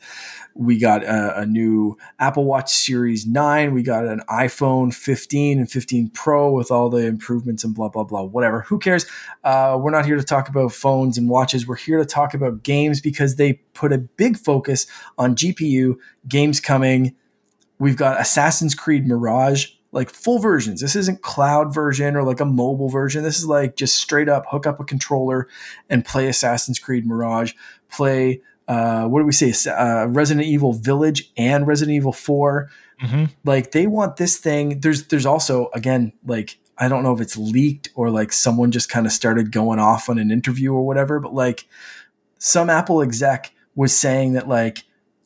We 0.59 0.79
got 0.79 1.05
a, 1.05 1.41
a 1.41 1.47
new 1.47 1.99
Apple 2.19 2.45
Watch 2.45 2.73
Series 2.73 3.27
9. 3.27 3.75
We 3.75 3.83
got 3.83 4.07
an 4.07 4.23
iPhone 4.29 4.95
15 4.95 5.59
and 5.59 5.71
15 5.71 6.11
Pro 6.11 6.51
with 6.51 6.71
all 6.71 6.89
the 6.89 7.07
improvements 7.07 7.63
and 7.63 7.75
blah, 7.75 7.89
blah, 7.89 8.05
blah, 8.05 8.23
whatever. 8.23 8.63
Who 8.63 8.79
cares? 8.79 9.07
Uh, 9.45 9.79
we're 9.81 9.91
not 9.91 10.07
here 10.07 10.17
to 10.17 10.25
talk 10.25 10.49
about 10.49 10.73
phones 10.73 11.19
and 11.19 11.29
watches. 11.29 11.67
We're 11.67 11.77
here 11.77 11.99
to 11.99 12.07
talk 12.07 12.35
about 12.35 12.63
games 12.63 13.01
because 13.01 13.37
they 13.37 13.55
put 13.75 13.93
a 13.93 13.99
big 13.99 14.37
focus 14.37 14.87
on 15.19 15.37
GPU, 15.37 15.97
games 16.27 16.61
coming. 16.61 17.15
We've 17.79 17.97
got 17.97 18.21
Assassin's 18.21 18.75
Creed 18.75 19.07
Mirage, 19.07 19.69
like 19.93 20.11
full 20.11 20.39
versions. 20.39 20.81
This 20.81 20.97
isn't 20.97 21.23
cloud 21.23 21.73
version 21.73 22.17
or 22.17 22.23
like 22.23 22.41
a 22.41 22.45
mobile 22.45 22.89
version. 22.89 23.23
This 23.23 23.39
is 23.39 23.47
like 23.47 23.77
just 23.77 23.97
straight 23.97 24.29
up 24.29 24.45
hook 24.51 24.67
up 24.67 24.81
a 24.81 24.85
controller 24.85 25.49
and 25.89 26.05
play 26.05 26.29
Assassin's 26.29 26.79
Creed 26.79 27.07
Mirage, 27.07 27.53
play 27.91 28.41
uh, 28.69 29.07
what 29.07 29.21
do 29.21 29.27
we 29.27 29.33
say? 29.33 29.53
Uh, 29.71 30.07
Resident 30.07 30.47
Evil 30.47 30.73
Village 30.73 31.31
and 31.37 31.67
Resident 31.67 31.95
Evil 31.97 32.13
4 32.13 32.69
Mhm. 33.03 33.31
like 33.45 33.73
they 33.73 33.87
want 33.87 34.17
this 34.17 34.39
thing 34.39 34.81
there's 34.81 35.09
there's 35.09 35.27
also 35.27 35.69
again 35.75 36.15
like 36.25 36.57
i 36.79 36.89
don't 36.89 37.03
know 37.03 37.13
if 37.13 37.21
it's 37.21 37.37
leaked 37.37 37.91
or 37.95 38.09
like 38.09 38.33
someone 38.33 38.71
just 38.71 38.89
kind 38.89 39.05
of 39.05 39.13
started 39.13 39.53
going 39.53 39.79
off 39.79 40.09
on 40.09 40.17
an 40.19 40.31
interview 40.31 40.73
or 40.73 40.87
whatever 40.87 41.21
but 41.21 41.35
like 41.35 41.67
some 42.39 42.71
apple 42.71 43.03
exec 43.03 43.53
was 43.75 43.93
saying 43.95 44.33
that 44.33 44.49
like 44.49 44.85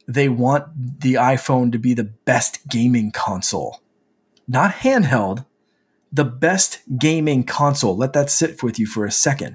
they 0.08 0.28
want 0.28 0.64
the 1.00 1.14
iphone 1.14 1.70
to 1.70 1.78
be 1.78 1.94
the 1.94 2.02
best 2.24 2.66
gaming 2.68 3.12
console 3.12 3.80
not 4.48 4.72
handheld 4.82 5.46
the 6.12 6.24
best 6.24 6.80
gaming 6.98 7.44
console 7.44 7.96
let 7.96 8.12
that 8.14 8.28
sit 8.30 8.64
with 8.64 8.80
you 8.80 8.86
for 8.86 9.04
a 9.04 9.12
second 9.12 9.54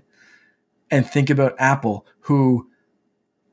and 0.90 1.06
think 1.06 1.30
about 1.30 1.54
apple 1.60 2.06
who 2.22 2.70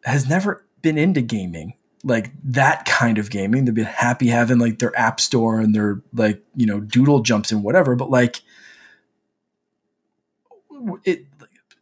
has 0.04 0.28
never 0.28 0.64
been 0.82 0.98
into 0.98 1.20
gaming 1.20 1.74
like 2.04 2.32
that 2.44 2.84
kind 2.84 3.18
of 3.18 3.30
gaming. 3.30 3.64
They've 3.64 3.74
been 3.74 3.84
happy 3.84 4.28
having 4.28 4.58
like 4.58 4.78
their 4.78 4.96
app 4.98 5.20
store 5.20 5.60
and 5.60 5.74
their 5.74 6.02
like, 6.12 6.42
you 6.56 6.66
know, 6.66 6.80
doodle 6.80 7.20
jumps 7.20 7.52
and 7.52 7.62
whatever, 7.62 7.94
but 7.94 8.10
like 8.10 8.40
it 11.04 11.26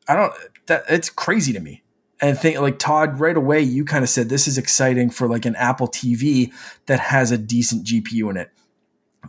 I 0.09 0.17
don't 0.17 0.33
that 0.67 0.85
it's 0.89 1.09
crazy 1.09 1.53
to 1.53 1.61
me. 1.61 1.83
And 2.21 2.39
think 2.39 2.59
like 2.61 2.79
Todd, 2.79 3.19
right 3.19 3.37
away 3.37 3.63
you 3.63 3.85
kind 3.85 4.05
of 4.05 4.11
said 4.11 4.29
this 4.29 4.47
is 4.47 4.59
exciting 4.59 5.11
for 5.11 5.27
like 5.27 5.47
an 5.47 5.57
Apple 5.57 5.89
TV 5.89 6.53
that 6.87 7.01
has 7.01 7.31
a 7.31 7.39
decent 7.39 7.87
GPU 7.87 8.29
in 8.31 8.37
it. 8.37 8.51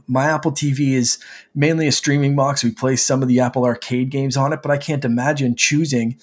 My 0.07 0.25
Apple 0.25 0.51
TV 0.51 0.93
is 0.93 1.19
mainly 1.55 1.87
a 1.87 1.91
streaming 1.91 2.35
box. 2.35 2.63
We 2.63 2.71
play 2.71 2.97
some 2.97 3.21
of 3.21 3.27
the 3.29 3.39
Apple 3.39 3.63
Arcade 3.63 4.09
games 4.09 4.35
on 4.35 4.51
it, 4.51 4.61
but 4.61 4.71
I 4.71 4.77
can't 4.77 5.05
imagine 5.05 5.55
choosing 5.55 6.19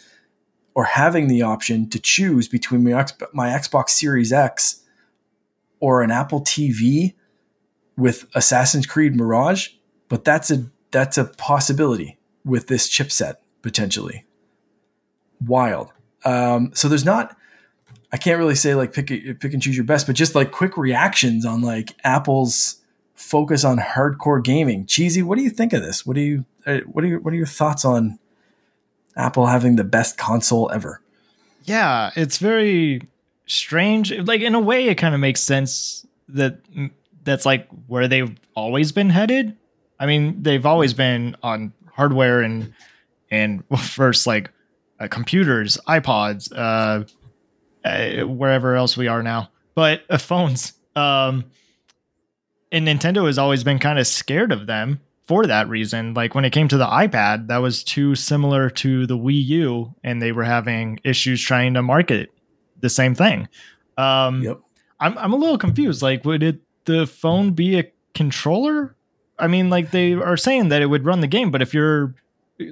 or 0.78 0.84
having 0.84 1.26
the 1.26 1.42
option 1.42 1.90
to 1.90 1.98
choose 1.98 2.46
between 2.46 2.84
my, 2.84 3.04
my 3.32 3.48
Xbox 3.48 3.88
Series 3.88 4.32
X 4.32 4.80
or 5.80 6.02
an 6.02 6.12
Apple 6.12 6.40
TV 6.40 7.14
with 7.96 8.28
Assassin's 8.36 8.86
Creed 8.86 9.16
Mirage, 9.16 9.70
but 10.08 10.24
that's 10.24 10.52
a 10.52 10.70
that's 10.92 11.18
a 11.18 11.24
possibility 11.24 12.16
with 12.44 12.68
this 12.68 12.88
chipset 12.88 13.38
potentially. 13.60 14.24
Wild. 15.44 15.92
Um, 16.24 16.70
so 16.74 16.88
there's 16.88 17.04
not. 17.04 17.36
I 18.12 18.16
can't 18.16 18.38
really 18.38 18.54
say 18.54 18.76
like 18.76 18.92
pick 18.92 19.08
pick 19.08 19.52
and 19.52 19.60
choose 19.60 19.76
your 19.76 19.84
best, 19.84 20.06
but 20.06 20.14
just 20.14 20.36
like 20.36 20.52
quick 20.52 20.76
reactions 20.76 21.44
on 21.44 21.60
like 21.60 21.96
Apple's 22.04 22.80
focus 23.16 23.64
on 23.64 23.78
hardcore 23.78 24.44
gaming. 24.44 24.86
Cheesy, 24.86 25.24
what 25.24 25.38
do 25.38 25.42
you 25.42 25.50
think 25.50 25.72
of 25.72 25.82
this? 25.82 26.06
What 26.06 26.14
do 26.14 26.20
you 26.20 26.44
uh, 26.66 26.78
what 26.86 27.02
are 27.02 27.08
your, 27.08 27.18
what 27.18 27.34
are 27.34 27.36
your 27.36 27.46
thoughts 27.46 27.84
on 27.84 28.20
Apple 29.18 29.46
having 29.46 29.76
the 29.76 29.84
best 29.84 30.16
console 30.16 30.70
ever? 30.72 31.02
Yeah, 31.64 32.12
it's 32.16 32.38
very 32.38 33.02
strange. 33.46 34.12
Like 34.12 34.40
in 34.40 34.54
a 34.54 34.60
way, 34.60 34.88
it 34.88 34.94
kind 34.94 35.14
of 35.14 35.20
makes 35.20 35.40
sense 35.40 36.06
that 36.28 36.60
that's 37.24 37.44
like 37.44 37.68
where 37.86 38.08
they've 38.08 38.34
always 38.54 38.92
been 38.92 39.10
headed. 39.10 39.56
I 40.00 40.06
mean, 40.06 40.42
they've 40.42 40.64
always 40.64 40.94
been 40.94 41.36
on 41.42 41.72
hardware 41.92 42.40
and 42.40 42.72
and 43.30 43.64
first 43.78 44.26
like 44.26 44.50
uh, 45.00 45.08
computers, 45.08 45.78
iPods, 45.86 46.50
uh, 46.56 47.04
uh, 47.84 48.26
wherever 48.26 48.76
else 48.76 48.96
we 48.96 49.08
are 49.08 49.22
now, 49.22 49.50
but 49.74 50.02
uh, 50.08 50.18
phones. 50.18 50.72
Um, 50.96 51.44
and 52.72 52.86
Nintendo 52.86 53.26
has 53.26 53.38
always 53.38 53.64
been 53.64 53.78
kind 53.78 53.98
of 53.98 54.06
scared 54.06 54.52
of 54.52 54.66
them 54.66 55.00
for 55.28 55.46
that 55.46 55.68
reason. 55.68 56.14
Like 56.14 56.34
when 56.34 56.44
it 56.44 56.50
came 56.50 56.66
to 56.68 56.76
the 56.78 56.86
iPad, 56.86 57.46
that 57.48 57.58
was 57.58 57.84
too 57.84 58.14
similar 58.16 58.68
to 58.70 59.06
the 59.06 59.16
Wii 59.16 59.44
U, 59.46 59.94
and 60.02 60.20
they 60.20 60.32
were 60.32 60.44
having 60.44 60.98
issues 61.04 61.40
trying 61.42 61.74
to 61.74 61.82
market 61.82 62.30
the 62.80 62.88
same 62.88 63.14
thing. 63.14 63.46
Um, 63.96 64.42
Yep. 64.42 64.58
I'm 65.00 65.16
I'm 65.18 65.32
a 65.32 65.36
little 65.36 65.58
confused. 65.58 66.02
Like, 66.02 66.24
would 66.24 66.42
it 66.42 66.60
the 66.86 67.06
phone 67.06 67.52
be 67.52 67.78
a 67.78 67.84
controller? 68.14 68.96
I 69.38 69.46
mean, 69.46 69.70
like 69.70 69.92
they 69.92 70.14
are 70.14 70.36
saying 70.36 70.70
that 70.70 70.82
it 70.82 70.86
would 70.86 71.04
run 71.04 71.20
the 71.20 71.28
game, 71.28 71.52
but 71.52 71.62
if 71.62 71.72
you're 71.72 72.14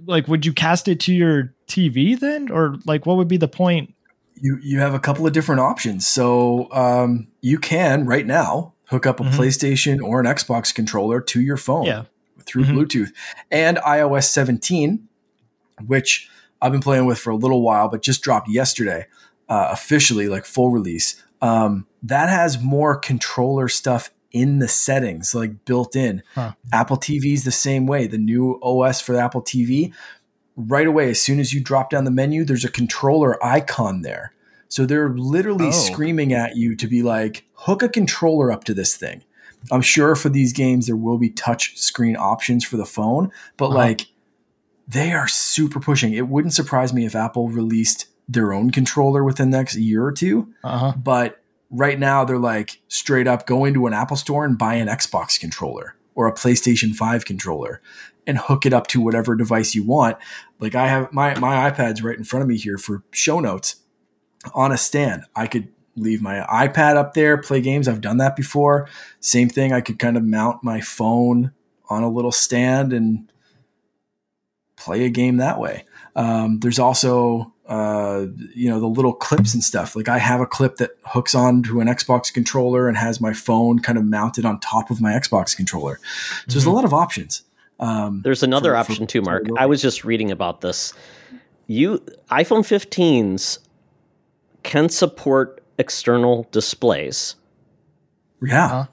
like, 0.07 0.27
would 0.27 0.45
you 0.45 0.53
cast 0.53 0.89
it 0.89 0.99
to 1.01 1.15
your 1.15 1.55
TV 1.69 2.19
then, 2.19 2.51
or 2.51 2.77
like, 2.87 3.07
what 3.07 3.17
would 3.17 3.29
be 3.29 3.37
the 3.37 3.47
point? 3.47 3.95
You 4.35 4.59
you 4.63 4.81
have 4.81 4.93
a 4.95 4.99
couple 4.99 5.25
of 5.27 5.33
different 5.33 5.61
options. 5.61 6.07
So 6.09 6.69
um, 6.73 7.29
you 7.43 7.59
can 7.59 8.07
right 8.07 8.27
now 8.27 8.73
hook 8.87 9.07
up 9.07 9.21
a 9.21 9.23
Mhm. 9.25 9.33
PlayStation 9.35 10.03
or 10.03 10.19
an 10.21 10.27
Xbox 10.27 10.75
controller 10.75 11.21
to 11.21 11.41
your 11.41 11.57
phone. 11.57 11.85
Yeah, 11.85 12.05
through 12.47 12.65
Mhm. 12.65 12.75
Bluetooth 12.77 13.13
and 13.51 13.79
iOS 13.79 14.31
17, 14.31 15.09
which 15.87 16.29
I've 16.63 16.73
been 16.73 16.81
playing 16.81 17.07
with 17.07 17.19
for 17.19 17.31
a 17.31 17.37
little 17.37 17.63
while, 17.63 17.89
but 17.89 18.03
just 18.03 18.23
dropped 18.23 18.49
yesterday, 18.49 19.07
uh, 19.49 19.69
officially, 19.71 20.29
like 20.29 20.45
full 20.47 20.71
release. 20.71 21.23
Um, 21.43 21.87
that 22.03 22.29
has 22.31 22.61
more 22.63 22.97
controller 22.97 23.69
stuff 23.69 24.11
in 24.33 24.59
the 24.59 24.69
settings, 24.69 25.35
like 25.35 25.65
built 25.65 25.95
in. 25.97 26.23
Huh. 26.35 26.53
Apple 26.73 26.97
TV 26.97 27.33
is 27.33 27.45
the 27.45 27.51
same 27.51 27.87
way. 27.87 28.07
The 28.07 28.19
new 28.19 28.59
OS 28.63 29.01
for 29.01 29.13
the 29.13 29.21
Apple 29.23 29.43
TV, 29.43 29.93
right 30.57 30.87
away, 30.87 31.11
as 31.11 31.21
soon 31.21 31.39
as 31.41 31.53
you 31.53 31.61
drop 31.61 31.91
down 31.91 32.05
the 32.05 32.11
menu, 32.11 32.45
there's 32.45 32.65
a 32.65 32.71
controller 32.71 33.43
icon 33.45 34.03
there. 34.03 34.33
So 34.69 34.85
they're 34.87 35.11
literally 35.11 35.69
Oh. 35.69 35.71
screaming 35.73 36.33
at 36.33 36.57
you 36.57 36.75
to 36.77 36.87
be 36.87 37.03
like, 37.03 37.45
hook 37.55 37.83
a 37.83 37.89
controller 37.89 38.51
up 38.51 38.65
to 38.65 38.75
this 38.75 38.97
thing. 38.97 39.23
I'm 39.71 39.83
sure 39.83 40.15
for 40.17 40.29
these 40.29 40.53
games 40.53 40.87
there 40.87 40.97
will 40.97 41.19
be 41.19 41.31
touch 41.31 41.77
screen 41.79 42.17
options 42.17 42.65
for 42.65 42.77
the 42.77 42.85
phone, 42.87 43.31
but 43.57 43.67
Uh-huh. 43.67 43.75
like 43.77 44.07
they 44.89 45.13
are 45.13 45.29
super 45.29 45.81
pushing. 45.81 46.13
It 46.13 46.29
wouldn't 46.29 46.55
surprise 46.55 46.93
me 46.93 47.05
if 47.05 47.15
Apple 47.17 47.49
released 47.49 48.07
their 48.29 48.53
own 48.53 48.71
controller 48.71 49.25
within 49.25 49.51
the 49.51 49.59
next 49.59 49.77
year 49.77 50.05
or 50.05 50.13
two. 50.13 50.49
Uh-huh. 50.63 50.93
But 50.97 51.43
right 51.71 51.99
now 51.99 52.25
they're 52.25 52.39
like 52.39 52.81
straight 52.89 53.27
up 53.27 53.47
going 53.47 53.75
to 53.75 53.87
an 53.87 53.93
Apple 53.93 54.17
store 54.17 54.45
and 54.45 54.57
buy 54.57 54.75
an 54.75 54.89
Xbox 54.89 55.39
controller 55.41 55.97
or 56.15 56.27
a 56.29 56.33
PlayStation 56.33 56.95
5 56.95 57.25
controller 57.25 57.81
and 58.27 58.39
hook 58.39 58.65
it 58.67 58.73
up 58.73 58.87
to 58.89 59.01
whatever 59.01 59.35
device 59.35 59.75
you 59.75 59.83
want. 59.85 60.17
Like 60.61 60.75
I 60.75 60.87
have 60.89 61.13
my 61.13 61.37
my 61.39 61.69
iPad's 61.71 62.03
right 62.03 62.17
in 62.17 62.25
front 62.25 62.43
of 62.43 62.49
me 62.49 62.57
here 62.57 62.79
for 62.79 63.03
show 63.11 63.41
notes 63.41 63.77
on 64.55 64.71
a 64.73 64.77
stand. 64.77 65.25
I 65.35 65.47
could 65.49 65.69
leave 65.97 66.23
my 66.23 66.47
iPad 66.51 66.97
up 66.97 67.15
there, 67.15 67.39
play 67.39 67.61
games. 67.61 67.89
I've 67.89 68.01
done 68.01 68.19
that 68.19 68.37
before. 68.37 68.89
Same 69.21 69.49
thing, 69.49 69.73
I 69.73 69.81
could 69.81 69.99
kind 69.99 70.17
of 70.17 70.25
mount 70.25 70.63
my 70.63 70.81
phone 70.81 71.53
on 71.89 72.03
a 72.03 72.09
little 72.09 72.33
stand 72.33 72.93
and 72.93 73.31
play 74.77 75.05
a 75.05 75.09
game 75.09 75.39
that 75.39 75.59
way. 75.59 75.85
Um, 76.15 76.61
there's 76.61 76.79
also 76.79 77.53
uh, 77.67 78.27
you 78.55 78.69
know 78.69 78.79
the 78.79 78.87
little 78.87 79.13
clips 79.13 79.53
and 79.53 79.63
stuff. 79.63 79.97
Like 79.97 80.09
I 80.09 80.19
have 80.19 80.41
a 80.41 80.47
clip 80.47 80.77
that 80.77 80.93
hooks 81.05 81.35
onto 81.35 81.81
an 81.81 81.89
Xbox 81.89 82.33
controller 82.33 82.89
and 82.89 82.97
has 82.97 83.21
my 83.21 83.33
phone 83.33 83.81
kind 83.81 83.99
of 83.99 84.05
mounted 84.05 84.45
on 84.45 84.61
top 84.61 84.91
of 84.91 85.01
my 85.01 85.13
Xbox 85.13 85.57
controller. 85.57 85.97
So 85.97 86.03
mm-hmm. 86.03 86.51
there's 86.53 86.65
a 86.65 86.67
mm-hmm. 86.67 86.77
lot 86.77 86.85
of 86.85 86.95
options. 86.95 87.43
Um, 87.79 88.23
there's 88.23 88.43
another 88.43 88.71
for, 88.71 88.77
option 88.77 89.07
for, 89.07 89.11
too, 89.11 89.23
Mark. 89.23 89.45
I 89.59 89.67
was 89.67 89.83
just 89.83 90.05
reading 90.05 90.31
about 90.31 90.61
this. 90.61 90.95
You 91.67 91.99
iPhone 92.31 92.63
15s 92.63 93.59
can 94.63 94.89
support 94.89 95.63
external 95.79 96.47
displays. 96.51 97.37
Yeah. 98.43 98.69
Huh? 98.69 98.87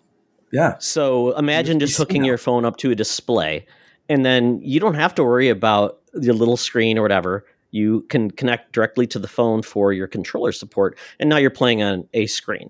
Yeah. 0.52 0.76
So 0.80 1.36
imagine 1.38 1.80
just 1.80 1.98
hooking 1.98 2.24
your 2.24 2.38
phone 2.38 2.64
up 2.66 2.78
to 2.78 2.92
a 2.92 2.96
display, 2.96 3.66
and 4.08 4.26
then 4.26 4.60
you 4.62 4.80
don't 4.80 4.94
have 4.94 5.16
to 5.16 5.24
worry 5.24 5.50
about 5.50 6.00
your 6.22 6.36
little 6.36 6.58
screen 6.58 6.98
or 6.98 7.02
whatever. 7.02 7.46
You 7.72 8.02
can 8.10 8.30
connect 8.30 8.72
directly 8.72 9.08
to 9.08 9.20
the 9.20 9.28
phone 9.28 9.64
for 9.64 9.94
your 9.94 10.08
controller 10.08 10.52
support, 10.52 10.98
and 11.20 11.28
now 11.28 11.38
you're 11.38 11.50
playing 11.50 11.82
on 11.82 12.08
a 12.14 12.28
screen. 12.28 12.70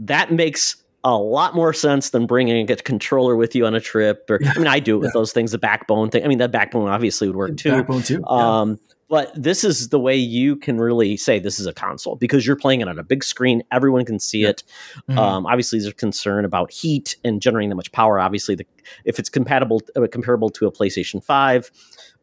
That 0.00 0.32
makes 0.32 0.76
a 1.04 1.16
lot 1.16 1.54
more 1.54 1.72
sense 1.72 2.10
than 2.10 2.26
bringing 2.26 2.68
a 2.68 2.76
controller 2.76 3.36
with 3.36 3.54
you 3.54 3.66
on 3.66 3.74
a 3.74 3.80
trip. 3.80 4.28
Or 4.28 4.40
I 4.44 4.58
mean, 4.58 4.66
I 4.66 4.80
do 4.80 4.96
it 4.96 4.98
with 4.98 5.08
yeah. 5.08 5.20
those 5.20 5.32
things. 5.32 5.52
The 5.52 5.58
backbone 5.58 6.10
thing. 6.10 6.24
I 6.24 6.28
mean, 6.28 6.38
that 6.38 6.50
backbone 6.50 6.88
obviously 6.88 7.28
would 7.28 7.36
work 7.36 7.56
too. 7.56 7.70
Backbone 7.70 8.02
too. 8.02 8.24
Yeah. 8.28 8.60
Um, 8.60 8.80
But 9.14 9.30
this 9.40 9.62
is 9.62 9.90
the 9.90 10.00
way 10.00 10.16
you 10.16 10.56
can 10.56 10.80
really 10.80 11.16
say 11.16 11.38
this 11.38 11.60
is 11.60 11.68
a 11.68 11.72
console 11.72 12.16
because 12.16 12.44
you're 12.44 12.56
playing 12.56 12.80
it 12.80 12.88
on 12.88 12.98
a 12.98 13.04
big 13.04 13.22
screen. 13.22 13.62
Everyone 13.70 14.04
can 14.04 14.18
see 14.18 14.42
it. 14.42 14.64
Mm-hmm. 15.08 15.16
Um, 15.16 15.46
obviously, 15.46 15.78
there's 15.78 15.92
concern 15.92 16.44
about 16.44 16.72
heat 16.72 17.14
and 17.22 17.40
generating 17.40 17.68
that 17.68 17.76
much 17.76 17.92
power. 17.92 18.18
Obviously, 18.18 18.56
the, 18.56 18.66
if 19.04 19.20
it's 19.20 19.28
compatible, 19.28 19.82
uh, 19.94 20.04
comparable 20.10 20.50
to 20.50 20.66
a 20.66 20.72
PlayStation 20.72 21.22
Five, 21.22 21.70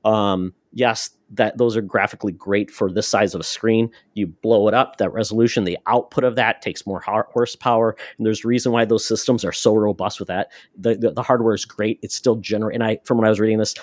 um, 0.04 0.54
yes, 0.74 1.12
that 1.30 1.58
those 1.58 1.78
are 1.78 1.82
graphically 1.82 2.34
great 2.34 2.70
for 2.70 2.92
this 2.92 3.08
size 3.08 3.34
of 3.34 3.40
a 3.40 3.46
screen. 3.46 3.90
You 4.16 4.28
blow 4.28 4.68
it 4.68 4.74
up, 4.74 4.98
that 4.98 5.14
resolution, 5.14 5.64
the 5.64 5.78
output 5.88 6.26
of 6.26 6.36
that 6.36 6.62
takes 6.62 6.86
more 6.86 7.00
horsepower, 7.00 7.96
and 8.18 8.26
there's 8.26 8.44
a 8.44 8.48
reason 8.50 8.74
why 8.74 8.84
those 8.84 9.06
systems 9.06 9.46
are 9.46 9.54
so 9.54 9.76
robust 9.76 10.20
with 10.20 10.28
that. 10.28 10.52
The 10.78 10.96
the, 10.96 11.12
the 11.12 11.24
hardware 11.24 11.54
is 11.54 11.64
great. 11.64 12.00
It's 12.02 12.16
still 12.16 12.36
generate. 12.36 12.76
And 12.76 12.84
I, 12.84 13.00
from 13.06 13.18
when 13.18 13.28
I 13.28 13.30
was 13.30 13.40
reading 13.40 13.60
this, 13.60 13.76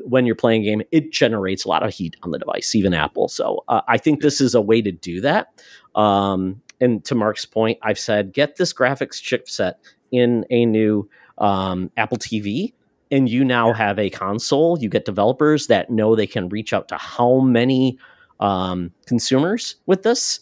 when 0.00 0.26
you're 0.26 0.34
playing 0.34 0.62
a 0.62 0.64
game, 0.64 0.82
it 0.92 1.12
generates 1.12 1.64
a 1.64 1.68
lot 1.68 1.82
of 1.82 1.92
heat 1.92 2.16
on 2.22 2.30
the 2.30 2.38
device, 2.38 2.74
even 2.74 2.94
Apple. 2.94 3.28
So 3.28 3.64
uh, 3.68 3.80
I 3.88 3.98
think 3.98 4.20
this 4.20 4.40
is 4.40 4.54
a 4.54 4.60
way 4.60 4.82
to 4.82 4.92
do 4.92 5.20
that. 5.20 5.62
Um, 5.94 6.60
and 6.80 7.04
to 7.06 7.14
Mark's 7.14 7.46
point, 7.46 7.78
I've 7.82 7.98
said 7.98 8.32
get 8.32 8.56
this 8.56 8.72
graphics 8.72 9.20
chipset 9.20 9.74
in 10.12 10.44
a 10.50 10.66
new 10.66 11.08
um, 11.38 11.90
Apple 11.96 12.18
TV 12.18 12.72
and 13.10 13.28
you 13.28 13.44
now 13.44 13.72
have 13.72 13.98
a 13.98 14.10
console 14.10 14.78
you 14.78 14.88
get 14.88 15.04
developers 15.04 15.66
that 15.68 15.90
know 15.90 16.14
they 16.14 16.26
can 16.26 16.48
reach 16.48 16.72
out 16.72 16.88
to 16.88 16.96
how 16.96 17.40
many 17.40 17.98
um, 18.40 18.92
consumers 19.06 19.76
with 19.86 20.02
this 20.02 20.40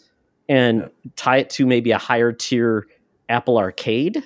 and 0.48 0.80
yeah. 0.80 1.10
tie 1.16 1.38
it 1.38 1.50
to 1.50 1.66
maybe 1.66 1.90
a 1.90 1.98
higher 1.98 2.32
tier 2.32 2.86
apple 3.28 3.58
arcade 3.58 4.22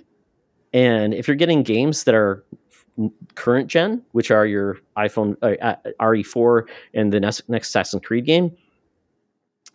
and 0.72 1.14
if 1.14 1.26
you're 1.26 1.36
getting 1.36 1.62
games 1.62 2.04
that 2.04 2.14
are 2.14 2.44
current 3.34 3.68
gen 3.68 4.02
which 4.12 4.30
are 4.30 4.46
your 4.46 4.78
iphone 4.98 5.36
uh, 5.42 5.54
uh 5.60 5.76
re4 6.00 6.62
and 6.94 7.12
the 7.12 7.20
next, 7.20 7.48
next 7.48 7.68
assassin's 7.68 8.04
creed 8.04 8.24
game 8.24 8.50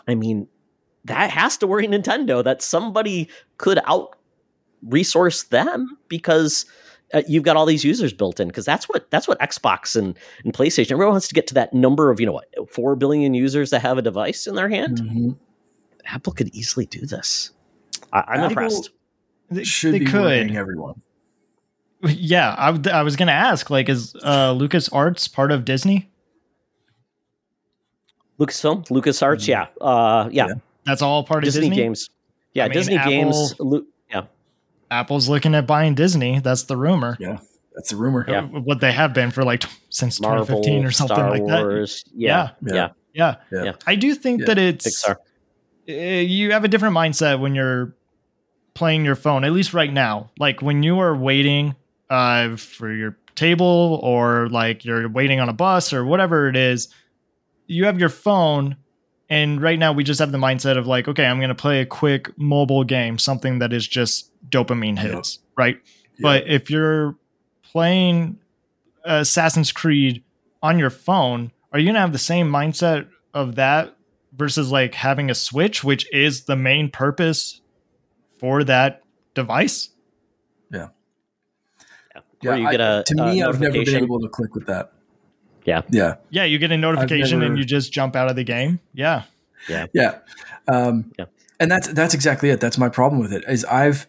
i 0.07 0.15
mean 0.15 0.47
that 1.05 1.29
has 1.29 1.57
to 1.57 1.67
worry 1.67 1.87
nintendo 1.87 2.43
that 2.43 2.61
somebody 2.61 3.29
could 3.57 3.79
out 3.85 4.15
resource 4.83 5.43
them 5.43 5.97
because 6.07 6.65
uh, 7.13 7.21
you've 7.27 7.43
got 7.43 7.55
all 7.55 7.65
these 7.65 7.83
users 7.83 8.11
built 8.11 8.39
in 8.39 8.47
because 8.47 8.65
that's 8.65 8.89
what 8.89 9.09
that's 9.11 9.27
what 9.27 9.39
Xbox 9.39 9.95
and, 9.95 10.17
and 10.43 10.53
PlayStation. 10.53 10.91
Everyone 10.91 11.13
wants 11.13 11.27
to 11.27 11.35
get 11.35 11.47
to 11.47 11.53
that 11.53 11.73
number 11.73 12.09
of 12.09 12.19
you 12.19 12.25
know 12.25 12.33
what 12.33 12.47
four 12.69 12.95
billion 12.95 13.33
users 13.33 13.69
that 13.69 13.81
have 13.81 13.97
a 13.97 14.01
device 14.01 14.47
in 14.47 14.55
their 14.55 14.69
hand. 14.69 14.97
Mm-hmm. 14.97 15.29
Apple 16.05 16.33
could 16.33 16.53
easily 16.55 16.85
do 16.85 17.05
this. 17.05 17.51
I, 18.11 18.37
am 18.37 18.49
impressed. 18.49 18.89
They, 19.49 19.63
should 19.63 19.93
they 19.93 19.99
be 19.99 20.05
could. 20.05 20.55
everyone. 20.55 21.01
Yeah, 22.05 22.53
I, 22.57 22.71
w- 22.71 22.95
I 22.95 23.03
was 23.03 23.15
going 23.15 23.27
to 23.27 23.33
ask, 23.33 23.69
like, 23.69 23.87
is 23.87 24.15
uh, 24.23 24.51
Lucas 24.51 24.89
Arts 24.89 25.27
part 25.27 25.51
of 25.51 25.63
Disney? 25.63 26.09
Lucasfilm, 28.39 28.89
Lucas 28.91 29.21
Arts, 29.21 29.43
mm-hmm. 29.43 29.51
yeah, 29.51 29.87
uh, 29.87 30.27
yeah, 30.31 30.47
yeah, 30.47 30.53
that's 30.85 31.01
all 31.01 31.23
part 31.23 31.43
Disney 31.43 31.67
of 31.67 31.71
Disney 31.71 31.83
games. 31.83 32.09
Yeah, 32.53 32.65
I 32.65 32.67
mean, 32.67 32.73
Disney 32.73 32.97
Apple, 32.97 33.11
games. 33.11 33.59
Lu- 33.59 33.87
Apple's 34.93 35.27
looking 35.27 35.55
at 35.55 35.65
buying 35.65 35.95
Disney. 35.95 36.39
That's 36.39 36.63
the 36.63 36.77
rumor. 36.77 37.17
Yeah, 37.19 37.39
that's 37.73 37.89
the 37.89 37.95
rumor. 37.95 38.25
Yeah. 38.27 38.43
What 38.43 38.79
they 38.79 38.91
have 38.91 39.13
been 39.13 39.31
for 39.31 39.43
like 39.43 39.63
since 39.89 40.21
Marvel, 40.21 40.45
2015 40.45 40.85
or 40.85 40.91
something 40.91 41.15
Star 41.15 41.29
like 41.31 41.41
Wars. 41.41 42.03
that. 42.03 42.11
Yeah. 42.15 42.51
Yeah. 42.61 42.73
Yeah. 42.73 42.87
yeah. 43.13 43.35
yeah. 43.51 43.63
yeah. 43.63 43.71
I 43.87 43.95
do 43.95 44.13
think 44.13 44.45
that 44.45 44.57
it's 44.57 45.03
Pixar. 45.03 45.15
Uh, 45.89 45.93
you 45.93 46.51
have 46.51 46.63
a 46.63 46.67
different 46.67 46.95
mindset 46.95 47.39
when 47.39 47.55
you're 47.55 47.95
playing 48.75 49.03
your 49.03 49.15
phone, 49.15 49.43
at 49.43 49.51
least 49.51 49.73
right 49.73 49.91
now. 49.91 50.29
Like 50.37 50.61
when 50.61 50.83
you 50.83 50.99
are 50.99 51.15
waiting 51.15 51.75
uh, 52.09 52.55
for 52.55 52.91
your 52.91 53.17
table 53.35 53.99
or 54.03 54.47
like 54.49 54.85
you're 54.85 55.09
waiting 55.09 55.39
on 55.39 55.49
a 55.49 55.53
bus 55.53 55.93
or 55.93 56.05
whatever 56.05 56.47
it 56.47 56.55
is, 56.55 56.89
you 57.67 57.85
have 57.85 57.99
your 57.99 58.09
phone 58.09 58.77
and 59.29 59.61
right 59.61 59.79
now 59.79 59.93
we 59.93 60.03
just 60.03 60.19
have 60.19 60.31
the 60.31 60.37
mindset 60.37 60.77
of 60.77 60.85
like, 60.85 61.07
okay, 61.07 61.25
I'm 61.25 61.39
going 61.39 61.49
to 61.49 61.55
play 61.55 61.81
a 61.81 61.85
quick 61.85 62.37
mobile 62.37 62.83
game, 62.83 63.17
something 63.17 63.59
that 63.59 63.73
is 63.73 63.87
just 63.87 64.31
dopamine 64.49 64.99
hits, 64.99 65.39
yep. 65.41 65.51
right? 65.57 65.75
Yep. 65.75 66.21
But 66.21 66.47
if 66.47 66.69
you're 66.69 67.15
playing 67.63 68.39
Assassin's 69.03 69.71
Creed 69.71 70.23
on 70.61 70.77
your 70.77 70.91
phone, 70.91 71.51
are 71.71 71.79
you 71.79 71.85
going 71.85 71.95
to 71.95 72.01
have 72.01 72.11
the 72.11 72.19
same 72.19 72.47
mindset 72.47 73.07
of 73.33 73.55
that 73.55 73.95
versus 74.35 74.71
like 74.71 74.93
having 74.93 75.31
a 75.31 75.35
Switch, 75.35 75.83
which 75.83 76.07
is 76.13 76.43
the 76.43 76.55
main 76.55 76.91
purpose 76.91 77.61
for 78.37 78.63
that 78.65 79.01
device? 79.33 79.89
Yeah. 80.71 80.89
Yeah. 82.43 82.55
you 82.55 82.71
get 82.71 82.81
a, 82.81 82.99
I, 82.99 83.03
to 83.03 83.15
me, 83.15 83.43
I've 83.43 83.59
never 83.59 83.83
been 83.83 83.95
able 83.95 84.19
to 84.19 84.29
click 84.29 84.55
with 84.55 84.67
that. 84.67 84.91
Yeah. 85.65 85.81
Yeah. 85.89 86.15
Yeah. 86.29 86.43
You 86.43 86.57
get 86.59 86.71
a 86.71 86.77
notification 86.77 87.39
never, 87.39 87.51
and 87.51 87.57
you 87.57 87.65
just 87.65 87.91
jump 87.91 88.15
out 88.15 88.29
of 88.29 88.35
the 88.35 88.43
game. 88.43 88.79
Yeah. 88.93 89.23
Yeah. 89.69 89.87
Yeah. 89.93 90.19
Um, 90.67 91.11
yeah. 91.17 91.25
And 91.59 91.71
that's 91.71 91.87
that's 91.89 92.13
exactly 92.13 92.49
it. 92.49 92.59
That's 92.59 92.77
my 92.77 92.89
problem 92.89 93.21
with 93.21 93.31
it. 93.31 93.43
Is 93.47 93.63
I've 93.65 94.07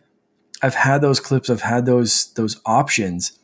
I've 0.62 0.74
had 0.74 1.00
those 1.00 1.20
clips. 1.20 1.50
I've 1.50 1.60
had 1.60 1.86
those 1.86 2.32
those 2.34 2.60
options, 2.66 3.38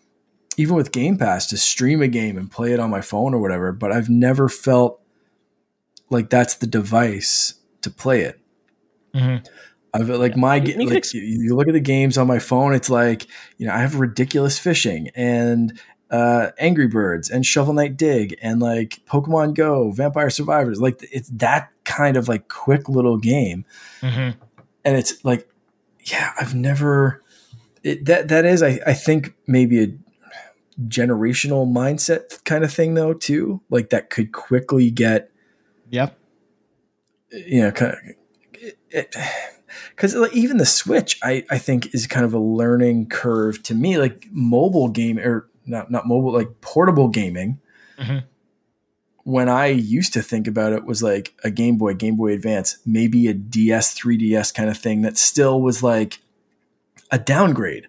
even 0.57 0.75
with 0.75 0.91
Game 0.91 1.17
Pass, 1.17 1.47
to 1.49 1.57
stream 1.57 2.03
a 2.03 2.09
game 2.09 2.37
and 2.37 2.51
play 2.51 2.73
it 2.73 2.81
on 2.81 2.91
my 2.91 3.01
phone 3.01 3.35
or 3.35 3.39
whatever. 3.39 3.73
But 3.73 3.93
I've 3.93 4.09
never 4.09 4.49
felt 4.49 5.01
like 6.09 6.31
that's 6.31 6.55
the 6.57 6.67
device 6.67 7.55
to 7.83 7.91
play 7.91 8.23
it. 8.23 8.41
Mm-hmm. 9.15 9.45
I've 9.93 10.09
like 10.09 10.37
my 10.37 10.57
you, 10.57 10.87
like, 10.87 10.97
ex- 10.97 11.15
you 11.15 11.57
look 11.57 11.69
at 11.69 11.75
the 11.75 11.81
games 11.81 12.17
on 12.17 12.27
my 12.27 12.39
phone. 12.39 12.75
It's 12.75 12.91
like 12.91 13.27
you 13.59 13.67
know 13.67 13.73
I 13.73 13.79
have 13.79 13.97
ridiculous 13.97 14.59
fishing 14.59 15.11
and 15.15 15.79
uh, 16.11 16.51
Angry 16.59 16.89
Birds 16.89 17.31
and 17.31 17.47
Shovel 17.47 17.75
Knight 17.75 17.97
Dig 17.97 18.37
and 18.43 18.61
like 18.61 19.01
Pokemon 19.07 19.55
Go, 19.55 19.91
Vampire 19.91 20.31
Survivors. 20.31 20.81
Like 20.81 21.01
it's 21.13 21.29
that 21.31 21.71
kind 21.85 22.17
of 22.17 22.29
like 22.29 22.49
quick 22.49 22.89
little 22.89 23.17
game, 23.17 23.65
mm-hmm. 24.01 24.39
and 24.85 24.97
it's 24.97 25.25
like, 25.25 25.49
yeah, 26.05 26.33
I've 26.39 26.55
never. 26.55 27.23
It, 27.83 28.05
that 28.07 28.29
that 28.29 28.45
is, 28.45 28.63
I, 28.63 28.81
I 28.87 28.93
think 28.93 29.35
maybe 29.47 29.83
a 29.83 29.87
generational 30.83 31.71
mindset 31.71 32.45
kind 32.45 32.65
of 32.65 32.73
thing 32.73 32.95
though 32.95 33.15
too. 33.15 33.61
Like 33.71 33.91
that 33.91 34.11
could 34.11 34.33
quickly 34.33 34.91
get. 34.91 35.31
Yep. 35.91 36.17
You 37.33 37.63
know, 37.63 37.71
kind 37.73 37.97
of, 38.93 39.05
because 39.91 40.15
like 40.15 40.35
even 40.35 40.57
the 40.57 40.67
Switch, 40.67 41.19
I 41.23 41.45
I 41.51 41.59
think 41.59 41.95
is 41.95 42.07
kind 42.07 42.25
of 42.25 42.35
a 42.35 42.39
learning 42.39 43.09
curve 43.09 43.63
to 43.65 43.75
me. 43.75 43.99
Like 43.99 44.27
mobile 44.31 44.89
game 44.89 45.19
or 45.19 45.49
not 45.67 45.91
not 45.91 46.07
mobile 46.07 46.33
like 46.33 46.61
portable 46.61 47.09
gaming. 47.09 47.61
Mm-hmm. 47.99 48.27
When 49.25 49.49
I 49.49 49.67
used 49.67 50.13
to 50.15 50.23
think 50.23 50.47
about 50.47 50.73
it 50.73 50.85
was 50.85 51.03
like 51.03 51.35
a 51.45 51.51
Game 51.51 51.77
Boy, 51.77 51.95
Game 51.95 52.17
Boy 52.17 52.33
Advance, 52.33 52.79
maybe 52.87 53.29
a 53.29 53.35
DS, 53.35 53.99
3DS 53.99 54.53
kind 54.55 54.71
of 54.71 54.79
thing 54.79 55.03
that 55.03 55.19
still 55.19 55.61
was 55.61 55.83
like 55.83 56.21
a 57.11 57.19
downgrade 57.19 57.87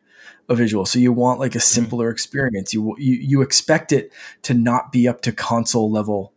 of 0.49 0.57
visual. 0.57 0.85
So 0.85 0.99
you 0.99 1.13
want 1.13 1.39
like 1.39 1.55
a 1.55 1.57
mm-hmm. 1.57 1.63
simpler 1.63 2.07
mm-hmm. 2.07 2.13
experience. 2.13 2.73
You, 2.73 2.95
you 2.97 3.13
you 3.15 3.41
expect 3.41 3.91
it 3.91 4.11
to 4.43 4.53
not 4.53 4.91
be 4.91 5.07
up 5.07 5.21
to 5.21 5.31
console 5.31 5.89
level 5.89 6.33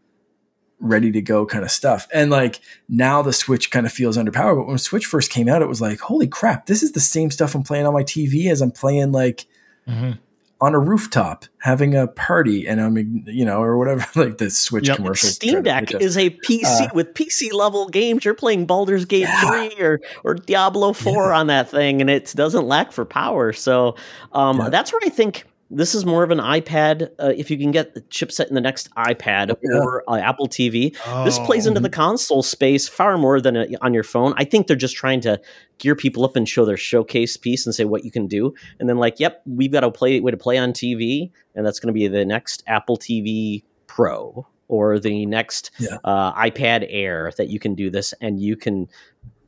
ready 0.80 1.10
to 1.12 1.22
go 1.22 1.46
kind 1.46 1.64
of 1.64 1.70
stuff. 1.70 2.06
And 2.12 2.30
like 2.30 2.60
now 2.88 3.22
the 3.22 3.32
Switch 3.32 3.70
kind 3.70 3.86
of 3.86 3.92
feels 3.92 4.16
underpowered. 4.16 4.56
But 4.56 4.66
when 4.66 4.78
Switch 4.78 5.06
first 5.06 5.30
came 5.30 5.48
out, 5.48 5.62
it 5.62 5.68
was 5.68 5.80
like, 5.80 6.00
holy 6.00 6.26
crap, 6.26 6.66
this 6.66 6.82
is 6.82 6.92
the 6.92 7.00
same 7.00 7.30
stuff 7.30 7.54
I'm 7.54 7.62
playing 7.62 7.86
on 7.86 7.94
my 7.94 8.02
TV 8.02 8.50
as 8.50 8.60
I'm 8.60 8.70
playing 8.70 9.12
like 9.12 9.46
mm-hmm. 9.88 10.12
on 10.60 10.74
a 10.74 10.78
rooftop 10.78 11.46
having 11.58 11.94
a 11.94 12.06
party 12.06 12.68
and 12.68 12.80
I'm 12.80 13.24
you 13.26 13.44
know 13.44 13.62
or 13.62 13.78
whatever 13.78 14.06
like 14.24 14.38
the 14.38 14.50
Switch 14.50 14.88
yep. 14.88 14.96
commercial. 14.96 15.30
Steam 15.30 15.62
Deck 15.62 15.94
is 15.94 16.16
a 16.16 16.30
PC 16.30 16.82
uh, 16.82 16.88
with 16.92 17.14
PC 17.14 17.52
level 17.52 17.88
games. 17.88 18.24
You're 18.24 18.34
playing 18.34 18.66
Baldur's 18.66 19.04
Gate 19.04 19.22
yeah. 19.22 19.68
3 19.68 19.80
or 19.80 20.00
or 20.24 20.34
Diablo 20.34 20.92
4 20.92 21.12
yeah. 21.30 21.38
on 21.38 21.46
that 21.46 21.70
thing 21.70 22.00
and 22.00 22.10
it 22.10 22.32
doesn't 22.36 22.66
lack 22.66 22.92
for 22.92 23.04
power. 23.04 23.52
So 23.52 23.96
um, 24.32 24.58
yeah. 24.58 24.68
that's 24.68 24.92
where 24.92 25.00
I 25.04 25.08
think 25.08 25.44
this 25.70 25.94
is 25.94 26.04
more 26.04 26.22
of 26.22 26.30
an 26.30 26.38
iPad. 26.38 27.10
Uh, 27.18 27.32
if 27.36 27.50
you 27.50 27.58
can 27.58 27.70
get 27.70 27.94
the 27.94 28.00
chipset 28.02 28.48
in 28.48 28.54
the 28.54 28.60
next 28.60 28.90
iPad 28.94 29.54
yeah. 29.62 29.78
or 29.78 30.04
uh, 30.08 30.16
Apple 30.16 30.48
TV, 30.48 30.96
oh. 31.06 31.24
this 31.24 31.38
plays 31.40 31.66
into 31.66 31.80
the 31.80 31.88
mm-hmm. 31.88 32.00
console 32.00 32.42
space 32.42 32.86
far 32.86 33.16
more 33.18 33.40
than 33.40 33.56
a, 33.56 33.66
on 33.80 33.94
your 33.94 34.04
phone. 34.04 34.34
I 34.36 34.44
think 34.44 34.66
they're 34.66 34.76
just 34.76 34.94
trying 34.94 35.20
to 35.22 35.40
gear 35.78 35.96
people 35.96 36.24
up 36.24 36.36
and 36.36 36.48
show 36.48 36.64
their 36.64 36.76
showcase 36.76 37.36
piece 37.36 37.66
and 37.66 37.74
say 37.74 37.84
what 37.84 38.04
you 38.04 38.10
can 38.10 38.26
do, 38.26 38.54
and 38.78 38.88
then 38.88 38.98
like, 38.98 39.18
yep, 39.18 39.42
we've 39.46 39.72
got 39.72 39.84
a 39.84 39.90
play 39.90 40.20
way 40.20 40.30
to 40.30 40.36
play 40.36 40.58
on 40.58 40.72
TV, 40.72 41.30
and 41.54 41.66
that's 41.66 41.80
going 41.80 41.92
to 41.92 41.98
be 41.98 42.08
the 42.08 42.24
next 42.24 42.62
Apple 42.66 42.96
TV 42.96 43.64
Pro 43.86 44.46
or 44.68 44.98
the 44.98 45.26
next 45.26 45.70
yeah. 45.78 45.98
uh, 46.04 46.32
iPad 46.34 46.86
Air 46.88 47.32
that 47.36 47.48
you 47.48 47.58
can 47.58 47.74
do 47.74 47.90
this, 47.90 48.14
and 48.20 48.40
you 48.40 48.56
can 48.56 48.88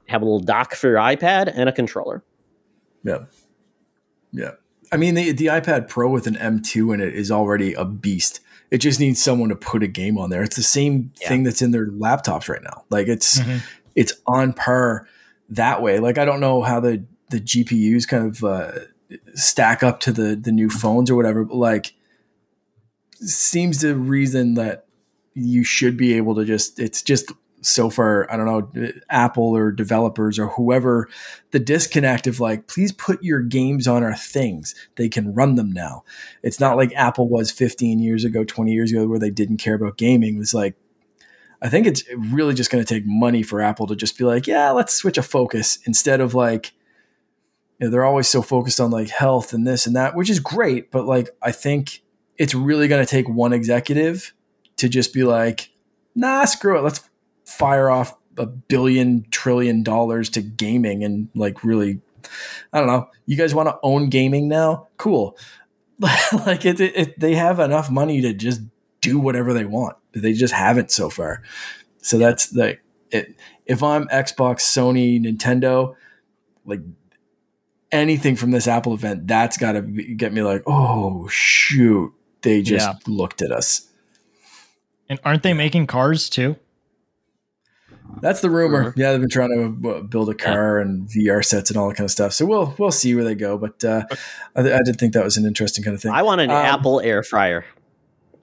have 0.09 0.23
a 0.23 0.25
little 0.25 0.41
dock 0.41 0.75
for 0.75 0.89
your 0.89 0.99
iPad 0.99 1.53
and 1.55 1.69
a 1.69 1.73
controller. 1.73 2.25
Yeah, 3.05 3.25
yeah. 4.33 4.53
I 4.93 4.97
mean, 4.97 5.15
the, 5.15 5.33
the 5.33 5.47
iPad 5.47 5.89
Pro 5.89 6.09
with 6.09 6.27
an 6.27 6.37
M2 6.37 6.95
in 6.95 7.01
it 7.01 7.15
is 7.15 7.31
already 7.31 7.75
a 7.75 7.85
beast. 7.85 8.41
It 8.71 8.79
just 8.79 8.99
needs 9.01 9.23
someone 9.23 9.49
to 9.49 9.57
put 9.57 9.83
a 9.83 9.89
game 9.89 10.19
on 10.19 10.31
there. 10.31 10.43
It's 10.43 10.57
the 10.57 10.63
same 10.63 11.13
yeah. 11.21 11.29
thing 11.29 11.43
that's 11.45 11.63
in 11.63 11.71
their 11.71 11.87
laptops 11.87 12.49
right 12.49 12.63
now. 12.63 12.85
Like 12.91 13.07
it's 13.09 13.39
mm-hmm. 13.39 13.59
it's 13.95 14.13
on 14.27 14.53
par 14.53 15.07
that 15.51 15.83
way. 15.83 15.99
Like 16.01 16.19
I 16.19 16.25
don't 16.25 16.41
know 16.41 16.63
how 16.63 16.81
the 16.81 17.05
the 17.31 17.41
GPUs 17.41 18.09
kind 18.09 18.27
of 18.27 18.45
uh, 18.45 18.73
stack 19.35 19.83
up 19.83 20.01
to 20.01 20.13
the 20.13 20.35
the 20.35 20.51
new 20.51 20.69
phones 20.69 21.11
or 21.11 21.17
whatever, 21.17 21.45
but 21.45 21.57
like 21.57 21.95
seems 23.13 23.81
the 23.81 23.97
reason 23.97 24.55
that 24.55 24.87
you 25.35 25.63
should 25.63 25.97
be 25.97 26.15
able 26.15 26.35
to 26.35 26.45
just 26.45 26.79
it's 26.81 27.03
just 27.03 27.31
so 27.67 27.91
far, 27.91 28.31
I 28.33 28.37
don't 28.37 28.47
know, 28.47 28.93
Apple 29.11 29.57
or 29.57 29.73
developers 29.73 30.39
or 30.39 30.49
whoever, 30.49 31.09
the 31.51 31.59
disconnect 31.59 32.27
of 32.27 32.39
like, 32.39 32.69
please 32.69 32.93
put 32.93 33.23
your 33.23 33.41
games 33.41 33.89
on 33.89 34.05
our 34.05 34.15
things. 34.15 34.75
They 34.97 35.09
can 35.09 35.35
run 35.35 35.57
them 35.57 35.73
now. 35.73 36.05
It's 36.43 36.61
not 36.61 36.77
like 36.77 36.95
Apple 36.95 37.29
was 37.29 37.51
15 37.51 37.99
years 37.99 38.25
ago, 38.25 38.45
20 38.45 38.73
years 38.73 38.93
ago, 38.93 39.07
where 39.07 39.19
they 39.19 39.31
didn't 39.31 39.57
care 39.57 39.75
about 39.75 39.99
gaming. 39.99 40.37
It 40.37 40.39
was 40.39 40.55
like, 40.55 40.77
I 41.61 41.69
think 41.69 41.87
it's 41.87 42.05
really 42.17 42.55
just 42.55 42.71
going 42.71 42.85
to 42.85 42.95
take 42.95 43.05
money 43.07 43.43
for 43.43 43.61
Apple 43.61 43.87
to 43.89 43.97
just 43.97 44.17
be 44.17 44.25
like, 44.25 44.47
yeah, 44.47 44.71
let's 44.71 44.95
switch 44.95 45.19
a 45.19 45.23
focus 45.23 45.79
instead 45.87 46.21
of 46.21 46.35
like, 46.35 46.73
you 47.81 47.87
know, 47.87 47.91
they're 47.91 48.05
always 48.05 48.29
so 48.29 48.43
focused 48.43 48.79
on 48.79 48.91
like 48.91 49.09
health 49.09 49.53
and 49.53 49.67
this 49.67 49.87
and 49.87 49.97
that, 49.97 50.15
which 50.15 50.31
is 50.31 50.39
great. 50.39 50.91
But 50.91 51.07
like, 51.07 51.31
I 51.43 51.53
think 51.53 52.03
it's 52.39 52.55
really 52.55 52.89
going 52.89 53.05
to 53.05 53.11
take 53.11 53.29
one 53.29 53.53
executive 53.53 54.33
to 54.77 54.89
just 54.89 55.13
be 55.13 55.25
like, 55.25 55.71
nah, 56.15 56.45
screw 56.45 56.79
it. 56.79 56.83
Let's 56.83 57.09
fire 57.47 57.89
off 57.91 58.15
a 58.37 58.47
billion 58.47 59.25
trillion 59.31 59.83
dollars 59.83 60.29
to 60.31 60.43
gaming 60.43 61.03
and 61.03 61.29
like 61.35 61.65
really 61.65 62.01
I 62.73 62.79
don't 62.79 62.89
know. 62.89 63.09
You 63.27 63.37
guys 63.37 63.55
want 63.55 63.69
to 63.69 63.79
own 63.83 64.09
gaming 64.09 64.49
now? 64.49 64.89
Cool. 64.97 65.37
like 66.01 66.65
it, 66.67 66.81
it, 66.81 67.19
they 67.19 67.35
have 67.35 67.59
enough 67.59 67.91
money 67.91 68.21
to 68.21 68.33
just 68.33 68.61
do 69.01 69.19
whatever 69.19 69.55
they 69.55 69.65
want. 69.65 69.97
They 70.13 70.33
just 70.33 70.53
haven't 70.53 70.91
so 70.91 71.09
far. 71.09 71.43
So 71.99 72.19
that's 72.19 72.53
like 72.53 72.83
it. 73.11 73.35
If 73.65 73.83
I'm 73.83 74.07
Xbox, 74.09 74.61
Sony, 74.61 75.21
Nintendo, 75.21 75.95
like 76.65 76.81
anything 77.91 78.37
from 78.37 78.51
this 78.51 78.69
Apple 78.69 78.95
event, 78.95 79.27
that's 79.27 79.57
got 79.57 79.73
to 79.73 79.83
get 79.83 80.33
me 80.33 80.43
like, 80.43 80.63
oh 80.67 81.29
shoot, 81.29 82.13
they 82.43 82.63
just 82.63 82.87
yeah. 82.87 82.95
looked 83.07 83.43
at 83.43 83.53
us. 83.53 83.89
And 85.09 85.21
aren't 85.25 85.43
they 85.43 85.55
making 85.55 85.87
cars 85.87 86.29
too? 86.29 86.57
That's 88.21 88.41
the 88.41 88.51
rumor. 88.51 88.95
Yeah, 88.97 89.13
they've 89.13 89.21
been 89.21 89.29
trying 89.29 89.51
to 89.51 90.03
build 90.03 90.31
a 90.31 90.35
car 90.35 90.79
yeah. 90.79 90.85
and 90.85 91.09
VR 91.09 91.45
sets 91.45 91.71
and 91.71 91.77
all 91.77 91.89
that 91.89 91.97
kind 91.97 92.07
of 92.07 92.11
stuff. 92.11 92.33
So 92.33 92.47
we'll 92.47 92.75
we'll 92.79 92.91
see 92.91 93.15
where 93.15 93.25
they 93.25 93.35
go. 93.35 93.59
But 93.59 93.85
uh, 93.85 94.03
I, 94.55 94.61
I, 94.61 94.83
did 94.85 94.99
think 94.99 95.13
that 95.13 95.25
was 95.25 95.37
an 95.37 95.45
interesting 95.45 95.85
kind 95.85 95.95
of 95.95 96.03
thing. 96.03 96.13
I 96.13 96.23
want 96.23 96.41
an 96.41 96.51
um, 96.51 96.57
Apple 96.57 97.01
air 97.01 97.23
fryer. 97.23 97.65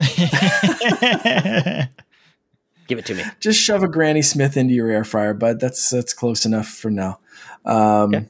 Give 2.86 2.98
it 2.98 3.06
to 3.06 3.14
me. 3.14 3.24
Just 3.40 3.60
shove 3.60 3.82
a 3.82 3.88
Granny 3.88 4.22
Smith 4.22 4.56
into 4.56 4.74
your 4.74 4.90
air 4.90 5.04
fryer, 5.04 5.34
bud. 5.34 5.60
That's 5.60 5.90
that's 5.90 6.12
close 6.12 6.44
enough 6.44 6.68
for 6.68 6.90
now. 6.90 7.18
Um, 7.64 8.14
okay 8.14 8.28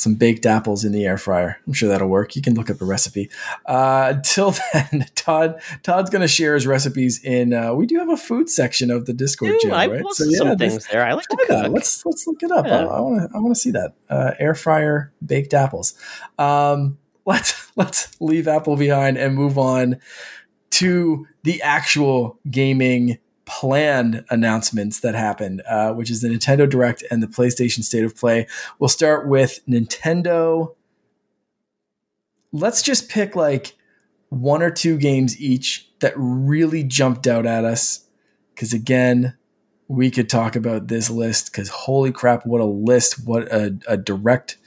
some 0.00 0.14
baked 0.14 0.46
apples 0.46 0.82
in 0.82 0.92
the 0.92 1.04
air 1.04 1.18
fryer. 1.18 1.58
I'm 1.66 1.74
sure 1.74 1.88
that'll 1.88 2.08
work. 2.08 2.34
You 2.34 2.40
can 2.40 2.54
look 2.54 2.70
up 2.70 2.80
a 2.80 2.86
recipe. 2.86 3.28
Uh, 3.66 4.14
until 4.16 4.54
then, 4.72 5.06
Todd 5.14 5.60
Todd's 5.82 6.08
going 6.08 6.22
to 6.22 6.28
share 6.28 6.54
his 6.54 6.66
recipes 6.66 7.22
in. 7.22 7.52
Uh, 7.52 7.74
we 7.74 7.84
do 7.84 7.98
have 7.98 8.08
a 8.08 8.16
food 8.16 8.48
section 8.48 8.90
of 8.90 9.04
the 9.04 9.12
Discord 9.12 9.60
channel, 9.60 9.76
I 9.76 9.86
right? 9.88 10.04
So 10.12 10.24
yeah, 10.24 10.38
some 10.38 10.56
things 10.56 10.86
there. 10.86 11.04
I 11.04 11.12
like 11.12 11.26
to 11.26 11.36
cook. 11.36 11.48
That. 11.48 11.70
Let's 11.70 12.04
let's 12.06 12.26
look 12.26 12.42
it 12.42 12.50
up. 12.50 12.66
Yeah. 12.66 12.86
I 12.86 13.00
want 13.00 13.30
to 13.30 13.36
I 13.36 13.40
want 13.40 13.54
to 13.54 13.60
see 13.60 13.72
that 13.72 13.92
uh, 14.08 14.32
air 14.38 14.54
fryer 14.54 15.12
baked 15.24 15.52
apples. 15.52 15.94
Um, 16.38 16.96
let's 17.26 17.70
let's 17.76 18.18
leave 18.20 18.48
Apple 18.48 18.76
behind 18.76 19.18
and 19.18 19.34
move 19.34 19.58
on 19.58 20.00
to 20.70 21.26
the 21.42 21.60
actual 21.60 22.38
gaming 22.50 23.18
planned 23.50 24.24
announcements 24.30 25.00
that 25.00 25.16
happened, 25.16 25.60
uh, 25.68 25.92
which 25.92 26.08
is 26.08 26.20
the 26.20 26.28
Nintendo 26.28 26.70
Direct 26.70 27.02
and 27.10 27.20
the 27.20 27.26
PlayStation 27.26 27.82
State 27.82 28.04
of 28.04 28.16
Play. 28.16 28.46
We'll 28.78 28.88
start 28.88 29.26
with 29.26 29.58
Nintendo. 29.68 30.76
Let's 32.52 32.80
just 32.80 33.08
pick 33.08 33.34
like 33.34 33.76
one 34.28 34.62
or 34.62 34.70
two 34.70 34.96
games 34.96 35.40
each 35.40 35.90
that 35.98 36.12
really 36.16 36.84
jumped 36.84 37.26
out 37.26 37.44
at 37.44 37.64
us. 37.64 38.06
Because 38.54 38.72
again, 38.72 39.36
we 39.88 40.12
could 40.12 40.28
talk 40.28 40.54
about 40.54 40.86
this 40.86 41.10
list 41.10 41.50
because 41.50 41.68
holy 41.70 42.12
crap, 42.12 42.46
what 42.46 42.60
a 42.60 42.64
list! 42.64 43.26
What 43.26 43.52
a, 43.52 43.76
a 43.88 43.96
direct 43.96 44.58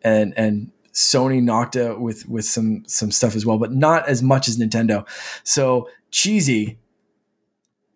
and 0.00 0.32
and 0.38 0.72
Sony 0.94 1.42
knocked 1.42 1.76
out 1.76 2.00
with 2.00 2.26
with 2.26 2.46
some 2.46 2.84
some 2.86 3.10
stuff 3.10 3.36
as 3.36 3.44
well, 3.44 3.58
but 3.58 3.74
not 3.74 4.08
as 4.08 4.22
much 4.22 4.48
as 4.48 4.56
Nintendo. 4.56 5.06
So 5.44 5.90
cheesy 6.10 6.78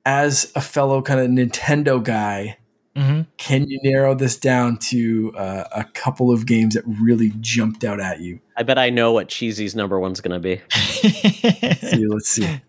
as 0.05 0.52
a 0.55 0.60
fellow 0.60 1.02
kind 1.02 1.20
of 1.20 1.28
Nintendo 1.28 2.02
guy, 2.02 2.59
mm-hmm. 2.97 3.22
can 3.36 3.68
you 3.68 3.81
narrow 3.82 4.14
this 4.14 4.36
down 4.36 4.76
to 4.78 5.32
uh, 5.36 5.64
a 5.72 5.85
couple 5.85 6.31
of 6.31 6.47
games 6.47 6.74
that 6.74 6.85
really 6.86 7.32
jumped 7.40 7.85
out 7.85 8.01
at 8.01 8.20
you? 8.20 8.40
I 8.56 8.62
bet 8.62 8.78
I 8.78 8.90
know 8.90 9.12
what 9.12 9.28
Cheesy's 9.28 9.74
number 9.74 9.98
one's 9.98 10.20
going 10.20 10.40
to 10.40 10.40
be. 10.40 10.60
let's, 11.02 11.90
see, 11.90 12.06
let's 12.06 12.28
see. 12.28 12.60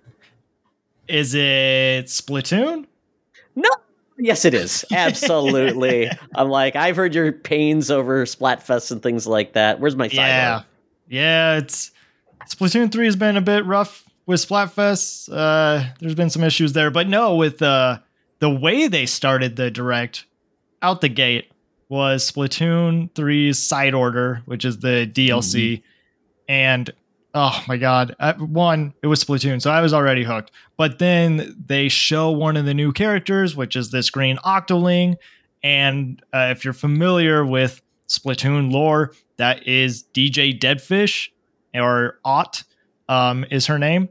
Is 1.08 1.36
it 1.36 2.06
Splatoon? 2.08 2.86
No. 3.56 3.70
Yes, 4.18 4.46
it 4.46 4.54
is. 4.54 4.86
Absolutely. 4.92 6.10
I'm 6.34 6.50
like, 6.50 6.76
I've 6.76 6.96
heard 6.96 7.14
your 7.14 7.32
pains 7.32 7.92
over 7.92 8.26
Splatfest 8.26 8.92
and 8.92 9.04
things 9.04 9.28
like 9.28 9.54
that. 9.54 9.80
Where's 9.80 9.96
my 9.96 10.08
side? 10.08 10.28
Yeah. 10.28 10.62
Yeah, 11.08 11.58
it's 11.58 11.92
Splatoon 12.48 12.92
3 12.92 13.06
has 13.06 13.16
been 13.16 13.38
a 13.38 13.42
bit 13.42 13.66
rough 13.66 14.05
with 14.26 14.48
Splatfest, 14.48 15.30
uh, 15.32 15.92
there's 16.00 16.16
been 16.16 16.30
some 16.30 16.44
issues 16.44 16.74
there, 16.74 16.92
but 16.92 17.08
no, 17.08 17.36
with 17.36 17.62
uh, 17.62 18.00
the 18.40 18.50
way 18.50 18.88
they 18.88 19.06
started 19.06 19.56
the 19.56 19.70
direct 19.70 20.26
out 20.82 21.02
the 21.02 21.10
gate 21.10 21.52
was 21.90 22.30
Splatoon 22.32 23.12
3's 23.12 23.62
side 23.62 23.94
order, 23.94 24.42
which 24.46 24.66
is 24.66 24.80
the 24.80 25.10
DLC, 25.12 25.74
mm-hmm. 25.74 25.82
and 26.50 26.92
oh 27.34 27.64
my 27.68 27.78
god, 27.78 28.16
I, 28.20 28.32
one 28.34 28.94
it 29.04 29.08
was 29.08 29.24
Splatoon, 29.24 29.62
so 29.62 29.70
I 29.70 29.82
was 29.82 29.94
already 29.94 30.24
hooked. 30.24 30.52
But 30.78 31.00
then 31.00 31.56
they 31.64 31.90
show 31.90 32.32
one 32.32 32.58
of 32.58 32.66
the 32.66 32.74
new 32.74 32.92
characters, 32.92 33.56
which 33.56 33.76
is 33.76 33.92
this 33.92 34.10
green 34.10 34.38
Octoling, 34.38 35.16
and 35.64 36.22
uh, 36.34 36.48
if 36.52 36.66
you're 36.66 36.74
familiar 36.74 37.46
with 37.46 37.82
Splatoon 38.08 38.72
lore, 38.72 39.14
that 39.38 39.68
is 39.68 40.04
DJ 40.14 40.60
Deadfish 40.60 41.30
or 41.74 42.20
Acht 42.26 42.64
um, 43.10 43.46
is 43.52 43.66
her 43.68 43.80
name. 43.80 44.10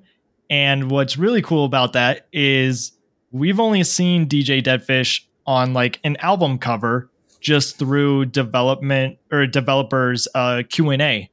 And 0.51 0.91
what's 0.91 1.17
really 1.17 1.43
cool 1.43 1.65
about 1.65 1.95
that 1.95 2.27
is 2.33 2.93
we've 3.33 3.61
only 3.61 3.83
seen 3.85 4.29
DJ 4.29 4.63
Deadfish 4.63 5.23
on 5.47 5.73
like 5.73 6.01
an 6.05 6.17
album 6.19 6.59
cover 6.59 7.11
just 7.41 7.79
through 7.79 8.27
development 8.27 9.19
or 9.31 9.47
developers 9.47 10.27
uh, 10.35 10.63
Q&A. 10.69 11.31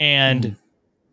And 0.00 0.42
mm. 0.42 0.56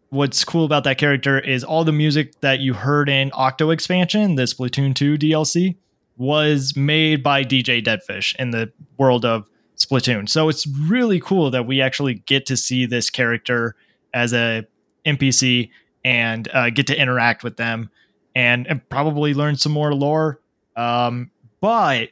what's 0.09 0.43
cool 0.43 0.65
about 0.65 0.83
that 0.85 0.97
character 0.97 1.39
is 1.39 1.63
all 1.63 1.83
the 1.83 1.91
music 1.91 2.39
that 2.41 2.59
you 2.59 2.73
heard 2.73 3.09
in 3.09 3.31
Octo 3.33 3.69
expansion, 3.69 4.35
the 4.35 4.43
Splatoon 4.43 4.95
2 4.95 5.17
DLC, 5.17 5.75
was 6.17 6.75
made 6.75 7.23
by 7.23 7.43
DJ 7.43 7.83
Deadfish 7.83 8.35
in 8.37 8.51
the 8.51 8.71
world 8.97 9.25
of 9.25 9.45
Splatoon. 9.77 10.29
So 10.29 10.49
it's 10.49 10.67
really 10.67 11.19
cool 11.19 11.51
that 11.51 11.65
we 11.65 11.81
actually 11.81 12.15
get 12.15 12.45
to 12.47 12.57
see 12.57 12.85
this 12.85 13.09
character 13.09 13.75
as 14.13 14.33
a 14.33 14.65
NPC 15.05 15.69
and 16.03 16.47
uh, 16.53 16.69
get 16.69 16.87
to 16.87 16.99
interact 16.99 17.43
with 17.43 17.57
them 17.57 17.89
and, 18.35 18.67
and, 18.67 18.87
probably 18.89 19.33
learn 19.33 19.55
some 19.55 19.71
more 19.71 19.93
lore 19.93 20.39
Um, 20.75 21.31
but 21.61 22.09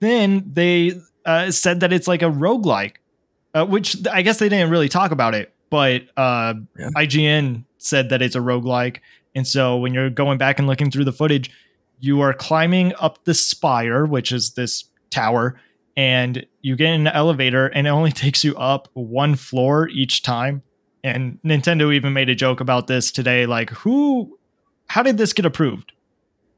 then 0.00 0.50
they 0.52 0.92
uh, 1.24 1.50
said 1.50 1.80
that 1.80 1.92
it's 1.92 2.08
like 2.08 2.22
a 2.22 2.30
roguelike, 2.30 2.96
uh, 3.54 3.64
which 3.64 4.06
I 4.06 4.22
guess 4.22 4.38
they 4.38 4.48
didn't 4.48 4.70
really 4.70 4.88
talk 4.88 5.10
about 5.10 5.34
it, 5.34 5.52
but 5.70 6.02
uh, 6.16 6.54
Yeah. 6.78 6.90
IGN 6.96 7.64
said 7.78 8.10
that 8.10 8.22
it's 8.22 8.36
a 8.36 8.40
roguelike. 8.40 8.98
And 9.34 9.46
so 9.46 9.76
when 9.76 9.94
you're 9.94 10.10
going 10.10 10.38
back 10.38 10.58
and 10.58 10.68
looking 10.68 10.90
through 10.90 11.04
the 11.04 11.12
footage, 11.12 11.50
you 12.00 12.20
are 12.20 12.34
climbing 12.34 12.92
up 13.00 13.24
the 13.24 13.34
spire, 13.34 14.04
which 14.04 14.32
is 14.32 14.54
this 14.54 14.84
tower, 15.10 15.60
and 15.96 16.44
you 16.62 16.74
get 16.76 16.88
in 16.88 17.06
an 17.06 17.12
elevator, 17.12 17.68
and 17.68 17.86
it 17.86 17.90
only 17.90 18.12
takes 18.24 18.44
you 18.44 18.56
up 18.56 18.88
one 18.94 19.36
floor 19.36 19.88
each 19.88 20.22
time. 20.22 20.62
And 21.04 21.38
Nintendo 21.44 21.92
even 21.94 22.12
made 22.12 22.28
a 22.28 22.34
joke 22.34 22.60
about 22.60 22.86
this 22.86 23.10
today 23.10 23.46
like, 23.46 23.70
who, 23.70 24.38
how 24.88 25.02
did 25.02 25.18
this 25.18 25.32
get 25.32 25.44
approved? 25.44 25.92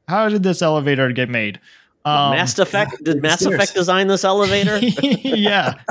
How 0.07 0.29
did 0.29 0.43
this 0.43 0.61
elevator 0.61 1.11
get 1.11 1.29
made? 1.29 1.59
Um, 2.05 2.31
Mass 2.31 2.59
Effect 2.59 3.03
did 3.03 3.21
Mass 3.21 3.39
stairs. 3.39 3.55
Effect 3.55 3.73
design 3.73 4.07
this 4.07 4.23
elevator? 4.23 4.77
yeah. 4.81 5.81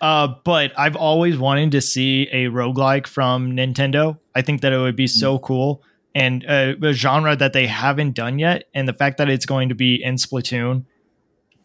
Uh, 0.00 0.34
but 0.44 0.72
I've 0.76 0.96
always 0.96 1.38
wanted 1.38 1.72
to 1.72 1.80
see 1.80 2.28
a 2.32 2.46
roguelike 2.46 3.06
from 3.06 3.52
Nintendo. 3.52 4.18
I 4.34 4.42
think 4.42 4.60
that 4.62 4.72
it 4.72 4.78
would 4.78 4.96
be 4.96 5.06
so 5.06 5.38
cool 5.38 5.82
and 6.14 6.44
uh, 6.46 6.74
a 6.82 6.92
genre 6.92 7.36
that 7.36 7.52
they 7.52 7.66
haven't 7.66 8.12
done 8.12 8.38
yet. 8.38 8.64
And 8.74 8.88
the 8.88 8.92
fact 8.92 9.18
that 9.18 9.28
it's 9.28 9.46
going 9.46 9.68
to 9.68 9.74
be 9.74 10.02
in 10.02 10.16
Splatoon 10.16 10.84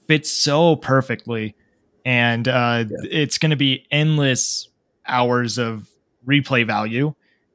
fits 0.08 0.32
so 0.32 0.76
perfectly. 0.76 1.56
And 2.06 2.48
uh, 2.48 2.86
it's 3.04 3.38
going 3.38 3.52
to 3.52 3.56
be 3.56 3.88
endless 3.90 4.68
hours 5.08 5.58
of 5.58 5.90
replay 6.28 6.66
value. 6.66 7.14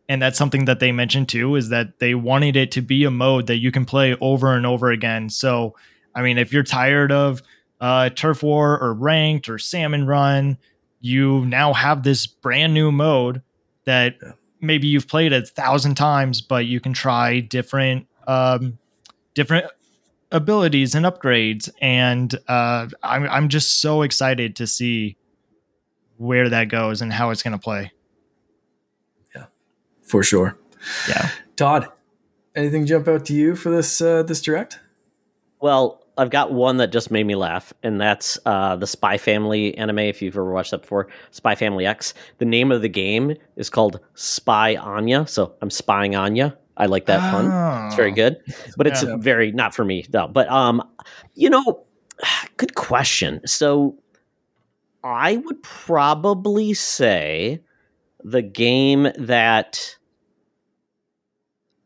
And 0.08 0.22
that's 0.22 0.38
something 0.38 0.64
that 0.64 0.80
they 0.80 0.90
mentioned 0.90 1.28
too 1.28 1.54
is 1.56 1.68
that 1.68 1.98
they 1.98 2.14
wanted 2.14 2.56
it 2.56 2.72
to 2.72 2.80
be 2.80 3.04
a 3.04 3.10
mode 3.10 3.46
that 3.48 3.58
you 3.58 3.70
can 3.70 3.84
play 3.84 4.16
over 4.20 4.54
and 4.54 4.64
over 4.64 4.90
again. 4.90 5.28
So, 5.28 5.76
I 6.14 6.22
mean, 6.22 6.38
if 6.38 6.52
you're 6.52 6.62
tired 6.62 7.12
of 7.12 7.42
uh, 7.80 8.10
Turf 8.10 8.42
War 8.42 8.80
or 8.80 8.94
Ranked 8.94 9.48
or 9.48 9.58
Salmon 9.58 10.06
Run, 10.06 10.56
you 11.00 11.44
now 11.46 11.72
have 11.72 12.02
this 12.02 12.26
brand 12.26 12.74
new 12.74 12.90
mode 12.90 13.42
that 13.84 14.16
maybe 14.60 14.88
you've 14.88 15.08
played 15.08 15.32
a 15.32 15.44
thousand 15.44 15.94
times, 15.94 16.40
but 16.40 16.66
you 16.66 16.80
can 16.80 16.92
try 16.92 17.40
different 17.40 18.06
um, 18.26 18.78
different 19.34 19.66
abilities 20.32 20.94
and 20.94 21.06
upgrades. 21.06 21.70
And 21.80 22.34
uh, 22.48 22.88
I'm 23.02 23.28
I'm 23.28 23.48
just 23.48 23.80
so 23.80 24.02
excited 24.02 24.56
to 24.56 24.66
see 24.66 25.16
where 26.16 26.48
that 26.48 26.64
goes 26.68 27.00
and 27.00 27.12
how 27.12 27.30
it's 27.30 27.42
going 27.42 27.52
to 27.52 27.62
play. 27.62 27.92
For 30.08 30.22
sure. 30.22 30.56
Yeah. 31.08 31.30
Todd, 31.56 31.88
anything 32.54 32.86
jump 32.86 33.08
out 33.08 33.24
to 33.26 33.34
you 33.34 33.54
for 33.54 33.70
this 33.70 34.00
uh, 34.00 34.22
this 34.22 34.40
direct? 34.40 34.78
Well, 35.60 36.04
I've 36.16 36.30
got 36.30 36.52
one 36.52 36.76
that 36.78 36.92
just 36.92 37.10
made 37.10 37.24
me 37.26 37.34
laugh, 37.36 37.72
and 37.82 38.00
that's 38.00 38.38
uh, 38.46 38.76
the 38.76 38.86
Spy 38.86 39.18
Family 39.18 39.76
anime. 39.78 39.98
If 40.00 40.20
you've 40.22 40.34
ever 40.34 40.52
watched 40.52 40.70
that 40.72 40.82
before, 40.82 41.08
Spy 41.30 41.54
Family 41.54 41.86
X. 41.86 42.14
The 42.38 42.44
name 42.44 42.72
of 42.72 42.82
the 42.82 42.88
game 42.88 43.34
is 43.56 43.70
called 43.70 44.00
Spy 44.14 44.74
Anya. 44.76 45.26
So 45.26 45.54
I'm 45.62 45.70
spying 45.70 46.16
Anya. 46.16 46.56
I 46.76 46.86
like 46.86 47.06
that 47.06 47.18
pun. 47.32 47.86
It's 47.86 47.96
very 47.96 48.12
Oh. 48.12 48.14
good, 48.14 48.36
but 48.76 48.86
it's 48.86 49.02
Yeah. 49.02 49.16
very 49.18 49.50
not 49.52 49.74
for 49.74 49.84
me 49.84 50.06
though. 50.10 50.28
But 50.28 50.48
um, 50.48 50.80
you 51.34 51.50
know, 51.50 51.84
good 52.56 52.74
question. 52.76 53.40
So 53.46 53.96
I 55.02 55.36
would 55.38 55.62
probably 55.62 56.74
say 56.74 57.60
the 58.22 58.42
game 58.42 59.08
that 59.18 59.96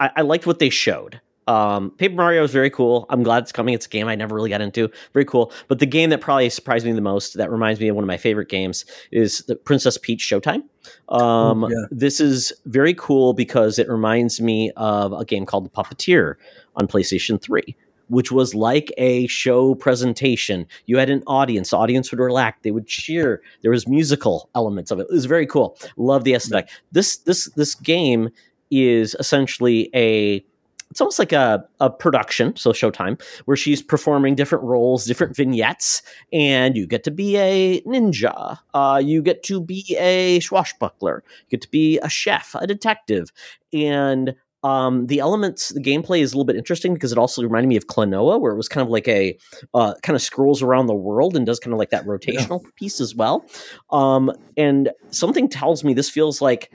I, 0.02 0.10
I 0.16 0.22
liked 0.22 0.46
what 0.46 0.58
they 0.58 0.70
showed. 0.70 1.20
Um, 1.48 1.90
Paper 1.92 2.14
Mario 2.14 2.44
is 2.44 2.52
very 2.52 2.70
cool. 2.70 3.06
I'm 3.10 3.22
glad 3.22 3.42
it's 3.42 3.52
coming. 3.52 3.74
It's 3.74 3.86
a 3.86 3.88
game 3.88 4.06
I 4.08 4.14
never 4.14 4.34
really 4.34 4.50
got 4.50 4.60
into. 4.60 4.88
Very 5.12 5.24
cool. 5.24 5.52
But 5.68 5.80
the 5.80 5.86
game 5.86 6.10
that 6.10 6.20
probably 6.20 6.48
surprised 6.50 6.86
me 6.86 6.92
the 6.92 7.00
most, 7.00 7.34
that 7.34 7.50
reminds 7.50 7.80
me 7.80 7.88
of 7.88 7.96
one 7.96 8.04
of 8.04 8.08
my 8.08 8.16
favorite 8.16 8.48
games, 8.48 8.84
is 9.10 9.40
the 9.48 9.56
Princess 9.56 9.98
Peach 9.98 10.20
Showtime. 10.20 10.62
Um, 11.08 11.64
Oh, 11.64 11.68
yeah. 11.68 11.86
This 11.90 12.20
is 12.20 12.52
very 12.66 12.94
cool 12.94 13.32
because 13.32 13.78
it 13.78 13.88
reminds 13.88 14.40
me 14.40 14.70
of 14.76 15.12
a 15.12 15.24
game 15.24 15.46
called 15.46 15.64
The 15.64 15.70
Puppeteer 15.70 16.36
on 16.76 16.86
PlayStation 16.86 17.40
3 17.40 17.76
which 18.08 18.30
was 18.30 18.54
like 18.54 18.92
a 18.98 19.26
show 19.28 19.74
presentation. 19.74 20.66
You 20.84 20.98
had 20.98 21.08
an 21.08 21.22
audience. 21.26 21.70
The 21.70 21.78
audience 21.78 22.10
would 22.10 22.20
relax. 22.20 22.58
They 22.60 22.70
would 22.70 22.86
cheer. 22.86 23.40
There 23.62 23.70
was 23.70 23.88
musical 23.88 24.50
elements 24.54 24.90
of 24.90 25.00
it. 25.00 25.06
It 25.08 25.12
was 25.14 25.24
very 25.24 25.46
cool. 25.46 25.78
Love 25.96 26.24
the 26.24 26.34
aesthetic. 26.34 26.68
This 26.90 27.16
this 27.16 27.46
this 27.56 27.74
game 27.74 28.28
is 28.72 29.14
essentially 29.20 29.90
a 29.94 30.44
it's 30.90 31.00
almost 31.00 31.18
like 31.18 31.32
a, 31.32 31.64
a 31.80 31.88
production, 31.88 32.54
so 32.54 32.70
Showtime, 32.70 33.18
where 33.46 33.56
she's 33.56 33.80
performing 33.80 34.34
different 34.34 34.62
roles, 34.62 35.06
different 35.06 35.34
vignettes, 35.34 36.02
and 36.34 36.76
you 36.76 36.86
get 36.86 37.02
to 37.04 37.10
be 37.10 37.38
a 37.38 37.80
ninja. 37.82 38.58
Uh, 38.74 39.00
you 39.02 39.22
get 39.22 39.42
to 39.44 39.58
be 39.58 39.96
a 39.98 40.38
swashbuckler. 40.40 41.24
You 41.26 41.56
get 41.56 41.62
to 41.62 41.70
be 41.70 41.98
a 42.00 42.10
chef, 42.10 42.54
a 42.60 42.66
detective, 42.66 43.32
and 43.72 44.34
um, 44.64 45.06
the 45.06 45.18
elements, 45.18 45.70
the 45.70 45.80
gameplay 45.80 46.20
is 46.20 46.32
a 46.32 46.36
little 46.36 46.44
bit 46.44 46.56
interesting 46.56 46.94
because 46.94 47.10
it 47.10 47.18
also 47.18 47.42
reminded 47.42 47.68
me 47.68 47.76
of 47.76 47.86
Klonoa, 47.86 48.40
where 48.40 48.52
it 48.52 48.56
was 48.56 48.68
kind 48.68 48.84
of 48.86 48.90
like 48.90 49.08
a 49.08 49.36
uh, 49.74 49.94
kind 50.02 50.14
of 50.14 50.22
scrolls 50.22 50.62
around 50.62 50.86
the 50.86 50.94
world 50.94 51.36
and 51.36 51.44
does 51.44 51.58
kind 51.58 51.72
of 51.72 51.78
like 51.78 51.90
that 51.90 52.04
rotational 52.04 52.62
piece 52.76 53.00
as 53.00 53.14
well. 53.14 53.44
Um, 53.90 54.30
and 54.56 54.90
something 55.10 55.48
tells 55.48 55.82
me 55.82 55.94
this 55.94 56.10
feels 56.10 56.40
like 56.40 56.70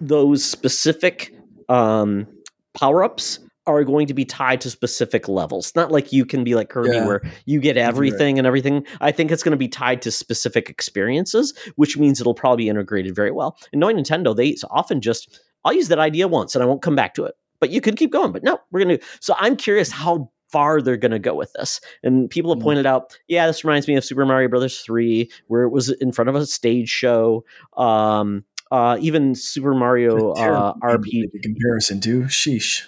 those 0.00 0.44
specific 0.44 1.34
um, 1.68 2.26
power 2.74 3.02
ups 3.04 3.38
are 3.66 3.82
going 3.82 4.06
to 4.06 4.14
be 4.14 4.24
tied 4.24 4.60
to 4.60 4.70
specific 4.70 5.26
levels. 5.28 5.74
Not 5.74 5.90
like 5.90 6.12
you 6.12 6.24
can 6.24 6.44
be 6.44 6.54
like 6.54 6.68
Kirby 6.68 6.90
Yeah. 6.94 7.06
where 7.06 7.22
you 7.46 7.58
get 7.60 7.74
right. 7.76 7.84
everything 7.84 8.38
and 8.38 8.46
everything. 8.46 8.86
I 9.00 9.10
think 9.10 9.32
it's 9.32 9.42
going 9.42 9.50
to 9.52 9.56
be 9.56 9.66
tied 9.66 10.02
to 10.02 10.12
specific 10.12 10.70
experiences, 10.70 11.52
which 11.74 11.98
means 11.98 12.20
it'll 12.20 12.34
probably 12.34 12.64
be 12.64 12.68
integrated 12.68 13.14
very 13.16 13.32
well. 13.32 13.56
And 13.72 13.80
knowing 13.80 13.96
Nintendo, 13.96 14.36
they 14.36 14.56
often 14.70 15.00
just 15.00 15.40
I'll 15.64 15.72
use 15.72 15.88
that 15.88 15.98
idea 15.98 16.28
once 16.28 16.54
and 16.54 16.62
I 16.62 16.66
won't 16.66 16.80
come 16.82 16.94
back 16.94 17.14
to 17.14 17.24
it. 17.24 17.34
But 17.58 17.70
you 17.70 17.80
could 17.80 17.96
keep 17.96 18.12
going. 18.12 18.30
But 18.30 18.44
no, 18.44 18.58
we're 18.70 18.84
going 18.84 18.98
to. 18.98 19.04
So 19.20 19.34
I'm 19.38 19.56
curious 19.56 19.90
how 19.90 20.30
far 20.52 20.80
they're 20.80 20.96
going 20.96 21.10
to 21.10 21.18
go 21.18 21.34
with 21.34 21.52
this. 21.54 21.80
And 22.04 22.30
people 22.30 22.52
have 22.54 22.60
Mm. 22.60 22.64
pointed 22.64 22.86
out, 22.86 23.18
yeah, 23.26 23.48
this 23.48 23.64
reminds 23.64 23.88
me 23.88 23.96
of 23.96 24.04
Super 24.04 24.24
Mario 24.24 24.48
Brothers 24.48 24.78
3, 24.82 25.28
where 25.48 25.62
it 25.64 25.70
was 25.70 25.90
in 25.90 26.12
front 26.12 26.28
of 26.28 26.36
a 26.36 26.46
stage 26.46 26.88
show. 26.88 27.44
Um, 27.76 28.44
uh, 28.70 28.96
even 29.00 29.34
Super 29.34 29.74
Mario 29.74 30.30
uh, 30.32 30.34
Terrible 30.34 30.72
game 30.72 31.02
to 31.02 31.08
RP, 31.08 31.32
make 31.34 31.42
comparison 31.42 32.00
to 32.02 32.22
sheesh. 32.22 32.82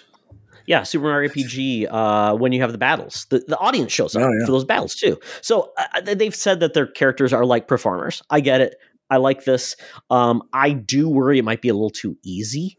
yeah, 0.65 0.83
Super 0.83 1.05
Mario 1.05 1.29
RPG. 1.29 1.87
Uh, 1.89 2.35
when 2.35 2.51
you 2.51 2.61
have 2.61 2.71
the 2.71 2.77
battles, 2.77 3.25
the, 3.29 3.39
the 3.47 3.57
audience 3.57 3.91
shows 3.91 4.15
up 4.15 4.23
Oh, 4.23 4.29
yeah. 4.39 4.45
for 4.45 4.51
those 4.51 4.65
battles 4.65 4.95
too. 4.95 5.17
So 5.41 5.71
uh, 5.77 6.01
they've 6.13 6.35
said 6.35 6.59
that 6.61 6.73
their 6.73 6.87
characters 6.87 7.33
are 7.33 7.45
like 7.45 7.67
performers. 7.67 8.21
I 8.29 8.39
get 8.41 8.61
it. 8.61 8.75
I 9.09 9.17
like 9.17 9.45
this. 9.45 9.75
Um, 10.11 10.43
I 10.53 10.71
do 10.71 11.09
worry 11.09 11.39
it 11.39 11.43
might 11.45 11.61
be 11.61 11.69
a 11.69 11.73
little 11.73 11.89
too 11.89 12.15
easy. 12.23 12.77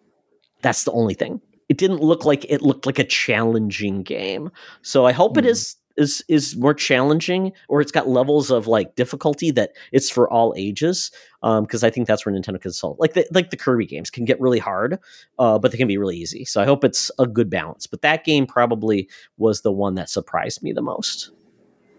That's 0.63 0.85
the 0.85 0.93
only 0.93 1.15
thing. 1.15 1.41
It 1.69 1.79
didn't 1.79 2.01
look 2.03 2.25
like 2.25 2.45
it 2.49 2.63
looked 2.63 2.85
like 2.87 2.99
a 2.99 3.05
challenging 3.05 4.03
game. 4.03 4.51
So 4.83 5.07
I 5.07 5.13
hope 5.13 5.37
it 5.39 5.45
Hmm. 5.45 5.51
is 5.51 5.77
is 6.01 6.25
is 6.29 6.57
more 6.57 6.75
challenging, 6.75 7.53
or 7.69 7.81
it's 7.81 7.93
got 7.93 8.09
levels 8.09 8.51
of 8.51 8.67
like 8.67 8.97
difficulty 8.97 9.51
that 9.53 9.73
it's 9.93 10.11
for 10.11 10.29
all 10.29 10.55
ages. 10.57 11.13
Because 11.43 11.85
I 11.85 11.91
think 11.91 12.07
that's 12.07 12.27
where 12.27 12.35
Nintendo 12.35 12.61
can 12.61 12.73
solve. 12.73 12.99
Like 12.99 13.13
the 13.13 13.27
like 13.33 13.51
the 13.51 13.57
Kirby 13.57 13.87
games 13.87 14.11
can 14.11 14.25
get 14.25 14.41
really 14.41 14.59
hard, 14.59 14.99
uh, 15.39 15.59
but 15.59 15.71
they 15.71 15.79
can 15.79 15.89
be 15.89 15.99
really 15.99 16.17
easy. 16.17 16.45
So 16.45 16.61
I 16.61 16.65
hope 16.65 16.85
it's 16.85 17.11
a 17.19 17.27
good 17.27 17.51
balance. 17.51 17.87
But 17.87 18.03
that 18.03 18.25
game 18.25 18.47
probably 18.47 19.09
was 19.37 19.61
the 19.61 19.73
one 19.73 19.95
that 19.95 20.11
surprised 20.11 20.63
me 20.63 20.73
the 20.73 20.83
most. 20.83 21.31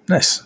Nice. 0.10 0.44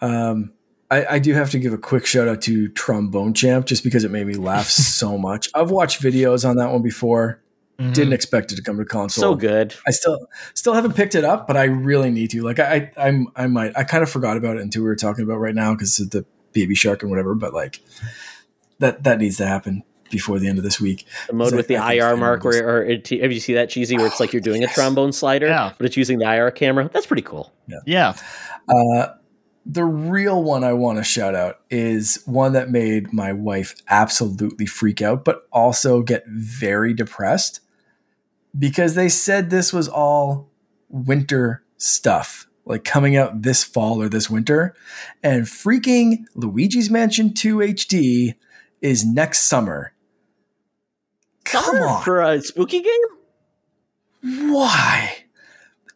Um, 0.00 0.52
I, 0.90 1.06
I 1.06 1.18
do 1.18 1.34
have 1.34 1.50
to 1.50 1.58
give 1.58 1.72
a 1.72 1.78
quick 1.78 2.06
shout 2.06 2.28
out 2.28 2.40
to 2.42 2.68
Trombone 2.68 3.34
Champ 3.34 3.66
just 3.66 3.84
because 3.84 4.04
it 4.04 4.10
made 4.10 4.26
me 4.26 4.34
laugh 4.34 4.66
so 4.68 5.18
much. 5.18 5.50
I've 5.54 5.70
watched 5.70 6.00
videos 6.00 6.48
on 6.48 6.56
that 6.56 6.70
one 6.70 6.82
before. 6.82 7.42
Mhm. 7.80 7.94
Didn't 7.94 8.12
expect 8.12 8.50
it 8.50 8.56
to 8.56 8.62
come 8.62 8.76
to 8.78 8.84
console. 8.84 9.22
So 9.22 9.34
good. 9.36 9.74
I 9.86 9.92
still 9.92 10.26
still 10.54 10.74
haven't 10.74 10.94
picked 10.94 11.14
it 11.14 11.24
up, 11.24 11.46
but 11.46 11.56
I 11.56 11.64
really 11.64 12.10
need 12.10 12.30
to. 12.30 12.42
Like 12.42 12.58
I, 12.58 12.90
I 12.96 13.06
I'm 13.08 13.28
I 13.36 13.46
might 13.46 13.72
I 13.76 13.84
kind 13.84 14.02
of 14.02 14.10
forgot 14.10 14.36
about 14.36 14.56
it 14.56 14.62
until 14.62 14.82
we 14.82 14.88
were 14.88 14.96
talking 14.96 15.22
about 15.24 15.36
right 15.36 15.54
now 15.54 15.74
because 15.74 16.00
of 16.00 16.10
the 16.10 16.24
baby 16.52 16.74
shark 16.74 17.02
and 17.02 17.10
whatever. 17.10 17.36
But 17.36 17.54
like 17.54 17.80
that 18.80 19.04
that 19.04 19.18
needs 19.20 19.36
to 19.36 19.46
happen 19.46 19.84
before 20.10 20.40
the 20.40 20.48
end 20.48 20.58
of 20.58 20.64
this 20.64 20.80
week. 20.80 21.06
The 21.28 21.34
mode 21.34 21.52
I- 21.52 21.56
with 21.56 21.68
the 21.68 21.76
I 21.76 21.92
IR 21.94 22.16
mark, 22.16 22.42
where 22.42 22.68
or 22.78 22.82
it, 22.84 23.08
have 23.10 23.30
you 23.30 23.38
see 23.38 23.54
that 23.54 23.70
cheesy 23.70 23.96
where 23.96 24.06
it's 24.06 24.18
like 24.18 24.32
you're 24.32 24.42
doing 24.42 24.64
a 24.64 24.66
trombone 24.74 25.12
slider, 25.12 25.46
Yeah. 25.46 25.72
but 25.78 25.86
it's 25.86 25.96
using 25.96 26.18
the 26.18 26.24
IR 26.24 26.50
camera? 26.50 26.90
That's 26.92 27.06
pretty 27.06 27.22
cool. 27.22 27.52
Yeah. 27.86 28.14
Uh, 28.68 29.08
the 29.66 29.84
real 29.84 30.42
one 30.42 30.64
I 30.64 30.72
want 30.72 30.98
to 30.98 31.04
shout 31.04 31.34
out 31.36 31.60
is 31.70 32.22
one 32.24 32.54
that 32.54 32.70
made 32.70 33.12
my 33.12 33.32
wife 33.34 33.74
absolutely 33.88 34.64
freak 34.66 35.00
out, 35.02 35.24
but 35.24 35.46
also 35.52 36.00
get 36.02 36.24
very 36.26 36.92
depressed 36.94 37.60
because 38.56 38.94
they 38.94 39.08
said 39.08 39.50
this 39.50 39.72
was 39.72 39.88
all 39.88 40.48
winter 40.88 41.64
stuff, 41.76 42.46
like 42.64 42.84
coming 42.84 43.16
out 43.16 43.42
this 43.42 43.64
fall 43.64 44.00
or 44.00 44.08
this 44.08 44.30
winter. 44.30 44.74
And 45.22 45.44
freaking 45.44 46.24
Luigi's 46.34 46.90
Mansion 46.90 47.34
2 47.34 47.58
HD 47.58 48.34
is 48.80 49.04
next 49.04 49.40
summer. 49.48 49.92
Come 51.44 51.64
Summer 51.64 51.86
on. 51.88 52.02
for 52.04 52.20
a 52.22 52.40
spooky 52.42 52.80
game. 52.82 54.50
Why? 54.52 55.14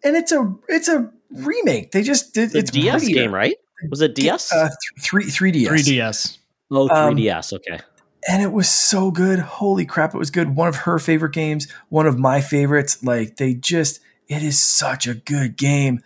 and 0.05 0.17
it's 0.17 0.33
a 0.33 0.53
it's 0.69 0.89
a 0.89 1.11
remake. 1.31 1.93
They 1.93 2.03
just 2.03 2.35
did 2.35 2.51
The 2.51 2.59
it's 2.59 2.71
DS 2.71 3.03
prettier. 3.05 3.23
game, 3.25 3.35
right? 3.35 3.55
Was 3.91 4.01
it 4.01 4.15
DS? 4.15 4.53
Uh, 4.53 4.69
th- 4.69 5.05
three 5.05 5.25
3DS. 5.27 5.67
3DS. 5.69 6.39
oh, 6.71 6.89
um, 6.89 7.17
3DS. 7.17 7.53
Okay. 7.53 7.81
And 8.29 8.43
it 8.43 8.53
was 8.53 8.69
so 8.69 9.11
good. 9.11 9.39
Holy 9.39 9.85
crap, 9.85 10.15
it 10.15 10.19
was 10.19 10.31
good. 10.31 10.57
One 10.57 10.69
of 10.69 10.77
her 10.77 10.99
favorite 10.99 11.33
games, 11.33 11.71
one 11.89 12.07
of 12.07 12.19
my 12.19 12.41
favorites. 12.41 13.03
Like 13.03 13.37
they 13.37 13.55
just, 13.55 14.01
it 14.29 14.43
is 14.43 14.61
such 14.61 15.07
a 15.07 15.15
good 15.15 15.57
game, 15.57 16.03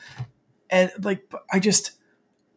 and 0.71 0.91
like 1.03 1.31
I 1.53 1.59
just, 1.59 1.93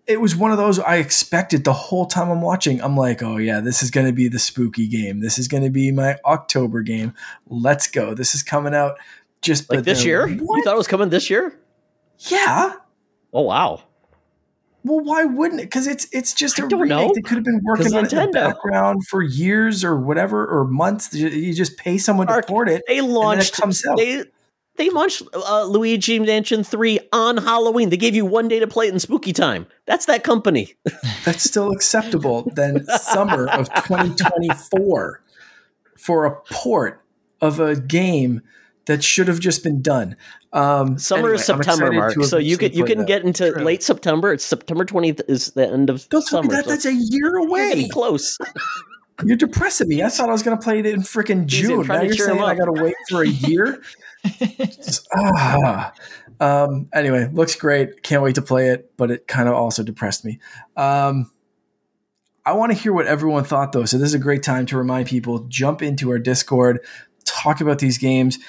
it 0.07 0.21
was 0.21 0.35
one 0.35 0.51
of 0.51 0.57
those 0.57 0.79
I 0.79 0.97
expected 0.97 1.63
the 1.63 1.73
whole 1.73 2.05
time 2.05 2.29
I'm 2.29 2.41
watching. 2.41 2.81
I'm 2.81 2.97
like, 2.97 3.21
oh 3.21 3.37
yeah, 3.37 3.59
this 3.59 3.83
is 3.83 3.91
going 3.91 4.07
to 4.07 4.13
be 4.13 4.27
the 4.27 4.39
spooky 4.39 4.87
game. 4.87 5.19
This 5.19 5.37
is 5.37 5.47
going 5.47 5.63
to 5.63 5.69
be 5.69 5.91
my 5.91 6.17
October 6.25 6.81
game. 6.81 7.13
Let's 7.47 7.87
go. 7.87 8.13
This 8.13 8.33
is 8.33 8.41
coming 8.41 8.73
out 8.73 8.97
just 9.41 9.69
Like 9.69 9.83
this 9.83 10.03
year? 10.03 10.27
You 10.27 10.63
thought 10.63 10.73
it 10.73 10.77
was 10.77 10.87
coming 10.87 11.09
this 11.09 11.29
year? 11.29 11.57
Yeah. 12.19 12.73
Oh 13.31 13.41
wow. 13.41 13.83
Well, 14.83 15.01
why 15.01 15.25
wouldn't 15.25 15.59
it? 15.59 15.65
Because 15.65 15.87
it's 15.87 16.07
it's 16.11 16.33
just 16.33 16.57
a 16.59 16.65
remake. 16.65 16.89
know. 16.89 17.11
They 17.13 17.21
could 17.21 17.35
have 17.35 17.43
been 17.43 17.61
working 17.63 17.93
on 17.93 18.05
it 18.05 18.13
in 18.13 18.17
the 18.17 18.25
Nintendo. 18.27 18.53
background 18.53 19.05
for 19.07 19.21
years 19.21 19.83
or 19.83 19.99
whatever 19.99 20.47
or 20.47 20.65
months. 20.65 21.13
You 21.13 21.53
just 21.53 21.77
pay 21.77 21.97
someone 21.97 22.27
to 22.27 22.41
port 22.47 22.69
it. 22.69 22.83
They 22.87 23.01
launched. 23.01 23.55
comes 23.55 23.85
out. 23.85 23.97
They 23.97 24.23
they 24.77 24.89
launched 24.89 25.23
uh, 25.33 25.65
Luigi 25.65 26.17
Mansion 26.19 26.63
Three 26.63 26.99
on 27.11 27.35
Halloween. 27.37 27.89
They 27.89 27.97
gave 27.97 28.15
you 28.15 28.25
one 28.25 28.47
day 28.47 28.59
to 28.59 28.67
play 28.67 28.87
it 28.87 28.93
in 28.93 28.99
spooky 28.99 29.33
time. 29.33 29.67
That's 29.85 30.05
that 30.05 30.23
company. 30.23 30.75
That's 31.25 31.43
still 31.43 31.71
acceptable 31.71 32.49
than 32.55 32.85
summer 32.85 33.49
of 33.49 33.67
2024 33.73 35.21
for 35.97 36.25
a 36.25 36.35
port 36.49 37.03
of 37.41 37.59
a 37.59 37.75
game 37.75 38.41
that 38.89 39.03
should 39.03 39.27
have 39.27 39.39
just 39.39 39.63
been 39.63 39.83
done. 39.83 40.17
Um, 40.51 40.97
Summer 40.97 41.27
anyway, 41.27 41.35
is 41.35 41.45
September, 41.45 41.91
Mark. 41.91 42.23
So 42.23 42.39
you 42.39 42.57
can 42.57 42.73
you 42.73 42.83
can 42.85 43.05
get 43.05 43.23
into 43.23 43.51
True. 43.51 43.63
late 43.63 43.83
September. 43.83 44.33
It's 44.33 44.43
September 44.43 44.83
twentieth 44.83 45.21
is 45.27 45.51
the 45.51 45.71
end 45.71 45.91
of 45.91 46.09
Don't 46.09 46.25
tell 46.25 46.41
me 46.41 46.49
summer. 46.49 46.63
that. 46.63 46.65
so 46.65 46.71
That's 46.71 46.85
a 46.85 46.93
year 46.93 47.35
away. 47.35 47.87
close. 47.89 48.39
You're 49.23 49.37
depressing 49.37 49.89
me. 49.89 50.01
I 50.01 50.09
thought 50.09 50.29
I 50.29 50.31
was 50.31 50.41
going 50.41 50.57
to 50.57 50.63
play 50.63 50.79
it 50.79 50.87
in 50.87 51.01
freaking 51.01 51.45
June. 51.45 51.85
Now 51.85 52.01
you're 52.01 52.13
saying 52.13 52.39
I 52.41 52.55
got 52.55 52.65
to 52.65 52.81
wait 52.81 52.95
for 53.09 53.21
a 53.21 53.27
year. 53.27 53.81
ah. 55.13 55.91
Um, 56.39 56.87
anyway, 56.93 57.29
looks 57.33 57.53
great. 57.57 58.01
Can't 58.01 58.23
wait 58.23 58.35
to 58.35 58.41
play 58.41 58.69
it, 58.69 58.93
but 58.95 59.11
it 59.11 59.27
kind 59.27 59.49
of 59.49 59.55
also 59.55 59.83
depressed 59.83 60.23
me. 60.23 60.39
Um, 60.77 61.29
I 62.45 62.53
want 62.53 62.71
to 62.71 62.77
hear 62.77 62.93
what 62.93 63.07
everyone 63.07 63.43
thought 63.43 63.73
though. 63.73 63.83
So 63.83 63.97
this 63.97 64.07
is 64.07 64.13
a 64.13 64.19
great 64.19 64.41
time 64.41 64.65
to 64.67 64.77
remind 64.77 65.09
people 65.09 65.39
jump 65.49 65.81
into 65.81 66.09
our 66.11 66.17
Discord, 66.17 66.79
talk 67.25 67.61
about 67.61 67.79
these 67.79 67.97
games. 67.97 68.39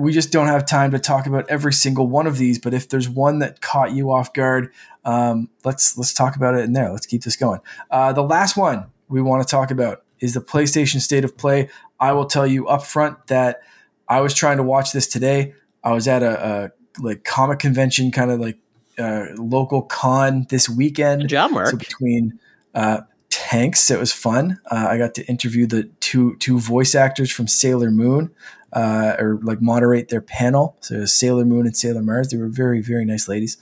We 0.00 0.12
just 0.12 0.32
don't 0.32 0.46
have 0.46 0.66
time 0.66 0.90
to 0.92 0.98
talk 0.98 1.26
about 1.26 1.48
every 1.48 1.72
single 1.72 2.06
one 2.06 2.26
of 2.26 2.38
these, 2.38 2.58
but 2.58 2.74
if 2.74 2.88
there's 2.88 3.08
one 3.08 3.38
that 3.40 3.60
caught 3.60 3.92
you 3.92 4.10
off 4.10 4.32
guard, 4.32 4.72
um, 5.04 5.48
let's 5.64 5.96
let's 5.96 6.12
talk 6.12 6.36
about 6.36 6.54
it 6.54 6.64
in 6.64 6.72
there. 6.72 6.90
Let's 6.90 7.06
keep 7.06 7.22
this 7.22 7.36
going. 7.36 7.60
Uh, 7.90 8.12
the 8.12 8.22
last 8.22 8.56
one 8.56 8.86
we 9.08 9.20
want 9.22 9.46
to 9.46 9.50
talk 9.50 9.70
about 9.70 10.02
is 10.20 10.34
the 10.34 10.40
PlayStation 10.40 11.00
State 11.00 11.24
of 11.24 11.36
Play. 11.36 11.68
I 11.98 12.12
will 12.12 12.26
tell 12.26 12.46
you 12.46 12.66
up 12.68 12.84
front 12.84 13.26
that 13.28 13.62
I 14.08 14.20
was 14.20 14.34
trying 14.34 14.56
to 14.56 14.62
watch 14.62 14.92
this 14.92 15.06
today. 15.06 15.54
I 15.84 15.92
was 15.92 16.08
at 16.08 16.22
a, 16.22 16.72
a 16.98 17.02
like 17.02 17.24
comic 17.24 17.58
convention, 17.58 18.10
kind 18.10 18.30
of 18.30 18.40
like 18.40 18.58
uh, 18.98 19.26
local 19.36 19.82
con 19.82 20.46
this 20.50 20.68
weekend. 20.68 21.22
Good 21.22 21.28
job, 21.28 21.52
Mark. 21.52 21.70
So 21.70 21.76
between 21.76 22.38
uh, 22.74 23.02
tanks, 23.30 23.90
it 23.90 23.98
was 23.98 24.12
fun. 24.12 24.60
Uh, 24.70 24.86
I 24.90 24.98
got 24.98 25.14
to 25.14 25.26
interview 25.26 25.66
the 25.66 25.84
two 26.00 26.36
two 26.36 26.58
voice 26.58 26.94
actors 26.94 27.30
from 27.30 27.46
Sailor 27.46 27.90
Moon, 27.90 28.30
uh, 28.72 29.16
or 29.18 29.38
like 29.42 29.60
moderate 29.60 30.08
their 30.08 30.20
panel. 30.20 30.76
So 30.80 31.04
Sailor 31.04 31.44
Moon 31.44 31.66
and 31.66 31.76
Sailor 31.76 32.02
Mars. 32.02 32.28
They 32.28 32.36
were 32.36 32.48
very 32.48 32.80
very 32.80 33.04
nice 33.04 33.28
ladies. 33.28 33.56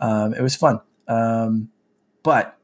Um, 0.00 0.34
it 0.34 0.42
was 0.42 0.56
fun, 0.56 0.80
um, 1.08 1.68
but 2.22 2.58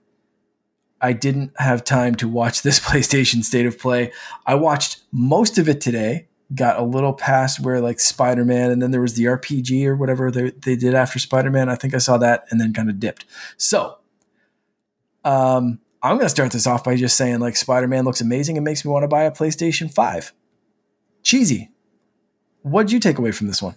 I 1.00 1.12
didn't 1.12 1.52
have 1.58 1.84
time 1.84 2.14
to 2.16 2.28
watch 2.28 2.62
this 2.62 2.80
PlayStation 2.84 3.44
State 3.44 3.66
of 3.66 3.78
Play. 3.78 4.12
I 4.46 4.54
watched 4.54 5.02
most 5.12 5.58
of 5.58 5.68
it 5.68 5.80
today. 5.80 6.28
Got 6.54 6.80
a 6.80 6.82
little 6.82 7.12
past 7.12 7.60
where 7.60 7.80
like 7.80 8.00
Spider 8.00 8.44
Man, 8.44 8.70
and 8.70 8.80
then 8.80 8.90
there 8.90 9.02
was 9.02 9.14
the 9.14 9.24
RPG 9.24 9.84
or 9.84 9.94
whatever 9.94 10.30
they, 10.30 10.50
they 10.50 10.76
did 10.76 10.94
after 10.94 11.18
Spider 11.18 11.50
Man. 11.50 11.68
I 11.68 11.74
think 11.74 11.94
I 11.94 11.98
saw 11.98 12.16
that, 12.18 12.46
and 12.50 12.58
then 12.58 12.72
kind 12.72 12.88
of 12.88 12.98
dipped. 12.98 13.26
So, 13.58 13.98
um, 15.26 15.78
I'm 16.02 16.16
going 16.16 16.24
to 16.24 16.30
start 16.30 16.52
this 16.52 16.66
off 16.66 16.84
by 16.84 16.96
just 16.96 17.18
saying 17.18 17.40
like 17.40 17.54
Spider 17.56 17.86
Man 17.86 18.06
looks 18.06 18.22
amazing 18.22 18.56
and 18.56 18.64
makes 18.64 18.82
me 18.82 18.90
want 18.90 19.02
to 19.02 19.08
buy 19.08 19.24
a 19.24 19.30
PlayStation 19.30 19.92
Five. 19.92 20.32
Cheesy. 21.22 21.70
What 22.70 22.86
did 22.86 22.92
you 22.92 23.00
take 23.00 23.18
away 23.18 23.32
from 23.32 23.46
this 23.46 23.62
one? 23.62 23.74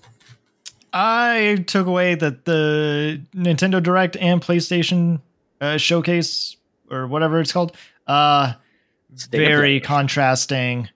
I 0.93 1.63
took 1.67 1.87
away 1.87 2.15
that 2.15 2.45
the 2.45 3.21
Nintendo 3.33 3.81
Direct 3.81 4.17
and 4.17 4.41
PlayStation 4.41 5.21
uh, 5.61 5.77
showcase 5.77 6.57
or 6.89 7.07
whatever 7.07 7.39
it's 7.39 7.53
called, 7.53 7.75
uh, 8.07 8.53
very 9.31 9.79
contrasting 9.79 10.89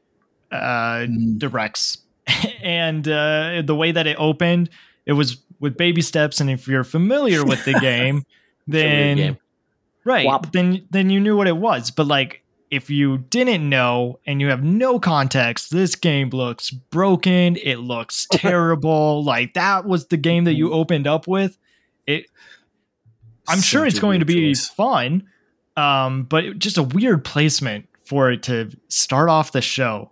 uh, 0.52 1.06
Mm. 1.08 1.38
directs, 1.40 2.00
and 2.64 3.08
uh, 3.08 3.62
the 3.66 3.76
way 3.76 3.92
that 3.92 4.08
it 4.08 4.16
opened, 4.20 4.70
it 5.06 5.14
was 5.14 5.38
with 5.60 5.78
baby 5.78 6.02
steps. 6.02 6.42
And 6.42 6.50
if 6.50 6.68
you're 6.68 6.84
familiar 6.84 7.44
with 7.46 7.64
the 7.66 7.74
game, 7.82 8.24
then 8.68 9.18
game. 9.18 9.38
right, 10.04 10.26
Whop. 10.26 10.52
then 10.52 10.86
then 10.92 11.10
you 11.10 11.20
knew 11.20 11.38
what 11.38 11.48
it 11.48 11.58
was. 11.58 11.92
But 11.92 12.08
like. 12.08 12.42
If 12.76 12.90
you 12.90 13.18
didn't 13.20 13.68
know 13.70 14.20
and 14.26 14.42
you 14.42 14.50
have 14.50 14.64
no 14.64 15.00
context, 15.00 15.72
this 15.72 15.96
game 15.96 16.30
looks 16.30 16.72
broken. 16.72 17.56
It 17.58 17.78
looks 17.78 18.28
terrible. 18.32 19.24
like 19.24 19.54
that 19.54 19.86
was 19.86 20.08
the 20.08 20.18
game 20.18 20.44
that 20.44 20.56
you 20.56 20.72
opened 20.74 21.08
up 21.08 21.28
with. 21.28 21.58
It 22.06 22.26
I'm 23.48 23.62
sure 23.62 23.86
it's 23.86 24.00
going 24.00 24.20
to 24.20 24.26
be 24.26 24.50
choice. 24.54 24.68
fun, 24.68 25.24
um, 25.78 26.24
but 26.24 26.46
it- 26.46 26.60
just 26.60 26.78
a 26.78 26.84
weird 26.84 27.24
placement 27.24 27.88
for 28.06 28.32
it 28.32 28.44
to 28.44 28.72
start 28.88 29.30
off 29.30 29.52
the 29.52 29.62
show. 29.62 30.12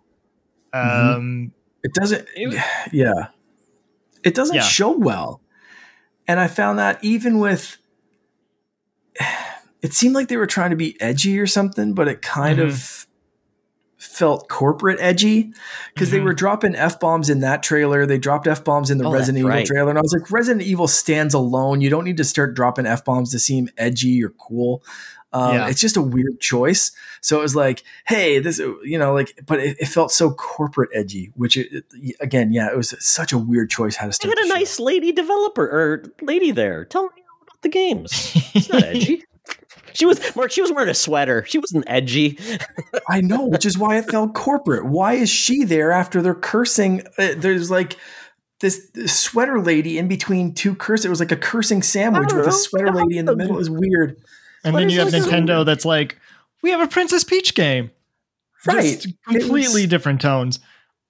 Mhm. 0.74 1.16
Um, 1.16 1.52
It 1.84 1.94
doesn't. 1.94 2.28
It- 2.36 2.64
yeah, 2.94 3.28
it 4.24 4.34
doesn't 4.36 4.56
Yeah. 4.56 4.62
show 4.62 4.92
well, 4.98 5.42
and 6.28 6.40
I 6.40 6.48
found 6.48 6.80
that 6.80 7.04
even 7.04 7.40
with. 7.40 7.78
It 9.84 9.94
seemed 9.94 10.16
like 10.16 10.30
they 10.30 10.38
were 10.38 10.48
trying 10.48 10.72
to 10.72 10.76
be 10.76 11.00
edgy 11.02 11.38
or 11.40 11.46
something, 11.46 11.94
but 11.94 12.08
it 12.08 12.22
kind 12.24 12.58
Mhm. 12.60 12.68
of 12.70 13.08
felt 13.98 14.50
corporate 14.50 15.00
edgy 15.00 15.54
because 15.94 16.12
they 16.12 16.20
Mhm. 16.20 16.24
were 16.26 16.34
dropping 16.34 16.76
f 16.76 17.00
bombs 17.00 17.30
in 17.30 17.40
that 17.40 17.64
trailer. 17.64 18.06
They 18.06 18.18
dropped 18.18 18.48
f 18.48 18.64
bombs 18.64 18.90
in 18.92 18.98
the 18.98 19.06
Oh, 19.06 19.12
Resident 19.12 19.36
that's 19.36 19.40
Evil 19.40 19.50
right. 19.50 19.66
trailer, 19.66 19.90
and 19.90 19.98
I 19.98 20.02
was 20.02 20.14
like, 20.14 20.30
Resident 20.32 20.62
Evil 20.64 20.88
stands 20.88 21.34
alone. 21.34 21.80
You 21.82 21.90
don't 21.90 22.04
need 22.04 22.18
to 22.18 22.24
start 22.24 22.54
dropping 22.56 22.86
f 22.86 23.06
bombs 23.06 23.32
to 23.32 23.40
seem 23.40 23.70
edgy 23.78 24.24
or 24.24 24.30
cool. 24.30 24.84
Um, 25.32 25.56
Yeah. 25.56 25.68
It's 25.68 25.80
just 25.82 25.98
a 25.98 26.02
weird 26.02 26.40
choice. 26.42 26.92
So 27.22 27.40
it 27.40 27.42
was 27.42 27.56
like, 27.56 27.84
hey, 28.06 28.40
this, 28.40 28.60
you 28.84 29.00
know, 29.00 29.14
like, 29.14 29.40
but 29.46 29.60
it, 29.60 29.78
it 29.80 29.86
felt 29.88 30.12
so 30.12 30.32
corporate 30.32 30.90
edgy, 30.94 31.32
which 31.36 31.56
it, 31.58 31.86
it- 31.94 32.16
again, 32.20 32.52
yeah, 32.52 32.68
it 32.70 32.78
was 32.78 32.94
such 33.00 33.32
a 33.34 33.38
weird 33.38 33.70
choice 33.70 33.96
how 33.96 34.06
to 34.06 34.10
They 34.10 34.14
start. 34.14 34.38
had 34.38 34.46
a 34.46 34.48
the 34.48 34.54
show. 34.54 34.60
nice 34.60 34.80
lady 34.80 35.12
developer 35.12 35.64
or 35.66 36.04
lady 36.22 36.52
there. 36.52 36.86
Tell 36.86 37.04
me 37.04 37.10
about 37.48 37.62
the 37.62 37.70
games. 37.70 38.32
It's 38.54 38.70
not 38.70 38.84
edgy. 38.84 39.24
She 39.94 40.06
was 40.06 40.36
Mark. 40.36 40.52
She 40.52 40.62
was 40.62 40.72
wearing 40.72 40.90
a 40.90 40.94
sweater. 40.94 41.46
She 41.48 41.58
wasn't 41.60 41.86
edgy. 41.88 42.38
I 43.10 43.22
know, 43.22 43.46
which 43.46 43.66
is 43.66 43.78
why 43.78 43.98
it 43.98 44.10
felt 44.10 44.34
corporate. 44.34 44.86
Why 44.86 45.14
is 45.14 45.30
she 45.30 45.64
there 45.64 45.92
after 45.92 46.22
they're 46.22 46.34
cursing? 46.36 47.04
Uh, 47.18 47.34
there's 47.38 47.70
like 47.72 47.98
this, 48.60 48.90
this 48.94 49.18
sweater 49.18 49.60
lady 49.62 49.98
in 49.98 50.08
between 50.08 50.54
two 50.54 50.76
curse. 50.76 51.06
It 51.06 51.10
was 51.10 51.20
like 51.20 51.32
a 51.32 51.38
cursing 51.38 51.82
sandwich 51.84 52.32
I 52.32 52.38
with 52.38 52.48
a 52.48 52.50
don't 52.52 52.60
sweater 52.60 52.92
lady 52.92 53.18
in 53.18 53.26
the 53.26 53.36
middle. 53.36 53.56
It 53.56 53.60
was 53.60 53.70
weird. 53.70 54.18
and 54.64 54.74
What 54.74 54.80
then 54.82 54.90
you 54.90 55.00
have 55.00 55.12
this? 55.12 55.26
Nintendo 55.28 55.66
that's 55.66 55.86
like, 55.86 56.18
we 56.62 56.72
have 56.72 56.82
a 56.82 56.88
Princess 56.88 57.24
Peach 57.24 57.56
game. 57.56 57.92
Right. 58.66 59.00
Just 59.02 59.10
completely 59.28 59.82
was- 59.82 59.88
different 59.88 60.22
tones. 60.22 60.60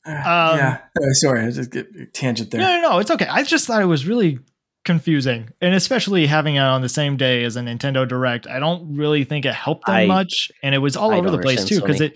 Uh, 0.05 0.11
yeah. 0.57 0.77
Uh, 1.01 1.13
sorry, 1.13 1.45
I 1.45 1.51
just 1.51 1.71
get 1.71 2.13
tangent 2.13 2.51
there. 2.51 2.59
No, 2.59 2.81
no, 2.81 2.89
no, 2.89 2.99
it's 2.99 3.09
okay. 3.09 3.25
I 3.27 3.43
just 3.43 3.65
thought 3.67 3.81
it 3.81 3.85
was 3.85 4.05
really 4.05 4.39
confusing, 4.85 5.49
and 5.61 5.73
especially 5.73 6.25
having 6.27 6.55
it 6.55 6.59
on 6.59 6.81
the 6.81 6.89
same 6.89 7.17
day 7.17 7.43
as 7.43 7.55
a 7.55 7.61
Nintendo 7.61 8.07
Direct, 8.07 8.47
I 8.47 8.59
don't 8.59 8.95
really 8.95 9.23
think 9.23 9.45
it 9.45 9.53
helped 9.53 9.85
them 9.85 9.95
I- 9.95 10.05
much, 10.05 10.51
and 10.61 10.73
it 10.75 10.79
was 10.79 10.95
all 10.97 11.11
I 11.13 11.17
over 11.17 11.29
the 11.31 11.37
place 11.39 11.65
too 11.65 11.79
because 11.81 12.01
it 12.01 12.13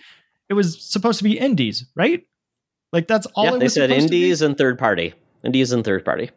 it 0.49 0.53
was 0.53 0.81
supposed 0.83 1.17
to 1.19 1.23
be 1.23 1.37
indies, 1.37 1.85
right? 1.95 2.23
Like 2.93 3.07
that's 3.07 3.25
all. 3.35 3.45
yeah, 3.45 3.55
it 3.55 3.59
they 3.59 3.65
was 3.65 3.73
said 3.73 3.89
supposed 3.89 4.07
to 4.07 4.11
be? 4.11 4.17
indies 4.23 4.41
and 4.41 4.57
third 4.57 4.77
party. 4.79 5.13
Indies 5.43 5.71
and 5.71 5.83
third 5.83 6.03
party. 6.05 6.29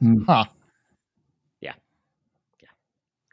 Hmm. 0.00 0.22
Huh. 0.26 0.44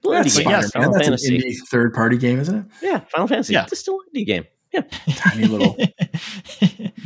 Well, 0.03 0.21
That's 0.23 0.37
indie 0.37 0.43
game. 0.43 0.51
yeah, 0.51 0.59
Spider-Man. 0.61 0.69
Final 0.83 0.93
That's 0.93 1.07
Fantasy. 1.07 1.35
an 1.35 1.41
indie 1.41 1.67
third 1.67 1.93
party 1.95 2.17
game, 2.19 2.39
isn't 2.39 2.55
it? 2.55 2.65
Yeah, 2.81 2.99
Final 3.11 3.27
Fantasy. 3.27 3.53
Yeah. 3.53 3.63
It's 3.63 3.79
still 3.79 3.95
an 3.95 4.21
indie 4.21 4.25
game. 4.25 4.45
Yeah. 4.75 5.13
Tiny 5.15 5.45
little. 5.45 5.77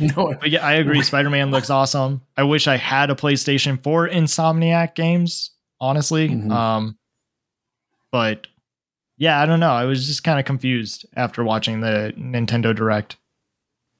no, 0.00 0.34
But 0.40 0.50
yeah, 0.50 0.64
I 0.66 0.74
agree. 0.74 1.02
Spider 1.02 1.30
Man 1.30 1.50
looks 1.50 1.70
awesome. 1.70 2.22
I 2.36 2.42
wish 2.42 2.66
I 2.66 2.76
had 2.76 3.10
a 3.10 3.14
PlayStation 3.14 3.82
for 3.82 4.08
Insomniac 4.08 4.94
games, 4.94 5.50
honestly. 5.80 6.28
Mhm. 6.28 6.50
Um, 6.50 6.98
but 8.12 8.46
yeah, 9.18 9.40
I 9.40 9.46
don't 9.46 9.60
know. 9.60 9.72
I 9.72 9.84
was 9.84 10.06
just 10.06 10.24
kind 10.24 10.38
of 10.38 10.44
confused 10.46 11.06
after 11.16 11.44
watching 11.44 11.80
the 11.80 12.12
Nintendo 12.18 12.74
Direct. 12.74 13.16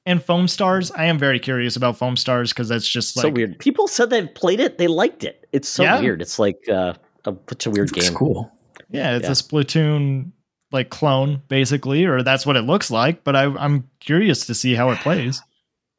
and 0.07 0.23
Foam 0.23 0.47
Stars. 0.47 0.89
I 0.91 1.05
am 1.05 1.19
very 1.19 1.39
curious 1.39 1.75
about 1.75 1.95
Foam 1.95 2.17
Stars 2.17 2.51
because 2.51 2.67
that's 2.69 2.87
just 2.87 3.15
like 3.15 3.23
so 3.25 3.29
weird. 3.29 3.59
People 3.59 3.87
said 3.87 4.09
they've 4.09 4.33
played 4.33 4.59
it, 4.59 4.79
they 4.79 4.87
liked 4.87 5.23
it. 5.23 5.45
It's 5.51 5.69
so 5.69 5.83
Yeah. 5.83 5.99
weird. 5.99 6.21
It's 6.23 6.39
like 6.39 6.57
uh, 6.67 6.93
a 7.25 7.35
such 7.49 7.67
a 7.67 7.69
weird 7.69 7.91
Looks 7.91 8.09
game. 8.09 8.17
cool. 8.17 8.51
Yeah, 8.89 9.15
it's 9.17 9.25
Yeah. 9.25 9.29
a 9.29 9.33
Splatoon 9.35 10.31
like 10.71 10.89
clone 10.89 11.41
basically, 11.47 12.05
or 12.05 12.23
that's 12.23 12.45
what 12.45 12.55
it 12.55 12.61
looks 12.61 12.89
like. 12.91 13.23
But 13.23 13.35
I, 13.35 13.43
I'm 13.45 13.89
curious 13.99 14.45
to 14.47 14.53
see 14.55 14.73
how 14.75 14.89
it 14.91 14.99
plays. 14.99 15.41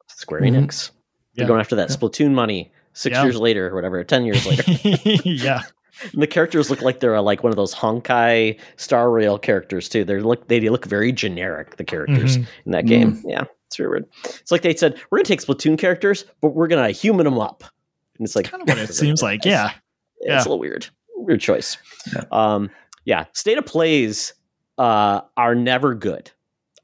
Square 0.07 0.41
Mhm. 0.41 0.65
Enix. 0.67 0.91
They're 1.35 1.43
Yeah. 1.43 1.47
going 1.47 1.59
after 1.59 1.75
that 1.77 1.89
Splatoon 1.89 2.31
money. 2.33 2.71
Six 2.93 3.15
Yeah. 3.15 3.23
years 3.23 3.37
later, 3.39 3.69
or 3.69 3.75
whatever, 3.75 4.03
ten 4.03 4.23
years 4.25 4.45
later, 4.45 4.63
yeah, 5.25 5.63
and 6.11 6.21
the 6.21 6.27
characters 6.27 6.69
look 6.69 6.83
like 6.83 6.99
they're 6.99 7.15
uh, 7.15 7.21
like 7.23 7.41
one 7.43 7.51
of 7.51 7.55
those 7.55 7.73
Honkai 7.73 8.59
Star 8.77 9.09
Rail 9.09 9.39
characters 9.39 9.89
too. 9.89 10.03
They 10.03 10.19
look 10.19 10.47
they 10.47 10.59
look 10.69 10.85
very 10.85 11.11
generic. 11.11 11.77
The 11.77 11.83
characters 11.85 12.37
Mhm. 12.37 12.45
in 12.67 12.71
that 12.73 12.85
game, 12.85 13.19
yeah, 13.25 13.45
it's 13.65 13.77
very 13.77 13.89
weird. 13.89 14.05
It's 14.25 14.51
like 14.51 14.61
they 14.61 14.75
said 14.75 14.99
we're 15.09 15.17
gonna 15.17 15.25
take 15.25 15.41
Splatoon 15.41 15.75
characters, 15.79 16.25
but 16.39 16.49
we're 16.49 16.67
gonna 16.67 16.91
human 16.91 17.23
them 17.23 17.39
up, 17.39 17.63
and 18.19 18.25
it's 18.27 18.35
like 18.35 18.45
kind 18.45 18.61
of 18.61 18.69
what 18.69 18.77
it 18.77 18.93
seems 18.93 19.23
like. 19.23 19.43
Yeah, 19.43 19.71
Yeah, 20.21 20.35
it's 20.37 20.45
a 20.45 20.49
little 20.49 20.59
weird. 20.59 20.85
Weird 21.15 21.41
choice. 21.41 21.77
Yeah. 22.15 22.25
Um, 22.31 22.69
yeah. 23.05 23.25
State 23.33 23.57
of 23.57 23.65
plays 23.65 24.33
uh, 24.77 25.21
are 25.37 25.55
never 25.55 25.93
good. 25.95 26.31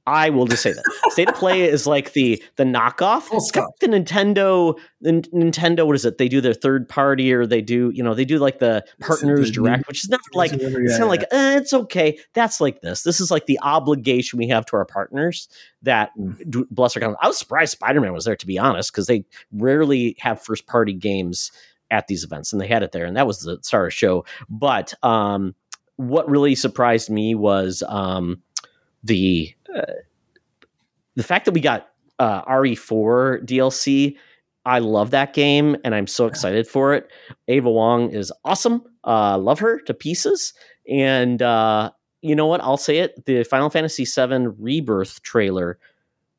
I 0.07 0.31
will 0.31 0.47
just 0.47 0.63
say 0.63 0.71
that. 0.71 0.83
State 1.09 1.29
of 1.29 1.35
play 1.35 1.61
is 1.61 1.85
like 1.85 2.13
the 2.13 2.41
the 2.55 2.63
knockoff. 2.63 3.23
Full 3.23 3.37
It's 3.37 3.51
got 3.51 3.69
the 3.79 3.85
Nintendo 3.87 4.75
the 5.01 5.09
N- 5.09 5.21
Nintendo, 5.21 5.85
what 5.85 5.95
is 5.95 6.03
it? 6.03 6.17
They 6.17 6.27
do 6.27 6.41
their 6.41 6.55
third 6.55 6.89
party 6.89 7.31
or 7.31 7.45
they 7.45 7.61
do, 7.61 7.91
you 7.93 8.01
know, 8.01 8.15
they 8.15 8.25
do 8.25 8.39
like 8.39 8.57
the 8.57 8.83
partners 8.99 9.51
direct, 9.51 9.87
which 9.87 10.03
is 10.03 10.09
never 10.09 10.23
like 10.33 10.51
it's 10.51 10.63
kind 10.63 10.87
yeah. 10.89 11.01
of 11.03 11.07
like 11.07 11.21
eh, 11.31 11.57
it's 11.57 11.73
okay. 11.73 12.17
That's 12.33 12.59
like 12.59 12.81
this. 12.81 13.03
This 13.03 13.21
is 13.21 13.29
like 13.29 13.45
the 13.45 13.59
obligation 13.61 14.39
we 14.39 14.47
have 14.47 14.65
to 14.67 14.77
our 14.77 14.85
partners 14.85 15.47
that 15.83 16.09
Mm. 16.17 16.49
do, 16.49 16.67
bless 16.71 16.97
our. 16.97 17.15
I 17.21 17.27
was 17.27 17.37
surprised 17.37 17.73
Spider 17.73 18.01
Man 18.01 18.11
was 18.11 18.25
there 18.25 18.35
to 18.35 18.47
be 18.47 18.57
honest 18.57 18.91
because 18.91 19.05
they 19.05 19.25
rarely 19.51 20.15
have 20.19 20.41
first 20.41 20.65
party 20.65 20.93
games 20.93 21.51
at 21.91 22.07
these 22.07 22.23
events, 22.23 22.51
and 22.51 22.59
they 22.61 22.67
had 22.67 22.81
it 22.83 22.91
there, 22.93 23.05
and 23.05 23.15
that 23.15 23.27
was 23.27 23.41
the 23.41 23.59
star 23.61 23.85
of 23.85 23.87
the 23.87 23.91
show. 23.91 24.25
But 24.49 24.93
um, 25.03 25.53
what 25.99 26.29
really 26.29 26.55
surprised 26.55 27.09
me 27.09 27.35
was 27.35 27.83
um, 27.89 28.41
the 29.03 29.53
uh, 29.75 29.81
the 31.15 31.23
fact 31.23 31.43
that 31.43 31.51
we 31.51 31.59
got 31.59 31.89
uh, 32.19 32.41
RE4 32.45 33.43
DLC. 33.45 34.15
I 34.65 34.79
love 34.79 35.11
that 35.11 35.33
game, 35.33 35.75
and 35.83 35.93
I'm 35.93 36.07
so 36.07 36.25
excited 36.25 36.67
for 36.69 36.93
it. 36.93 37.09
Ada 37.49 37.69
Wong 37.69 38.11
is 38.11 38.31
awesome. 38.45 38.81
Uh, 39.03 39.37
love 39.37 39.59
her 39.59 39.81
to 39.81 39.93
pieces. 39.93 40.53
And 40.89 41.41
uh, 41.41 41.91
you 42.21 42.33
know 42.33 42.45
what? 42.45 42.61
I'll 42.61 42.77
say 42.77 42.99
it. 42.99 43.25
The 43.25 43.43
Final 43.43 43.69
Fantasy 43.69 44.05
VII 44.05 44.47
Rebirth 44.57 45.21
trailer 45.21 45.79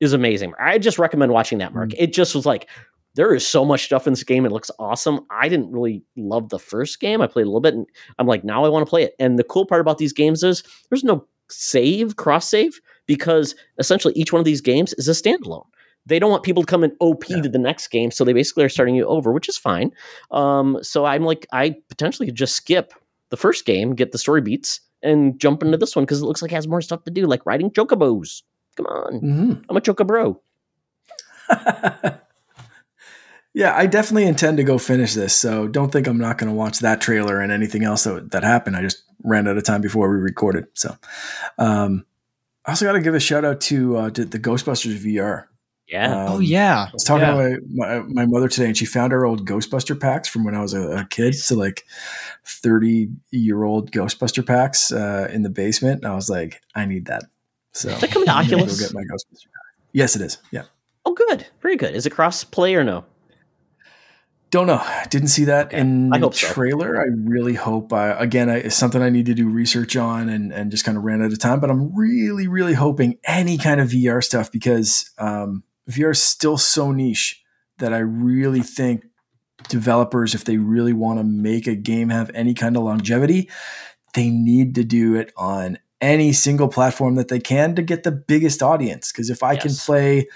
is 0.00 0.14
amazing. 0.14 0.54
I 0.58 0.78
just 0.78 0.98
recommend 0.98 1.32
watching 1.32 1.58
that, 1.58 1.74
Mark. 1.74 1.90
It 1.98 2.14
just 2.14 2.34
was 2.34 2.46
like 2.46 2.66
there 3.14 3.34
is 3.34 3.46
so 3.46 3.64
much 3.64 3.84
stuff 3.84 4.06
in 4.06 4.12
this 4.12 4.22
game. 4.24 4.46
It 4.46 4.52
looks 4.52 4.70
awesome. 4.78 5.20
I 5.30 5.48
didn't 5.48 5.72
really 5.72 6.02
love 6.16 6.48
the 6.48 6.58
first 6.58 7.00
game. 7.00 7.20
I 7.20 7.26
played 7.26 7.42
a 7.42 7.46
little 7.48 7.60
bit, 7.60 7.74
and 7.74 7.86
I'm 8.18 8.26
like, 8.26 8.44
now 8.44 8.64
I 8.64 8.68
want 8.68 8.86
to 8.86 8.90
play 8.90 9.02
it. 9.02 9.14
And 9.18 9.38
the 9.38 9.44
cool 9.44 9.66
part 9.66 9.80
about 9.80 9.98
these 9.98 10.12
games 10.12 10.42
is 10.44 10.62
there's 10.90 11.04
no 11.04 11.26
save, 11.48 12.16
cross 12.16 12.48
save, 12.48 12.80
because 13.06 13.54
essentially 13.78 14.14
each 14.14 14.32
one 14.32 14.38
of 14.38 14.44
these 14.44 14.60
games 14.60 14.92
is 14.94 15.08
a 15.08 15.12
standalone. 15.12 15.66
They 16.06 16.18
don't 16.18 16.30
want 16.30 16.44
people 16.44 16.62
to 16.62 16.66
come 16.66 16.82
and 16.84 16.92
OP 17.00 17.24
Yeah. 17.28 17.42
to 17.42 17.48
the 17.48 17.58
next 17.58 17.88
game, 17.88 18.10
so 18.10 18.24
they 18.24 18.32
basically 18.32 18.64
are 18.64 18.68
starting 18.68 18.94
you 18.94 19.04
over, 19.06 19.32
which 19.32 19.48
is 19.48 19.58
fine. 19.58 19.90
Um, 20.30 20.78
so 20.82 21.04
I'm 21.04 21.24
like, 21.24 21.46
I 21.52 21.76
potentially 21.88 22.26
could 22.26 22.36
just 22.36 22.54
skip 22.54 22.92
the 23.30 23.36
first 23.36 23.66
game, 23.66 23.94
get 23.94 24.12
the 24.12 24.18
story 24.18 24.40
beats, 24.40 24.80
and 25.02 25.38
jump 25.40 25.62
into 25.62 25.76
this 25.76 25.94
one 25.96 26.04
because 26.04 26.22
it 26.22 26.26
looks 26.26 26.42
like 26.42 26.52
it 26.52 26.54
has 26.54 26.68
more 26.68 26.80
stuff 26.80 27.04
to 27.04 27.10
do, 27.10 27.26
like 27.26 27.44
riding 27.44 27.70
chocobos. 27.70 28.42
Come 28.76 28.86
on, 28.86 29.20
Mhm. 29.20 29.64
I'm 29.68 29.76
a 29.76 29.80
chocobro. 29.80 30.38
yeah, 33.54 33.76
I 33.76 33.86
definitely 33.86 34.26
intend 34.26 34.56
to 34.58 34.64
go 34.64 34.78
finish 34.78 35.14
this. 35.14 35.34
So 35.34 35.66
don't 35.68 35.90
think 35.90 36.06
I'm 36.06 36.18
not 36.18 36.38
going 36.38 36.50
to 36.50 36.54
watch 36.56 36.78
that 36.80 37.00
trailer 37.00 37.40
and 37.40 37.50
anything 37.52 37.84
else 37.84 38.04
that, 38.04 38.30
that 38.30 38.42
happened. 38.44 38.76
I 38.76 38.82
just 38.82 39.02
ran 39.24 39.48
out 39.48 39.56
of 39.58 39.64
time 39.64 39.80
before 39.80 40.08
we 40.10 40.16
recorded. 40.16 40.66
So, 40.74 40.96
um, 41.58 42.04
I 42.66 42.72
also 42.72 42.84
got 42.86 42.92
to 42.92 43.00
give 43.00 43.14
a 43.14 43.20
shout 43.20 43.44
out 43.44 43.60
to, 43.62 43.96
uh, 43.96 44.10
to 44.10 44.24
the 44.24 44.38
Ghostbusters 44.38 44.98
VR. 44.98 45.46
Yeah, 45.88 46.12
Um, 46.26 46.32
oh 46.34 46.38
yeah, 46.38 46.86
I 46.88 46.90
was 46.92 47.02
talking 47.02 47.26
Yeah. 47.26 47.32
to 47.56 47.60
my, 47.74 47.98
my, 47.98 48.02
my 48.06 48.26
mother 48.26 48.46
today, 48.48 48.66
and 48.66 48.76
she 48.76 48.84
found 48.84 49.12
our 49.12 49.26
old 49.26 49.44
Ghostbuster 49.48 49.98
packs 49.98 50.28
from 50.28 50.44
when 50.44 50.54
I 50.54 50.62
was 50.62 50.72
a, 50.72 50.82
a 50.98 51.04
kid. 51.04 51.34
So 51.34 51.56
like 51.56 51.84
thirty 52.44 53.08
year 53.32 53.64
old 53.64 53.90
Ghostbuster 53.90 54.46
packs 54.46 54.92
uh, 54.92 55.28
in 55.32 55.42
the 55.42 55.50
basement. 55.50 56.04
And 56.04 56.12
I 56.12 56.14
was 56.14 56.30
like, 56.30 56.60
I 56.76 56.84
need 56.84 57.06
that. 57.06 57.24
So 57.72 57.88
Does 57.90 58.02
that 58.02 58.10
come 58.12 58.24
to 58.24 58.30
Oculus? 58.30 58.78
Go 58.78 58.86
get 58.86 58.94
my 58.94 59.02
Ghostbuster 59.02 59.46
pack. 59.46 59.82
Yes, 59.92 60.14
it 60.14 60.22
is. 60.22 60.38
Yeah. 60.52 60.62
oh, 61.06 61.14
good, 61.14 61.46
very 61.60 61.74
good. 61.76 61.92
Is 61.96 62.06
it 62.06 62.10
cross 62.10 62.44
play 62.44 62.76
or 62.76 62.84
no? 62.84 63.04
Don't 64.50 64.66
know. 64.66 64.82
I 64.82 65.06
didn't 65.08 65.28
see 65.28 65.44
that 65.44 65.72
in 65.72 66.12
I 66.12 66.18
the 66.18 66.26
hope 66.26 66.34
so. 66.34 66.52
trailer. 66.52 67.00
I 67.00 67.06
really 67.14 67.54
hope. 67.54 67.92
I, 67.92 68.08
again, 68.10 68.50
I, 68.50 68.56
it's 68.56 68.74
something 68.74 69.00
I 69.00 69.08
need 69.08 69.26
to 69.26 69.34
do 69.34 69.48
research 69.48 69.96
on, 69.96 70.28
and 70.28 70.52
and 70.52 70.70
just 70.72 70.84
kind 70.84 70.98
of 70.98 71.04
ran 71.04 71.22
out 71.22 71.32
of 71.32 71.38
time. 71.38 71.60
But 71.60 71.70
I'm 71.70 71.94
really, 71.96 72.48
really 72.48 72.74
hoping 72.74 73.18
any 73.24 73.58
kind 73.58 73.80
of 73.80 73.90
VR 73.90 74.22
stuff 74.22 74.50
because 74.50 75.10
um, 75.18 75.62
VR 75.88 76.10
is 76.10 76.22
still 76.22 76.58
so 76.58 76.90
niche 76.90 77.42
that 77.78 77.92
I 77.92 77.98
really 77.98 78.60
think 78.60 79.04
developers, 79.68 80.34
if 80.34 80.44
they 80.44 80.56
really 80.56 80.92
want 80.92 81.20
to 81.20 81.24
make 81.24 81.66
a 81.66 81.76
game 81.76 82.08
have 82.08 82.30
any 82.34 82.54
kind 82.54 82.76
of 82.76 82.82
longevity, 82.82 83.48
they 84.14 84.30
need 84.30 84.74
to 84.74 84.84
do 84.84 85.14
it 85.14 85.32
on 85.36 85.78
any 86.00 86.32
single 86.32 86.68
platform 86.68 87.14
that 87.16 87.28
they 87.28 87.40
can 87.40 87.74
to 87.74 87.82
get 87.82 88.02
the 88.02 88.12
biggest 88.12 88.62
audience. 88.62 89.12
Because 89.12 89.30
if 89.30 89.42
I 89.42 89.54
can 89.56 89.74
play 89.74 90.26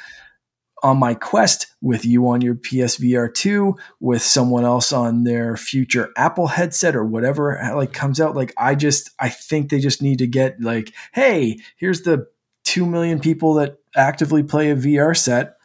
on 0.85 0.99
my 0.99 1.15
Quest 1.15 1.67
with 1.81 2.05
you 2.05 2.29
on 2.29 2.43
your 2.43 2.55
PSVR 2.55 3.33
2 3.33 3.75
with 4.01 4.21
someone 4.21 4.65
else 4.65 4.93
on 4.93 5.25
their 5.25 5.57
future 5.57 6.13
Apple 6.15 6.47
headset 6.47 6.95
or 6.95 7.07
whatever 7.07 7.59
like 7.75 7.95
comes 7.95 8.21
out 8.21 8.37
like 8.37 8.53
I 8.59 8.75
just 8.75 9.11
I 9.19 9.31
think 9.31 9.71
they 9.71 9.81
just 9.81 10.03
need 10.03 10.19
to 10.19 10.27
get 10.27 10.61
like 10.61 10.93
hey 11.15 11.59
here's 11.79 12.03
the 12.03 12.29
2 12.65 12.85
million 12.85 13.19
people 13.19 13.55
that 13.55 13.79
actively 13.97 14.43
play 14.43 14.71
a 14.71 14.77
VR 14.77 15.17
set. 15.17 15.57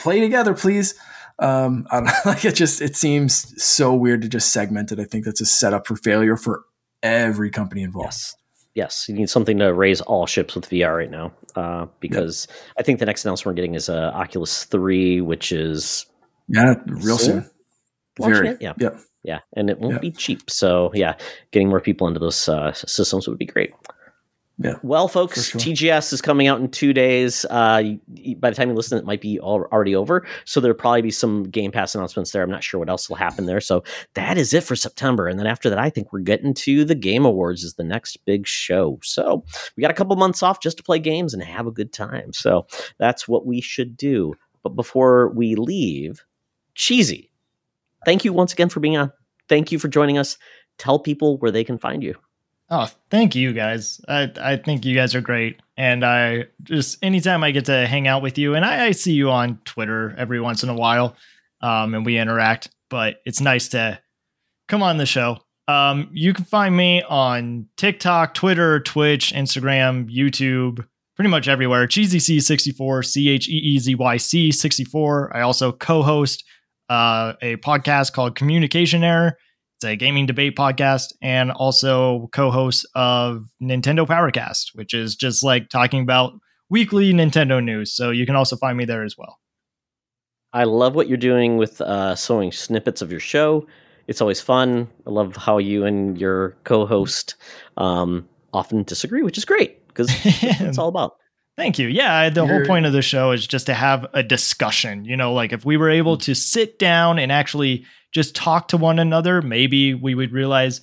Play 0.00 0.18
together 0.18 0.54
please. 0.54 0.96
Um 1.38 1.86
I 1.92 2.00
don't 2.00 2.26
like 2.26 2.44
it 2.44 2.56
just 2.56 2.82
it 2.82 2.96
seems 2.96 3.62
so 3.62 3.94
weird 3.94 4.22
to 4.22 4.28
just 4.28 4.52
segment 4.52 4.90
it. 4.90 4.98
I 4.98 5.04
think 5.04 5.24
that's 5.24 5.40
a 5.40 5.46
setup 5.46 5.86
for 5.86 5.94
failure 5.94 6.36
for 6.36 6.64
every 7.00 7.50
company 7.50 7.84
involved. 7.84 8.08
Yes. 8.08 8.36
Yes, 8.74 9.08
you 9.08 9.14
need 9.14 9.30
something 9.30 9.58
to 9.60 9.72
raise 9.72 10.02
all 10.02 10.26
ships 10.26 10.54
with 10.54 10.68
VR 10.68 10.94
right 10.94 11.10
now. 11.10 11.32
Uh, 11.56 11.86
because 12.00 12.46
I 12.78 12.82
think 12.82 12.98
the 12.98 13.06
next 13.06 13.24
announcement 13.24 13.46
we're 13.54 13.56
getting 13.56 13.74
is 13.74 13.88
uh, 13.88 14.12
Oculus 14.14 14.64
3, 14.64 15.20
which 15.22 15.52
is 15.52 16.06
yeah 16.48 16.74
real 16.86 17.18
Soon? 17.18 17.42
soon 17.42 17.50
very 18.32 18.48
it? 18.50 18.58
Yeah. 18.60 18.72
yep 18.78 18.98
Yeah, 19.24 19.40
and 19.54 19.68
it 19.70 19.78
won't 19.78 19.94
Yeah. 19.94 20.00
be 20.00 20.10
cheap. 20.12 20.48
So 20.50 20.90
yeah, 20.94 21.14
getting 21.50 21.68
more 21.68 21.80
people 21.80 22.06
into 22.08 22.20
those 22.20 22.48
uh, 22.48 22.72
systems 22.72 23.26
would 23.28 23.38
be 23.38 23.46
great. 23.46 23.72
Yeah, 24.58 24.76
Well, 24.82 25.06
folks, 25.06 25.50
sure. 25.50 25.60
TGS 25.60 26.14
is 26.14 26.22
coming 26.22 26.46
out 26.46 26.60
in 26.60 26.70
two 26.70 26.94
days. 26.94 27.44
Uh, 27.50 27.82
by 28.38 28.48
the 28.48 28.56
time 28.56 28.70
you 28.70 28.74
listen, 28.74 28.96
it 28.96 29.04
might 29.04 29.20
be 29.20 29.38
al- 29.38 29.68
already 29.70 29.94
over. 29.94 30.26
So 30.46 30.60
there'll 30.60 30.74
probably 30.76 31.02
be 31.02 31.10
some 31.10 31.42
Game 31.44 31.70
Pass 31.70 31.94
announcements 31.94 32.30
there. 32.30 32.42
I'm 32.42 32.50
not 32.50 32.64
sure 32.64 32.78
what 32.80 32.88
else 32.88 33.06
will 33.10 33.16
happen 33.16 33.44
there. 33.44 33.60
So 33.60 33.84
that 34.14 34.38
is 34.38 34.54
it 34.54 34.64
for 34.64 34.74
September. 34.74 35.28
And 35.28 35.38
then 35.38 35.46
after 35.46 35.68
that, 35.68 35.78
I 35.78 35.90
think 35.90 36.10
we're 36.10 36.20
getting 36.20 36.54
to 36.54 36.86
the 36.86 36.94
Game 36.94 37.26
Awards 37.26 37.64
is 37.64 37.74
the 37.74 37.84
next 37.84 38.16
big 38.24 38.46
show. 38.46 38.98
So 39.02 39.44
we 39.76 39.82
got 39.82 39.90
a 39.90 39.94
couple 39.94 40.16
months 40.16 40.42
off 40.42 40.60
just 40.60 40.78
to 40.78 40.82
play 40.82 41.00
games 41.00 41.34
and 41.34 41.42
have 41.42 41.66
a 41.66 41.70
good 41.72 41.92
time. 41.92 42.32
So 42.32 42.66
that's 42.96 43.28
what 43.28 43.44
we 43.44 43.60
should 43.60 43.94
do. 43.94 44.32
But 44.62 44.70
before 44.70 45.28
we 45.34 45.54
leave, 45.54 46.24
Cheezy, 46.74 47.28
thank 48.06 48.24
you 48.24 48.32
once 48.32 48.54
again 48.54 48.70
for 48.70 48.80
being 48.80 48.96
on. 48.96 49.12
Thank 49.50 49.70
you 49.70 49.78
for 49.78 49.88
joining 49.88 50.16
us. 50.16 50.38
Tell 50.78 50.98
people 50.98 51.36
where 51.38 51.50
they 51.50 51.62
can 51.62 51.76
find 51.76 52.02
you. 52.02 52.14
Oh, 52.68 52.88
thank 53.10 53.36
you 53.36 53.52
guys. 53.52 54.00
I, 54.08 54.30
I 54.40 54.56
think 54.56 54.84
you 54.84 54.94
guys 54.94 55.14
are 55.14 55.20
great. 55.20 55.60
And 55.76 56.04
I 56.04 56.46
just, 56.64 56.98
anytime 57.02 57.44
I 57.44 57.52
get 57.52 57.66
to 57.66 57.86
hang 57.86 58.08
out 58.08 58.22
with 58.22 58.38
you, 58.38 58.54
and 58.54 58.64
I, 58.64 58.86
I 58.86 58.90
see 58.90 59.12
you 59.12 59.30
on 59.30 59.60
Twitter 59.64 60.14
every 60.18 60.40
once 60.40 60.64
in 60.64 60.68
a 60.68 60.74
while, 60.74 61.16
um, 61.60 61.94
and 61.94 62.04
we 62.04 62.18
interact, 62.18 62.70
but 62.90 63.20
it's 63.24 63.40
nice 63.40 63.68
to 63.68 64.00
come 64.68 64.82
on 64.82 64.96
the 64.96 65.06
show. 65.06 65.38
Um, 65.68 66.10
you 66.12 66.32
can 66.32 66.44
find 66.44 66.76
me 66.76 67.02
on 67.02 67.66
TikTok, 67.76 68.34
Twitter, 68.34 68.80
Twitch, 68.80 69.32
Instagram, 69.32 70.08
YouTube, 70.12 70.84
pretty 71.14 71.30
much 71.30 71.48
everywhere. 71.48 71.86
CheezyC64, 71.86 73.04
C 73.04 73.28
H 73.28 73.48
E 73.48 73.52
E 73.52 73.78
Z 73.78 73.94
Y 73.94 74.16
C 74.16 74.52
64. 74.52 75.36
I 75.36 75.40
also 75.40 75.72
co 75.72 76.02
host 76.02 76.44
uh, 76.88 77.34
a 77.42 77.56
podcast 77.56 78.12
called 78.12 78.36
Communication 78.36 79.02
Error. 79.02 79.38
It's 79.76 79.84
a 79.84 79.94
gaming 79.94 80.24
debate 80.24 80.56
podcast 80.56 81.12
and 81.20 81.50
also 81.50 82.30
co-host 82.32 82.88
of 82.94 83.46
Nintendo 83.62 84.06
Powercast, 84.06 84.74
which 84.74 84.94
is 84.94 85.14
just 85.14 85.44
like 85.44 85.68
talking 85.68 86.00
about 86.00 86.32
weekly 86.70 87.12
Nintendo 87.12 87.62
news. 87.62 87.94
So 87.94 88.10
you 88.10 88.24
can 88.24 88.36
also 88.36 88.56
find 88.56 88.78
me 88.78 88.86
there 88.86 89.04
as 89.04 89.18
well. 89.18 89.38
I 90.54 90.64
love 90.64 90.94
what 90.94 91.08
you're 91.08 91.18
doing 91.18 91.58
with 91.58 91.82
uh, 91.82 92.14
showing 92.14 92.52
snippets 92.52 93.02
of 93.02 93.10
your 93.10 93.20
show. 93.20 93.66
It's 94.06 94.22
always 94.22 94.40
fun. 94.40 94.88
I 95.06 95.10
love 95.10 95.36
how 95.36 95.58
you 95.58 95.84
and 95.84 96.18
your 96.18 96.56
co-host 96.64 97.34
um, 97.76 98.26
often 98.54 98.82
disagree, 98.82 99.22
which 99.22 99.36
is 99.36 99.44
great 99.44 99.86
because 99.88 100.08
it's 100.24 100.78
all 100.78 100.88
about. 100.88 101.16
Thank 101.58 101.78
you. 101.78 101.88
Yeah, 101.88 102.30
the 102.30 102.46
You're, 102.46 102.58
whole 102.60 102.66
point 102.66 102.86
of 102.86 102.94
the 102.94 103.02
show 103.02 103.32
is 103.32 103.46
just 103.46 103.66
to 103.66 103.74
have 103.74 104.06
a 104.14 104.22
discussion. 104.22 105.04
You 105.04 105.18
know, 105.18 105.34
like 105.34 105.52
if 105.52 105.66
we 105.66 105.76
were 105.76 105.90
able 105.90 106.16
to 106.18 106.34
sit 106.34 106.78
down 106.78 107.18
and 107.18 107.30
actually 107.30 107.84
just 108.16 108.34
talk 108.34 108.68
to 108.68 108.78
one 108.78 108.98
another, 108.98 109.42
maybe 109.42 109.92
we 109.92 110.14
would 110.14 110.32
realize 110.32 110.80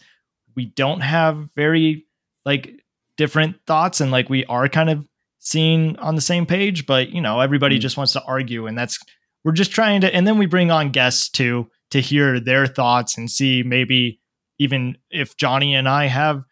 we 0.55 0.67
don't 0.67 1.01
have 1.01 1.49
very 1.55 2.05
like 2.45 2.79
different 3.17 3.55
thoughts 3.65 3.99
and 3.99 4.11
like 4.11 4.29
we 4.29 4.45
are 4.45 4.69
kind 4.69 4.91
of 4.91 5.03
seeing 5.39 5.97
on 5.97 6.13
the 6.13 6.21
same 6.21 6.45
page, 6.45 6.85
but 6.85 7.09
you 7.09 7.19
know, 7.19 7.39
everybody 7.39 7.79
mm. 7.79 7.81
just 7.81 7.97
wants 7.97 8.13
to 8.13 8.21
argue 8.25 8.67
and 8.67 8.77
that's 8.77 8.99
we're 9.43 9.51
just 9.51 9.71
trying 9.71 9.99
to 10.01 10.13
and 10.13 10.27
then 10.27 10.37
we 10.37 10.45
bring 10.45 10.69
on 10.69 10.91
guests 10.91 11.27
too 11.27 11.67
to 11.89 11.99
hear 11.99 12.39
their 12.39 12.67
thoughts 12.67 13.17
and 13.17 13.31
see 13.31 13.63
maybe 13.63 14.19
even 14.59 14.95
if 15.09 15.35
Johnny 15.35 15.73
and 15.73 15.89
I 15.89 16.05
have 16.05 16.43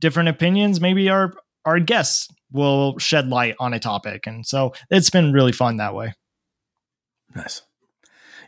different 0.00 0.30
opinions, 0.30 0.80
maybe 0.80 1.08
our 1.08 1.32
our 1.64 1.78
guests 1.78 2.26
will 2.50 2.98
shed 2.98 3.28
light 3.28 3.54
on 3.60 3.72
a 3.72 3.78
topic. 3.78 4.26
And 4.26 4.44
so 4.44 4.74
it's 4.90 5.10
been 5.10 5.32
really 5.32 5.52
fun 5.52 5.76
that 5.76 5.94
way. 5.94 6.14
Nice. 7.36 7.62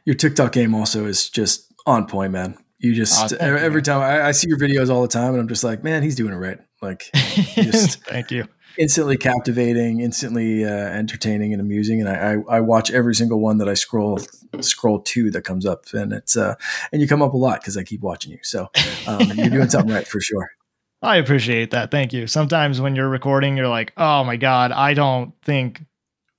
Your 0.05 0.17
TikTok 0.17 0.51
game 0.51 0.75
also 0.75 1.07
is 1.07 1.31
just 1.31 1.66
on 1.87 2.07
point, 2.07 2.33
man. 2.33 2.59
You 2.79 2.95
just 2.95 3.33
oh, 3.33 3.37
every 3.41 3.81
time 3.81 4.01
I, 4.01 4.29
I, 4.29 4.33
see 4.33 4.49
your 4.49 4.59
videos 4.59 4.91
all 4.91 5.01
the 5.01 5.09
time, 5.09 5.33
and 5.33 5.41
I'm 5.41 5.49
just 5.49 5.65
like, 5.65 5.83
man, 5.83 6.03
he's 6.03 6.15
doing 6.15 6.35
it 6.35 6.37
right. 6.37 6.59
Like, 6.83 7.11
just 7.15 8.05
thank 8.05 8.31
you. 8.31 8.47
Instantly 8.79 9.17
captivating, 9.17 10.01
instantly 10.01 10.67
uh, 10.67 10.69
entertaining 10.69 11.55
and 11.55 11.63
amusing, 11.63 12.01
and 12.01 12.11
I, 12.11 12.35
I, 12.35 12.57
I 12.57 12.61
watch 12.61 12.91
every 12.91 13.15
single 13.15 13.41
one 13.41 13.57
that 13.59 13.69
I 13.69 13.75
scroll 13.75 14.21
scroll 14.61 15.01
to 15.01 15.31
that 15.31 15.43
comes 15.43 15.65
up, 15.65 15.87
and 15.95 16.13
it's 16.13 16.37
uh 16.37 16.57
and 16.93 17.01
you 17.01 17.09
come 17.09 17.23
up 17.23 17.33
a 17.33 17.39
lot 17.39 17.61
because 17.61 17.79
I 17.79 17.83
keep 17.83 18.03
watching 18.03 18.33
you. 18.33 18.39
So 18.43 18.69
um, 19.07 19.31
you're 19.37 19.49
doing 19.49 19.71
something 19.71 19.95
right 19.95 20.07
for 20.07 20.21
sure. 20.21 20.51
I 21.03 21.17
appreciate 21.17 21.71
that. 21.71 21.91
Thank 21.91 22.13
you. 22.13 22.27
Sometimes 22.27 22.81
when 22.81 22.97
you're 22.97 23.09
recording, 23.09 23.57
you're 23.57 23.69
like, 23.69 23.93
oh 23.97 24.25
my 24.25 24.37
God, 24.37 24.73
I 24.73 24.93
don't 24.95 25.33
think 25.43 25.85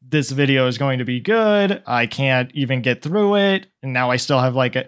this 0.02 0.32
video 0.32 0.68
is 0.68 0.78
going 0.78 1.00
to 1.00 1.06
be 1.06 1.20
good. 1.20 1.82
I 1.86 2.08
can't 2.08 2.52
even 2.54 2.82
get 2.82 3.02
through 3.02 3.38
it. 3.38 3.68
And 3.84 3.94
now 3.94 4.10
I 4.10 4.18
still 4.18 4.40
have 4.40 4.56
like 4.56 4.76
a 4.76 4.88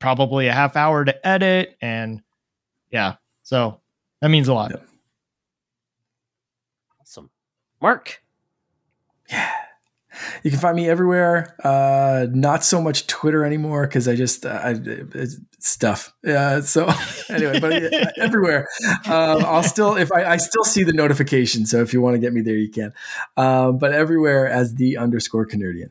probably 0.00 0.48
a 0.48 0.52
half 0.52 0.74
hour 0.76 1.04
to 1.04 1.26
edit. 1.26 1.76
And 1.80 2.22
yeah, 2.90 3.16
so 3.42 3.80
that 4.20 4.28
means 4.28 4.48
a 4.48 4.54
lot. 4.54 4.72
Awesome. 7.00 7.30
Mark. 7.80 8.22
Yeah. 9.28 9.48
You 10.42 10.50
can 10.50 10.58
find 10.58 10.76
me 10.76 10.88
everywhere. 10.88 11.54
Uh, 11.62 12.26
not 12.30 12.64
so 12.64 12.82
much 12.82 13.06
Twitter 13.06 13.44
anymore 13.44 13.86
because 13.86 14.08
I 14.08 14.16
just 14.16 14.44
uh, 14.44 14.60
I, 14.62 15.26
stuff. 15.60 16.12
Yeah. 16.24 16.60
So 16.60 16.88
anyway, 17.28 17.60
but 17.60 17.72
uh, 17.72 18.10
everywhere. 18.16 18.66
Um, 19.06 19.44
I'll 19.44 19.62
still 19.62 19.96
if 19.96 20.10
I, 20.12 20.24
I 20.24 20.36
still 20.36 20.64
see 20.64 20.82
the 20.82 20.92
notification. 20.92 21.64
So 21.64 21.80
if 21.80 21.92
you 21.92 22.00
want 22.00 22.14
to 22.14 22.18
get 22.18 22.32
me 22.32 22.40
there, 22.40 22.56
you 22.56 22.70
can. 22.70 22.92
Um, 23.36 23.78
but 23.78 23.92
everywhere 23.92 24.48
as 24.48 24.74
the 24.74 24.96
underscore 24.96 25.46
CaNERDian. 25.46 25.90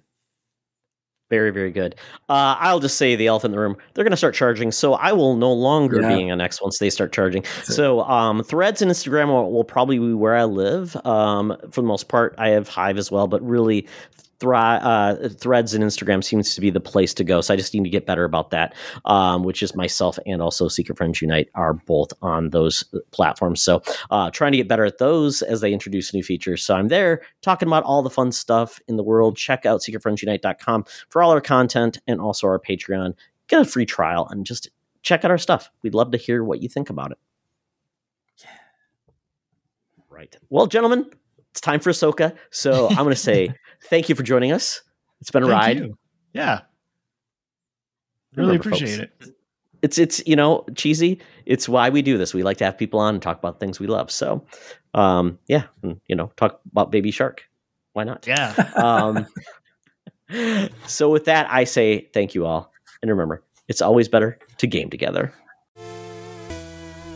Very, 1.29 1.51
very 1.51 1.71
good. 1.71 1.95
Uh, 2.27 2.55
I'll 2.59 2.79
just 2.79 2.97
say 2.97 3.15
the 3.15 3.27
elephant 3.27 3.53
in 3.53 3.55
the 3.55 3.61
room. 3.61 3.77
They're 3.93 4.03
going 4.03 4.11
to 4.11 4.17
start 4.17 4.33
charging, 4.33 4.71
so 4.71 4.95
I 4.95 5.11
will 5.11 5.35
no 5.35 5.53
longer 5.53 6.01
yeah. 6.01 6.15
be 6.15 6.27
an 6.27 6.41
X 6.41 6.61
once 6.61 6.79
they 6.79 6.89
start 6.89 7.11
charging. 7.11 7.45
So 7.63 8.01
um, 8.01 8.43
Threads 8.43 8.81
and 8.81 8.89
Instagram 8.89 9.27
will, 9.27 9.51
will, 9.51 9.63
probably 9.63 9.99
be 9.99 10.13
where 10.13 10.35
I 10.35 10.45
live. 10.45 10.95
Um, 11.05 11.55
for 11.69 11.81
the 11.81 11.87
most 11.87 12.07
part, 12.07 12.33
I 12.39 12.49
have 12.49 12.67
Hive 12.67 12.97
as 12.97 13.11
well, 13.11 13.27
but 13.27 13.41
really 13.47 13.87
Thri- 14.39 14.55
uh, 14.55 15.29
threads 15.29 15.73
and 15.73 15.83
Instagram 15.83 16.23
seems 16.23 16.55
to 16.55 16.61
be 16.61 16.69
the 16.69 16.79
place 16.79 17.13
to 17.15 17.23
go. 17.23 17.41
So 17.41 17.53
I 17.53 17.57
just 17.57 17.73
need 17.73 17.83
to 17.83 17.89
get 17.89 18.05
better 18.05 18.23
about 18.23 18.51
that, 18.51 18.73
um, 19.05 19.43
which 19.43 19.61
is 19.61 19.75
myself 19.75 20.17
and 20.25 20.41
also 20.41 20.67
Secret 20.67 20.97
Friends 20.97 21.21
Unite 21.21 21.49
are 21.55 21.73
both 21.73 22.13
on 22.21 22.51
those 22.51 22.83
platforms. 23.11 23.61
So 23.61 23.81
uh, 24.11 24.31
trying 24.31 24.53
to 24.53 24.57
get 24.57 24.67
better 24.67 24.85
at 24.85 24.97
those 24.97 25.41
as 25.41 25.61
they 25.61 25.73
introduce 25.73 26.13
new 26.13 26.23
features. 26.23 26.63
So 26.63 26.75
I'm 26.75 26.87
there 26.87 27.21
talking 27.41 27.67
about 27.67 27.83
all 27.83 28.01
the 28.01 28.09
fun 28.09 28.31
stuff 28.31 28.79
in 28.87 28.95
the 28.95 29.03
world. 29.03 29.35
Check 29.35 29.65
out 29.65 29.81
secretfriendsunite.com 29.81 30.85
for 31.09 31.21
all 31.21 31.31
our 31.31 31.41
content 31.41 31.99
and 32.07 32.21
also 32.21 32.47
our 32.47 32.59
Patreon. 32.59 33.15
Get 33.47 33.61
a 33.61 33.65
free 33.65 33.85
trial 33.85 34.27
and 34.29 34.45
just 34.45 34.69
check 35.01 35.25
out 35.25 35.31
our 35.31 35.37
stuff. 35.37 35.69
We'd 35.81 35.95
love 35.95 36.11
to 36.11 36.17
hear 36.17 36.43
what 36.43 36.61
you 36.61 36.69
think 36.69 36.89
about 36.89 37.11
it. 37.11 37.17
Yeah. 38.37 38.49
Right. 40.09 40.35
Well, 40.49 40.67
gentlemen, 40.67 41.09
it's 41.51 41.61
time 41.61 41.79
for 41.79 41.89
Ahsoka. 41.89 42.35
So 42.51 42.87
I'm 42.89 42.97
going 42.97 43.09
to 43.09 43.15
say 43.15 43.53
thank 43.83 44.09
you 44.09 44.15
for 44.15 44.23
joining 44.23 44.51
us. 44.51 44.81
It's 45.21 45.31
been 45.31 45.43
a 45.43 45.47
thank 45.47 45.59
ride. 45.59 45.79
You. 45.79 45.97
Yeah. 46.33 46.61
Really 48.35 48.57
Remember, 48.57 48.69
appreciate 48.69 49.09
folks, 49.09 49.27
it. 49.27 49.35
It's 49.81 49.97
it's 49.97 50.21
you 50.27 50.35
know 50.35 50.65
cheesy. 50.75 51.19
It's 51.45 51.67
why 51.67 51.89
we 51.89 52.01
do 52.01 52.17
this. 52.17 52.33
We 52.33 52.43
like 52.43 52.57
to 52.57 52.65
have 52.65 52.77
people 52.77 52.99
on 52.99 53.15
and 53.15 53.23
talk 53.23 53.39
about 53.39 53.59
things 53.59 53.79
we 53.79 53.87
love. 53.87 54.11
So, 54.11 54.45
um, 54.93 55.39
yeah, 55.47 55.63
and, 55.83 55.99
you 56.07 56.15
know, 56.15 56.31
talk 56.35 56.59
about 56.71 56.91
Baby 56.91 57.11
Shark. 57.11 57.49
Why 57.93 58.03
not? 58.03 58.27
Yeah. 58.27 58.53
um, 58.75 59.25
so 60.85 61.09
with 61.09 61.25
that, 61.25 61.47
I 61.49 61.63
say 61.63 62.09
thank 62.13 62.35
you 62.35 62.45
all, 62.45 62.71
and 63.01 63.09
remember, 63.09 63.43
it's 63.67 63.81
always 63.81 64.07
better 64.07 64.37
to 64.57 64.67
game 64.67 64.89
together. 64.89 65.33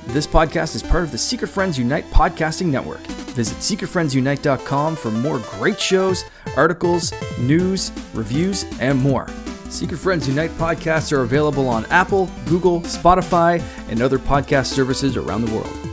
This 0.08 0.28
podcast 0.28 0.76
is 0.76 0.84
part 0.84 1.04
of 1.04 1.12
the 1.12 1.18
Secret 1.18 1.48
Friends 1.48 1.78
Unite 1.80 2.04
podcasting 2.12 2.68
network. 2.68 3.00
Visit 3.34 3.58
secretfriendsunite.com 3.58 4.96
for 4.96 5.10
more 5.10 5.40
great 5.52 5.80
shows, 5.80 6.26
articles, 6.56 7.14
news, 7.40 7.92
reviews, 8.14 8.66
and 8.80 9.00
more. 9.00 9.28
Secret 9.70 9.98
Friends 9.98 10.28
Unite 10.28 10.52
podcasts 10.52 11.12
are 11.12 11.22
available 11.22 11.68
on 11.68 11.86
Apple, 11.86 12.30
Google, 12.46 12.82
Spotify, 12.82 13.64
and 13.90 14.02
other 14.02 14.20
podcast 14.20 14.68
services 14.68 15.18
around 15.18 15.46
the 15.46 15.56
world. 15.56 15.93